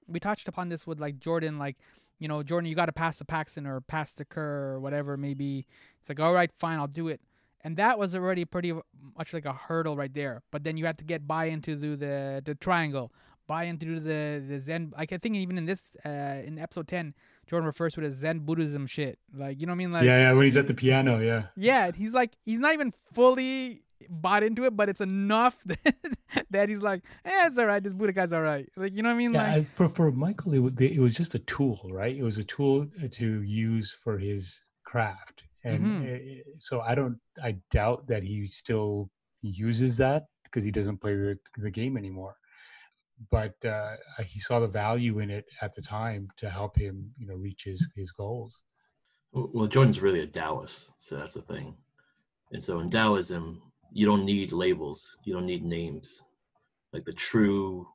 We 0.08 0.20
touched 0.20 0.48
upon 0.48 0.70
this 0.70 0.88
with 0.88 1.00
like 1.00 1.20
Jordan, 1.20 1.60
like 1.60 1.78
you 2.20 2.28
know, 2.28 2.42
Jordan, 2.44 2.70
you 2.70 2.76
got 2.76 2.88
to 2.88 2.94
pass 2.94 3.20
the 3.20 3.26
Paxson 3.26 3.68
or 3.68 3.82
pass 3.82 4.14
the 4.14 4.26
Kerr 4.26 4.74
or 4.74 4.80
whatever. 4.80 5.18
Maybe 5.18 5.68
it's 6.00 6.10
like, 6.10 6.20
all 6.20 6.34
right, 6.34 6.52
fine, 6.52 6.80
I'll 6.80 6.88
do 6.88 7.08
it. 7.08 7.22
And 7.62 7.78
that 7.78 8.00
was 8.00 8.16
already 8.16 8.46
pretty 8.46 8.74
much 9.18 9.34
like 9.34 9.46
a 9.46 9.54
hurdle 9.54 9.98
right 9.98 10.14
there. 10.14 10.42
But 10.52 10.64
then 10.64 10.78
you 10.78 10.86
had 10.86 10.98
to 11.00 11.04
get 11.04 11.28
buy 11.28 11.46
into 11.46 11.76
do 11.76 11.96
the 11.96 12.42
the 12.44 12.56
triangle, 12.56 13.12
buy 13.46 13.64
into 13.64 13.86
do 13.86 14.00
the 14.00 14.44
the 14.48 14.60
Zen. 14.62 14.94
Like 14.98 15.12
I 15.12 15.18
think 15.18 15.36
even 15.36 15.58
in 15.58 15.66
this 15.66 15.92
uh 16.06 16.42
in 16.46 16.60
episode 16.60 16.88
ten, 16.88 17.14
Jordan 17.48 17.66
refers 17.66 17.94
to 17.96 18.04
it 18.04 18.06
as 18.06 18.16
Zen 18.16 18.40
Buddhism 18.40 18.86
shit. 18.86 19.20
Like 19.36 19.60
you 19.60 19.68
know 19.68 19.72
what 19.72 19.76
I 19.76 19.78
mean? 19.78 19.92
Like 19.92 20.06
yeah, 20.06 20.20
yeah. 20.20 20.32
When 20.34 20.46
he's 20.46 20.56
at 20.56 20.68
the 20.68 20.74
piano, 20.74 21.20
yeah. 21.20 21.48
yeah, 21.56 21.92
he's 21.92 22.14
like 22.14 22.38
he's 22.46 22.60
not 22.60 22.74
even 22.74 22.94
fully 23.14 23.84
bought 24.10 24.44
into 24.44 24.66
it, 24.66 24.76
but 24.76 24.90
it's 24.90 25.02
enough 25.02 25.58
that, 25.66 25.96
that 26.52 26.70
he's 26.70 26.82
like, 26.82 27.04
eh, 27.26 27.48
it's 27.48 27.58
all 27.60 27.66
right. 27.66 27.84
This 27.84 27.94
Buddha 27.94 28.14
guy's 28.14 28.32
all 28.34 28.42
right. 28.42 28.68
Like 28.76 28.96
you 28.96 29.04
know 29.04 29.10
what 29.10 29.16
I 29.16 29.18
mean? 29.18 29.34
Yeah, 29.34 29.44
like 29.44 29.52
I- 29.54 29.64
for 29.66 29.90
for 29.90 30.12
Michael, 30.12 30.54
it 30.54 30.60
was, 30.60 30.74
it 30.80 31.00
was 31.00 31.16
just 31.16 31.36
a 31.36 31.40
tool, 31.40 31.80
right? 31.92 32.16
It 32.16 32.24
was 32.24 32.38
a 32.38 32.44
tool 32.44 32.88
to 33.12 33.42
use 33.44 33.92
for 33.92 34.18
his 34.18 34.66
craft, 34.84 35.44
and 35.64 35.84
Mhm. 35.84 36.40
uh, 36.40 36.44
so 36.58 36.82
I 36.82 36.96
don't, 36.96 37.18
I 37.44 37.58
doubt 37.72 38.08
that 38.08 38.24
he 38.24 38.48
still 38.48 39.10
uses 39.42 39.98
that 39.98 40.26
because 40.44 40.64
he 40.64 40.72
doesn't 40.72 40.98
play 41.00 41.16
the 41.16 41.38
the 41.58 41.72
game 41.72 41.98
anymore. 41.98 42.36
But 43.32 43.56
uh, 43.66 43.96
he 44.24 44.40
saw 44.40 44.60
the 44.60 44.68
value 44.68 45.20
in 45.20 45.32
it 45.32 45.46
at 45.62 45.74
the 45.74 45.82
time 45.82 46.30
to 46.38 46.52
help 46.52 46.78
him, 46.78 47.12
you 47.18 47.26
know, 47.28 47.34
reach 47.36 47.64
his 47.64 47.88
his 47.96 48.12
goals. 48.12 48.62
Well, 49.34 49.50
well, 49.54 49.68
Jordan's 49.68 50.00
really 50.00 50.22
a 50.22 50.28
Taoist, 50.28 50.92
so 51.00 51.18
that's 51.18 51.34
the 51.36 51.42
thing. 51.42 51.76
And 52.52 52.62
so 52.64 52.80
in 52.80 52.90
Taoism, 52.90 53.62
you 53.92 54.06
don't 54.06 54.26
need 54.26 54.52
labels, 54.52 55.18
you 55.24 55.34
don't 55.34 55.46
need 55.46 55.64
names. 55.64 56.22
Like 56.94 57.06
the 57.06 57.14
true, 57.14 57.88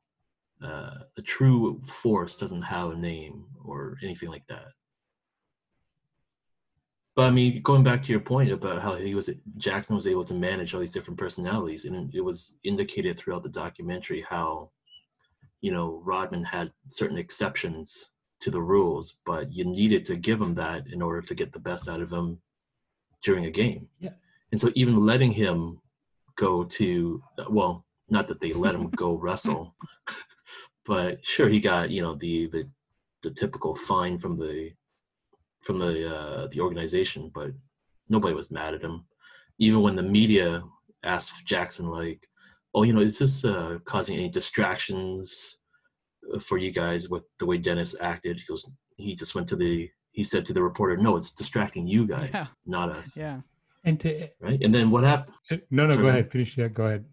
uh, 0.63 0.99
the 1.17 1.23
true 1.23 1.81
force 1.87 2.37
doesn't 2.37 2.63
have 2.63 2.91
a 2.91 2.97
name 2.97 3.47
or 3.65 3.97
anything 4.03 4.29
like 4.29 4.47
that. 4.49 4.69
But 7.15 7.27
I 7.27 7.31
mean, 7.31 7.61
going 7.63 7.85
back 7.85 8.03
to 8.03 8.11
your 8.11 8.21
point 8.21 8.51
about 8.51 8.81
how 8.81 8.95
he 8.95 9.15
was 9.15 9.29
Jackson 9.59 9.97
was 9.97 10.07
able 10.07 10.25
to 10.25 10.35
manage 10.35 10.73
all 10.73 10.81
these 10.81 10.93
different 10.93 11.19
personalities, 11.19 11.85
and 11.85 12.15
it 12.15 12.23
was 12.23 12.57
indicated 12.65 13.19
throughout 13.19 13.43
the 13.43 13.51
documentary 13.51 14.25
how, 14.29 14.71
you 15.61 15.73
know, 15.73 16.01
Rodman 16.05 16.45
had 16.45 16.73
certain 16.89 17.19
exceptions 17.19 18.11
to 18.41 18.51
the 18.51 18.63
rules, 18.63 19.17
but 19.27 19.53
you 19.53 19.65
needed 19.65 20.07
to 20.07 20.17
give 20.17 20.41
him 20.41 20.55
that 20.55 20.87
in 20.89 21.03
order 21.03 21.21
to 21.21 21.35
get 21.35 21.53
the 21.53 21.59
best 21.59 21.87
out 21.87 22.01
of 22.01 22.11
him 22.11 22.41
during 23.23 23.45
a 23.45 23.51
game. 23.51 23.89
Yeah. 24.01 24.11
And 24.51 24.61
so 24.61 24.71
even 24.75 25.05
letting 25.05 25.33
him 25.33 25.81
go 26.37 26.65
to 26.65 27.23
well, 27.49 27.85
not 28.09 28.29
that 28.29 28.41
they 28.41 28.53
let 28.53 28.75
him 28.75 28.89
go 28.91 29.15
wrestle, 29.15 29.75
but 30.85 31.25
sure 31.25 31.49
he 31.49 31.61
got, 31.61 31.91
you 31.91 32.03
know, 32.03 32.15
the 32.17 32.49
the 32.49 32.69
the 33.23 33.31
typical 33.31 33.75
fine 33.75 34.19
from 34.19 34.37
the 34.37 34.71
from 35.63 35.79
the 35.79 36.15
uh 36.15 36.47
the 36.49 36.61
organization, 36.61 37.31
but 37.35 37.51
nobody 38.09 38.35
was 38.35 38.51
mad 38.51 38.75
at 38.75 38.83
him. 38.83 39.05
Even 39.59 39.81
when 39.83 39.95
the 39.97 40.03
media 40.03 40.63
asked 41.05 41.47
Jackson 41.47 41.87
like, 41.87 42.29
"Oh, 42.75 42.83
you 42.83 42.93
know, 42.93 43.01
is 43.01 43.19
this 43.19 43.45
uh 43.45 43.79
causing 43.85 44.17
any 44.17 44.29
distractions 44.29 45.59
uh, 46.35 46.39
for 46.41 46.59
you 46.59 46.73
guys 46.73 47.09
with 47.09 47.23
the 47.39 47.47
way 47.47 47.59
Dennis 47.59 47.95
acted?" 48.01 48.39
He 48.39 48.45
goes, 48.47 48.69
he 48.97 49.15
just 49.15 49.35
went 49.35 49.49
to 49.49 49.57
the 49.57 49.89
he 50.11 50.25
said 50.25 50.45
to 50.47 50.53
the 50.53 50.63
reporter, 50.63 50.97
"No, 50.97 51.17
it's 51.17 51.33
distracting 51.33 51.87
you 51.87 52.07
guys, 52.07 52.31
Yeah. 52.35 52.47
not 52.67 52.91
us." 52.91 53.17
yeah, 53.17 53.41
And 53.85 53.99
to 54.01 54.29
Right? 54.41 54.61
And 54.63 54.75
then 54.75 54.91
what 54.91 55.05
happened? 55.05 55.35
no, 55.71 55.87
no, 55.87 55.91
Sorry, 55.91 56.03
go 56.03 56.09
ahead, 56.09 56.31
finish 56.31 56.55
that. 56.57 56.75
Go 56.75 56.87
ahead. 56.87 57.05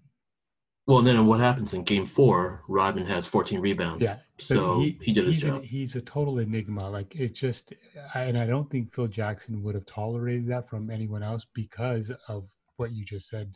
Well, 0.85 0.97
and 0.99 1.07
then 1.07 1.27
what 1.27 1.39
happens 1.39 1.73
in 1.75 1.83
game 1.83 2.05
four? 2.07 2.63
Rodman 2.67 3.05
has 3.05 3.27
14 3.27 3.59
rebounds. 3.59 4.03
Yeah, 4.03 4.17
So 4.39 4.79
he, 4.79 5.13
did 5.13 5.25
his 5.27 5.37
job. 5.37 5.61
A, 5.61 5.65
he's 5.65 5.95
a 5.95 6.01
total 6.01 6.39
enigma. 6.39 6.89
Like 6.89 7.15
it 7.15 7.35
just, 7.35 7.73
I- 8.15 8.23
and 8.23 8.37
I 8.37 8.47
don't 8.47 8.69
think 8.71 8.91
Phil 8.93 9.07
Jackson 9.07 9.61
would 9.61 9.75
have 9.75 9.85
tolerated 9.85 10.47
that 10.47 10.67
from 10.67 10.89
anyone 10.89 11.21
else 11.21 11.45
because 11.53 12.11
of 12.27 12.47
what 12.77 12.91
you 12.91 13.05
just 13.05 13.27
said, 13.29 13.53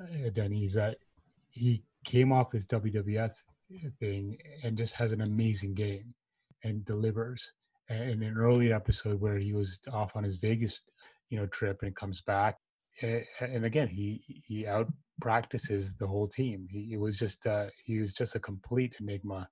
uh, 0.00 0.30
Denny. 0.30 0.64
Is 0.64 0.74
that 0.74 0.96
he 1.48 1.84
came 2.04 2.32
off 2.32 2.50
this 2.50 2.66
WWF 2.66 3.32
thing 4.00 4.36
and 4.64 4.76
just 4.76 4.94
has 4.94 5.12
an 5.12 5.20
amazing 5.20 5.74
game 5.74 6.14
and 6.64 6.84
delivers. 6.84 7.52
And 7.88 8.10
in 8.10 8.22
an 8.22 8.36
earlier 8.36 8.74
episode 8.74 9.20
where 9.20 9.38
he 9.38 9.52
was 9.52 9.80
off 9.92 10.16
on 10.16 10.24
his 10.24 10.36
Vegas, 10.38 10.80
you 11.30 11.38
know, 11.38 11.46
trip 11.46 11.78
and 11.82 11.94
comes 11.94 12.20
back, 12.22 12.56
and 13.02 13.64
again 13.64 13.88
he 13.88 14.22
he 14.46 14.66
out 14.66 14.88
practices 15.20 15.94
the 15.96 16.06
whole 16.06 16.28
team. 16.28 16.66
He, 16.70 16.90
it 16.92 17.00
was 17.00 17.18
just 17.18 17.46
uh, 17.46 17.66
he 17.84 17.98
was 17.98 18.12
just 18.12 18.34
a 18.34 18.40
complete 18.40 18.94
enigma. 19.00 19.48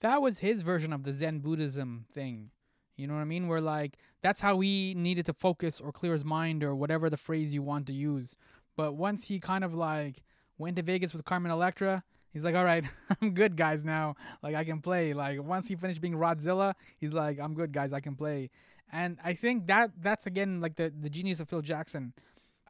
that 0.00 0.20
was 0.22 0.38
his 0.38 0.62
version 0.62 0.92
of 0.92 1.02
the 1.04 1.12
Zen 1.14 1.40
Buddhism 1.40 2.04
thing. 2.12 2.50
You 2.96 3.06
know 3.06 3.14
what 3.14 3.20
I 3.20 3.24
mean? 3.24 3.48
Where 3.48 3.60
like 3.60 3.98
that's 4.22 4.40
how 4.40 4.60
he 4.60 4.94
needed 4.96 5.26
to 5.26 5.34
focus 5.34 5.80
or 5.80 5.92
clear 5.92 6.12
his 6.12 6.24
mind 6.24 6.64
or 6.64 6.74
whatever 6.74 7.10
the 7.10 7.16
phrase 7.16 7.52
you 7.54 7.62
want 7.62 7.86
to 7.86 7.92
use. 7.92 8.36
But 8.76 8.94
once 8.94 9.24
he 9.24 9.38
kind 9.40 9.64
of 9.64 9.74
like 9.74 10.22
went 10.58 10.76
to 10.76 10.82
Vegas 10.82 11.12
with 11.12 11.24
Carmen 11.24 11.50
Electra, 11.52 12.04
he's 12.32 12.44
like, 12.44 12.54
"All 12.54 12.64
right, 12.64 12.84
I'm 13.22 13.32
good, 13.34 13.56
guys. 13.56 13.84
Now, 13.84 14.16
like 14.42 14.54
I 14.54 14.64
can 14.64 14.80
play." 14.80 15.12
Like 15.14 15.42
once 15.42 15.68
he 15.68 15.76
finished 15.76 16.00
being 16.00 16.14
Rodzilla, 16.14 16.74
he's 16.98 17.12
like, 17.12 17.38
"I'm 17.40 17.54
good, 17.54 17.72
guys. 17.72 17.92
I 17.92 18.00
can 18.00 18.16
play." 18.16 18.50
And 18.92 19.18
I 19.24 19.34
think 19.34 19.66
that 19.66 19.90
that's 20.00 20.26
again 20.26 20.60
like 20.60 20.76
the 20.76 20.92
the 20.98 21.10
genius 21.10 21.40
of 21.40 21.48
Phil 21.48 21.62
Jackson. 21.62 22.12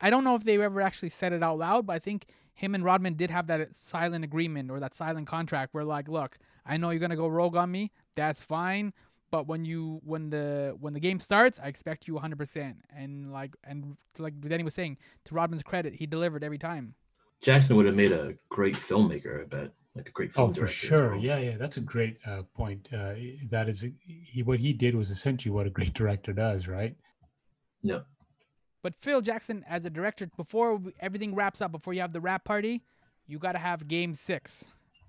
I 0.00 0.10
don't 0.10 0.24
know 0.24 0.34
if 0.34 0.44
they 0.44 0.60
ever 0.60 0.80
actually 0.80 1.08
said 1.08 1.32
it 1.32 1.42
out 1.42 1.58
loud, 1.58 1.86
but 1.86 1.94
I 1.94 1.98
think 1.98 2.26
him 2.54 2.74
and 2.74 2.84
Rodman 2.84 3.14
did 3.14 3.30
have 3.30 3.46
that 3.48 3.74
silent 3.76 4.24
agreement 4.24 4.70
or 4.70 4.80
that 4.80 4.94
silent 4.94 5.26
contract 5.26 5.74
where 5.74 5.84
like, 5.84 6.08
look, 6.08 6.38
I 6.64 6.76
know 6.76 6.90
you're 6.90 7.00
gonna 7.00 7.16
go 7.16 7.28
rogue 7.28 7.56
on 7.56 7.70
me. 7.70 7.92
That's 8.14 8.42
fine. 8.42 8.92
But 9.30 9.46
when 9.46 9.64
you 9.64 10.00
when 10.04 10.30
the 10.30 10.76
when 10.80 10.94
the 10.94 11.00
game 11.00 11.20
starts, 11.20 11.60
I 11.62 11.68
expect 11.68 12.08
you 12.08 12.14
100%. 12.14 12.76
And 12.96 13.32
like 13.32 13.56
and 13.64 13.96
like 14.18 14.40
Danny 14.40 14.62
was 14.62 14.74
saying, 14.74 14.98
to 15.24 15.34
Rodman's 15.34 15.62
credit, 15.62 15.94
he 15.94 16.06
delivered 16.06 16.42
every 16.44 16.58
time. 16.58 16.94
Jackson 17.42 17.76
would 17.76 17.86
have 17.86 17.94
made 17.94 18.12
a 18.12 18.34
great 18.48 18.74
filmmaker, 18.74 19.42
I 19.42 19.44
bet. 19.44 19.70
Like 19.96 20.08
a 20.08 20.12
great 20.12 20.34
film 20.34 20.50
Oh, 20.50 20.52
for 20.52 20.60
director 20.60 20.72
as 20.84 20.88
sure. 20.90 21.10
well. 21.12 21.20
Yeah, 21.20 21.38
yeah, 21.38 21.56
that's 21.56 21.78
a 21.78 21.80
great 21.80 22.18
uh, 22.26 22.42
point. 22.54 22.86
Uh, 22.92 23.14
that 23.50 23.68
is, 23.68 23.84
he 24.06 24.42
what 24.42 24.58
he 24.60 24.72
did 24.72 24.94
was 24.94 25.10
essentially 25.10 25.50
what 25.52 25.66
a 25.66 25.70
great 25.70 25.94
director 25.94 26.32
does, 26.34 26.68
right? 26.68 26.94
Yeah. 27.82 28.00
But 28.82 28.94
Phil 28.94 29.20
Jackson, 29.22 29.64
as 29.68 29.84
a 29.84 29.90
director, 29.90 30.28
before 30.36 30.80
everything 31.00 31.34
wraps 31.34 31.60
up, 31.60 31.72
before 31.72 31.92
you 31.94 32.00
have 32.02 32.12
the 32.12 32.20
rap 32.20 32.44
party, 32.44 32.82
you 33.26 33.38
got 33.38 33.52
to 33.52 33.58
have 33.58 33.88
game 33.88 34.14
six. 34.14 34.66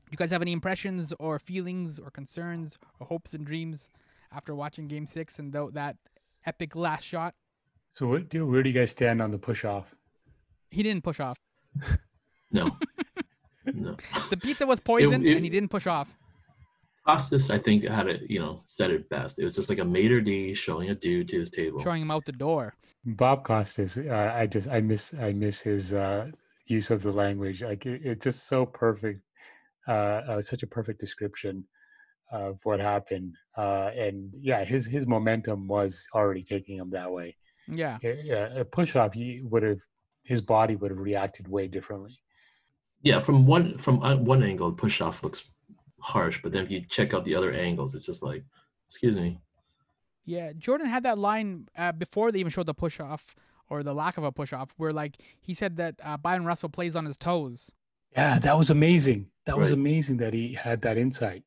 You 0.09 0.15
guys 0.17 0.31
have 0.31 0.41
any 0.41 0.53
impressions 0.53 1.13
or 1.19 1.37
feelings 1.37 1.99
or 1.99 2.09
concerns 2.09 2.77
or 2.99 3.07
hopes 3.07 3.33
and 3.33 3.45
dreams 3.45 3.89
after 4.31 4.55
watching 4.55 4.87
game 4.87 5.05
six 5.05 5.37
and 5.37 5.51
tho- 5.51 5.69
that 5.71 5.97
epic 6.45 6.75
last 6.77 7.03
shot? 7.03 7.35
So, 7.91 8.07
what 8.07 8.29
do, 8.29 8.45
where 8.47 8.63
do 8.63 8.69
you 8.69 8.75
guys 8.79 8.91
stand 8.91 9.21
on 9.21 9.31
the 9.31 9.37
push 9.37 9.65
off? 9.65 9.93
He 10.71 10.81
didn't 10.81 11.03
push 11.03 11.19
off. 11.19 11.37
No. 12.49 12.77
No. 13.73 13.95
The 14.29 14.37
pizza 14.37 14.65
was 14.65 14.79
poisoned 14.91 15.25
it- 15.25 15.35
and 15.35 15.43
he 15.43 15.49
didn't 15.49 15.69
push 15.69 15.87
off. 15.87 16.15
Costas, 17.05 17.49
I 17.49 17.57
think, 17.57 17.85
had 17.85 18.07
it, 18.07 18.23
you 18.29 18.39
know, 18.39 18.59
said 18.65 18.91
it 18.91 19.07
best. 19.09 19.39
It 19.39 19.45
was 19.45 19.55
just 19.55 19.69
like 19.69 19.79
a 19.79 19.85
maitre 19.85 20.19
d 20.19 20.53
showing 20.53 20.89
a 20.89 20.95
dude 20.95 21.29
to 21.29 21.39
his 21.39 21.49
table. 21.49 21.79
Showing 21.81 22.01
him 22.01 22.11
out 22.11 22.25
the 22.25 22.33
door. 22.33 22.73
Bob 23.05 23.45
Costas, 23.45 23.97
uh, 23.97 24.33
I 24.35 24.45
just 24.45 24.67
I 24.67 24.81
miss 24.81 25.13
I 25.13 25.31
miss 25.31 25.61
his 25.61 25.93
uh, 25.93 26.29
use 26.65 26.91
of 26.91 27.01
the 27.03 27.13
language. 27.13 27.63
Like 27.63 27.85
it, 27.85 28.01
it's 28.03 28.23
just 28.25 28.47
so 28.49 28.65
perfect, 28.65 29.21
uh, 29.87 29.91
uh, 29.91 30.41
such 30.41 30.63
a 30.63 30.67
perfect 30.67 30.99
description 30.99 31.63
of 32.33 32.59
what 32.65 32.81
happened. 32.81 33.35
Uh, 33.57 33.91
and 33.95 34.33
yeah, 34.37 34.65
his 34.65 34.85
his 34.85 35.07
momentum 35.07 35.65
was 35.69 36.05
already 36.13 36.43
taking 36.43 36.75
him 36.77 36.89
that 36.89 37.09
way. 37.09 37.37
Yeah. 37.69 37.99
Yeah, 38.03 38.49
a 38.53 38.65
push 38.65 38.97
off, 38.97 39.13
he 39.13 39.43
would 39.45 39.63
have 39.63 39.79
his 40.23 40.41
body 40.41 40.75
would 40.75 40.91
have 40.91 40.99
reacted 40.99 41.47
way 41.47 41.69
differently. 41.69 42.19
Yeah, 43.01 43.19
from 43.19 43.45
one 43.45 43.77
from 43.77 44.01
uh, 44.01 44.15
one 44.15 44.43
angle, 44.43 44.71
push 44.71 45.01
off 45.01 45.23
looks 45.23 45.45
harsh, 45.99 46.39
but 46.41 46.51
then 46.51 46.63
if 46.63 46.71
you 46.71 46.81
check 46.81 47.13
out 47.13 47.25
the 47.25 47.35
other 47.35 47.51
angles, 47.51 47.95
it's 47.95 48.05
just 48.05 48.23
like, 48.23 48.43
excuse 48.87 49.17
me. 49.17 49.39
Yeah, 50.25 50.51
Jordan 50.57 50.87
had 50.87 51.03
that 51.03 51.17
line 51.17 51.69
uh, 51.77 51.91
before 51.91 52.31
they 52.31 52.39
even 52.39 52.51
showed 52.51 52.65
the 52.65 52.73
push 52.73 52.99
off 52.99 53.35
or 53.69 53.83
the 53.83 53.93
lack 53.93 54.17
of 54.17 54.23
a 54.23 54.31
push 54.31 54.53
off, 54.53 54.73
where 54.77 54.93
like 54.93 55.17
he 55.39 55.53
said 55.53 55.77
that 55.77 55.95
uh, 56.03 56.17
Bryon 56.17 56.45
Russell 56.45 56.69
plays 56.69 56.95
on 56.95 57.05
his 57.05 57.17
toes. 57.17 57.71
Yeah, 58.13 58.39
that 58.39 58.57
was 58.57 58.69
amazing. 58.69 59.27
That 59.45 59.57
was 59.57 59.71
amazing 59.71 60.17
that 60.17 60.33
he 60.33 60.53
had 60.53 60.81
that 60.81 60.97
insight. 60.97 61.43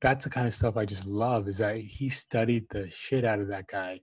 That's 0.00 0.24
the 0.24 0.30
kind 0.30 0.46
of 0.46 0.54
stuff 0.54 0.76
I 0.76 0.84
just 0.84 1.06
love. 1.06 1.48
Is 1.48 1.58
that 1.58 1.78
he 1.78 2.08
studied 2.08 2.66
the 2.70 2.88
shit 2.90 3.24
out 3.24 3.40
of 3.40 3.48
that 3.48 3.66
guy, 3.66 4.00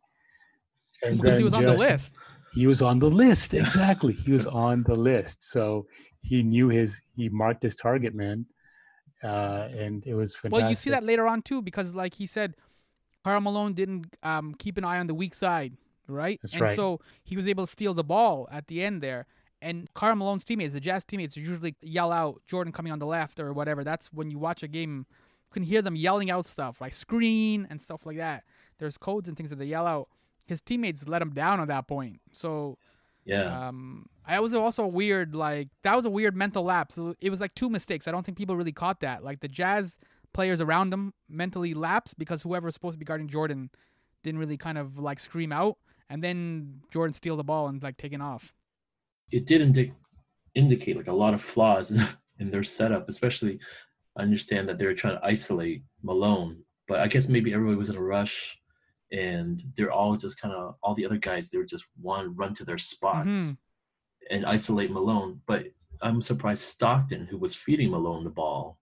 and 1.04 1.22
Because 1.22 1.38
he 1.38 1.44
was 1.44 1.54
on 1.54 1.66
the 1.66 1.74
list. 1.74 2.14
He 2.54 2.68
was 2.68 2.84
on 2.84 3.00
the 3.00 3.10
list 3.10 3.56
exactly. 3.56 4.14
he 4.14 4.32
was 4.32 4.46
on 4.46 4.84
the 4.84 4.94
list, 4.94 5.44
so 5.44 5.88
he 6.24 6.42
knew 6.42 6.70
his. 6.70 7.02
He 7.16 7.30
marked 7.30 7.62
his 7.62 7.76
target, 7.76 8.16
man, 8.16 8.46
uh, 9.24 9.70
and 9.78 10.04
it 10.06 10.16
was 10.16 10.36
fantastic. 10.36 10.52
Well, 10.62 10.70
you 10.70 10.76
see 10.76 10.90
that 10.90 11.04
later 11.04 11.28
on 11.28 11.42
too, 11.42 11.62
because 11.62 11.94
like 11.94 12.14
he 12.16 12.26
said, 12.28 12.56
Karl 13.24 13.42
Malone 13.42 13.74
didn't 13.74 14.18
um, 14.24 14.56
keep 14.58 14.78
an 14.78 14.84
eye 14.84 15.00
on 15.00 15.08
the 15.08 15.14
weak 15.14 15.34
side, 15.34 15.74
right? 16.08 16.40
That's 16.42 16.54
and 16.54 16.62
right. 16.62 16.76
so 16.76 17.00
he 17.24 17.36
was 17.36 17.48
able 17.48 17.66
to 17.66 17.72
steal 17.72 17.94
the 17.94 18.04
ball 18.04 18.48
at 18.52 18.68
the 18.68 18.84
end 18.84 19.02
there. 19.02 19.28
And 19.62 19.88
Karl 19.94 20.16
Malone's 20.16 20.44
teammates, 20.44 20.74
the 20.74 20.82
Jazz 20.82 21.06
teammates, 21.06 21.38
usually 21.38 21.76
yell 21.82 22.12
out 22.12 22.42
Jordan 22.46 22.74
coming 22.74 22.92
on 22.92 23.00
the 23.00 23.06
left 23.06 23.40
or 23.40 23.54
whatever. 23.54 23.86
That's 23.86 24.12
when 24.12 24.30
you 24.30 24.38
watch 24.38 24.62
a 24.62 24.68
game, 24.68 25.06
you 25.10 25.54
can 25.54 25.64
hear 25.64 25.82
them 25.82 25.96
yelling 25.96 26.30
out 26.30 26.46
stuff 26.48 26.82
like 26.82 26.94
screen 26.94 27.66
and 27.70 27.82
stuff 27.82 28.06
like 28.06 28.18
that. 28.18 28.44
There's 28.80 28.98
codes 28.98 29.30
and 29.30 29.38
things 29.38 29.52
that 29.52 29.60
they 29.60 29.66
yell 29.66 29.88
out. 29.88 30.10
His 30.46 30.60
teammates 30.60 31.08
let 31.08 31.22
him 31.22 31.30
down 31.30 31.62
at 31.62 31.70
that 31.70 31.88
point. 31.88 32.20
So 32.34 32.78
Yeah. 33.24 33.68
um, 33.70 34.10
I 34.26 34.40
was 34.40 34.54
also 34.54 34.86
weird. 34.88 35.36
Like 35.36 35.70
that 35.84 35.96
was 35.96 36.06
a 36.06 36.10
weird 36.10 36.36
mental 36.36 36.64
lapse. 36.64 36.98
It 37.20 37.30
was 37.30 37.42
like 37.42 37.56
two 37.56 37.70
mistakes. 37.70 38.08
I 38.08 38.12
don't 38.12 38.26
think 38.26 38.38
people 38.38 38.56
really 38.56 38.72
caught 38.72 39.02
that. 39.02 39.24
Like 39.24 39.42
the 39.42 39.48
Jazz 39.48 40.00
players 40.34 40.62
around 40.62 40.92
him 40.94 41.14
mentally 41.30 41.74
lapsed 41.74 42.18
because 42.18 42.42
whoever 42.44 42.66
was 42.66 42.74
supposed 42.74 42.96
to 42.96 43.00
be 43.00 43.06
guarding 43.06 43.28
Jordan 43.28 43.70
didn't 44.24 44.40
really 44.40 44.58
kind 44.58 44.78
of 44.78 44.98
like 44.98 45.20
scream 45.20 45.52
out, 45.52 45.78
and 46.10 46.24
then 46.24 46.80
Jordan 46.92 47.14
steal 47.14 47.36
the 47.36 47.44
ball 47.44 47.68
and 47.68 47.84
like 47.84 47.98
taking 47.98 48.22
off. 48.22 48.54
it 49.32 49.46
did 49.46 49.62
indi- 49.62 49.94
indicate 50.56 50.96
like 50.98 51.08
a 51.08 51.14
lot 51.14 51.34
of 51.34 51.42
flaws 51.42 51.92
in, 51.92 52.02
in 52.40 52.50
their 52.52 52.64
setup, 52.64 53.10
especially 53.10 53.60
I 54.18 54.22
understand 54.22 54.70
that 54.70 54.78
they 54.78 54.86
were 54.86 54.94
trying 54.94 55.18
to 55.20 55.26
isolate 55.26 55.84
Malone, 56.04 56.64
but 56.88 57.00
I 57.00 57.08
guess 57.08 57.28
maybe 57.28 57.54
everybody 57.54 57.78
was 57.78 57.90
in 57.90 57.96
a 57.96 58.02
rush 58.02 58.58
and 59.12 59.62
they're 59.76 59.92
all 59.92 60.16
just 60.16 60.40
kind 60.40 60.54
of 60.54 60.76
all 60.82 60.96
the 60.96 61.06
other 61.06 61.18
guys 61.18 61.50
they 61.50 61.58
were 61.58 61.66
just 61.66 61.86
one 62.02 62.36
run 62.36 62.54
to 62.56 62.66
their 62.66 62.78
spots 62.80 63.28
Mhm. 63.28 63.58
And 64.32 64.46
isolate 64.46 64.92
Malone. 64.92 65.40
But 65.46 65.66
I'm 66.02 66.22
surprised 66.22 66.64
Stockton, 66.64 67.26
who 67.26 67.38
was 67.38 67.56
feeding 67.56 67.92
Malone 67.92 68.24
the 68.24 68.30
ball, 68.30 68.78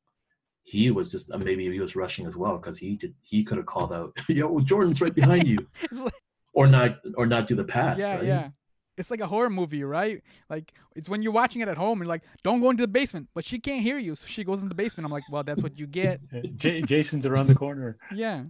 he 0.63 0.91
was 0.91 1.11
just 1.11 1.31
uh, 1.31 1.37
maybe 1.37 1.69
he 1.69 1.79
was 1.79 1.95
rushing 1.95 2.25
as 2.25 2.37
well 2.37 2.57
because 2.57 2.77
he 2.77 2.95
did 2.95 3.13
he 3.21 3.43
could 3.43 3.57
have 3.57 3.65
called 3.65 3.91
out, 3.91 4.17
"Yo, 4.29 4.59
Jordan's 4.61 5.01
right 5.01 5.13
behind 5.13 5.47
you," 5.47 5.57
like, 5.91 6.13
or 6.53 6.67
not 6.67 6.97
or 7.15 7.25
not 7.25 7.47
do 7.47 7.55
the 7.55 7.63
pass. 7.63 7.99
yeah, 7.99 8.15
right? 8.15 8.23
yeah. 8.23 8.49
It's 8.97 9.09
like 9.09 9.21
a 9.21 9.27
horror 9.27 9.49
movie, 9.49 9.83
right? 9.83 10.21
Like 10.49 10.73
it's 10.95 11.09
when 11.09 11.23
you're 11.23 11.31
watching 11.31 11.61
it 11.61 11.67
at 11.67 11.77
home 11.77 12.01
and 12.01 12.07
like, 12.07 12.21
don't 12.43 12.61
go 12.61 12.69
into 12.69 12.83
the 12.83 12.87
basement, 12.87 13.29
but 13.33 13.43
she 13.43 13.57
can't 13.57 13.81
hear 13.81 13.97
you, 13.97 14.15
so 14.15 14.27
she 14.27 14.43
goes 14.43 14.61
in 14.61 14.69
the 14.69 14.75
basement. 14.75 15.05
I'm 15.05 15.11
like, 15.11 15.23
well, 15.31 15.43
that's 15.43 15.63
what 15.63 15.79
you 15.79 15.87
get. 15.87 16.21
J- 16.57 16.81
Jason's 16.81 17.25
around 17.25 17.47
the 17.47 17.55
corner. 17.55 17.97
Yeah. 18.13 18.43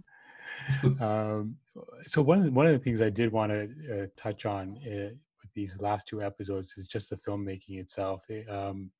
Um, 1.00 1.56
so 2.06 2.22
one 2.22 2.38
of 2.38 2.44
the, 2.44 2.50
one 2.50 2.66
of 2.66 2.72
the 2.72 2.78
things 2.78 3.00
I 3.00 3.08
did 3.08 3.32
want 3.32 3.50
to 3.52 4.02
uh, 4.02 4.06
touch 4.16 4.44
on 4.44 4.78
uh, 4.86 5.14
with 5.14 5.31
these 5.54 5.80
last 5.80 6.06
two 6.08 6.22
episodes 6.22 6.74
is 6.76 6.86
just 6.86 7.10
the 7.10 7.16
filmmaking 7.16 7.78
itself. 7.80 8.24
It, 8.28 8.48
um, 8.50 8.90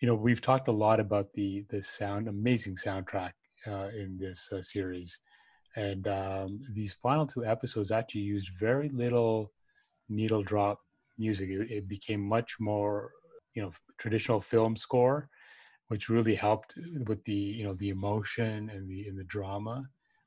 you 0.00 0.08
know, 0.08 0.14
we've 0.14 0.40
talked 0.40 0.68
a 0.68 0.72
lot 0.72 1.00
about 1.00 1.32
the 1.34 1.64
the 1.68 1.82
sound, 1.82 2.28
amazing 2.28 2.76
soundtrack 2.76 3.32
uh, 3.66 3.88
in 3.96 4.16
this 4.18 4.50
uh, 4.52 4.62
series, 4.62 5.18
and 5.76 6.08
um, 6.08 6.60
these 6.72 6.94
final 6.94 7.26
two 7.26 7.44
episodes 7.44 7.90
actually 7.90 8.22
used 8.22 8.48
very 8.58 8.88
little 8.88 9.52
needle 10.08 10.42
drop 10.42 10.80
music. 11.18 11.50
It, 11.50 11.70
it 11.70 11.88
became 11.88 12.22
much 12.22 12.56
more, 12.58 13.10
you 13.54 13.62
know, 13.62 13.72
traditional 13.98 14.40
film 14.40 14.76
score, 14.76 15.28
which 15.88 16.08
really 16.08 16.34
helped 16.34 16.74
with 17.06 17.22
the 17.24 17.34
you 17.58 17.64
know 17.64 17.74
the 17.74 17.90
emotion 17.90 18.70
and 18.70 18.88
the 18.88 19.06
and 19.06 19.18
the 19.18 19.24
drama 19.24 19.84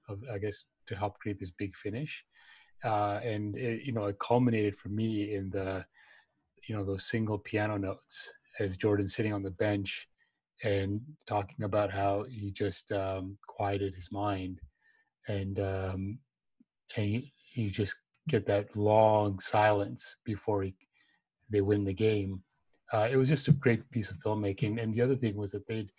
of 0.09 0.21
I 0.31 0.37
guess 0.37 0.65
to 0.87 0.95
help 0.95 1.17
create 1.19 1.39
this 1.39 1.51
big 1.51 1.75
finish. 1.75 2.23
Uh, 2.83 3.19
and 3.23 3.57
it, 3.57 3.83
you 3.83 3.93
know, 3.93 4.05
it 4.05 4.19
culminated 4.19 4.75
for 4.75 4.89
me 4.89 5.35
in 5.35 5.49
the, 5.49 5.85
you 6.67 6.75
know, 6.75 6.83
those 6.83 7.05
single 7.05 7.37
piano 7.37 7.77
notes 7.77 8.33
as 8.59 8.77
Jordan 8.77 9.07
sitting 9.07 9.33
on 9.33 9.43
the 9.43 9.51
bench 9.51 10.07
and 10.63 11.01
talking 11.25 11.63
about 11.63 11.91
how 11.91 12.23
he 12.29 12.51
just 12.51 12.91
um, 12.91 13.37
quieted 13.47 13.93
his 13.95 14.11
mind, 14.11 14.61
and 15.27 15.59
um, 15.59 16.19
and 16.95 17.23
you, 17.53 17.69
just 17.69 17.95
get 18.29 18.45
that 18.45 18.75
long 18.75 19.39
silence 19.39 20.17
before 20.23 20.63
he, 20.63 20.73
they 21.49 21.61
win 21.61 21.83
the 21.83 21.93
game. 21.93 22.41
Uh, 22.93 23.07
it 23.11 23.17
was 23.17 23.29
just 23.29 23.47
a 23.47 23.53
great 23.53 23.89
piece 23.91 24.11
of 24.11 24.17
filmmaking. 24.17 24.81
And 24.81 24.93
the 24.93 25.01
other 25.01 25.15
thing 25.15 25.35
was 25.35 25.51
that 25.51 25.67
they'd 25.67 25.91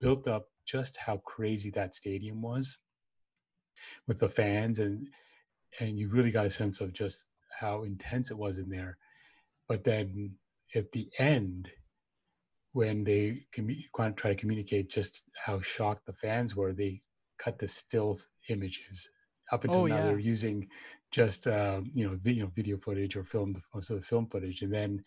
built 0.00 0.26
up 0.26 0.48
just 0.64 0.96
how 0.96 1.18
crazy 1.18 1.70
that 1.70 1.94
stadium 1.94 2.42
was 2.42 2.78
with 4.06 4.18
the 4.18 4.28
fans 4.28 4.78
and 4.78 5.08
and 5.80 5.98
you 5.98 6.08
really 6.08 6.30
got 6.30 6.46
a 6.46 6.50
sense 6.50 6.80
of 6.80 6.92
just 6.92 7.24
how 7.58 7.82
intense 7.82 8.30
it 8.30 8.38
was 8.38 8.58
in 8.58 8.68
there 8.68 8.96
but 9.68 9.84
then 9.84 10.34
at 10.74 10.90
the 10.92 11.08
end 11.18 11.68
when 12.72 13.04
they 13.04 13.40
commu- 13.52 14.16
try 14.16 14.30
to 14.30 14.36
communicate 14.36 14.88
just 14.90 15.22
how 15.34 15.60
shocked 15.60 16.06
the 16.06 16.12
fans 16.12 16.54
were 16.54 16.72
they 16.72 17.00
cut 17.38 17.58
the 17.58 17.66
still 17.68 18.18
images 18.48 19.10
up 19.52 19.64
until 19.64 19.82
Oh, 19.82 19.86
now 19.86 19.96
yeah. 19.96 20.02
they're 20.02 20.18
using 20.18 20.68
just 21.10 21.46
um, 21.48 21.90
you 21.94 22.06
know 22.06 22.16
video, 22.22 22.46
video 22.54 22.76
footage 22.76 23.16
or 23.16 23.24
film 23.24 23.60
most 23.74 23.90
of 23.90 23.96
the 23.96 24.02
film 24.02 24.26
footage 24.26 24.62
and 24.62 24.72
then 24.72 25.02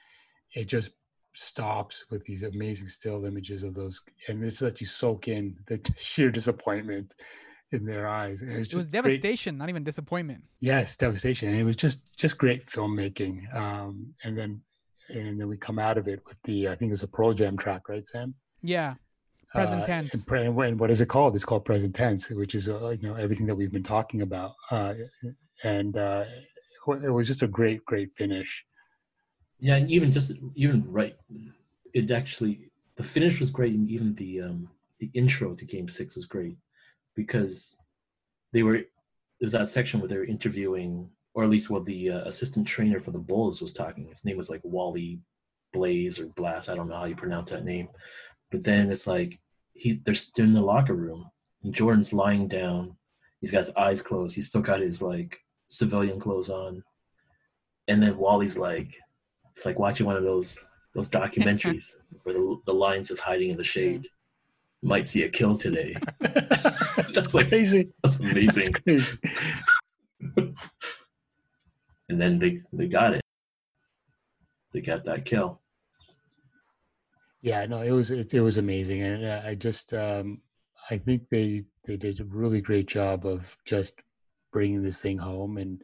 it 0.55 0.65
just 0.65 0.91
stops 1.33 2.05
with 2.11 2.25
these 2.25 2.43
amazing 2.43 2.87
still 2.87 3.25
images 3.25 3.63
of 3.63 3.73
those 3.73 4.01
and 4.27 4.43
this 4.43 4.61
lets 4.61 4.81
you 4.81 4.87
soak 4.87 5.27
in 5.27 5.55
the 5.67 5.79
sheer 5.97 6.31
disappointment 6.31 7.15
in 7.71 7.85
their 7.85 8.07
eyes 8.07 8.41
and 8.41 8.51
it's 8.51 8.57
It 8.57 8.59
was 8.59 8.67
just 8.85 8.91
great- 8.91 9.03
devastation, 9.03 9.57
not 9.57 9.69
even 9.69 9.83
disappointment. 9.83 10.43
yes 10.59 10.95
devastation 10.97 11.49
and 11.49 11.57
it 11.57 11.63
was 11.63 11.75
just 11.75 12.15
just 12.17 12.37
great 12.37 12.65
filmmaking 12.65 13.53
um 13.55 14.13
and 14.23 14.37
then 14.37 14.61
and 15.09 15.39
then 15.39 15.47
we 15.47 15.57
come 15.57 15.79
out 15.79 15.97
of 15.97 16.07
it 16.07 16.19
with 16.27 16.37
the 16.43 16.67
i 16.67 16.75
think 16.75 16.89
it 16.89 16.97
was 16.97 17.03
a 17.03 17.07
pearl 17.07 17.33
jam 17.33 17.57
track 17.57 17.87
right 17.89 18.05
sam 18.07 18.33
Yeah. 18.61 18.95
Present 19.53 19.81
Uh, 19.83 19.85
tense. 19.85 20.13
and, 20.13 20.25
pre- 20.27 20.45
and 20.45 20.55
when- 20.55 20.77
what 20.77 20.89
is 20.91 21.01
it 21.01 21.07
called 21.09 21.35
it's 21.35 21.45
called 21.45 21.65
present 21.65 21.93
tense 21.95 22.29
which 22.29 22.55
is 22.55 22.69
uh, 22.69 22.89
you 22.89 23.03
know 23.07 23.15
everything 23.15 23.45
that 23.47 23.55
we've 23.55 23.71
been 23.79 23.89
talking 23.95 24.21
about 24.21 24.51
uh 24.69 24.93
and 25.63 25.97
uh 25.97 26.23
it 27.05 27.09
was 27.17 27.27
just 27.27 27.43
a 27.43 27.47
great 27.47 27.83
great 27.85 28.09
finish 28.21 28.51
Yeah, 29.67 29.75
and 29.79 29.89
even 29.91 30.09
just 30.17 30.29
even 30.55 30.79
right, 30.99 31.15
it 31.93 32.09
actually 32.11 32.53
the 32.99 33.03
finish 33.15 33.35
was 33.39 33.49
great, 33.57 33.73
and 33.79 33.87
even 33.95 34.09
the 34.21 34.31
um 34.47 34.59
the 35.01 35.09
intro 35.21 35.47
to 35.59 35.65
Game 35.73 35.87
Six 35.97 36.07
was 36.17 36.25
great 36.35 36.57
because 37.15 37.75
they 38.53 38.63
were 38.63 38.77
there 38.77 39.47
was 39.47 39.53
that 39.53 39.67
section 39.67 39.99
where 39.99 40.09
they 40.09 40.17
were 40.17 40.25
interviewing, 40.25 41.09
or 41.33 41.43
at 41.43 41.49
least 41.49 41.69
what 41.69 41.85
the 41.85 42.11
uh, 42.11 42.19
assistant 42.25 42.67
trainer 42.67 42.99
for 42.99 43.11
the 43.11 43.17
Bulls 43.17 43.61
was 43.61 43.73
talking. 43.73 44.07
His 44.07 44.23
name 44.23 44.37
was 44.37 44.49
like 44.49 44.61
Wally 44.63 45.19
Blaze 45.73 46.19
or 46.19 46.27
Blast. 46.27 46.69
I 46.69 46.75
don't 46.75 46.87
know 46.87 46.97
how 46.97 47.05
you 47.05 47.15
pronounce 47.15 47.49
that 47.49 47.65
name, 47.65 47.87
but 48.51 48.63
then 48.63 48.91
it's 48.91 49.07
like 49.07 49.39
he's 49.73 49.99
they're 50.01 50.15
still 50.15 50.45
in 50.45 50.53
the 50.53 50.61
locker 50.61 50.93
room, 50.93 51.29
and 51.63 51.73
Jordan's 51.73 52.13
lying 52.13 52.47
down. 52.47 52.95
He's 53.39 53.51
got 53.51 53.65
his 53.65 53.75
eyes 53.75 54.01
closed. 54.01 54.35
He's 54.35 54.47
still 54.47 54.61
got 54.61 54.81
his 54.81 55.01
like 55.01 55.39
civilian 55.67 56.19
clothes 56.19 56.49
on, 56.49 56.83
and 57.87 58.01
then 58.01 58.17
Wally's 58.17 58.57
like. 58.57 58.95
It's 59.53 59.65
like 59.65 59.77
watching 59.77 60.05
one 60.05 60.15
of 60.15 60.23
those 60.23 60.57
those 60.95 61.09
documentaries 61.09 61.95
where 62.23 62.33
the, 62.33 62.57
the 62.65 62.73
lion's 62.73 63.11
is 63.11 63.19
hiding 63.19 63.49
in 63.49 63.57
the 63.57 63.63
shade. 63.63 64.07
Might 64.83 65.07
see 65.07 65.23
a 65.23 65.29
kill 65.29 65.57
today. 65.57 65.95
That's 67.13 67.33
like 67.33 67.49
crazy 67.49 67.89
that's 68.03 68.17
That's 68.17 68.31
amazing. 68.33 68.73
crazy 68.83 69.17
And 72.09 72.19
then 72.19 72.37
they 72.39 72.59
they 72.73 72.87
got 72.87 73.13
it. 73.13 73.21
They 74.73 74.81
got 74.81 75.05
that 75.05 75.25
kill. 75.25 75.59
yeah 77.41 77.65
no 77.65 77.81
it 77.81 77.91
was 77.91 78.11
it, 78.11 78.33
it 78.33 78.41
was 78.41 78.57
amazing 78.57 79.01
and 79.01 79.25
uh, 79.25 79.41
i 79.49 79.55
just 79.55 79.93
um 79.93 80.39
i 80.91 80.97
think 80.97 81.27
they 81.29 81.63
they 81.85 81.97
did 81.97 82.19
a 82.19 82.25
really 82.25 82.61
great 82.61 82.87
job 82.87 83.25
of 83.25 83.57
just 83.65 83.93
bringing 84.53 84.83
this 84.83 85.01
thing 85.01 85.17
home 85.17 85.57
and 85.57 85.81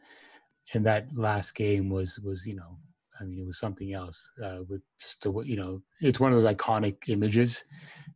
and 0.74 0.86
that 0.86 1.08
last 1.16 1.56
game 1.56 1.90
was 1.90 2.20
was 2.20 2.46
you 2.46 2.56
know 2.56 2.78
i 3.20 3.24
mean 3.24 3.40
it 3.40 3.46
was 3.46 3.60
something 3.60 3.94
else 3.94 4.32
uh 4.44 4.60
with 4.68 4.82
just 5.00 5.22
the 5.22 5.32
you 5.44 5.56
know 5.56 5.82
it's 6.02 6.20
one 6.20 6.34
of 6.34 6.42
those 6.42 6.54
iconic 6.54 6.96
images 7.08 7.64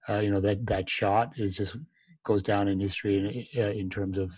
uh 0.10 0.18
you 0.20 0.32
know 0.32 0.40
that 0.40 0.66
that 0.66 0.90
shot 0.90 1.34
is 1.38 1.56
just 1.56 1.78
goes 2.24 2.44
down 2.44 2.68
in 2.68 2.80
history 2.80 3.48
in, 3.54 3.64
uh, 3.64 3.70
in 3.70 3.90
terms 3.90 4.18
of 4.18 4.32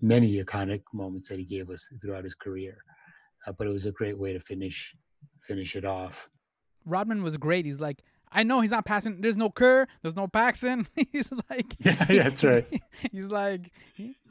many 0.00 0.42
iconic 0.42 0.82
moments 0.92 1.28
that 1.28 1.38
he 1.38 1.44
gave 1.44 1.70
us 1.70 1.88
throughout 2.00 2.24
his 2.24 2.34
career 2.34 2.78
uh, 3.46 3.52
but 3.52 3.66
it 3.66 3.70
was 3.70 3.86
a 3.86 3.92
great 3.92 4.18
way 4.18 4.32
to 4.32 4.40
finish 4.40 4.94
finish 5.46 5.76
it 5.76 5.84
off 5.84 6.28
Rodman 6.86 7.22
was 7.24 7.36
great. 7.36 7.66
He's 7.66 7.80
like, 7.80 8.02
I 8.30 8.44
know 8.44 8.60
he's 8.60 8.70
not 8.70 8.84
passing. 8.84 9.20
There's 9.20 9.36
no 9.36 9.50
Kerr. 9.50 9.86
There's 10.02 10.14
no 10.14 10.28
Paxson. 10.28 10.86
he's 11.12 11.30
like, 11.50 11.74
Yeah, 11.80 12.06
yeah, 12.08 12.22
that's 12.22 12.44
right. 12.44 12.64
he's 13.12 13.26
like, 13.26 13.72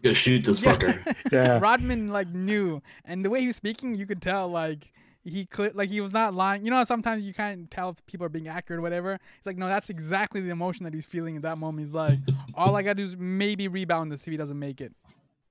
Gonna 0.01 0.15
shoot 0.15 0.45
this 0.45 0.59
fucker. 0.59 1.15
yeah 1.31 1.59
Rodman 1.59 2.11
like 2.11 2.29
knew, 2.29 2.81
and 3.03 3.25
the 3.25 3.29
way 3.29 3.41
he 3.41 3.47
was 3.47 3.55
speaking, 3.57 3.95
you 3.95 4.05
could 4.05 4.21
tell 4.21 4.47
like 4.47 4.93
he 5.25 5.47
cl- 5.51 5.71
like 5.73 5.89
he 5.89 5.99
was 5.99 6.13
not 6.13 6.33
lying. 6.33 6.63
You 6.63 6.69
know, 6.69 6.77
how 6.77 6.83
sometimes 6.83 7.23
you 7.23 7.33
can't 7.33 7.69
tell 7.71 7.89
if 7.89 8.05
people 8.05 8.25
are 8.25 8.29
being 8.29 8.47
accurate 8.47 8.79
or 8.79 8.81
whatever. 8.81 9.19
He's 9.37 9.45
like, 9.45 9.57
no, 9.57 9.67
that's 9.67 9.89
exactly 9.89 10.39
the 10.39 10.51
emotion 10.51 10.83
that 10.83 10.93
he's 10.93 11.05
feeling 11.05 11.35
at 11.35 11.41
that 11.41 11.57
moment. 11.57 11.87
He's 11.87 11.95
like, 11.95 12.19
all 12.53 12.75
I 12.75 12.83
gotta 12.83 12.95
do 12.95 13.03
is 13.03 13.17
maybe 13.17 13.67
rebound 13.67 14.11
this 14.11 14.21
if 14.21 14.31
he 14.31 14.37
doesn't 14.37 14.59
make 14.59 14.81
it. 14.81 14.93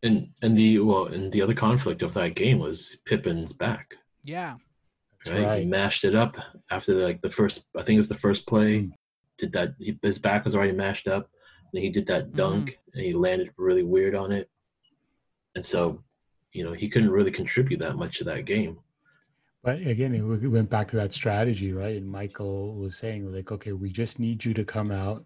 And 0.05 0.29
and 0.43 0.57
the 0.57 0.79
well, 0.79 1.07
and 1.07 1.33
the 1.33 1.43
other 1.43 1.55
conflict 1.55 2.03
of 2.03 2.15
that 2.15 2.37
game 2.37 2.61
was 2.61 2.99
Pippen's 3.05 3.53
back. 3.53 3.95
Yeah, 4.25 4.57
That's 5.25 5.39
Right? 5.39 5.63
He 5.63 5.67
mashed 5.67 6.05
it 6.05 6.15
up 6.15 6.37
after 6.71 6.95
like 6.95 7.21
the 7.21 7.31
first. 7.31 7.65
I 7.77 7.83
think 7.83 7.99
it's 7.99 8.09
the 8.09 8.15
first 8.15 8.47
play. 8.47 8.81
Mm. 8.81 8.93
Did 9.39 9.53
that? 9.53 9.75
He, 9.79 9.99
his 10.03 10.19
back 10.19 10.45
was 10.45 10.55
already 10.55 10.73
mashed 10.73 11.09
up, 11.09 11.29
and 11.73 11.83
he 11.83 11.91
did 11.91 12.07
that 12.07 12.35
dunk, 12.35 12.79
and 12.93 13.05
he 13.05 13.13
landed 13.13 13.51
really 13.57 13.83
weird 13.83 14.15
on 14.15 14.31
it. 14.31 14.49
And 15.57 15.67
so, 15.67 16.03
you 16.53 16.65
know, 16.65 16.73
he 16.73 16.89
couldn't 16.89 17.11
really 17.11 17.31
contribute 17.31 17.79
that 17.79 17.97
much 17.97 18.19
to 18.19 18.25
that 18.25 18.45
game. 18.45 18.79
But 19.65 19.79
again, 19.79 20.15
it 20.15 20.47
went 20.47 20.69
back 20.69 20.91
to 20.91 20.97
that 20.97 21.15
strategy, 21.15 21.73
right? 21.73 21.97
And 21.97 22.07
Michael 22.07 22.75
was 22.75 22.97
saying, 22.97 23.33
like, 23.33 23.51
okay, 23.51 23.73
we 23.73 23.89
just 23.91 24.19
need 24.19 24.45
you 24.45 24.53
to 24.53 24.63
come 24.63 24.91
out 24.91 25.25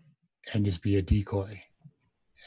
and 0.55 0.65
just 0.65 0.81
be 0.81 0.97
a 0.97 1.02
decoy, 1.02 1.60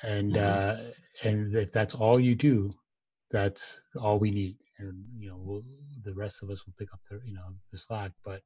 and 0.02 0.38
uh, 0.38 0.78
and 1.24 1.54
if 1.54 1.70
that's 1.74 1.94
all 1.94 2.18
you 2.18 2.34
do, 2.34 2.74
that's 3.30 3.82
all 4.02 4.20
we 4.20 4.32
need, 4.32 4.56
and 4.80 5.04
you 5.20 5.30
know, 5.30 5.38
we'll, 5.38 5.64
the 6.06 6.14
rest 6.14 6.42
of 6.42 6.50
us 6.50 6.66
will 6.66 6.74
pick 6.80 6.94
up 6.94 7.02
the 7.10 7.20
you 7.26 7.34
know 7.34 7.44
the 7.74 7.78
slack. 7.78 8.12
But 8.24 8.42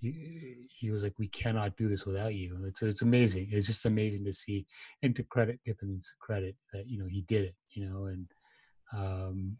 he, 0.00 0.68
he 0.70 0.90
was 0.92 1.02
like, 1.02 1.18
we 1.18 1.28
cannot 1.28 1.76
do 1.76 1.88
this 1.88 2.06
without 2.06 2.34
you. 2.36 2.64
It's 2.64 2.80
it's 2.80 3.02
amazing. 3.02 3.48
It's 3.50 3.66
just 3.66 3.86
amazing 3.86 4.24
to 4.24 4.32
see, 4.32 4.66
and 5.02 5.16
to 5.16 5.24
credit 5.24 5.58
Pippen's 5.66 6.14
credit 6.20 6.54
that 6.72 6.86
you 6.86 7.00
know 7.00 7.06
he 7.06 7.22
did 7.22 7.44
it, 7.44 7.56
you 7.70 7.88
know, 7.88 8.04
and 8.04 8.26
um, 8.96 9.56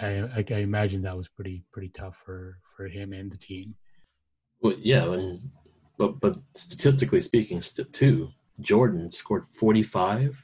I, 0.00 0.06
I, 0.06 0.44
I 0.50 0.58
imagine 0.58 1.02
that 1.02 1.16
was 1.16 1.28
pretty 1.28 1.64
pretty 1.72 1.88
tough 1.88 2.16
for 2.24 2.58
for 2.76 2.86
him 2.86 3.12
and 3.12 3.30
the 3.30 3.36
team. 3.36 3.74
Well, 4.60 4.74
yeah, 4.78 5.04
and 5.12 5.50
but 5.98 6.20
but 6.20 6.36
statistically 6.54 7.20
speaking, 7.20 7.60
st- 7.60 7.92
too, 7.92 8.30
Jordan 8.60 9.10
scored 9.10 9.44
forty 9.44 9.82
five. 9.82 10.42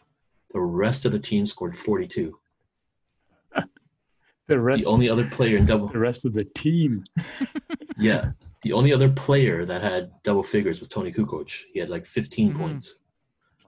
The 0.52 0.60
rest 0.60 1.04
of 1.04 1.12
the 1.12 1.18
team 1.18 1.46
scored 1.46 1.76
forty 1.76 2.06
two. 2.06 2.38
The 4.48 4.58
rest, 4.58 4.82
The 4.84 4.90
only 4.90 5.08
other 5.08 5.28
player 5.30 5.56
in 5.58 5.64
double, 5.64 5.86
the 5.92 5.98
rest 6.00 6.24
of 6.24 6.32
the 6.32 6.42
team. 6.44 7.04
yeah, 7.96 8.32
the 8.62 8.72
only 8.72 8.92
other 8.92 9.08
player 9.08 9.64
that 9.64 9.80
had 9.80 10.10
double 10.24 10.42
figures 10.42 10.80
was 10.80 10.88
Toni 10.88 11.12
Kukoc. 11.12 11.48
He 11.72 11.78
had 11.78 11.88
like 11.88 12.04
15 12.04 12.52
Mhm. 12.52 12.56
points. 12.58 12.98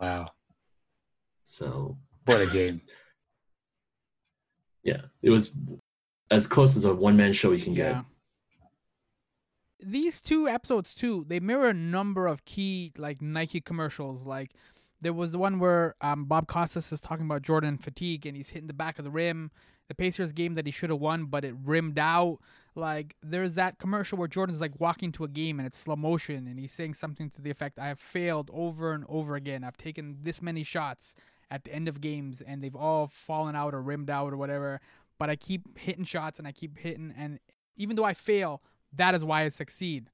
Wow, 0.01 0.27
So 1.45 1.97
what 2.25 2.41
a 2.41 2.47
game! 2.47 2.81
Yeah, 4.83 5.03
it 5.23 5.31
was 5.31 5.53
as 6.31 6.47
close 6.47 6.77
as 6.77 6.85
a 6.85 6.95
one 6.95 7.17
man 7.17 7.33
show 7.33 7.53
you 7.53 7.63
can 7.63 7.75
get. 7.75 7.93
yeah. 7.93 8.03
These 9.85 10.21
two 10.21 10.49
episodes 10.49 10.95
too, 10.95 11.25
they 11.29 11.41
mirror 11.41 11.69
a 11.69 11.75
number 11.75 12.27
of 12.27 12.45
key 12.45 12.93
like 12.97 13.21
Nike 13.21 13.61
commercials. 13.61 14.25
Like 14.25 14.53
there 15.01 15.13
was 15.13 15.33
the 15.33 15.39
one 15.39 15.59
where 15.59 15.97
um, 16.01 16.25
Bob 16.27 16.47
Costas 16.47 16.93
is 16.93 17.01
talking 17.01 17.27
about 17.27 17.43
Jordan 17.43 17.79
fatigue 17.79 18.25
and 18.25 18.37
he's 18.37 18.51
hitting 18.51 18.69
the 18.69 18.75
back 18.75 18.99
of 18.99 19.05
the 19.05 19.11
rim. 19.11 19.51
The 19.89 19.95
Pacers 19.97 20.33
game 20.33 20.55
that 20.55 20.65
he 20.65 20.73
should 20.73 20.91
have 20.91 21.01
won, 21.01 21.27
but 21.27 21.45
it 21.45 21.55
rimmed 21.65 21.99
out. 21.99 22.39
Like 22.75 23.17
there's 23.23 23.57
that 23.57 23.79
commercial 23.79 24.17
where 24.17 24.29
Jordan's 24.29 24.61
like 24.61 24.79
walking 24.81 25.11
to 25.13 25.25
a 25.25 25.29
game 25.29 25.59
and 25.59 25.67
it's 25.67 25.77
slow 25.79 25.97
motion 25.97 26.47
and 26.47 26.59
he's 26.59 26.73
saying 26.73 26.95
something 26.95 27.29
to 27.31 27.43
the 27.43 27.51
effect, 27.51 27.79
"I 27.79 27.89
have 27.89 28.01
failed 28.01 28.51
over 28.55 28.93
and 28.93 29.05
over 29.09 29.35
again. 29.35 29.65
I've 29.65 29.77
taken 29.77 30.19
this 30.21 30.41
many 30.41 30.63
shots 30.63 31.17
at 31.53 31.65
the 31.65 31.73
end 31.73 31.87
of 31.87 32.01
games 32.01 32.41
and 32.41 32.63
they've 32.63 32.75
all 32.75 33.07
fallen 33.07 33.55
out 33.55 33.75
or 33.75 33.83
rimmed 33.83 34.11
out 34.11 34.33
or 34.33 34.37
whatever. 34.37 34.81
But 35.19 35.31
I 35.31 35.37
keep 35.37 35.79
hitting 35.79 36.05
shots 36.05 36.39
and 36.39 36.49
I 36.49 36.53
keep 36.53 36.79
hitting 36.79 37.13
and 37.17 37.39
even 37.77 37.95
though 37.97 38.05
I 38.05 38.15
fail, 38.15 38.63
that 38.95 39.15
is 39.15 39.25
why 39.25 39.43
I 39.45 39.49
succeed." 39.51 40.11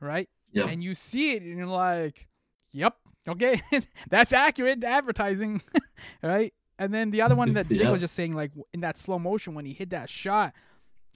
Right? 0.00 0.28
Yeah, 0.52 0.66
and 0.66 0.82
you 0.82 0.94
see 0.94 1.32
it 1.32 1.42
and 1.42 1.56
you're 1.58 1.66
like 1.66 2.26
yep 2.72 2.96
okay 3.28 3.60
that's 4.10 4.32
accurate 4.32 4.82
advertising 4.82 5.60
right 6.22 6.52
and 6.78 6.92
then 6.94 7.10
the 7.10 7.20
other 7.22 7.34
one 7.36 7.52
that 7.54 7.68
jake 7.68 7.80
Yeah. 7.80 7.90
was 7.90 8.00
just 8.00 8.14
saying 8.14 8.34
like 8.34 8.52
in 8.72 8.80
that 8.80 8.96
slow 8.98 9.18
motion 9.18 9.54
when 9.54 9.64
he 9.66 9.72
hit 9.72 9.90
that 9.90 10.08
shot 10.08 10.54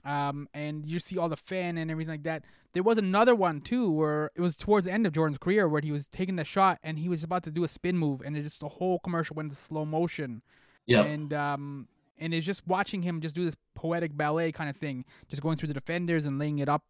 um 0.05 0.47
and 0.53 0.85
you 0.85 0.99
see 0.99 1.17
all 1.17 1.27
the 1.29 1.35
fan 1.37 1.77
and 1.77 1.89
everything 1.89 2.11
like 2.13 2.23
that 2.23 2.43
there 2.75 2.83
was 2.83 2.99
another 2.99 3.33
one 3.33 3.59
too 3.59 3.89
where 3.89 4.29
it 4.35 4.41
was 4.41 4.55
towards 4.55 4.85
the 4.85 4.91
end 4.91 5.07
of 5.07 5.13
jordan's 5.13 5.39
career 5.39 5.67
where 5.67 5.81
he 5.81 5.91
was 5.91 6.05
taking 6.07 6.35
the 6.35 6.45
shot 6.45 6.77
and 6.83 6.99
he 6.99 7.09
was 7.09 7.23
about 7.23 7.41
to 7.41 7.49
do 7.49 7.63
a 7.63 7.67
spin 7.67 7.97
move 7.97 8.21
and 8.23 8.37
it 8.37 8.43
just 8.43 8.59
the 8.59 8.69
whole 8.69 8.99
commercial 8.99 9.33
went 9.33 9.47
into 9.47 9.55
slow 9.55 9.83
motion 9.83 10.43
yeah, 10.85 11.03
and 11.03 11.33
um 11.33 11.87
and 12.17 12.33
it's 12.33 12.45
just 12.45 12.65
watching 12.67 13.01
him 13.01 13.21
just 13.21 13.35
do 13.35 13.43
this 13.43 13.57
poetic 13.73 14.15
ballet 14.15 14.51
kind 14.51 14.69
of 14.69 14.77
thing, 14.77 15.05
just 15.27 15.41
going 15.41 15.57
through 15.57 15.67
the 15.67 15.73
defenders 15.73 16.25
and 16.25 16.39
laying 16.39 16.59
it 16.59 16.69
up, 16.69 16.83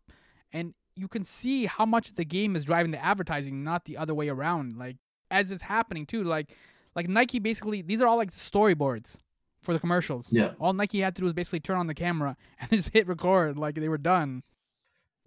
and 0.53 0.73
you 0.95 1.07
can 1.07 1.23
see 1.23 1.65
how 1.65 1.85
much 1.85 2.15
the 2.15 2.25
game 2.25 2.55
is 2.55 2.63
driving 2.63 2.91
the 2.91 3.03
advertising, 3.03 3.63
not 3.63 3.85
the 3.85 3.97
other 3.97 4.13
way 4.13 4.29
around. 4.29 4.77
Like 4.77 4.97
as 5.31 5.51
it's 5.51 5.63
happening 5.63 6.05
too, 6.05 6.23
like 6.23 6.51
like 6.95 7.07
Nike 7.09 7.39
basically 7.39 7.81
these 7.81 8.01
are 8.01 8.07
all 8.07 8.17
like 8.17 8.31
storyboards 8.31 9.17
for 9.61 9.73
the 9.73 9.79
commercials. 9.79 10.31
yeah. 10.31 10.51
All 10.59 10.73
Nike 10.73 10.99
had 10.99 11.15
to 11.15 11.21
do 11.21 11.25
was 11.25 11.33
basically 11.33 11.59
turn 11.59 11.77
on 11.77 11.87
the 11.87 11.95
camera 11.95 12.37
and 12.59 12.69
just 12.69 12.89
hit 12.93 13.07
record, 13.07 13.57
like 13.57 13.75
they 13.75 13.89
were 13.89 13.97
done. 13.97 14.43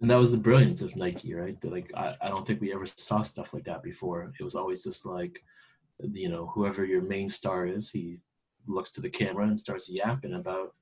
And 0.01 0.09
that 0.09 0.15
was 0.15 0.31
the 0.31 0.37
brilliance 0.37 0.81
of 0.81 0.95
Nike, 0.95 1.33
right? 1.33 1.59
That, 1.61 1.71
like 1.71 1.91
I, 1.95 2.15
I 2.21 2.29
don't 2.29 2.45
think 2.47 2.61
we 2.61 2.73
ever 2.73 2.85
saw 2.85 3.21
stuff 3.21 3.53
like 3.53 3.65
that 3.65 3.83
before. 3.83 4.31
It 4.39 4.43
was 4.43 4.55
always 4.55 4.83
just 4.83 5.05
like, 5.05 5.43
you 6.13 6.29
know, 6.29 6.47
whoever 6.53 6.85
your 6.85 7.01
main 7.01 7.27
star 7.27 7.65
is, 7.67 7.89
he 7.91 8.19
looks 8.67 8.91
to 8.91 9.01
the 9.01 9.09
camera 9.09 9.45
and 9.47 9.59
starts 9.59 9.89
yapping 9.89 10.33
about 10.35 10.73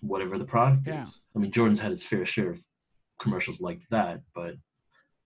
whatever 0.00 0.36
the 0.38 0.44
product 0.44 0.86
Yeah. 0.86 1.02
is. 1.02 1.20
I 1.36 1.38
mean, 1.38 1.52
Jordan's 1.52 1.78
had 1.78 1.90
his 1.90 2.02
fair 2.02 2.26
share 2.26 2.50
of 2.50 2.60
commercials 3.20 3.60
like 3.60 3.82
that, 3.90 4.20
but 4.34 4.54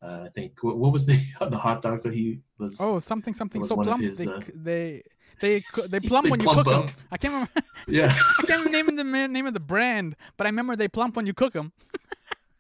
uh, 0.02 0.24
I 0.26 0.28
think 0.34 0.62
what, 0.62 0.76
what 0.76 0.92
was 0.92 1.06
the 1.06 1.18
the 1.48 1.56
hot 1.56 1.80
dogs 1.80 2.02
that 2.02 2.12
he 2.12 2.40
was? 2.59 2.76
Oh, 2.78 2.98
something 2.98 3.32
something 3.32 3.62
so 3.62 3.76
plump. 3.76 4.02
his, 4.02 4.18
they, 4.18 4.26
uh, 4.26 4.40
they 4.55 5.02
they 5.40 5.62
they 5.88 6.01
plump 6.01 6.24
They 6.26 6.30
when 6.30 6.40
you 6.40 6.46
cook 6.48 6.66
up. 6.66 6.86
them. 6.88 6.96
I 7.10 7.16
can't 7.16 7.32
remember. 7.32 7.52
yeah, 7.88 8.18
I 8.38 8.42
can't 8.42 8.66
remember 8.66 8.92
the 8.92 9.05
name 9.05 9.22
the 9.22 9.28
name 9.28 9.46
of 9.46 9.55
the 9.55 9.60
brand, 9.60 10.16
but 10.36 10.46
I 10.46 10.51
remember 10.51 10.76
they 10.76 10.88
plump 10.88 11.16
when 11.16 11.24
you 11.24 11.32
cook 11.32 11.55
them. 11.55 11.72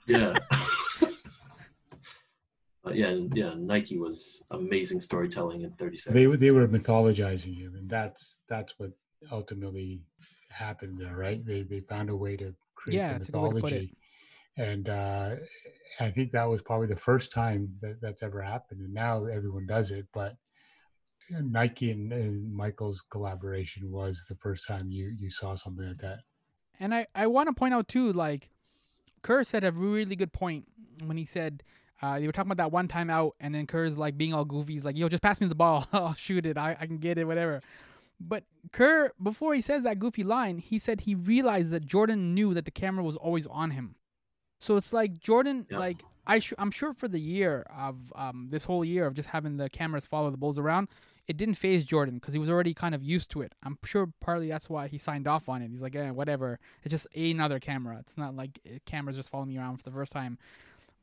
Yeah. 0.06 0.34
But 2.82 2.96
yeah, 2.96 3.16
yeah. 3.32 3.54
Nike 3.56 3.96
was 3.98 4.44
amazing 4.50 5.00
storytelling 5.00 5.62
in 5.62 5.72
30 5.72 5.96
They 5.96 6.00
seconds. 6.00 6.26
were- 6.28 6.36
they 6.36 6.50
were 6.50 6.68
mythologizing 6.68 7.56
him, 7.56 7.74
and 7.76 7.88
that's 7.88 8.40
that's 8.46 8.78
what 8.78 8.90
ultimately 9.32 10.02
happened 10.50 10.98
there, 10.98 11.16
right? 11.16 11.42
They 11.44 11.62
they 11.62 11.80
found 11.80 12.10
a 12.10 12.16
way 12.16 12.36
to 12.36 12.54
create 12.74 12.98
Yeah, 12.98 13.12
the 13.14 13.16
it's 13.20 13.28
a 13.30 13.32
good 13.32 13.38
way 13.40 13.48
to 13.48 13.54
mythology, 13.54 13.96
and 14.58 14.88
uh, 14.90 15.36
I 15.98 16.10
think 16.10 16.30
that 16.32 16.44
was 16.44 16.60
probably 16.60 16.88
the 16.88 16.96
first 16.96 17.32
time 17.32 17.74
that 17.80 18.02
that's 18.02 18.22
ever 18.22 18.42
happened. 18.42 18.80
And 18.82 18.92
now 18.92 19.24
everyone 19.24 19.64
does 19.66 19.90
it, 19.90 20.06
but 20.12 20.36
Nike 21.30 21.90
and, 21.90 22.12
and 22.12 22.54
Michael's 22.54 23.00
collaboration 23.00 23.90
was 23.90 24.26
the 24.28 24.36
first 24.36 24.68
time 24.68 24.90
you 24.90 25.08
you 25.18 25.30
saw 25.30 25.54
something 25.54 25.88
like 25.88 25.96
that. 25.98 26.18
And 26.78 26.94
I, 26.94 27.06
I 27.14 27.28
want 27.28 27.48
to 27.48 27.54
point 27.54 27.72
out 27.72 27.88
too, 27.88 28.12
like 28.12 28.50
Kerr 29.24 29.42
said 29.42 29.64
a 29.64 29.72
really 29.72 30.14
good 30.14 30.32
point 30.32 30.66
when 31.04 31.16
he 31.16 31.24
said 31.24 31.64
uh, 32.00 32.20
they 32.20 32.26
were 32.26 32.32
talking 32.32 32.52
about 32.52 32.62
that 32.62 32.70
one 32.70 32.86
time 32.86 33.10
out, 33.10 33.34
and 33.40 33.52
then 33.54 33.66
Kerr's 33.66 33.98
like 33.98 34.16
being 34.16 34.32
all 34.34 34.44
goofy. 34.44 34.74
He's 34.74 34.84
like, 34.84 34.96
"Yo, 34.96 35.08
just 35.08 35.22
pass 35.22 35.40
me 35.40 35.48
the 35.48 35.54
ball. 35.56 35.88
I'll 35.92 36.14
shoot 36.14 36.46
it. 36.46 36.56
I, 36.56 36.76
I 36.78 36.86
can 36.86 36.98
get 36.98 37.18
it. 37.18 37.24
Whatever." 37.24 37.60
But 38.20 38.44
Kerr, 38.72 39.10
before 39.20 39.54
he 39.54 39.60
says 39.60 39.82
that 39.82 39.98
goofy 39.98 40.22
line, 40.22 40.58
he 40.58 40.78
said 40.78 41.00
he 41.00 41.14
realized 41.16 41.70
that 41.72 41.84
Jordan 41.84 42.32
knew 42.34 42.54
that 42.54 42.64
the 42.64 42.70
camera 42.70 43.02
was 43.02 43.16
always 43.16 43.46
on 43.48 43.72
him. 43.72 43.96
So 44.60 44.76
it's 44.76 44.92
like 44.92 45.18
Jordan, 45.18 45.66
Yeah. 45.70 45.78
like 45.78 46.02
I, 46.26 46.38
sh- 46.38 46.52
I'm 46.58 46.70
sure 46.70 46.94
for 46.94 47.08
the 47.08 47.18
year 47.18 47.66
of 47.76 47.96
um, 48.14 48.46
this 48.50 48.64
whole 48.64 48.84
year 48.84 49.06
of 49.06 49.14
just 49.14 49.28
having 49.30 49.56
the 49.56 49.68
cameras 49.68 50.06
follow 50.06 50.30
the 50.30 50.36
Bulls 50.36 50.58
around, 50.58 50.88
it 51.26 51.36
didn't 51.36 51.54
phase 51.54 51.84
Jordan 51.84 52.16
because 52.16 52.34
he 52.34 52.38
was 52.38 52.50
already 52.50 52.74
kind 52.74 52.94
of 52.94 53.02
used 53.02 53.30
to 53.30 53.42
it. 53.42 53.54
I'm 53.62 53.78
sure 53.84 54.12
partly 54.20 54.48
that's 54.48 54.68
why 54.68 54.88
he 54.88 54.98
signed 54.98 55.26
off 55.26 55.48
on 55.48 55.62
it. 55.62 55.70
He's 55.70 55.82
like, 55.82 55.96
eh, 55.96 56.10
whatever. 56.10 56.58
It's 56.82 56.92
just 56.92 57.06
another 57.16 57.58
camera. 57.58 57.98
It's 58.00 58.18
not 58.18 58.36
like 58.36 58.60
eh, 58.66 58.78
cameras 58.84 59.16
just 59.16 59.30
following 59.30 59.48
me 59.48 59.58
around 59.58 59.78
for 59.78 59.84
the 59.84 59.90
first 59.90 60.12
time. 60.12 60.38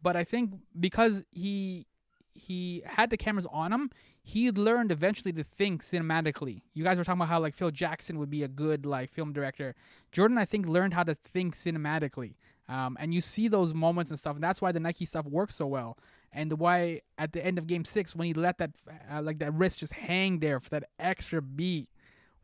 But 0.02 0.16
I 0.16 0.24
think 0.24 0.54
because 0.80 1.24
he 1.32 1.88
he 2.34 2.82
had 2.86 3.10
the 3.10 3.18
cameras 3.18 3.46
on 3.52 3.74
him, 3.74 3.90
he 4.24 4.52
learned 4.52 4.92
eventually 4.92 5.34
to 5.34 5.44
think 5.44 5.84
cinematically. 5.84 6.62
You 6.74 6.84
guys 6.84 6.98
were 6.98 7.04
talking 7.04 7.20
about 7.20 7.30
how 7.30 7.40
like 7.40 7.56
Phil 7.56 7.72
Jackson 7.72 8.20
would 8.20 8.30
be 8.30 8.44
a 8.44 8.48
good 8.48 8.86
like 8.86 9.10
film 9.10 9.34
director. 9.34 9.76
Jordan, 10.12 10.38
I 10.38 10.46
think, 10.46 10.68
learned 10.68 10.94
how 10.94 11.04
to 11.04 11.16
think 11.16 11.56
cinematically. 11.56 12.36
Um, 12.70 12.96
and 13.00 13.14
you 13.14 13.22
see 13.22 13.48
those 13.48 13.74
moments 13.74 14.12
and 14.12 14.20
stuff, 14.20 14.36
and 14.36 14.44
that's 14.44 14.62
why 14.62 14.72
the 14.72 14.80
Nike 14.80 15.06
stuff 15.06 15.26
works 15.26 15.56
so 15.56 15.68
well. 15.68 15.98
And 16.34 16.50
the 16.52 16.56
why 16.56 17.02
at 17.18 17.34
the 17.34 17.46
end 17.46 17.58
of 17.58 17.68
Game 17.68 17.86
Six, 17.86 18.16
when 18.16 18.28
he 18.28 18.34
let 18.34 18.58
that 18.60 18.72
uh, 19.12 19.22
like 19.22 19.40
that 19.40 19.54
wrist 19.54 19.80
just 19.80 19.94
hang 19.94 20.40
there 20.40 20.60
for 20.60 20.70
that 20.70 20.86
extra 21.00 21.42
beat, 21.42 21.90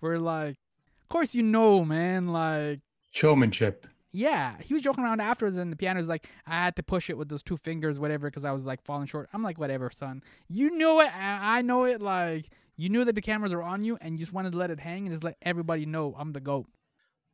we're 0.02 0.20
like, 0.20 0.58
of 1.04 1.10
course 1.10 1.34
you 1.36 1.44
know, 1.44 1.86
man, 1.86 2.28
like 2.28 2.82
Showmanship. 3.12 3.88
yeah, 4.12 4.56
he 4.62 4.74
was 4.74 4.84
joking 4.84 5.04
around 5.04 5.20
afterwards, 5.22 5.58
and 5.58 5.72
the 5.72 5.76
piano 5.76 6.00
was 6.00 6.08
like, 6.08 6.28
I 6.46 6.56
had 6.64 6.76
to 6.78 6.84
push 6.84 7.10
it 7.10 7.18
with 7.18 7.30
those 7.30 7.44
two 7.44 7.58
fingers, 7.58 8.00
whatever, 8.00 8.28
because 8.30 8.46
I 8.46 8.52
was 8.52 8.66
like 8.66 8.82
falling 8.84 9.08
short. 9.08 9.30
I'm 9.34 9.44
like, 9.44 9.58
whatever, 9.60 9.90
son. 9.92 10.24
You 10.48 10.72
know 10.78 11.00
it. 11.02 11.16
I 11.16 11.60
I 11.60 11.62
know 11.62 11.84
it. 11.86 12.02
Like, 12.02 12.50
you 12.78 12.90
knew 12.90 13.06
that 13.06 13.16
the 13.16 13.22
cameras 13.22 13.54
were 13.54 13.64
on 13.64 13.84
you, 13.84 13.98
and 14.02 14.14
you 14.14 14.20
just 14.20 14.34
wanted 14.34 14.52
to 14.54 14.58
let 14.58 14.72
it 14.72 14.80
hang 14.80 15.06
and 15.06 15.14
just 15.14 15.24
let 15.24 15.38
everybody 15.42 15.86
know 15.86 16.16
I'm 16.18 16.34
the 16.34 16.40
GOAT. 16.42 16.68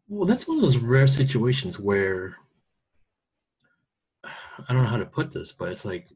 Well, 0.07 0.25
that's 0.27 0.47
one 0.47 0.57
of 0.57 0.61
those 0.61 0.77
rare 0.77 1.07
situations 1.07 1.79
where 1.79 2.37
I 4.23 4.73
don't 4.73 4.83
know 4.83 4.89
how 4.89 4.97
to 4.97 5.05
put 5.05 5.31
this, 5.31 5.51
but 5.51 5.69
it's 5.69 5.85
like 5.85 6.07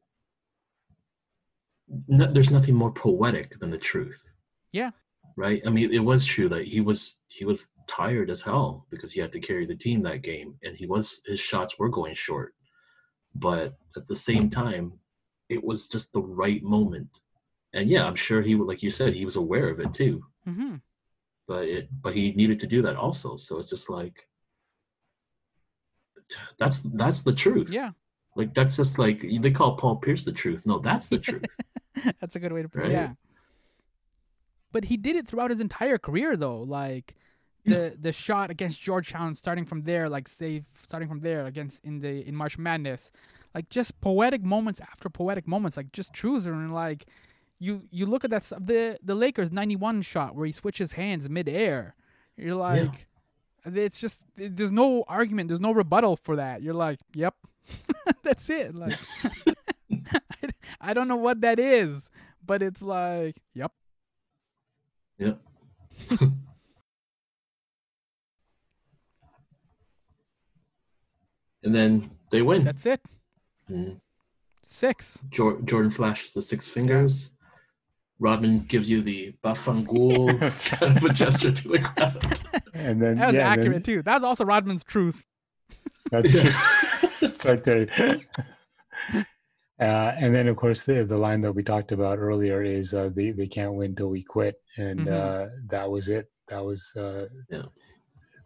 no, 2.07 2.31
there's 2.31 2.51
nothing 2.51 2.76
more 2.76 2.91
poetic 2.91 3.59
than 3.59 3.72
the 3.72 3.77
truth. 3.77 4.30
Yeah. 4.72 4.91
Right. 5.35 5.61
I 5.65 5.69
mean, 5.69 5.93
it 5.93 5.99
was 5.99 6.26
true 6.26 6.49
that 6.49 6.65
he 6.65 6.81
was 6.81 7.18
he 7.27 7.45
was 7.45 7.68
tired 7.88 8.30
as 8.30 8.41
hell 8.41 8.85
because 8.89 9.11
he 9.11 9.22
had 9.22 9.31
to 9.34 9.39
carry 9.39 9.65
the 9.65 9.76
team 9.76 10.01
that 10.03 10.23
game, 10.23 10.55
and 10.64 10.76
he 10.76 10.85
was 10.85 11.22
his 11.26 11.39
shots 11.39 11.77
were 11.77 11.89
going 11.89 12.15
short. 12.15 12.53
But 13.35 13.76
at 13.95 14.07
the 14.07 14.15
same 14.15 14.49
time, 14.49 14.93
it 15.49 15.64
was 15.64 15.88
just 15.88 16.11
the 16.11 16.22
right 16.22 16.64
moment. 16.64 17.19
And 17.73 17.89
yeah, 17.89 18.05
I'm 18.05 18.15
sure 18.15 18.41
he 18.41 18.55
would, 18.55 18.68
like 18.68 18.81
you 18.81 18.89
said, 18.89 19.14
he 19.14 19.26
was 19.26 19.35
aware 19.35 19.69
of 19.69 19.80
it 19.80 19.93
too. 19.93 20.23
Mm-hmm. 20.47 20.76
But 21.47 21.65
it, 21.65 21.89
but 22.01 22.15
he 22.15 22.31
needed 22.34 22.59
to 22.61 22.68
do 22.68 22.81
that 22.81 22.95
also. 22.95 23.35
So 23.35 23.59
it's 23.59 23.69
just 23.69 23.89
like 23.89 24.27
that's 26.57 26.80
that's 26.80 27.22
the 27.22 27.34
truth. 27.34 27.69
Yeah. 27.69 27.91
Like 28.38 28.53
that's 28.53 28.77
just 28.77 28.99
like 28.99 29.26
they 29.41 29.51
call 29.51 29.76
Paul 29.76 29.97
Pierce 29.97 30.23
the 30.23 30.31
truth. 30.31 30.61
No, 30.65 30.80
that's 30.80 31.07
the 31.07 31.19
truth. 31.19 31.43
That's 32.22 32.35
a 32.35 32.39
good 32.39 32.53
way 32.53 32.61
to 32.61 32.69
put 32.69 32.81
it. 32.81 32.84
Right. 32.84 32.91
Yeah. 32.91 33.14
But 34.72 34.85
he 34.85 34.97
did 34.97 35.15
it 35.15 35.27
throughout 35.27 35.49
his 35.49 35.59
entire 35.59 35.97
career, 35.97 36.38
though. 36.38 36.61
Like 36.61 37.15
the 37.65 37.97
the 37.99 38.11
shot 38.11 38.51
against 38.51 38.80
Georgetown, 38.80 39.34
starting 39.34 39.65
from 39.65 39.81
there, 39.81 40.07
like 40.07 40.27
say 40.27 40.64
starting 40.80 41.09
from 41.09 41.22
there 41.22 41.47
against 41.47 41.84
in 41.84 41.99
the 41.99 42.27
in 42.27 42.35
March 42.35 42.57
Madness, 42.57 43.11
like 43.55 43.69
just 43.69 43.99
poetic 43.99 44.43
moments 44.43 44.80
after 44.80 45.09
poetic 45.09 45.47
moments, 45.47 45.76
like 45.76 45.91
just 45.91 46.14
truths 46.14 46.45
and 46.45 46.73
like 46.73 47.05
you 47.59 47.84
you 47.89 48.05
look 48.05 48.23
at 48.23 48.30
that 48.30 48.43
stuff. 48.43 48.59
The 48.61 48.99
the 49.03 49.15
Lakers 49.15 49.51
ninety 49.51 49.76
one 49.76 50.01
shot 50.01 50.35
where 50.35 50.45
he 50.45 50.51
switches 50.51 50.93
hands 50.93 51.30
midair. 51.30 51.95
You're 52.38 52.55
like, 52.55 53.07
it's 53.76 53.99
just 53.99 54.23
there's 54.35 54.72
no 54.72 55.03
argument, 55.07 55.49
there's 55.49 55.61
no 55.61 55.72
rebuttal 55.72 56.15
for 56.15 56.35
that. 56.38 56.61
You're 56.61 56.73
like, 56.73 56.99
yep, 57.14 57.35
that's 58.23 58.49
it. 58.49 58.76
Like, 58.76 58.98
I, 59.91 60.49
I 60.81 60.94
don't 60.94 61.07
know 61.07 61.15
what 61.15 61.41
that 61.41 61.60
is, 61.60 62.10
but 62.45 62.61
it's 62.61 62.81
like, 62.81 63.38
yep. 63.53 63.72
yep. 65.18 65.39
and 71.64 71.76
then 71.76 72.10
they 72.31 72.41
win. 72.41 72.61
That's 72.61 72.85
it. 72.85 73.02
Mhm. 73.69 73.99
Six. 74.64 75.19
Jor- 75.30 75.61
Jordan 75.61 75.91
flashes 75.91 76.34
the 76.34 76.41
six 76.41 76.68
fingers. 76.68 77.31
Rodman 78.19 78.60
gives 78.60 78.89
you 78.89 79.02
the 79.02 79.34
Bafangul 79.44 80.39
kind 80.80 80.98
of 80.98 81.03
a 81.03 81.10
gesture 81.14 81.52
to 81.52 81.68
the 81.68 81.80
crowd. 81.80 82.39
And 82.73 83.02
then 83.02 83.18
That 83.18 83.27
was 83.27 83.35
yeah, 83.35 83.52
and 83.52 83.60
then- 83.61 83.68
accurate 83.68 83.84
too. 83.84 84.02
That 84.02 84.15
was 84.15 84.23
also 84.23 84.44
Rodman's 84.45 84.84
truth. 84.84 85.26
That's 86.11 86.34
Yeah. 86.34 86.44
true. 86.52 87.27
it's 87.30 87.45
right 87.45 87.64
there. 87.64 88.19
Uh, 89.80 90.11
and 90.18 90.34
then, 90.34 90.48
of 90.48 90.56
course, 90.56 90.85
the 90.85 91.03
the 91.06 91.15
line 91.15 91.39
that 91.41 91.52
we 91.53 91.61
talked 91.61 91.91
about 91.91 92.18
earlier 92.18 92.64
is 92.64 92.95
uh, 92.95 93.11
they 93.14 93.30
they 93.30 93.45
can't 93.45 93.76
win 93.76 93.95
till 93.95 94.10
we 94.10 94.23
quit, 94.23 94.56
and 94.77 95.02
Mhm. 95.02 95.11
uh, 95.14 95.49
that 95.68 95.88
was 95.88 96.10
it. 96.10 96.31
That 96.48 96.65
was 96.65 96.91
uh, 96.98 97.27
Yeah. 97.52 97.61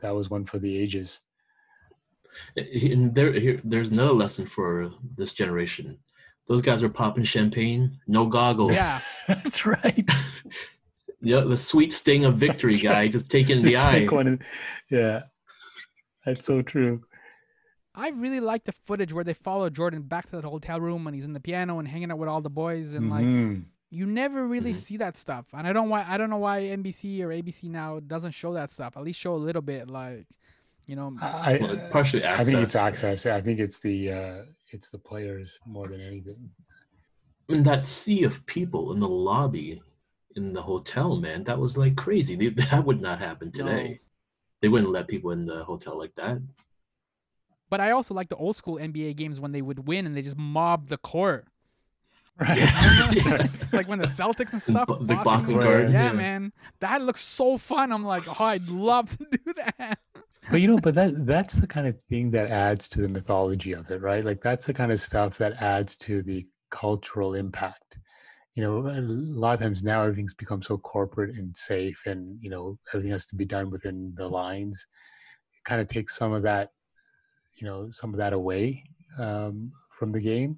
that 0.02 0.12
was 0.14 0.30
one 0.30 0.44
for 0.44 0.60
the 0.60 0.78
ages. 0.78 1.22
And 2.58 3.16
there, 3.16 3.32
here, 3.32 3.62
there's 3.64 3.92
another 3.92 4.12
lesson 4.12 4.46
for 4.46 4.92
this 5.16 5.34
generation. 5.34 5.98
Those 6.52 6.62
guys 6.62 6.84
are 6.84 6.90
popping 6.90 7.24
champagne, 7.24 7.98
no 8.08 8.26
goggles. 8.26 8.72
Yeah. 8.74 9.00
That's 9.30 9.66
right. 9.66 10.06
Yeah, 11.22 11.42
the 11.42 11.56
sweet 11.56 11.94
sting 11.94 12.26
of 12.26 12.36
victory 12.36 12.74
That's 12.74 12.84
guy 12.84 13.08
just 13.08 13.30
taking 13.30 13.62
the 13.64 13.72
Just 13.72 13.88
eye. 13.88 14.00
take 14.00 14.12
one 14.12 14.28
and- 14.28 14.44
yeah, 14.90 15.22
that's 16.26 16.44
so 16.46 16.62
true. 16.62 17.04
I 17.96 18.10
really 18.10 18.42
like 18.42 18.66
the 18.66 18.74
footage 18.74 19.14
where 19.14 19.24
they 19.24 19.34
follow 19.34 19.70
Jordan 19.70 20.02
back 20.02 20.26
to 20.28 20.32
that 20.36 20.44
hotel 20.44 20.82
room 20.82 21.08
and 21.08 21.16
he's 21.16 21.24
in 21.24 21.32
the 21.32 21.40
piano 21.40 21.80
and 21.80 21.88
hanging 21.88 22.12
out 22.12 22.18
with 22.18 22.28
all 22.28 22.42
the 22.42 22.50
boys 22.50 22.94
and 22.94 23.10
like 23.10 23.24
Mhm. 23.24 23.64
you 23.90 24.06
never 24.06 24.46
really 24.46 24.74
Mhm. 24.74 24.76
see 24.76 24.98
that 24.98 25.16
stuff. 25.16 25.46
And 25.54 25.66
I 25.66 25.72
don't 25.72 25.88
why 25.88 26.04
I 26.06 26.18
don't 26.18 26.30
know 26.30 26.38
why 26.38 26.64
NBC 26.64 27.22
or 27.24 27.30
ABC 27.32 27.70
now 27.70 28.02
doesn't 28.02 28.32
show 28.32 28.54
that 28.56 28.72
stuff. 28.72 28.98
At 28.98 29.04
least 29.04 29.20
show 29.22 29.34
a 29.36 29.44
little 29.48 29.62
bit 29.62 29.90
like 29.90 30.28
you 30.88 30.96
know 30.98 31.16
I, 31.22 31.58
Well, 31.62 31.90
partially 31.92 32.26
I 32.26 32.44
think 32.44 32.58
it's 32.60 32.76
access. 32.76 33.04
access. 33.22 33.26
I 33.38 33.42
think 33.42 33.60
it's 33.60 33.80
the 33.80 34.12
uh, 34.12 34.42
it's 34.74 34.90
the 34.90 34.98
players 34.98 35.60
more 35.66 35.88
than 35.88 36.02
anything. 36.02 36.50
And 37.50 37.66
that 37.66 37.86
sea 37.86 38.24
of 38.24 38.46
people 38.46 38.94
in 38.94 39.00
the 39.00 39.08
lobby 39.10 39.82
in 40.36 40.54
the 40.54 40.62
hotel, 40.62 41.18
man, 41.18 41.44
that 41.44 41.60
was 41.60 41.78
like 41.78 41.96
crazy. 41.96 42.36
They- 42.36 42.50
That 42.72 42.86
would 42.86 43.02
not 43.02 43.20
happen 43.20 43.52
today. 43.52 43.88
No. 43.90 43.98
They 44.62 44.68
wouldn't 44.70 44.92
let 44.92 45.08
people 45.08 45.32
in 45.32 45.46
the 45.46 45.64
hotel 45.64 45.98
like 45.98 46.14
that. 46.16 46.40
But 47.70 47.80
I 47.82 47.92
also 47.92 48.14
like 48.14 48.30
the 48.30 48.36
old 48.36 48.56
school 48.56 48.76
NBA 48.78 49.16
games 49.16 49.40
when 49.40 49.52
they 49.54 49.62
would 49.62 49.88
win 49.88 50.06
and 50.06 50.16
they 50.16 50.22
just 50.22 50.38
mob 50.38 50.88
the 50.88 50.98
court. 50.98 51.46
Right. 52.40 52.58
Yeah. 53.26 53.48
Like 53.74 53.88
when 53.88 54.00
the 54.00 54.06
Celtics 54.08 54.52
and 54.52 54.62
stuff. 54.62 54.88
The 54.88 54.96
Boston 54.96 55.24
Boston 55.24 55.56
were- 55.56 55.64
Garden, 55.64 55.92
Yeah, 55.94 56.06
yeah. 56.08 56.12
man. 56.12 56.54
That 56.82 57.02
looks 57.02 57.22
so 57.22 57.58
fun. 57.58 57.92
I'm 57.92 58.04
like, 58.06 58.24
oh, 58.28 58.44
I'd 58.44 58.68
love 58.68 59.10
to 59.18 59.26
do 59.32 59.54
that. 59.54 60.00
But 60.50 60.62
you 60.62 60.68
know 60.68 60.78
but 60.78 60.96
that 60.96 61.26
that's 61.26 61.54
the 61.54 61.68
kind 61.68 61.88
of 61.88 62.02
thing 62.04 62.32
that 62.32 62.50
adds 62.50 62.88
to 62.88 63.02
the 63.02 63.08
mythology 63.08 63.74
of 63.74 63.90
it 63.92 64.02
right? 64.02 64.24
Like 64.24 64.42
that's 64.42 64.66
the 64.66 64.74
kind 64.74 64.92
of 64.92 65.00
stuff 65.00 65.38
that 65.38 65.62
adds 65.62 65.96
to 65.98 66.22
the 66.24 66.46
cultural 66.72 67.36
impact. 67.36 67.98
You 68.56 68.64
know 68.64 68.88
a 68.88 69.02
lot 69.02 69.54
of 69.54 69.60
times 69.60 69.84
now 69.84 70.02
everything's 70.02 70.34
become 70.34 70.62
so 70.62 70.78
corporate 70.78 71.36
and 71.36 71.56
safe 71.56 72.02
and 72.06 72.38
you 72.42 72.50
know 72.50 72.78
everything 72.94 73.12
has 73.12 73.26
to 73.28 73.36
be 73.36 73.46
done 73.46 73.70
within 73.70 74.14
the 74.16 74.28
lines. 74.28 74.86
It 75.58 75.64
kind 75.64 75.82
of 75.82 75.88
takes 75.88 76.18
some 76.18 76.34
of 76.34 76.44
that 76.44 76.70
you 77.56 77.68
know 77.68 77.90
some 77.92 78.12
of 78.14 78.18
that 78.18 78.34
away 78.34 78.84
um, 79.18 79.72
from 79.92 80.12
the 80.12 80.20
game. 80.20 80.58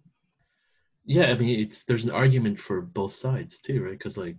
Yeah, 1.06 1.26
I 1.26 1.36
mean, 1.36 1.60
it's 1.60 1.84
there's 1.84 2.06
an 2.06 2.12
argument 2.12 2.60
for 2.60 2.82
both 2.82 3.14
sides 3.14 3.60
too, 3.60 3.84
right? 3.84 3.92
Because 3.92 4.18
like, 4.18 4.38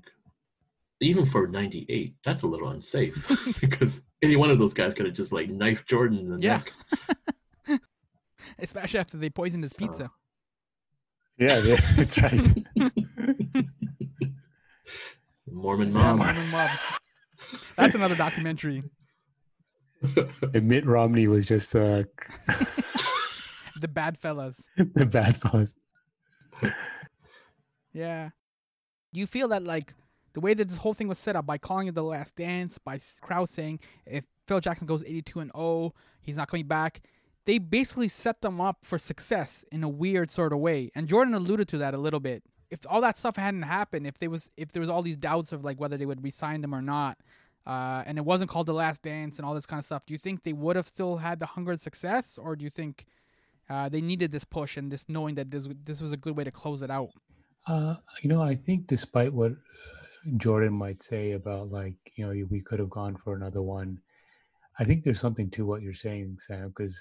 even 1.00 1.26
for 1.26 1.46
'98, 1.46 2.14
that's 2.24 2.42
a 2.42 2.46
little 2.46 2.70
unsafe 2.70 3.14
because 3.60 4.02
any 4.22 4.36
one 4.36 4.50
of 4.50 4.58
those 4.58 4.72
guys 4.74 4.94
could 4.94 5.06
have 5.06 5.14
just 5.14 5.32
like 5.32 5.48
knifed 5.50 5.88
Jordan 5.88 6.18
in 6.18 6.28
the 6.30 6.38
Yeah. 6.40 6.62
neck. 7.68 7.80
Especially 8.58 9.00
after 9.00 9.16
they 9.16 9.30
poisoned 9.30 9.64
his 9.64 9.72
So- 9.72 9.78
pizza. 9.78 10.10
yeah, 11.38 11.58
yeah 11.58 11.80
that's 11.96 12.18
right 12.20 12.48
Mormon 15.50 15.88
Yeah, 15.88 15.94
mom. 16.14 16.18
Mormon 16.18 16.50
mob. 16.50 16.70
That's 17.76 17.94
another 17.94 18.16
documentary. 18.16 18.82
and 20.52 20.68
mitt 20.68 20.84
romney 20.84 21.28
was 21.28 21.46
just 21.46 21.74
uh, 21.74 22.02
The 23.80 23.88
Bad 23.88 24.18
Fellas. 24.18 24.62
the 24.76 25.06
bad 25.06 25.36
fellas 25.36 25.74
Yeah. 27.92 28.30
Do 29.12 29.20
you 29.20 29.26
feel 29.26 29.48
that 29.48 29.62
like 29.62 29.94
the 30.34 30.40
way 30.40 30.52
that 30.52 30.68
this 30.68 30.78
whole 30.78 30.94
thing 30.94 31.08
was 31.08 31.18
set 31.18 31.36
up 31.36 31.46
by 31.46 31.58
calling 31.58 31.86
it 31.86 31.94
the 31.94 32.02
last 32.02 32.36
dance, 32.36 32.78
by 32.78 32.98
Krause 33.20 33.50
saying 33.50 33.80
if 34.04 34.26
Phil 34.46 34.60
Jackson 34.60 34.86
goes 34.86 35.02
82 35.04 35.40
and 35.40 35.52
0, 35.56 35.94
he's 36.20 36.36
not 36.36 36.48
coming 36.48 36.66
back, 36.66 37.00
they 37.46 37.58
basically 37.58 38.08
set 38.08 38.42
them 38.42 38.60
up 38.60 38.78
for 38.82 38.98
success 38.98 39.64
in 39.70 39.82
a 39.84 39.88
weird 39.88 40.30
sort 40.30 40.52
of 40.52 40.58
way. 40.58 40.90
And 40.94 41.08
Jordan 41.08 41.34
alluded 41.34 41.68
to 41.68 41.78
that 41.78 41.94
a 41.94 41.98
little 41.98 42.20
bit. 42.20 42.42
If 42.70 42.80
all 42.88 43.00
that 43.02 43.16
stuff 43.16 43.36
hadn't 43.36 43.62
happened, 43.62 44.06
if 44.06 44.18
there 44.18 44.30
was 44.30 44.50
if 44.56 44.72
there 44.72 44.80
was 44.80 44.90
all 44.90 45.02
these 45.02 45.16
doubts 45.16 45.52
of 45.52 45.62
like 45.62 45.78
whether 45.78 45.96
they 45.96 46.06
would 46.06 46.24
resign 46.24 46.60
them 46.60 46.74
or 46.74 46.82
not, 46.82 47.18
uh, 47.66 48.02
and 48.04 48.18
it 48.18 48.24
wasn't 48.24 48.50
called 48.50 48.66
the 48.66 48.74
last 48.74 49.02
dance 49.02 49.38
and 49.38 49.46
all 49.46 49.54
this 49.54 49.66
kind 49.66 49.78
of 49.78 49.84
stuff, 49.84 50.04
do 50.06 50.12
you 50.12 50.18
think 50.18 50.42
they 50.42 50.52
would 50.52 50.74
have 50.74 50.88
still 50.88 51.18
had 51.18 51.38
the 51.38 51.46
hunger 51.46 51.70
and 51.70 51.80
success, 51.80 52.36
or 52.36 52.56
do 52.56 52.64
you 52.64 52.70
think 52.70 53.04
uh, 53.70 53.88
they 53.88 54.00
needed 54.00 54.32
this 54.32 54.44
push 54.44 54.76
and 54.76 54.90
just 54.90 55.08
knowing 55.08 55.36
that 55.36 55.50
this 55.50 55.68
this 55.84 56.00
was 56.00 56.12
a 56.12 56.16
good 56.16 56.36
way 56.36 56.42
to 56.42 56.50
close 56.50 56.82
it 56.82 56.90
out? 56.90 57.10
Uh, 57.66 57.96
you 58.22 58.28
know, 58.28 58.42
I 58.42 58.56
think 58.56 58.86
despite 58.86 59.32
what 59.32 59.52
uh, 59.52 60.03
Jordan 60.36 60.72
might 60.72 61.02
say 61.02 61.32
about 61.32 61.70
like, 61.70 61.96
you 62.16 62.26
know, 62.26 62.46
we 62.50 62.60
could 62.60 62.78
have 62.78 62.90
gone 62.90 63.16
for 63.16 63.34
another 63.34 63.62
one, 63.62 64.00
I 64.78 64.84
think 64.84 65.02
there's 65.02 65.20
something 65.20 65.50
to 65.50 65.66
what 65.66 65.82
you're 65.82 65.92
saying, 65.92 66.38
Sam, 66.40 66.68
because 66.68 66.98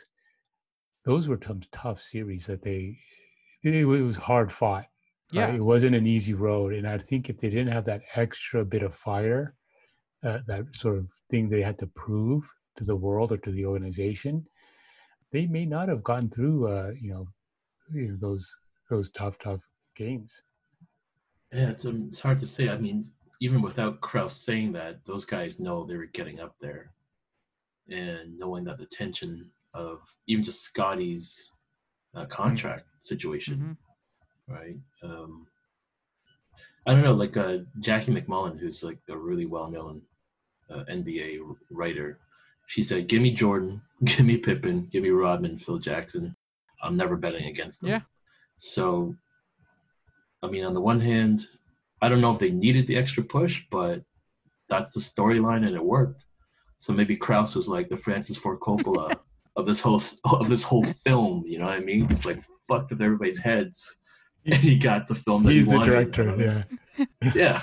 those 1.05 1.27
were 1.27 1.39
some 1.41 1.61
tough 1.71 1.99
series 1.99 2.45
that 2.47 2.61
they, 2.61 2.97
it, 3.63 3.85
was 3.85 4.15
hard 4.15 4.51
fought. 4.51 4.85
Yeah. 5.31 5.45
Right? 5.45 5.55
It 5.55 5.61
wasn't 5.61 5.95
an 5.95 6.05
easy 6.05 6.33
road. 6.33 6.73
And 6.73 6.87
I 6.87 6.97
think 6.97 7.29
if 7.29 7.37
they 7.37 7.49
didn't 7.49 7.73
have 7.73 7.85
that 7.85 8.01
extra 8.15 8.63
bit 8.63 8.83
of 8.83 8.93
fire, 8.93 9.55
uh, 10.23 10.39
that 10.47 10.73
sort 10.75 10.97
of 10.97 11.09
thing 11.29 11.49
they 11.49 11.61
had 11.61 11.79
to 11.79 11.87
prove 11.87 12.47
to 12.77 12.83
the 12.83 12.95
world 12.95 13.31
or 13.31 13.37
to 13.37 13.51
the 13.51 13.65
organization, 13.65 14.45
they 15.31 15.47
may 15.47 15.65
not 15.65 15.89
have 15.89 16.03
gotten 16.03 16.29
through, 16.29 16.67
uh, 16.67 16.91
you 16.99 17.11
know, 17.11 17.27
you 17.91 18.09
know, 18.09 18.17
those 18.19 18.53
those 18.89 19.09
tough, 19.09 19.39
tough 19.39 19.67
games. 19.95 20.43
Yeah, 21.53 21.69
it's, 21.69 21.85
um, 21.85 22.05
it's 22.09 22.19
hard 22.19 22.39
to 22.39 22.47
say. 22.47 22.69
I 22.69 22.77
mean, 22.77 23.09
even 23.41 23.61
without 23.61 24.01
Krause 24.01 24.35
saying 24.35 24.71
that, 24.73 25.05
those 25.05 25.25
guys 25.25 25.59
know 25.59 25.85
they 25.85 25.95
were 25.97 26.05
getting 26.07 26.39
up 26.39 26.55
there, 26.61 26.91
and 27.89 28.37
knowing 28.39 28.63
that 28.65 28.77
the 28.77 28.85
tension 28.85 29.49
of 29.73 29.99
even 30.27 30.43
just 30.43 30.61
Scottie's 30.61 31.51
uh, 32.15 32.25
contract 32.25 32.85
situation, 33.01 33.77
Mhm. 34.49 34.53
right? 34.55 34.77
Um, 35.03 35.47
I 36.85 36.93
don't 36.93 37.03
know, 37.03 37.13
like 37.13 37.37
uh, 37.37 37.59
Jackie 37.79 38.11
MacMullan, 38.11 38.59
who's 38.59 38.83
like 38.83 38.99
a 39.09 39.17
really 39.17 39.45
well-known 39.45 40.01
uh, 40.69 40.83
NBA 40.89 41.39
writer. 41.71 42.19
She 42.67 42.81
said, 42.83 43.07
"Give 43.07 43.21
me 43.21 43.31
Jordan, 43.33 43.81
give 44.03 44.25
me 44.25 44.37
Pippen, 44.37 44.89
give 44.91 45.03
me 45.03 45.09
Rodman, 45.09 45.59
Phil 45.59 45.79
Jackson. 45.79 46.35
I'm 46.81 46.97
never 46.97 47.15
betting 47.15 47.45
against 47.45 47.81
them. 47.81 47.89
Yeah. 47.91 48.01
So, 48.57 49.15
I 50.43 50.47
mean, 50.47 50.65
on 50.65 50.73
the 50.73 50.81
one 50.81 50.99
hand, 50.99 51.47
I 52.01 52.09
don't 52.09 52.21
know 52.21 52.31
if 52.31 52.39
they 52.39 52.51
needed 52.51 52.85
the 52.85 52.97
extra 52.97 53.23
push, 53.23 53.63
but 53.71 54.01
that's 54.69 54.93
the 54.93 54.99
storyline 54.99 55.65
and 55.65 55.75
it 55.75 55.83
worked. 55.83 56.25
So 56.77 56.91
maybe 56.91 57.15
Krause 57.15 57.55
was 57.55 57.69
like 57.69 57.87
the 57.87 57.95
Francis 57.95 58.35
Ford 58.35 58.59
Coppola 58.59 59.15
of 59.55 59.65
this 59.65 59.79
whole 59.79 60.01
of 60.25 60.49
this 60.49 60.63
whole 60.63 60.83
film. 60.83 61.45
You 61.47 61.59
know 61.59 61.65
what 61.65 61.75
I 61.75 61.79
mean? 61.79 62.07
Just 62.09 62.25
like 62.25 62.43
fucked 62.67 62.91
with 62.91 63.01
everybody's 63.01 63.39
heads, 63.39 63.95
and 64.45 64.55
he 64.55 64.77
got 64.77 65.07
the 65.07 65.15
film. 65.15 65.43
That 65.43 65.53
He's 65.53 65.63
he 65.63 65.71
the 65.71 65.77
wanted, 65.77 65.91
director. 65.91 66.23
you 66.23 66.35
know? 66.35 66.63
Yeah. 66.95 67.03
Yeah. 67.33 67.61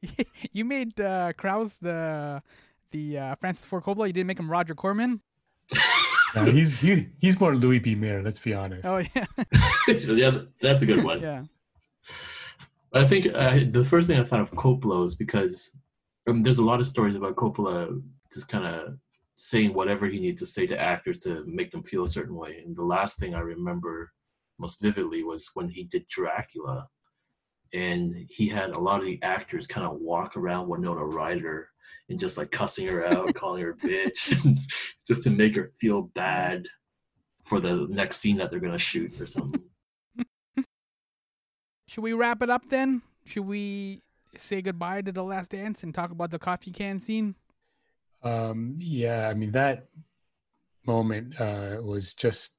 you 0.52 0.64
made 0.64 0.98
uh, 0.98 1.32
Krause 1.34 1.76
the 1.76 2.42
the 2.90 3.18
uh, 3.18 3.34
Francis 3.36 3.66
Ford 3.66 3.84
Coppola. 3.84 4.06
You 4.06 4.12
didn't 4.14 4.26
make 4.26 4.38
him 4.40 4.50
Roger 4.50 4.74
Corman. 4.74 5.20
No, 6.34 6.46
he's 6.46 6.78
he, 6.78 7.08
he's 7.20 7.38
more 7.38 7.54
Louis 7.54 7.78
B. 7.78 7.94
Mayer. 7.94 8.22
Let's 8.22 8.40
be 8.40 8.54
honest. 8.54 8.86
Oh 8.86 8.98
yeah, 9.14 9.26
yeah, 9.86 10.40
that's 10.60 10.82
a 10.82 10.86
good 10.86 11.04
one. 11.04 11.20
yeah. 11.20 11.44
I 12.94 13.04
think 13.06 13.26
uh, 13.34 13.58
the 13.70 13.84
first 13.84 14.06
thing 14.06 14.20
I 14.20 14.24
thought 14.24 14.40
of 14.40 14.52
Coppola 14.52 15.04
is 15.04 15.16
because 15.16 15.70
um, 16.28 16.42
there's 16.44 16.58
a 16.58 16.64
lot 16.64 16.80
of 16.80 16.86
stories 16.86 17.16
about 17.16 17.34
Coppola 17.34 18.00
just 18.32 18.48
kind 18.48 18.64
of 18.64 18.96
saying 19.36 19.74
whatever 19.74 20.06
he 20.06 20.20
needed 20.20 20.38
to 20.38 20.46
say 20.46 20.64
to 20.68 20.80
actors 20.80 21.18
to 21.20 21.44
make 21.46 21.72
them 21.72 21.82
feel 21.82 22.04
a 22.04 22.08
certain 22.08 22.36
way. 22.36 22.62
And 22.64 22.76
the 22.76 22.84
last 22.84 23.18
thing 23.18 23.34
I 23.34 23.40
remember 23.40 24.12
most 24.60 24.80
vividly 24.80 25.24
was 25.24 25.50
when 25.54 25.68
he 25.68 25.84
did 25.84 26.06
Dracula, 26.06 26.86
and 27.72 28.14
he 28.28 28.48
had 28.48 28.70
a 28.70 28.78
lot 28.78 29.00
of 29.00 29.06
the 29.06 29.20
actors 29.22 29.66
kind 29.66 29.84
of 29.84 29.98
walk 29.98 30.36
around 30.36 30.68
Winona 30.68 31.04
Ryder 31.04 31.68
and 32.08 32.18
just 32.18 32.38
like 32.38 32.52
cussing 32.52 32.86
her 32.86 33.06
out, 33.06 33.34
calling 33.34 33.62
her 33.62 33.70
a 33.70 33.76
bitch, 33.76 34.58
just 35.06 35.24
to 35.24 35.30
make 35.30 35.56
her 35.56 35.72
feel 35.80 36.02
bad 36.14 36.68
for 37.44 37.58
the 37.58 37.88
next 37.90 38.18
scene 38.18 38.36
that 38.36 38.52
they're 38.52 38.60
gonna 38.60 38.78
shoot 38.78 39.20
or 39.20 39.26
something. 39.26 39.60
Should 41.94 42.02
we 42.02 42.12
wrap 42.12 42.42
it 42.42 42.50
up 42.50 42.68
then? 42.70 43.02
Should 43.24 43.46
we 43.46 44.02
say 44.34 44.60
goodbye 44.62 45.02
to 45.02 45.12
the 45.12 45.22
Last 45.22 45.52
Dance 45.52 45.84
and 45.84 45.94
talk 45.94 46.10
about 46.10 46.32
the 46.32 46.40
coffee 46.40 46.72
can 46.72 46.98
scene? 46.98 47.36
Um, 48.24 48.74
yeah, 48.78 49.28
I 49.28 49.34
mean 49.34 49.52
that 49.52 49.84
moment 50.88 51.40
uh, 51.40 51.76
was 51.80 52.12
just 52.14 52.50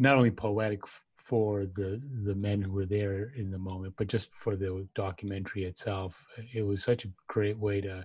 not 0.00 0.16
only 0.16 0.32
poetic 0.32 0.80
for 1.14 1.66
the 1.66 2.02
the 2.24 2.34
men 2.34 2.60
who 2.60 2.72
were 2.72 2.84
there 2.84 3.30
in 3.36 3.52
the 3.52 3.58
moment, 3.58 3.94
but 3.96 4.08
just 4.08 4.34
for 4.34 4.56
the 4.56 4.88
documentary 4.96 5.62
itself. 5.62 6.26
It 6.52 6.62
was 6.62 6.82
such 6.82 7.04
a 7.04 7.12
great 7.28 7.56
way 7.56 7.80
to 7.82 8.04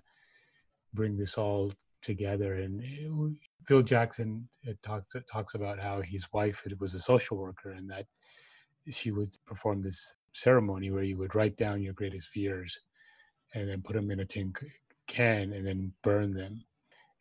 bring 0.94 1.18
this 1.18 1.36
all 1.36 1.74
together. 2.04 2.58
And 2.58 2.80
it 2.84 3.12
Phil 3.66 3.82
Jackson 3.82 4.48
uh, 4.70 4.74
talks 4.84 5.16
talks 5.34 5.56
about 5.56 5.80
how 5.80 6.00
his 6.00 6.32
wife 6.32 6.64
was 6.80 6.94
a 6.94 7.00
social 7.00 7.38
worker 7.38 7.72
and 7.72 7.90
that 7.90 8.06
she 8.90 9.12
would 9.12 9.36
perform 9.46 9.82
this 9.82 10.16
ceremony 10.34 10.92
where 10.92 11.04
you 11.04 11.18
would 11.18 11.36
write 11.36 11.58
down 11.58 11.82
your 11.82 11.94
greatest 11.94 12.30
fears 12.30 12.80
and 13.54 13.70
then 13.70 13.82
put 13.82 13.94
them 13.94 14.12
in 14.12 14.22
a 14.22 14.26
tin 14.26 14.54
can 15.08 15.54
and 15.54 15.68
then 15.68 15.92
burn 16.04 16.34
them. 16.34 16.64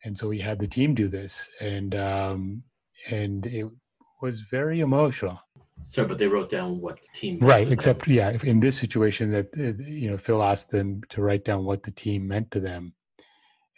And 0.03 0.17
so 0.17 0.27
we 0.27 0.39
had 0.39 0.59
the 0.59 0.67
team 0.67 0.95
do 0.95 1.07
this, 1.07 1.49
and 1.59 1.93
um, 1.93 2.63
and 3.09 3.45
it 3.45 3.67
was 4.21 4.41
very 4.41 4.79
emotional. 4.79 5.39
Sorry, 5.85 6.07
but 6.07 6.17
they 6.17 6.27
wrote 6.27 6.49
down 6.49 6.79
what 6.81 7.01
the 7.01 7.07
team 7.13 7.37
Right. 7.39 7.63
them. 7.63 7.73
Except, 7.73 8.07
yeah, 8.07 8.37
in 8.43 8.59
this 8.59 8.77
situation, 8.77 9.31
that 9.31 9.47
uh, 9.57 9.83
you 9.83 10.09
know, 10.09 10.17
Phil 10.17 10.41
asked 10.41 10.71
them 10.71 11.01
to 11.09 11.21
write 11.21 11.45
down 11.45 11.65
what 11.65 11.83
the 11.83 11.91
team 11.91 12.27
meant 12.27 12.49
to 12.51 12.59
them, 12.59 12.93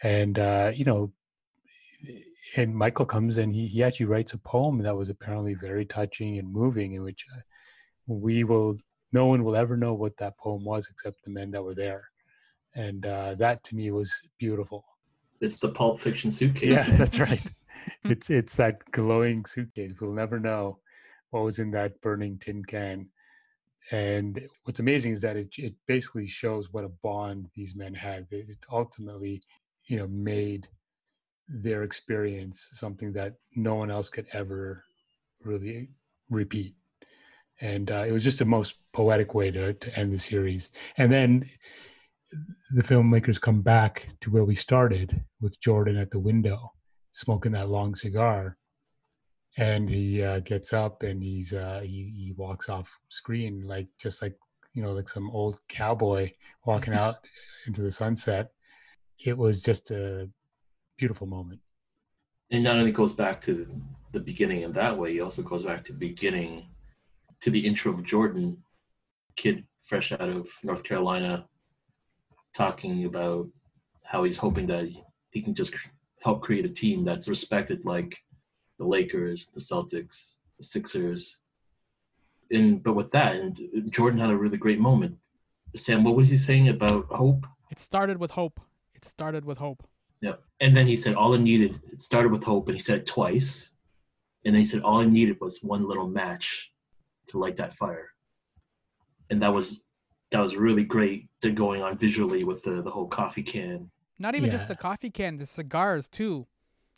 and 0.02 0.40
uh, 0.40 0.72
you 0.74 0.86
know, 0.86 1.12
and 2.56 2.74
Michael 2.74 3.06
comes 3.06 3.38
and 3.38 3.54
he 3.54 3.68
he 3.68 3.84
actually 3.84 4.06
writes 4.06 4.34
a 4.34 4.38
poem 4.38 4.78
that 4.84 4.96
was 4.96 5.10
apparently 5.10 5.56
very 5.56 5.86
touching 5.86 6.38
and 6.40 6.50
moving, 6.50 6.94
in 6.94 7.04
which 7.04 7.26
uh, 7.36 7.42
we 8.08 8.44
will, 8.44 8.76
no 9.12 9.26
one 9.26 9.44
will 9.44 9.56
ever 9.56 9.78
know 9.78 9.94
what 9.94 10.18
that 10.18 10.38
poem 10.38 10.64
was 10.64 10.88
except 10.90 11.24
the 11.24 11.32
men 11.32 11.52
that 11.52 11.64
were 11.64 11.76
there, 11.76 12.04
and 12.76 13.06
uh, 13.06 13.36
that 13.36 13.64
to 13.66 13.76
me 13.76 13.92
was 13.92 14.14
beautiful. 14.40 14.86
It's 15.42 15.60
the 15.60 15.70
Pulp 15.70 16.02
Fiction 16.02 16.32
suitcase. 16.32 16.78
Yeah, 16.78 16.90
that's 16.98 17.20
right. 17.20 17.44
It's 18.06 18.30
it's 18.30 18.56
that 18.56 18.80
glowing 18.92 19.46
suitcase. 19.46 19.92
We'll 20.00 20.14
never 20.14 20.40
know 20.40 20.80
what 21.32 21.44
was 21.44 21.60
in 21.60 21.72
that 21.72 22.00
burning 22.02 22.38
tin 22.38 22.64
can. 22.64 23.10
And 23.92 24.42
what's 24.64 24.80
amazing 24.80 25.12
is 25.12 25.22
that 25.22 25.36
it 25.36 25.50
it 25.58 25.74
basically 25.88 26.28
shows 26.28 26.72
what 26.72 26.86
a 26.86 26.90
bond 27.04 27.50
these 27.56 27.76
men 27.76 27.94
had. 27.94 28.28
It 28.32 28.50
it 28.50 28.60
ultimately, 28.72 29.44
you 29.86 29.98
know, 29.98 30.08
made 30.08 30.68
their 31.50 31.84
experience 31.84 32.70
something 32.72 33.12
that 33.14 33.34
no 33.56 33.76
one 33.76 33.92
else 33.92 34.10
could 34.10 34.28
ever 34.32 34.84
really 35.44 35.90
repeat. 36.30 36.76
And 37.62 37.92
uh, 37.92 38.04
it 38.08 38.12
was 38.12 38.24
just 38.24 38.40
the 38.40 38.46
most 38.46 38.76
poetic 38.92 39.34
way 39.34 39.52
to 39.52 39.74
to 39.74 40.00
end 40.00 40.12
the 40.12 40.20
series. 40.20 40.72
And 40.98 41.12
then 41.12 41.50
the 42.74 42.84
filmmakers 42.84 43.40
come 43.40 43.62
back 43.62 44.08
to 44.22 44.32
where 44.32 44.44
we 44.44 44.56
started 44.56 45.24
with 45.42 45.60
Jordan 45.62 45.98
at 45.98 46.12
the 46.12 46.20
window 46.20 46.74
smoking 47.12 47.52
that 47.54 47.70
long 47.70 47.96
cigar. 47.96 48.58
And 49.58 49.88
he 49.88 50.24
uh, 50.24 50.40
gets 50.40 50.74
up 50.74 51.04
and 51.04 51.22
he's 51.22 51.54
uh, 51.54 51.82
he, 51.84 52.12
he 52.16 52.34
walks 52.36 52.70
off 52.70 52.90
screen 53.10 53.68
like 53.68 53.88
just 54.00 54.22
like 54.22 54.36
you 54.74 54.82
know 54.82 54.94
like 54.94 55.08
some 55.08 55.30
old 55.30 55.60
cowboy 55.70 56.32
walking 56.66 56.96
out 56.96 57.16
into 57.68 57.82
the 57.82 57.92
sunset. 57.92 58.52
It 59.24 59.38
was 59.38 59.62
just 59.62 59.92
a 59.92 60.28
beautiful 60.98 61.28
moment. 61.28 61.62
And 62.50 62.64
not 62.64 62.78
only 62.78 62.92
goes 62.92 63.14
back 63.14 63.42
to 63.42 63.68
the 64.12 64.20
beginning 64.20 64.62
in 64.62 64.74
that 64.74 64.98
way, 64.98 65.14
he 65.14 65.22
also 65.22 65.44
goes 65.44 65.64
back 65.64 65.84
to 65.86 65.94
the 65.94 66.00
beginning, 66.00 66.68
to 67.44 67.52
the 67.52 67.60
intro 67.60 67.92
of 67.92 68.06
Jordan, 68.06 68.58
kid 69.36 69.66
fresh 69.84 70.14
out 70.14 70.30
of 70.30 70.48
North 70.64 70.82
Carolina, 70.86 71.46
talking 72.56 73.04
about 73.04 73.50
how 74.06 74.24
he's 74.24 74.38
hoping 74.38 74.66
that 74.68 74.90
he 75.32 75.42
can 75.42 75.54
just 75.54 75.76
help 76.22 76.42
create 76.42 76.64
a 76.64 76.70
team 76.70 77.04
that's 77.04 77.28
respected 77.28 77.84
like 77.84 78.18
the 78.80 78.86
Lakers, 78.86 79.52
the 79.54 79.60
Celtics, 79.60 80.36
the 80.58 80.64
Sixers. 80.64 81.36
And 82.50 82.82
but 82.82 82.94
with 82.94 83.12
that, 83.12 83.36
and 83.36 83.92
Jordan 83.92 84.22
had 84.22 84.30
a 84.30 84.38
really 84.38 84.58
great 84.58 84.80
moment. 84.80 85.18
Sam, 85.76 86.06
what 86.06 86.16
was 86.16 86.30
he 86.30 86.38
saying 86.38 86.70
about 86.70 87.08
hope? 87.08 87.46
It 87.70 87.80
started 87.80 88.20
with 88.20 88.32
hope. 88.32 88.62
It 88.96 89.04
started 89.04 89.44
with 89.44 89.58
hope. 89.58 89.86
Yep. 90.22 90.42
And 90.62 90.78
then 90.78 90.88
he 90.88 90.96
said 90.96 91.16
all 91.16 91.34
I 91.34 91.40
needed 91.40 91.82
it 91.92 92.02
started 92.02 92.32
with 92.32 92.46
hope 92.46 92.70
and 92.70 92.78
he 92.78 92.82
said 92.82 93.00
it 93.00 93.06
twice. 93.06 93.72
And 94.46 94.56
then 94.56 94.62
he 94.62 94.66
said 94.66 94.82
all 94.82 95.02
I 95.02 95.06
needed 95.06 95.38
was 95.42 95.62
one 95.62 95.86
little 95.86 96.08
match 96.08 96.73
to 97.28 97.38
light 97.38 97.58
that 97.58 97.76
fire. 97.76 98.10
And 99.30 99.42
that 99.42 99.54
was 99.54 99.84
that 100.32 100.40
was 100.40 100.56
really 100.56 100.84
great 100.84 101.30
to 101.42 101.52
going 101.52 101.82
on 101.82 101.98
visually 101.98 102.44
with 102.44 102.64
the, 102.64 102.82
the 102.82 102.90
whole 102.90 103.08
coffee 103.08 103.44
can. 103.44 103.90
Not 104.20 104.36
even 104.36 104.50
just 104.50 104.68
the 104.68 104.76
coffee 104.76 105.10
can, 105.10 105.38
the 105.38 105.46
cigars 105.46 106.08
too, 106.08 106.48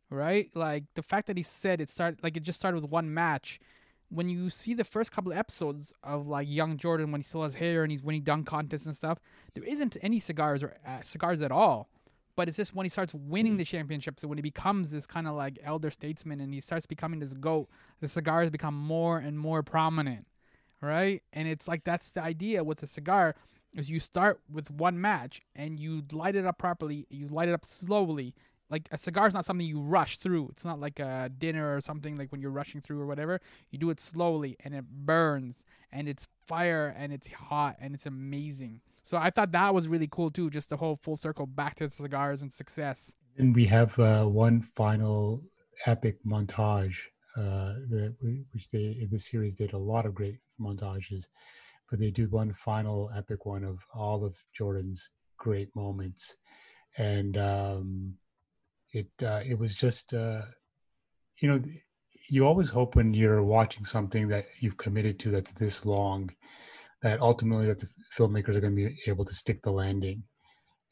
right? 0.10 0.50
Like 0.54 0.86
the 0.96 1.02
fact 1.02 1.28
that 1.28 1.38
he 1.38 1.44
said 1.44 1.82
it 1.82 1.90
started, 1.90 2.24
like 2.24 2.38
it 2.38 2.44
just 2.44 2.60
started 2.60 2.82
with 2.82 2.90
one 2.90 3.14
match. 3.14 3.60
When 4.10 4.30
you 4.30 4.50
see 4.50 4.74
the 4.74 4.84
first 4.84 5.12
couple 5.12 5.32
of 5.32 5.38
episodes 5.38 5.92
of 6.04 6.28
like 6.28 6.48
young 6.50 6.78
Jordan 6.78 7.12
when 7.12 7.20
he 7.20 7.26
still 7.26 7.44
has 7.44 7.56
hair 7.56 7.84
and 7.84 7.92
he's 7.92 8.04
winning 8.04 8.22
dunk 8.22 8.48
contests 8.48 8.86
and 8.86 8.96
stuff, 8.96 9.20
there 9.54 9.64
isn't 9.64 9.98
any 10.02 10.20
cigars 10.20 10.64
or 10.64 10.78
uh, 10.88 11.02
cigars 11.02 11.42
at 11.42 11.52
all. 11.52 11.90
But 12.36 12.48
it's 12.48 12.58
just 12.58 12.76
when 12.76 12.86
he 12.86 12.90
starts 12.90 13.14
winning 13.14 13.56
mm. 13.56 13.60
the 13.60 13.66
championships 13.66 14.24
and 14.24 14.30
when 14.30 14.38
he 14.38 14.42
becomes 14.42 14.92
this 14.92 15.08
kind 15.08 15.28
of 15.28 15.36
like 15.36 15.58
elder 15.64 15.90
statesman 15.90 16.42
and 16.42 16.54
he 16.54 16.60
starts 16.60 16.86
becoming 16.86 17.20
this 17.20 17.34
goat, 17.34 17.70
the 18.02 18.08
cigars 18.08 18.50
become 18.50 18.76
more 18.76 19.18
and 19.18 19.40
more 19.40 19.64
prominent, 19.64 20.28
right? 20.82 21.24
And 21.32 21.48
it's 21.48 21.68
like 21.68 21.84
that's 21.84 22.12
the 22.12 22.22
idea 22.22 22.64
with 22.64 22.80
the 22.80 22.88
cigar 22.88 23.36
is 23.74 23.90
you 23.90 24.00
start 24.00 24.40
with 24.52 24.72
one 24.72 25.00
match 25.00 25.42
and 25.56 25.80
you 25.80 26.04
light 26.12 26.36
it 26.36 26.46
up 26.46 26.58
properly. 26.58 27.06
You 27.10 27.28
light 27.28 27.50
it 27.50 27.54
up 27.54 27.66
slowly. 27.66 28.34
Like 28.70 28.90
a 28.92 28.98
cigar 28.98 29.28
is 29.28 29.34
not 29.34 29.46
something 29.46 29.68
you 29.68 29.80
rush 29.80 30.18
through. 30.18 30.50
It's 30.52 30.66
not 30.66 30.80
like 30.80 31.00
a 31.00 31.30
dinner 31.38 31.76
or 31.76 31.82
something 31.82 32.16
like 32.16 32.32
when 32.32 32.42
you're 32.42 32.52
rushing 32.52 32.82
through 32.82 33.00
or 33.00 33.06
whatever. 33.06 33.40
You 33.70 33.78
do 33.78 33.90
it 33.90 34.00
slowly 34.00 34.58
and 34.62 34.74
it 34.74 34.86
burns 34.90 35.64
and 35.92 36.10
it's 36.10 36.28
fire 36.46 36.94
and 36.98 37.14
it's 37.14 37.28
hot 37.28 37.78
and 37.80 37.94
it's 37.94 38.06
amazing. 38.06 38.82
So 39.06 39.18
I 39.20 39.30
thought 39.30 39.52
that 39.52 39.74
was 39.74 39.88
really 39.88 40.08
cool 40.12 40.32
too. 40.32 40.50
Just 40.50 40.70
the 40.70 40.78
whole 40.78 40.96
full 40.98 41.16
circle 41.16 41.46
back 41.46 41.76
to 41.76 41.90
cigars 41.90 42.42
and 42.42 42.52
success. 42.52 43.16
and 43.38 43.56
we 43.56 43.66
have 43.66 43.98
uh, 44.00 44.26
one 44.26 44.62
final 44.62 45.44
epic 45.86 46.18
montage 46.26 46.98
uh, 47.38 47.74
that 47.92 48.16
which 48.52 48.70
they 48.72 48.98
in 49.02 49.10
this 49.12 49.30
series 49.30 49.56
did 49.56 49.74
a 49.74 49.78
lot 49.78 50.06
of 50.06 50.16
great 50.16 50.40
montages 50.60 51.26
but 51.90 52.00
they 52.00 52.10
do 52.10 52.28
one 52.30 52.54
final 52.54 53.12
epic 53.16 53.46
one 53.46 53.64
of 53.64 53.80
all 53.94 54.24
of 54.24 54.34
jordan's 54.54 55.10
great 55.38 55.70
moments 55.76 56.38
and 56.98 57.38
um, 57.38 58.14
it 58.94 59.10
uh, 59.22 59.42
it 59.46 59.60
was 59.60 59.76
just 59.76 60.14
uh, 60.14 60.44
you 61.42 61.50
know 61.50 61.62
you 62.30 62.48
always 62.48 62.70
hope 62.70 62.96
when 62.96 63.14
you're 63.14 63.44
watching 63.44 63.86
something 63.86 64.30
that 64.30 64.46
you've 64.62 64.78
committed 64.78 65.20
to 65.20 65.30
that's 65.30 65.52
this 65.52 65.86
long 65.86 66.30
that 67.06 67.22
ultimately 67.22 67.68
that 67.68 67.80
the 67.80 67.88
filmmakers 68.18 68.56
are 68.56 68.62
going 68.62 68.76
to 68.76 68.90
be 68.90 68.98
able 69.08 69.26
to 69.26 69.34
stick 69.34 69.62
the 69.62 69.72
landing 69.72 70.24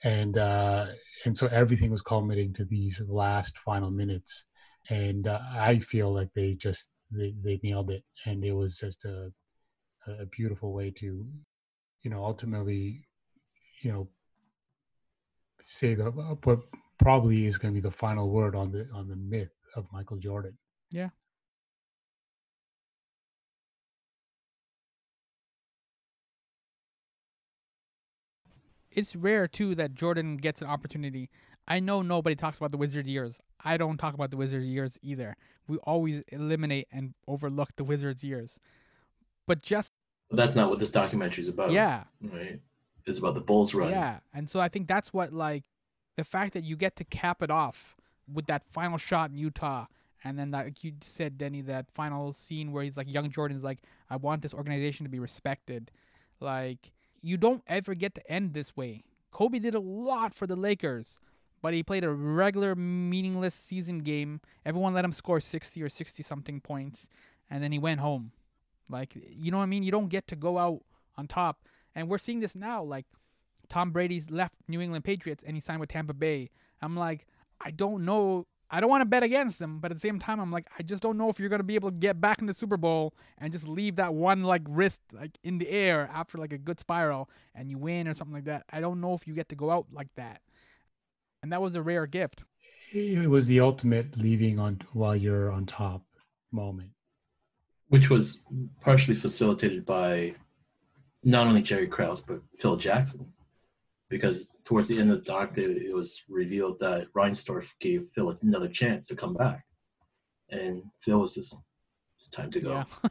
and 0.04 0.38
uh, 0.38 0.86
and 1.26 1.38
so 1.38 1.48
everything 1.48 1.92
was 1.92 2.02
culminating 2.02 2.54
to 2.54 2.66
these 2.66 3.02
last 3.08 3.58
final 3.58 3.92
minutes 3.92 4.46
and 4.90 5.28
uh, 5.28 5.40
i 5.54 5.80
feel 5.80 6.14
like 6.14 6.30
they 6.34 6.54
just 6.54 6.90
they, 7.16 7.34
they 7.44 7.60
nailed 7.64 7.92
it, 7.92 8.04
and 8.26 8.44
it 8.44 8.54
was 8.54 8.78
just 8.78 9.06
a 9.06 9.32
a 10.06 10.26
beautiful 10.26 10.74
way 10.74 10.92
to, 10.92 11.26
you 12.02 12.12
know, 12.12 12.26
ultimately, 12.26 13.06
you 13.82 13.92
know, 13.92 14.10
say 15.64 15.96
the 15.96 16.12
what 16.12 16.60
probably 17.00 17.46
is 17.46 17.58
going 17.58 17.74
to 17.74 17.82
be 17.82 17.82
the 17.82 17.92
final 17.92 18.30
word 18.30 18.54
on 18.56 18.72
the 18.72 18.88
on 18.94 19.08
the 19.08 19.16
myth 19.16 19.54
of 19.76 19.86
Michael 19.94 20.18
Jordan. 20.18 20.58
Yeah. 20.90 21.10
It's 28.96 29.16
rare 29.16 29.48
too 29.48 29.76
that 29.76 29.94
Jordan 29.96 30.38
gets 30.38 30.62
an 30.62 30.68
opportunity. 30.68 31.30
I 31.68 31.80
know 31.80 32.02
nobody 32.02 32.36
talks 32.36 32.58
about 32.58 32.72
the 32.72 32.78
Wizard 32.78 33.08
years. 33.08 33.40
I 33.64 33.78
don't 33.78 33.98
talk 33.98 34.14
about 34.14 34.32
the 34.32 34.38
Wizard 34.38 34.64
years 34.64 34.98
either. 35.02 35.36
We 35.68 35.78
always 35.78 36.22
eliminate 36.28 36.88
and 36.92 37.14
overlook 37.28 37.76
the 37.78 37.84
Wizards 37.84 38.24
years. 38.24 38.60
But 39.48 39.62
just 39.62 39.92
But 40.30 40.38
that's 40.38 40.56
not 40.56 40.70
what 40.70 40.80
this 40.80 40.92
documentary 40.92 41.44
is 41.44 41.48
about. 41.50 41.72
yeah, 41.72 42.04
Right. 42.22 42.60
It's 43.06 43.20
about 43.20 43.34
the 43.34 43.42
Bulls 43.42 43.74
run. 43.74 43.90
Yeah, 43.90 44.20
and 44.34 44.50
so 44.50 44.62
I 44.62 44.70
think 44.70 44.88
that's 44.88 45.14
what 45.14 45.34
like 45.34 45.64
the 46.16 46.24
fact 46.24 46.54
that 46.54 46.64
you 46.64 46.78
get 46.78 46.96
to 46.98 47.04
cap 47.04 47.42
it 47.42 47.52
off 47.52 47.96
with 48.32 48.48
that 48.48 48.64
final 48.72 48.98
shot 48.98 49.30
in 49.32 49.38
Utah, 49.38 49.88
and 50.24 50.40
then 50.40 50.52
that, 50.52 50.66
like 50.66 50.84
you 50.84 50.94
said, 51.02 51.38
Denny, 51.38 51.62
that 51.62 51.92
final 51.92 52.32
scene 52.32 52.72
where 52.72 52.84
he's 52.84 52.96
like, 52.96 53.12
young 53.12 53.30
Jordan's 53.30 53.64
like, 53.64 53.80
I 54.10 54.16
want 54.16 54.42
this 54.42 54.54
organization 54.54 55.04
to 55.06 55.10
be 55.10 55.20
respected. 55.20 55.92
Like 56.40 56.92
you 57.24 57.38
don't 57.38 57.64
ever 57.66 57.96
get 57.96 58.14
to 58.16 58.32
end 58.32 58.54
this 58.54 58.78
way. 58.78 59.04
Kobe 59.32 59.58
did 59.58 59.74
a 59.74 59.80
lot 59.80 60.36
for 60.36 60.46
the 60.46 60.56
Lakers, 60.56 61.20
but 61.62 61.74
he 61.74 61.82
played 61.82 62.04
a 62.04 62.12
regular 62.12 62.76
meaningless 62.76 63.56
season 63.56 64.00
game. 64.00 64.42
Everyone 64.66 64.94
let 64.94 65.06
him 65.06 65.12
score 65.12 65.40
sixty 65.40 65.82
or 65.82 65.90
sixty 65.90 66.22
something 66.22 66.60
points, 66.60 67.08
and 67.50 67.64
then 67.64 67.72
he 67.72 67.80
went 67.80 68.02
home. 68.02 68.32
Like 68.90 69.16
you 69.16 69.50
know 69.50 69.58
what 69.58 69.64
I 69.64 69.68
mean? 69.68 69.82
You 69.84 69.92
don't 69.92 70.10
get 70.10 70.28
to 70.28 70.36
go 70.36 70.60
out 70.60 70.82
on 71.18 71.28
top. 71.28 71.66
And 71.96 72.10
we're 72.10 72.18
seeing 72.18 72.42
this 72.42 72.56
now. 72.56 72.84
Like 72.84 73.06
Tom 73.70 73.92
Brady's 73.92 74.30
left 74.30 74.56
New 74.68 74.82
England 74.82 75.06
Patriots 75.06 75.44
and 75.46 75.56
he 75.56 75.62
signed 75.62 75.80
with 75.80 75.90
Tampa 75.90 76.14
Bay. 76.14 76.50
I'm 76.82 76.96
like, 76.96 77.26
I 77.62 77.72
don't 77.72 78.06
know. 78.06 78.46
I 78.74 78.80
don't 78.80 78.90
want 78.90 79.02
to 79.02 79.06
bet 79.06 79.22
against 79.22 79.60
them, 79.60 79.78
but 79.78 79.92
at 79.92 79.98
the 79.98 80.02
same 80.02 80.18
time, 80.18 80.40
I'm 80.40 80.52
like, 80.52 80.68
I 80.80 80.82
just 80.82 81.04
don't 81.04 81.16
know 81.16 81.30
if 81.30 81.40
you're 81.40 81.48
gonna 81.48 81.62
be 81.62 81.76
able 81.76 81.92
to 81.92 81.96
get 81.96 82.20
back 82.20 82.42
in 82.42 82.48
the 82.48 82.56
Super 82.56 82.76
Bowl 82.76 83.14
and 83.38 83.54
just 83.54 83.68
leave 83.68 83.98
that 83.98 84.16
one 84.16 84.44
like 84.44 84.64
wrist 84.68 85.00
like 85.12 85.38
in 85.44 85.60
the 85.60 85.70
air 85.70 86.10
after 86.12 86.40
like 86.40 86.54
a 86.54 86.58
good 86.58 86.80
spiral 86.80 87.30
and 87.54 87.70
you 87.70 87.78
win 87.78 88.08
or 88.08 88.16
something 88.16 88.34
like 88.34 88.46
that. 88.46 88.64
I 88.72 88.82
don't 88.82 89.00
know 89.00 89.14
if 89.14 89.28
you 89.28 89.36
get 89.36 89.48
to 89.50 89.56
go 89.56 89.70
out 89.70 89.86
like 89.94 90.08
that. 90.16 90.42
And 91.44 91.52
that 91.52 91.62
was 91.62 91.76
a 91.76 91.84
rare 91.84 92.08
gift. 92.08 92.46
It 92.92 93.30
was 93.30 93.46
the 93.46 93.60
ultimate 93.60 94.18
leaving 94.18 94.58
on 94.58 94.82
while 94.94 95.16
you're 95.16 95.52
on 95.52 95.68
top 95.68 96.02
moment. 96.52 96.90
Which 97.90 98.10
was 98.10 98.42
partially 98.82 99.14
facilitated 99.14 99.86
by 99.86 100.34
not 101.24 101.46
only 101.46 101.62
Jerry 101.62 101.86
Krause, 101.88 102.22
but 102.22 102.42
Phil 102.58 102.78
Jackson. 102.78 103.32
Because 104.14 104.54
towards 104.64 104.90
the 104.90 105.00
end 105.00 105.10
of 105.12 105.18
the 105.18 105.24
doc, 105.24 105.58
it, 105.58 105.72
it 105.90 105.94
was 105.96 106.22
revealed 106.30 106.80
that 106.82 107.12
Reinsdorf 107.18 107.70
gave 107.80 108.06
Phil 108.14 108.38
another 108.44 108.68
chance 108.68 109.08
to 109.08 109.16
come 109.16 109.34
back. 109.34 109.66
And 110.52 110.84
Phil 111.02 111.20
was 111.20 111.34
just, 111.34 111.56
it's 112.20 112.30
time 112.30 112.52
to 112.52 112.60
go. 112.60 112.84
Yeah. 113.04 113.10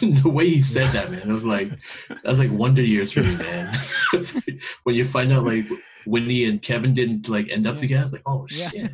the 0.22 0.28
way 0.28 0.46
he 0.50 0.60
said 0.60 0.92
that, 0.92 1.10
man, 1.10 1.30
it 1.30 1.32
was 1.32 1.46
like 1.46 1.70
that 2.10 2.24
was 2.26 2.38
like 2.38 2.50
wonder 2.52 2.82
years 2.82 3.12
for 3.12 3.22
me, 3.22 3.34
man. 3.46 3.74
when 4.82 4.94
you 4.94 5.06
find 5.08 5.32
out 5.32 5.44
like 5.46 5.64
Winnie 6.04 6.44
and 6.44 6.60
Kevin 6.60 6.92
didn't 6.92 7.30
like 7.30 7.48
end 7.50 7.66
up 7.66 7.76
Yeah. 7.76 7.80
together, 7.80 8.02
it's 8.04 8.12
like, 8.12 8.22
oh 8.26 8.46
Yeah. 8.50 8.68
shit, 8.68 8.90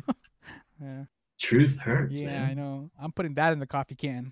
yeah. 0.81 1.03
truth 1.41 1.77
hurts, 1.77 2.19
man. 2.19 2.27
Yeah, 2.29 2.39
man. 2.39 2.49
I 2.49 2.53
know. 2.53 2.91
I'm 2.97 3.11
putting 3.11 3.33
that 3.33 3.51
in 3.51 3.59
the 3.59 3.67
coffee 3.67 3.95
can. 3.95 4.31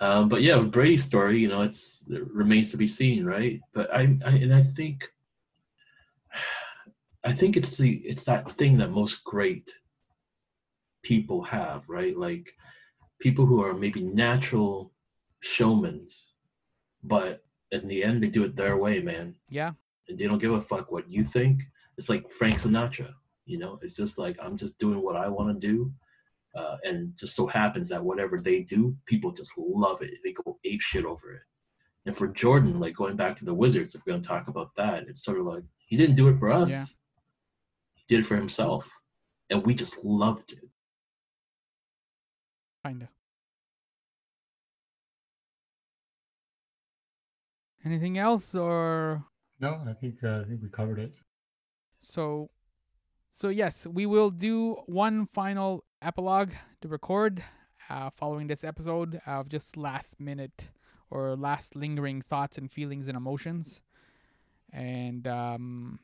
Um, 0.00 0.28
but 0.28 0.42
yeah, 0.42 0.56
with 0.56 0.72
Brady's 0.72 1.04
story, 1.04 1.38
you 1.38 1.48
know, 1.48 1.62
it's 1.62 2.04
it 2.10 2.26
remains 2.30 2.70
to 2.70 2.76
be 2.76 2.86
seen, 2.86 3.24
right? 3.24 3.60
But 3.72 3.92
I, 3.94 4.02
I 4.24 4.30
and 4.30 4.54
I 4.54 4.62
think, 4.62 5.08
I 7.24 7.32
think 7.32 7.56
it's 7.56 7.76
the 7.76 7.94
it's 8.04 8.24
that 8.24 8.50
thing 8.52 8.76
that 8.78 8.90
most 8.90 9.24
great 9.24 9.70
people 11.02 11.42
have, 11.44 11.88
right? 11.88 12.16
Like 12.16 12.46
people 13.20 13.46
who 13.46 13.62
are 13.64 13.74
maybe 13.74 14.02
natural 14.02 14.92
showmen, 15.40 16.06
but 17.02 17.42
in 17.72 17.88
the 17.88 18.04
end, 18.04 18.22
they 18.22 18.28
do 18.28 18.44
it 18.44 18.54
their 18.54 18.76
way, 18.76 19.00
man, 19.00 19.34
Yeah. 19.50 19.72
and 20.08 20.16
they 20.18 20.26
don't 20.26 20.38
give 20.38 20.52
a 20.52 20.60
fuck 20.60 20.92
what 20.92 21.10
you 21.10 21.24
think. 21.24 21.62
It's 21.98 22.08
like 22.08 22.30
Frank 22.30 22.56
Sinatra, 22.56 23.12
you 23.46 23.58
know. 23.58 23.78
It's 23.82 23.96
just 23.96 24.18
like 24.18 24.36
I'm 24.42 24.56
just 24.56 24.78
doing 24.78 25.02
what 25.02 25.16
I 25.16 25.28
want 25.28 25.58
to 25.60 25.66
do, 25.66 25.92
uh, 26.56 26.76
and 26.84 27.12
just 27.16 27.36
so 27.36 27.46
happens 27.46 27.88
that 27.90 28.02
whatever 28.02 28.40
they 28.40 28.60
do, 28.60 28.96
people 29.06 29.30
just 29.30 29.52
love 29.58 30.00
it. 30.02 30.10
They 30.24 30.32
go 30.32 30.58
ape 30.64 30.80
shit 30.80 31.04
over 31.04 31.32
it. 31.34 31.42
And 32.06 32.16
for 32.16 32.28
Jordan, 32.28 32.80
like 32.80 32.94
going 32.94 33.16
back 33.16 33.36
to 33.36 33.44
the 33.44 33.52
Wizards, 33.52 33.94
if 33.94 34.02
we're 34.06 34.12
going 34.12 34.22
to 34.22 34.28
talk 34.28 34.48
about 34.48 34.70
that, 34.76 35.04
it's 35.08 35.24
sort 35.24 35.38
of 35.38 35.46
like 35.46 35.64
he 35.86 35.96
didn't 35.96 36.16
do 36.16 36.28
it 36.28 36.38
for 36.38 36.50
us. 36.50 36.70
Yeah. 36.70 36.84
He 37.94 38.04
did 38.08 38.20
it 38.20 38.26
for 38.26 38.36
himself, 38.36 38.88
and 39.50 39.64
we 39.66 39.74
just 39.74 40.04
loved 40.04 40.52
it. 40.52 40.68
Kinda. 42.84 43.08
Anything 47.84 48.18
else 48.18 48.54
or 48.54 49.24
No, 49.60 49.80
I 49.88 49.92
think 49.92 50.22
uh, 50.24 50.40
I 50.40 50.44
think 50.44 50.62
we 50.62 50.68
covered 50.68 50.98
it. 50.98 51.12
so 52.00 52.50
so 53.30 53.48
yes, 53.48 53.86
we 53.86 54.06
will 54.06 54.30
do 54.30 54.74
one 54.86 55.26
final 55.26 55.84
epilogue 56.02 56.52
to 56.80 56.88
record 56.88 57.42
uh, 57.88 58.10
following 58.10 58.46
this 58.46 58.64
episode 58.64 59.20
of 59.26 59.48
just 59.48 59.76
last 59.76 60.20
minute 60.20 60.68
or 61.10 61.36
last 61.36 61.76
lingering 61.76 62.20
thoughts 62.20 62.58
and 62.58 62.70
feelings 62.70 63.08
and 63.08 63.16
emotions. 63.16 63.80
And 64.72 65.26
um 65.26 66.00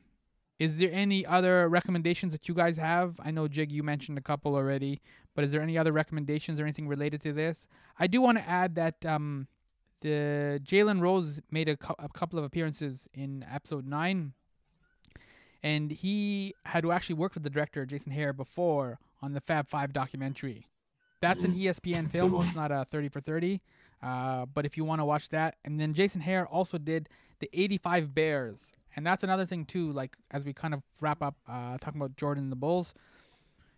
is 0.59 0.77
there 0.77 0.91
any 0.93 1.25
other 1.25 1.67
recommendations 1.67 2.31
that 2.31 2.47
you 2.47 2.53
guys 2.53 2.77
have? 2.77 3.19
I 3.19 3.31
know 3.31 3.47
Jig 3.47 3.71
you 3.71 3.83
mentioned 3.83 4.17
a 4.17 4.21
couple 4.21 4.55
already, 4.55 5.01
but 5.35 5.43
is 5.43 5.51
there 5.51 5.61
any 5.61 5.77
other 5.77 5.91
recommendations 5.91 6.59
or 6.59 6.63
anything 6.63 6.87
related 6.87 7.19
to 7.21 7.33
this? 7.33 7.67
I 7.99 8.07
do 8.07 8.21
want 8.21 8.37
to 8.37 8.47
add 8.47 8.75
that 8.75 9.05
um 9.05 9.47
the 10.01 10.59
Jalen 10.63 11.01
Rose 11.01 11.39
made 11.49 11.69
a, 11.69 11.77
a 11.99 12.09
couple 12.09 12.37
of 12.37 12.45
appearances 12.45 13.07
in 13.13 13.45
episode 13.51 13.85
nine, 13.85 14.33
and 15.63 15.91
he 15.91 16.53
had 16.65 16.85
actually 16.85 17.15
worked 17.15 17.35
with 17.35 17.43
the 17.43 17.49
director 17.49 17.85
Jason 17.85 18.11
Hehir 18.11 18.35
before 18.35 18.99
on 19.21 19.33
the 19.33 19.41
Fab 19.41 19.67
Five 19.69 19.93
documentary. 19.93 20.67
That's 21.21 21.45
an 21.45 21.55
ESPN 21.55 22.11
film. 22.11 22.35
It's 22.43 22.55
not 22.55 22.71
a 22.71 22.85
thirty 22.85 23.07
for 23.07 23.21
thirty, 23.21 23.61
uh, 24.01 24.45
but 24.45 24.65
if 24.65 24.75
you 24.77 24.83
want 24.83 24.99
to 24.99 25.05
watch 25.05 25.29
that, 25.29 25.55
and 25.63 25.79
then 25.79 25.93
Jason 25.93 26.21
Hehir 26.21 26.45
also 26.51 26.77
did 26.77 27.07
the 27.39 27.49
'85 27.53 28.13
Bears, 28.13 28.73
and 28.95 29.07
that's 29.07 29.23
another 29.23 29.45
thing 29.45 29.65
too. 29.65 29.91
Like 29.91 30.15
as 30.31 30.43
we 30.45 30.53
kind 30.53 30.73
of 30.73 30.83
wrap 30.99 31.23
up 31.23 31.37
uh, 31.47 31.77
talking 31.77 32.01
about 32.01 32.17
Jordan 32.17 32.43
and 32.43 32.51
the 32.51 32.57
Bulls, 32.57 32.93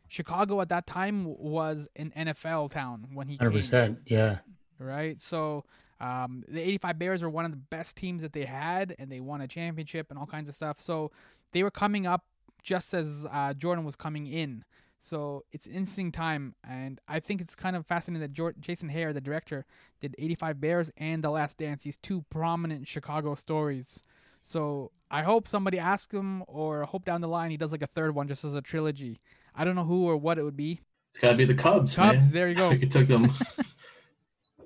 Chicago 0.08 0.60
at 0.62 0.70
that 0.70 0.88
time 0.88 1.26
was 1.26 1.88
an 1.96 2.12
NFL 2.18 2.72
town 2.72 3.10
when 3.14 3.28
he 3.28 3.36
Hundred 3.36 3.52
came 3.52 3.60
percent. 3.60 4.00
Yeah. 4.08 4.38
right? 4.80 5.22
So 5.22 5.66
um, 6.00 6.44
the 6.48 6.62
85 6.62 7.00
Bears 7.00 7.24
were 7.24 7.30
one 7.30 7.46
of 7.46 7.52
the 7.52 7.58
best 7.58 7.96
teams 7.96 8.22
that 8.22 8.34
they 8.34 8.46
had, 8.46 8.96
and 9.00 9.12
they 9.12 9.20
won 9.20 9.42
a 9.42 9.48
championship 9.48 10.08
and 10.10 10.20
all 10.20 10.26
kinds 10.26 10.50
of 10.50 10.56
stuff. 10.56 10.80
So 10.80 11.12
they 11.52 11.64
were 11.64 11.72
coming 11.72 12.06
up 12.06 12.26
just 12.64 12.94
as 12.94 13.26
uh, 13.32 13.54
Jordan 13.54 13.86
was 13.86 13.96
coming 13.96 14.28
in. 14.28 14.66
So 15.00 15.44
it's 15.52 15.68
an 15.68 15.74
interesting 15.74 16.12
time, 16.12 16.56
and 16.68 17.00
I 17.08 17.20
think 17.20 17.40
it's 17.40 17.54
kind 17.56 17.76
of 17.76 17.86
fascinating 17.86 18.22
that 18.22 18.34
Jor- 18.34 18.56
Jason 18.60 18.90
Hehir, 18.90 19.14
the 19.14 19.22
director, 19.22 19.66
did 20.00 20.16
85 20.18 20.60
Bears 20.60 20.92
and 20.98 21.24
The 21.24 21.30
Last 21.30 21.58
Dance, 21.60 21.84
these 21.84 21.98
two 21.98 22.26
prominent 22.30 22.88
Chicago 22.88 23.36
stories. 23.36 24.04
So 24.42 24.92
I 25.12 25.22
hope 25.22 25.48
somebody 25.48 25.78
asks 25.78 26.14
him, 26.14 26.44
or 26.48 26.84
hope 26.86 27.06
down 27.06 27.22
the 27.22 27.28
line 27.28 27.52
he 27.52 27.58
does 27.58 27.72
like 27.72 27.84
a 27.84 27.88
third 27.88 28.16
one 28.16 28.28
just 28.28 28.44
as 28.44 28.56
a 28.56 28.62
trilogy. 28.62 29.20
I 29.54 29.64
don't 29.64 29.76
know 29.76 29.84
who 29.84 30.06
or 30.06 30.18
what 30.18 30.40
it 30.40 30.44
would 30.44 30.58
be. 30.58 30.82
It's 31.10 31.20
got 31.20 31.32
to 31.32 31.38
be 31.38 31.46
the 31.46 31.54
Cubs. 31.54 31.96
Cubs, 31.96 32.24
man. 32.24 32.32
there 32.32 32.50
you 32.50 32.56
go. 32.56 32.70
Like 32.70 32.84
it 32.84 32.92
took 32.92 33.08
them 33.08 33.32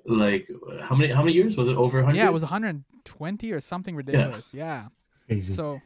like 0.06 0.48
how 0.82 0.94
many 0.96 1.12
how 1.12 1.22
many 1.22 1.32
years 1.34 1.56
was 1.56 1.68
it? 1.68 1.76
Over 1.76 1.98
100? 1.98 2.16
Yeah, 2.16 2.26
it 2.26 2.32
was 2.32 2.42
120 2.42 3.52
or 3.52 3.60
something 3.60 3.94
ridiculous. 3.96 4.52
yeah. 4.54 4.86
Crazy. 5.26 5.52
So 5.52 5.80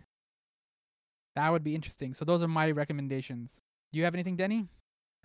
that 1.36 1.50
would 1.50 1.64
be 1.64 1.74
interesting. 1.74 2.14
So 2.14 2.24
those 2.24 2.42
are 2.42 2.48
my 2.48 2.70
recommendations. 2.70 3.60
Do 3.92 3.98
you 3.98 4.04
have 4.04 4.14
anything, 4.14 4.36
Denny? 4.36 4.68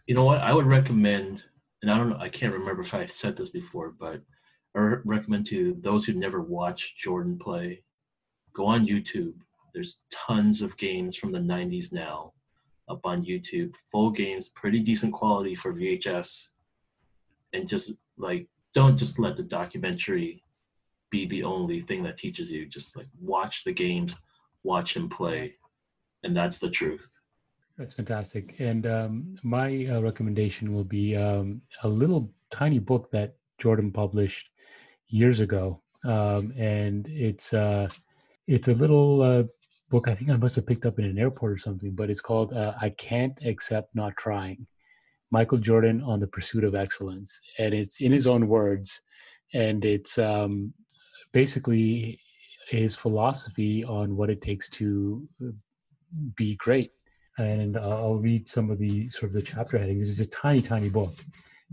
You 0.08 0.16
know 0.16 0.24
what? 0.26 0.40
I 0.40 0.54
would 0.54 0.66
recommend, 0.66 1.44
and 1.82 1.92
I 1.92 1.98
don't 1.98 2.10
know, 2.10 2.18
I 2.18 2.30
can't 2.30 2.54
remember 2.54 2.82
if 2.82 2.94
I've 2.94 3.12
said 3.12 3.38
this 3.38 3.50
before, 3.50 3.94
but 4.00 4.22
I 4.76 4.80
recommend 5.06 5.46
to 5.48 5.76
those 5.80 6.06
who 6.06 6.14
never 6.14 6.42
watched 6.42 6.98
Jordan 6.98 7.38
play, 7.38 7.84
go 8.54 8.66
on 8.66 8.88
YouTube. 8.88 9.34
There's 9.74 10.02
tons 10.12 10.62
of 10.62 10.78
games 10.78 11.16
from 11.16 11.32
the 11.32 11.40
90s 11.40 11.92
now 11.92 12.34
up 12.90 13.02
on 13.04 13.24
YouTube, 13.24 13.74
full 13.92 14.10
games, 14.10 14.50
pretty 14.50 14.80
decent 14.80 15.14
quality 15.14 15.54
for 15.54 15.74
VHS. 15.74 16.50
And 17.54 17.68
just 17.68 17.92
like, 18.18 18.48
don't 18.74 18.98
just 18.98 19.20
let 19.20 19.36
the 19.36 19.44
documentary 19.44 20.44
be 21.10 21.26
the 21.26 21.44
only 21.44 21.82
thing 21.82 22.04
that 22.04 22.18
teaches 22.18 22.52
you. 22.52 22.66
Just 22.66 22.96
like 22.96 23.08
watch 23.20 23.64
the 23.64 23.74
games, 23.74 24.16
watch 24.64 24.96
him 24.96 25.10
play. 25.10 25.52
And 26.24 26.36
that's 26.36 26.60
the 26.60 26.70
truth. 26.70 27.08
That's 27.78 27.94
fantastic. 27.94 28.60
And 28.60 28.86
um, 28.86 29.36
my 29.42 29.86
uh, 29.90 30.02
recommendation 30.02 30.74
will 30.74 30.84
be 30.84 31.16
um, 31.16 31.62
a 31.84 31.88
little 31.88 32.30
tiny 32.52 32.78
book 32.78 33.10
that 33.12 33.36
Jordan 33.58 33.92
published 33.92 34.50
years 35.08 35.40
ago, 35.40 35.82
um, 36.04 36.54
and 36.58 37.08
it's 37.08 37.54
uh, 37.54 37.88
it's 38.48 38.68
a 38.68 38.74
little 38.74 39.22
uh, 39.22 39.44
book. 39.90 40.10
I 40.10 40.16
think 40.16 40.30
I 40.30 40.36
must 40.36 40.58
have 40.58 40.68
picked 40.68 40.86
up 40.86 41.00
in 41.00 41.06
an 41.06 41.18
airport 41.18 41.54
or 41.54 41.58
something, 41.58 41.92
but 41.92 42.10
it's 42.10 42.20
called 42.20 42.54
uh, 42.54 42.74
"I 42.82 42.90
Can't 42.90 43.38
Accept 43.46 43.96
Not 43.96 44.18
Trying." 44.18 44.68
Michael 45.32 45.60
Jordan 45.60 46.02
on 46.02 46.20
the 46.20 46.28
pursuit 46.28 46.64
of 46.64 46.76
excellence, 46.76 47.40
and 47.58 47.74
it's 47.74 48.02
in 48.02 48.12
his 48.12 48.28
own 48.28 48.48
words, 48.48 49.02
and 49.54 49.86
it's 49.86 50.18
um, 50.18 50.74
basically 51.32 52.20
his 52.70 52.96
philosophy 52.96 53.84
on 53.84 54.16
what 54.16 54.30
it 54.30 54.42
takes 54.42 54.70
to 54.70 55.28
uh, 55.46 55.52
be 56.36 56.56
great. 56.56 56.92
And 57.38 57.78
I'll 57.78 58.16
read 58.16 58.50
some 58.50 58.70
of 58.70 58.80
the 58.80 59.10
sort 59.10 59.26
of 59.26 59.34
the 59.34 59.42
chapter 59.42 59.78
headings. 59.78 60.10
It's 60.10 60.28
a 60.28 60.32
tiny, 60.32 60.62
tiny 60.62 60.90
book. 60.90 61.14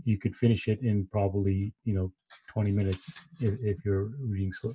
You 0.05 0.17
could 0.17 0.35
finish 0.35 0.67
it 0.67 0.81
in 0.81 1.07
probably 1.11 1.73
you 1.83 1.93
know 1.93 2.11
20 2.49 2.71
minutes 2.71 3.11
if, 3.41 3.55
if 3.61 3.83
you're 3.83 4.11
reading 4.21 4.53
slow, 4.53 4.73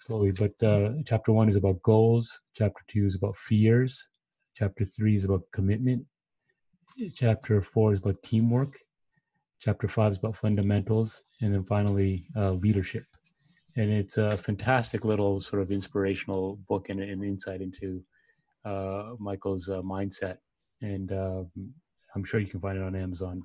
slowly. 0.00 0.32
But 0.32 0.60
uh, 0.66 0.94
chapter 1.06 1.32
one 1.32 1.48
is 1.48 1.56
about 1.56 1.82
goals. 1.82 2.40
Chapter 2.54 2.82
two 2.88 3.06
is 3.06 3.14
about 3.14 3.36
fears. 3.36 4.08
Chapter 4.54 4.84
three 4.84 5.16
is 5.16 5.24
about 5.24 5.42
commitment 5.52 6.04
chapter 7.14 7.60
four 7.60 7.92
is 7.92 7.98
about 7.98 8.22
teamwork. 8.22 8.78
Chapter 9.60 9.88
five 9.88 10.12
is 10.12 10.18
about 10.18 10.36
fundamentals. 10.36 11.24
And 11.40 11.54
then 11.54 11.64
finally 11.64 12.26
uh, 12.36 12.52
leadership. 12.52 13.04
And 13.76 13.90
it's 13.90 14.16
a 14.16 14.36
fantastic 14.36 15.04
little 15.04 15.40
sort 15.40 15.60
of 15.60 15.70
inspirational 15.70 16.56
book 16.68 16.88
and 16.88 17.00
an 17.00 17.22
insight 17.22 17.60
into 17.60 18.02
uh, 18.64 19.12
michael's 19.18 19.68
uh, 19.68 19.82
mindset. 19.82 20.38
And 20.80 21.12
um, 21.12 21.50
i'm 22.14 22.24
sure 22.24 22.40
you 22.40 22.46
can 22.46 22.60
find 22.60 22.78
it 22.78 22.82
on 22.82 22.96
amazon. 22.96 23.42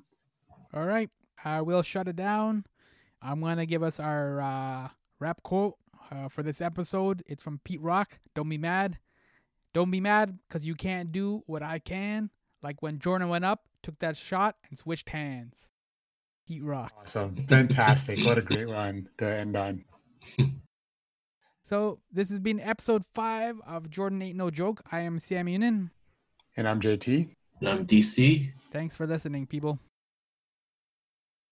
All 0.74 0.86
right. 0.86 1.10
I 1.44 1.60
will 1.60 1.82
shut 1.82 2.08
it 2.08 2.16
down. 2.16 2.64
I'm 3.20 3.40
to 3.40 3.66
give 3.66 3.82
us 3.82 4.00
our 4.00 4.40
uh, 4.40 4.88
rap 5.18 5.42
quote 5.42 5.76
uh, 6.10 6.28
for 6.28 6.42
this 6.42 6.60
episode. 6.60 7.22
It's 7.26 7.42
from 7.42 7.60
pete 7.64 7.80
rock. 7.80 8.18
Don't 8.34 8.48
be 8.48 8.58
mad. 8.58 8.98
Don't 9.74 9.90
be 9.90 10.00
mad 10.00 10.38
because 10.48 10.66
you 10.66 10.74
can't 10.74 11.12
do 11.12 11.42
what 11.46 11.62
i 11.62 11.78
can 11.78 12.30
like 12.62 12.82
when 12.82 12.98
Jordan 12.98 13.28
went 13.28 13.44
up, 13.44 13.64
took 13.82 13.98
that 13.98 14.16
shot, 14.16 14.56
and 14.68 14.78
switched 14.78 15.10
hands. 15.10 15.68
Heat 16.44 16.62
rock. 16.62 16.92
Awesome. 17.00 17.46
Fantastic. 17.48 18.24
what 18.24 18.38
a 18.38 18.42
great 18.42 18.68
run 18.68 19.08
to 19.18 19.26
end 19.26 19.56
on. 19.56 19.84
So 21.64 22.00
this 22.12 22.28
has 22.28 22.40
been 22.40 22.58
episode 22.60 23.04
five 23.14 23.56
of 23.64 23.88
Jordan 23.88 24.20
Ain't 24.20 24.36
No 24.36 24.50
Joke. 24.50 24.82
I 24.90 25.00
am 25.00 25.18
Sam 25.18 25.46
Unin. 25.46 25.90
And 26.56 26.68
I'm 26.68 26.80
JT. 26.80 27.28
And 27.60 27.68
I'm 27.68 27.86
DC. 27.86 28.52
Thanks 28.72 28.96
for 28.96 29.06
listening, 29.06 29.46
people. 29.46 29.78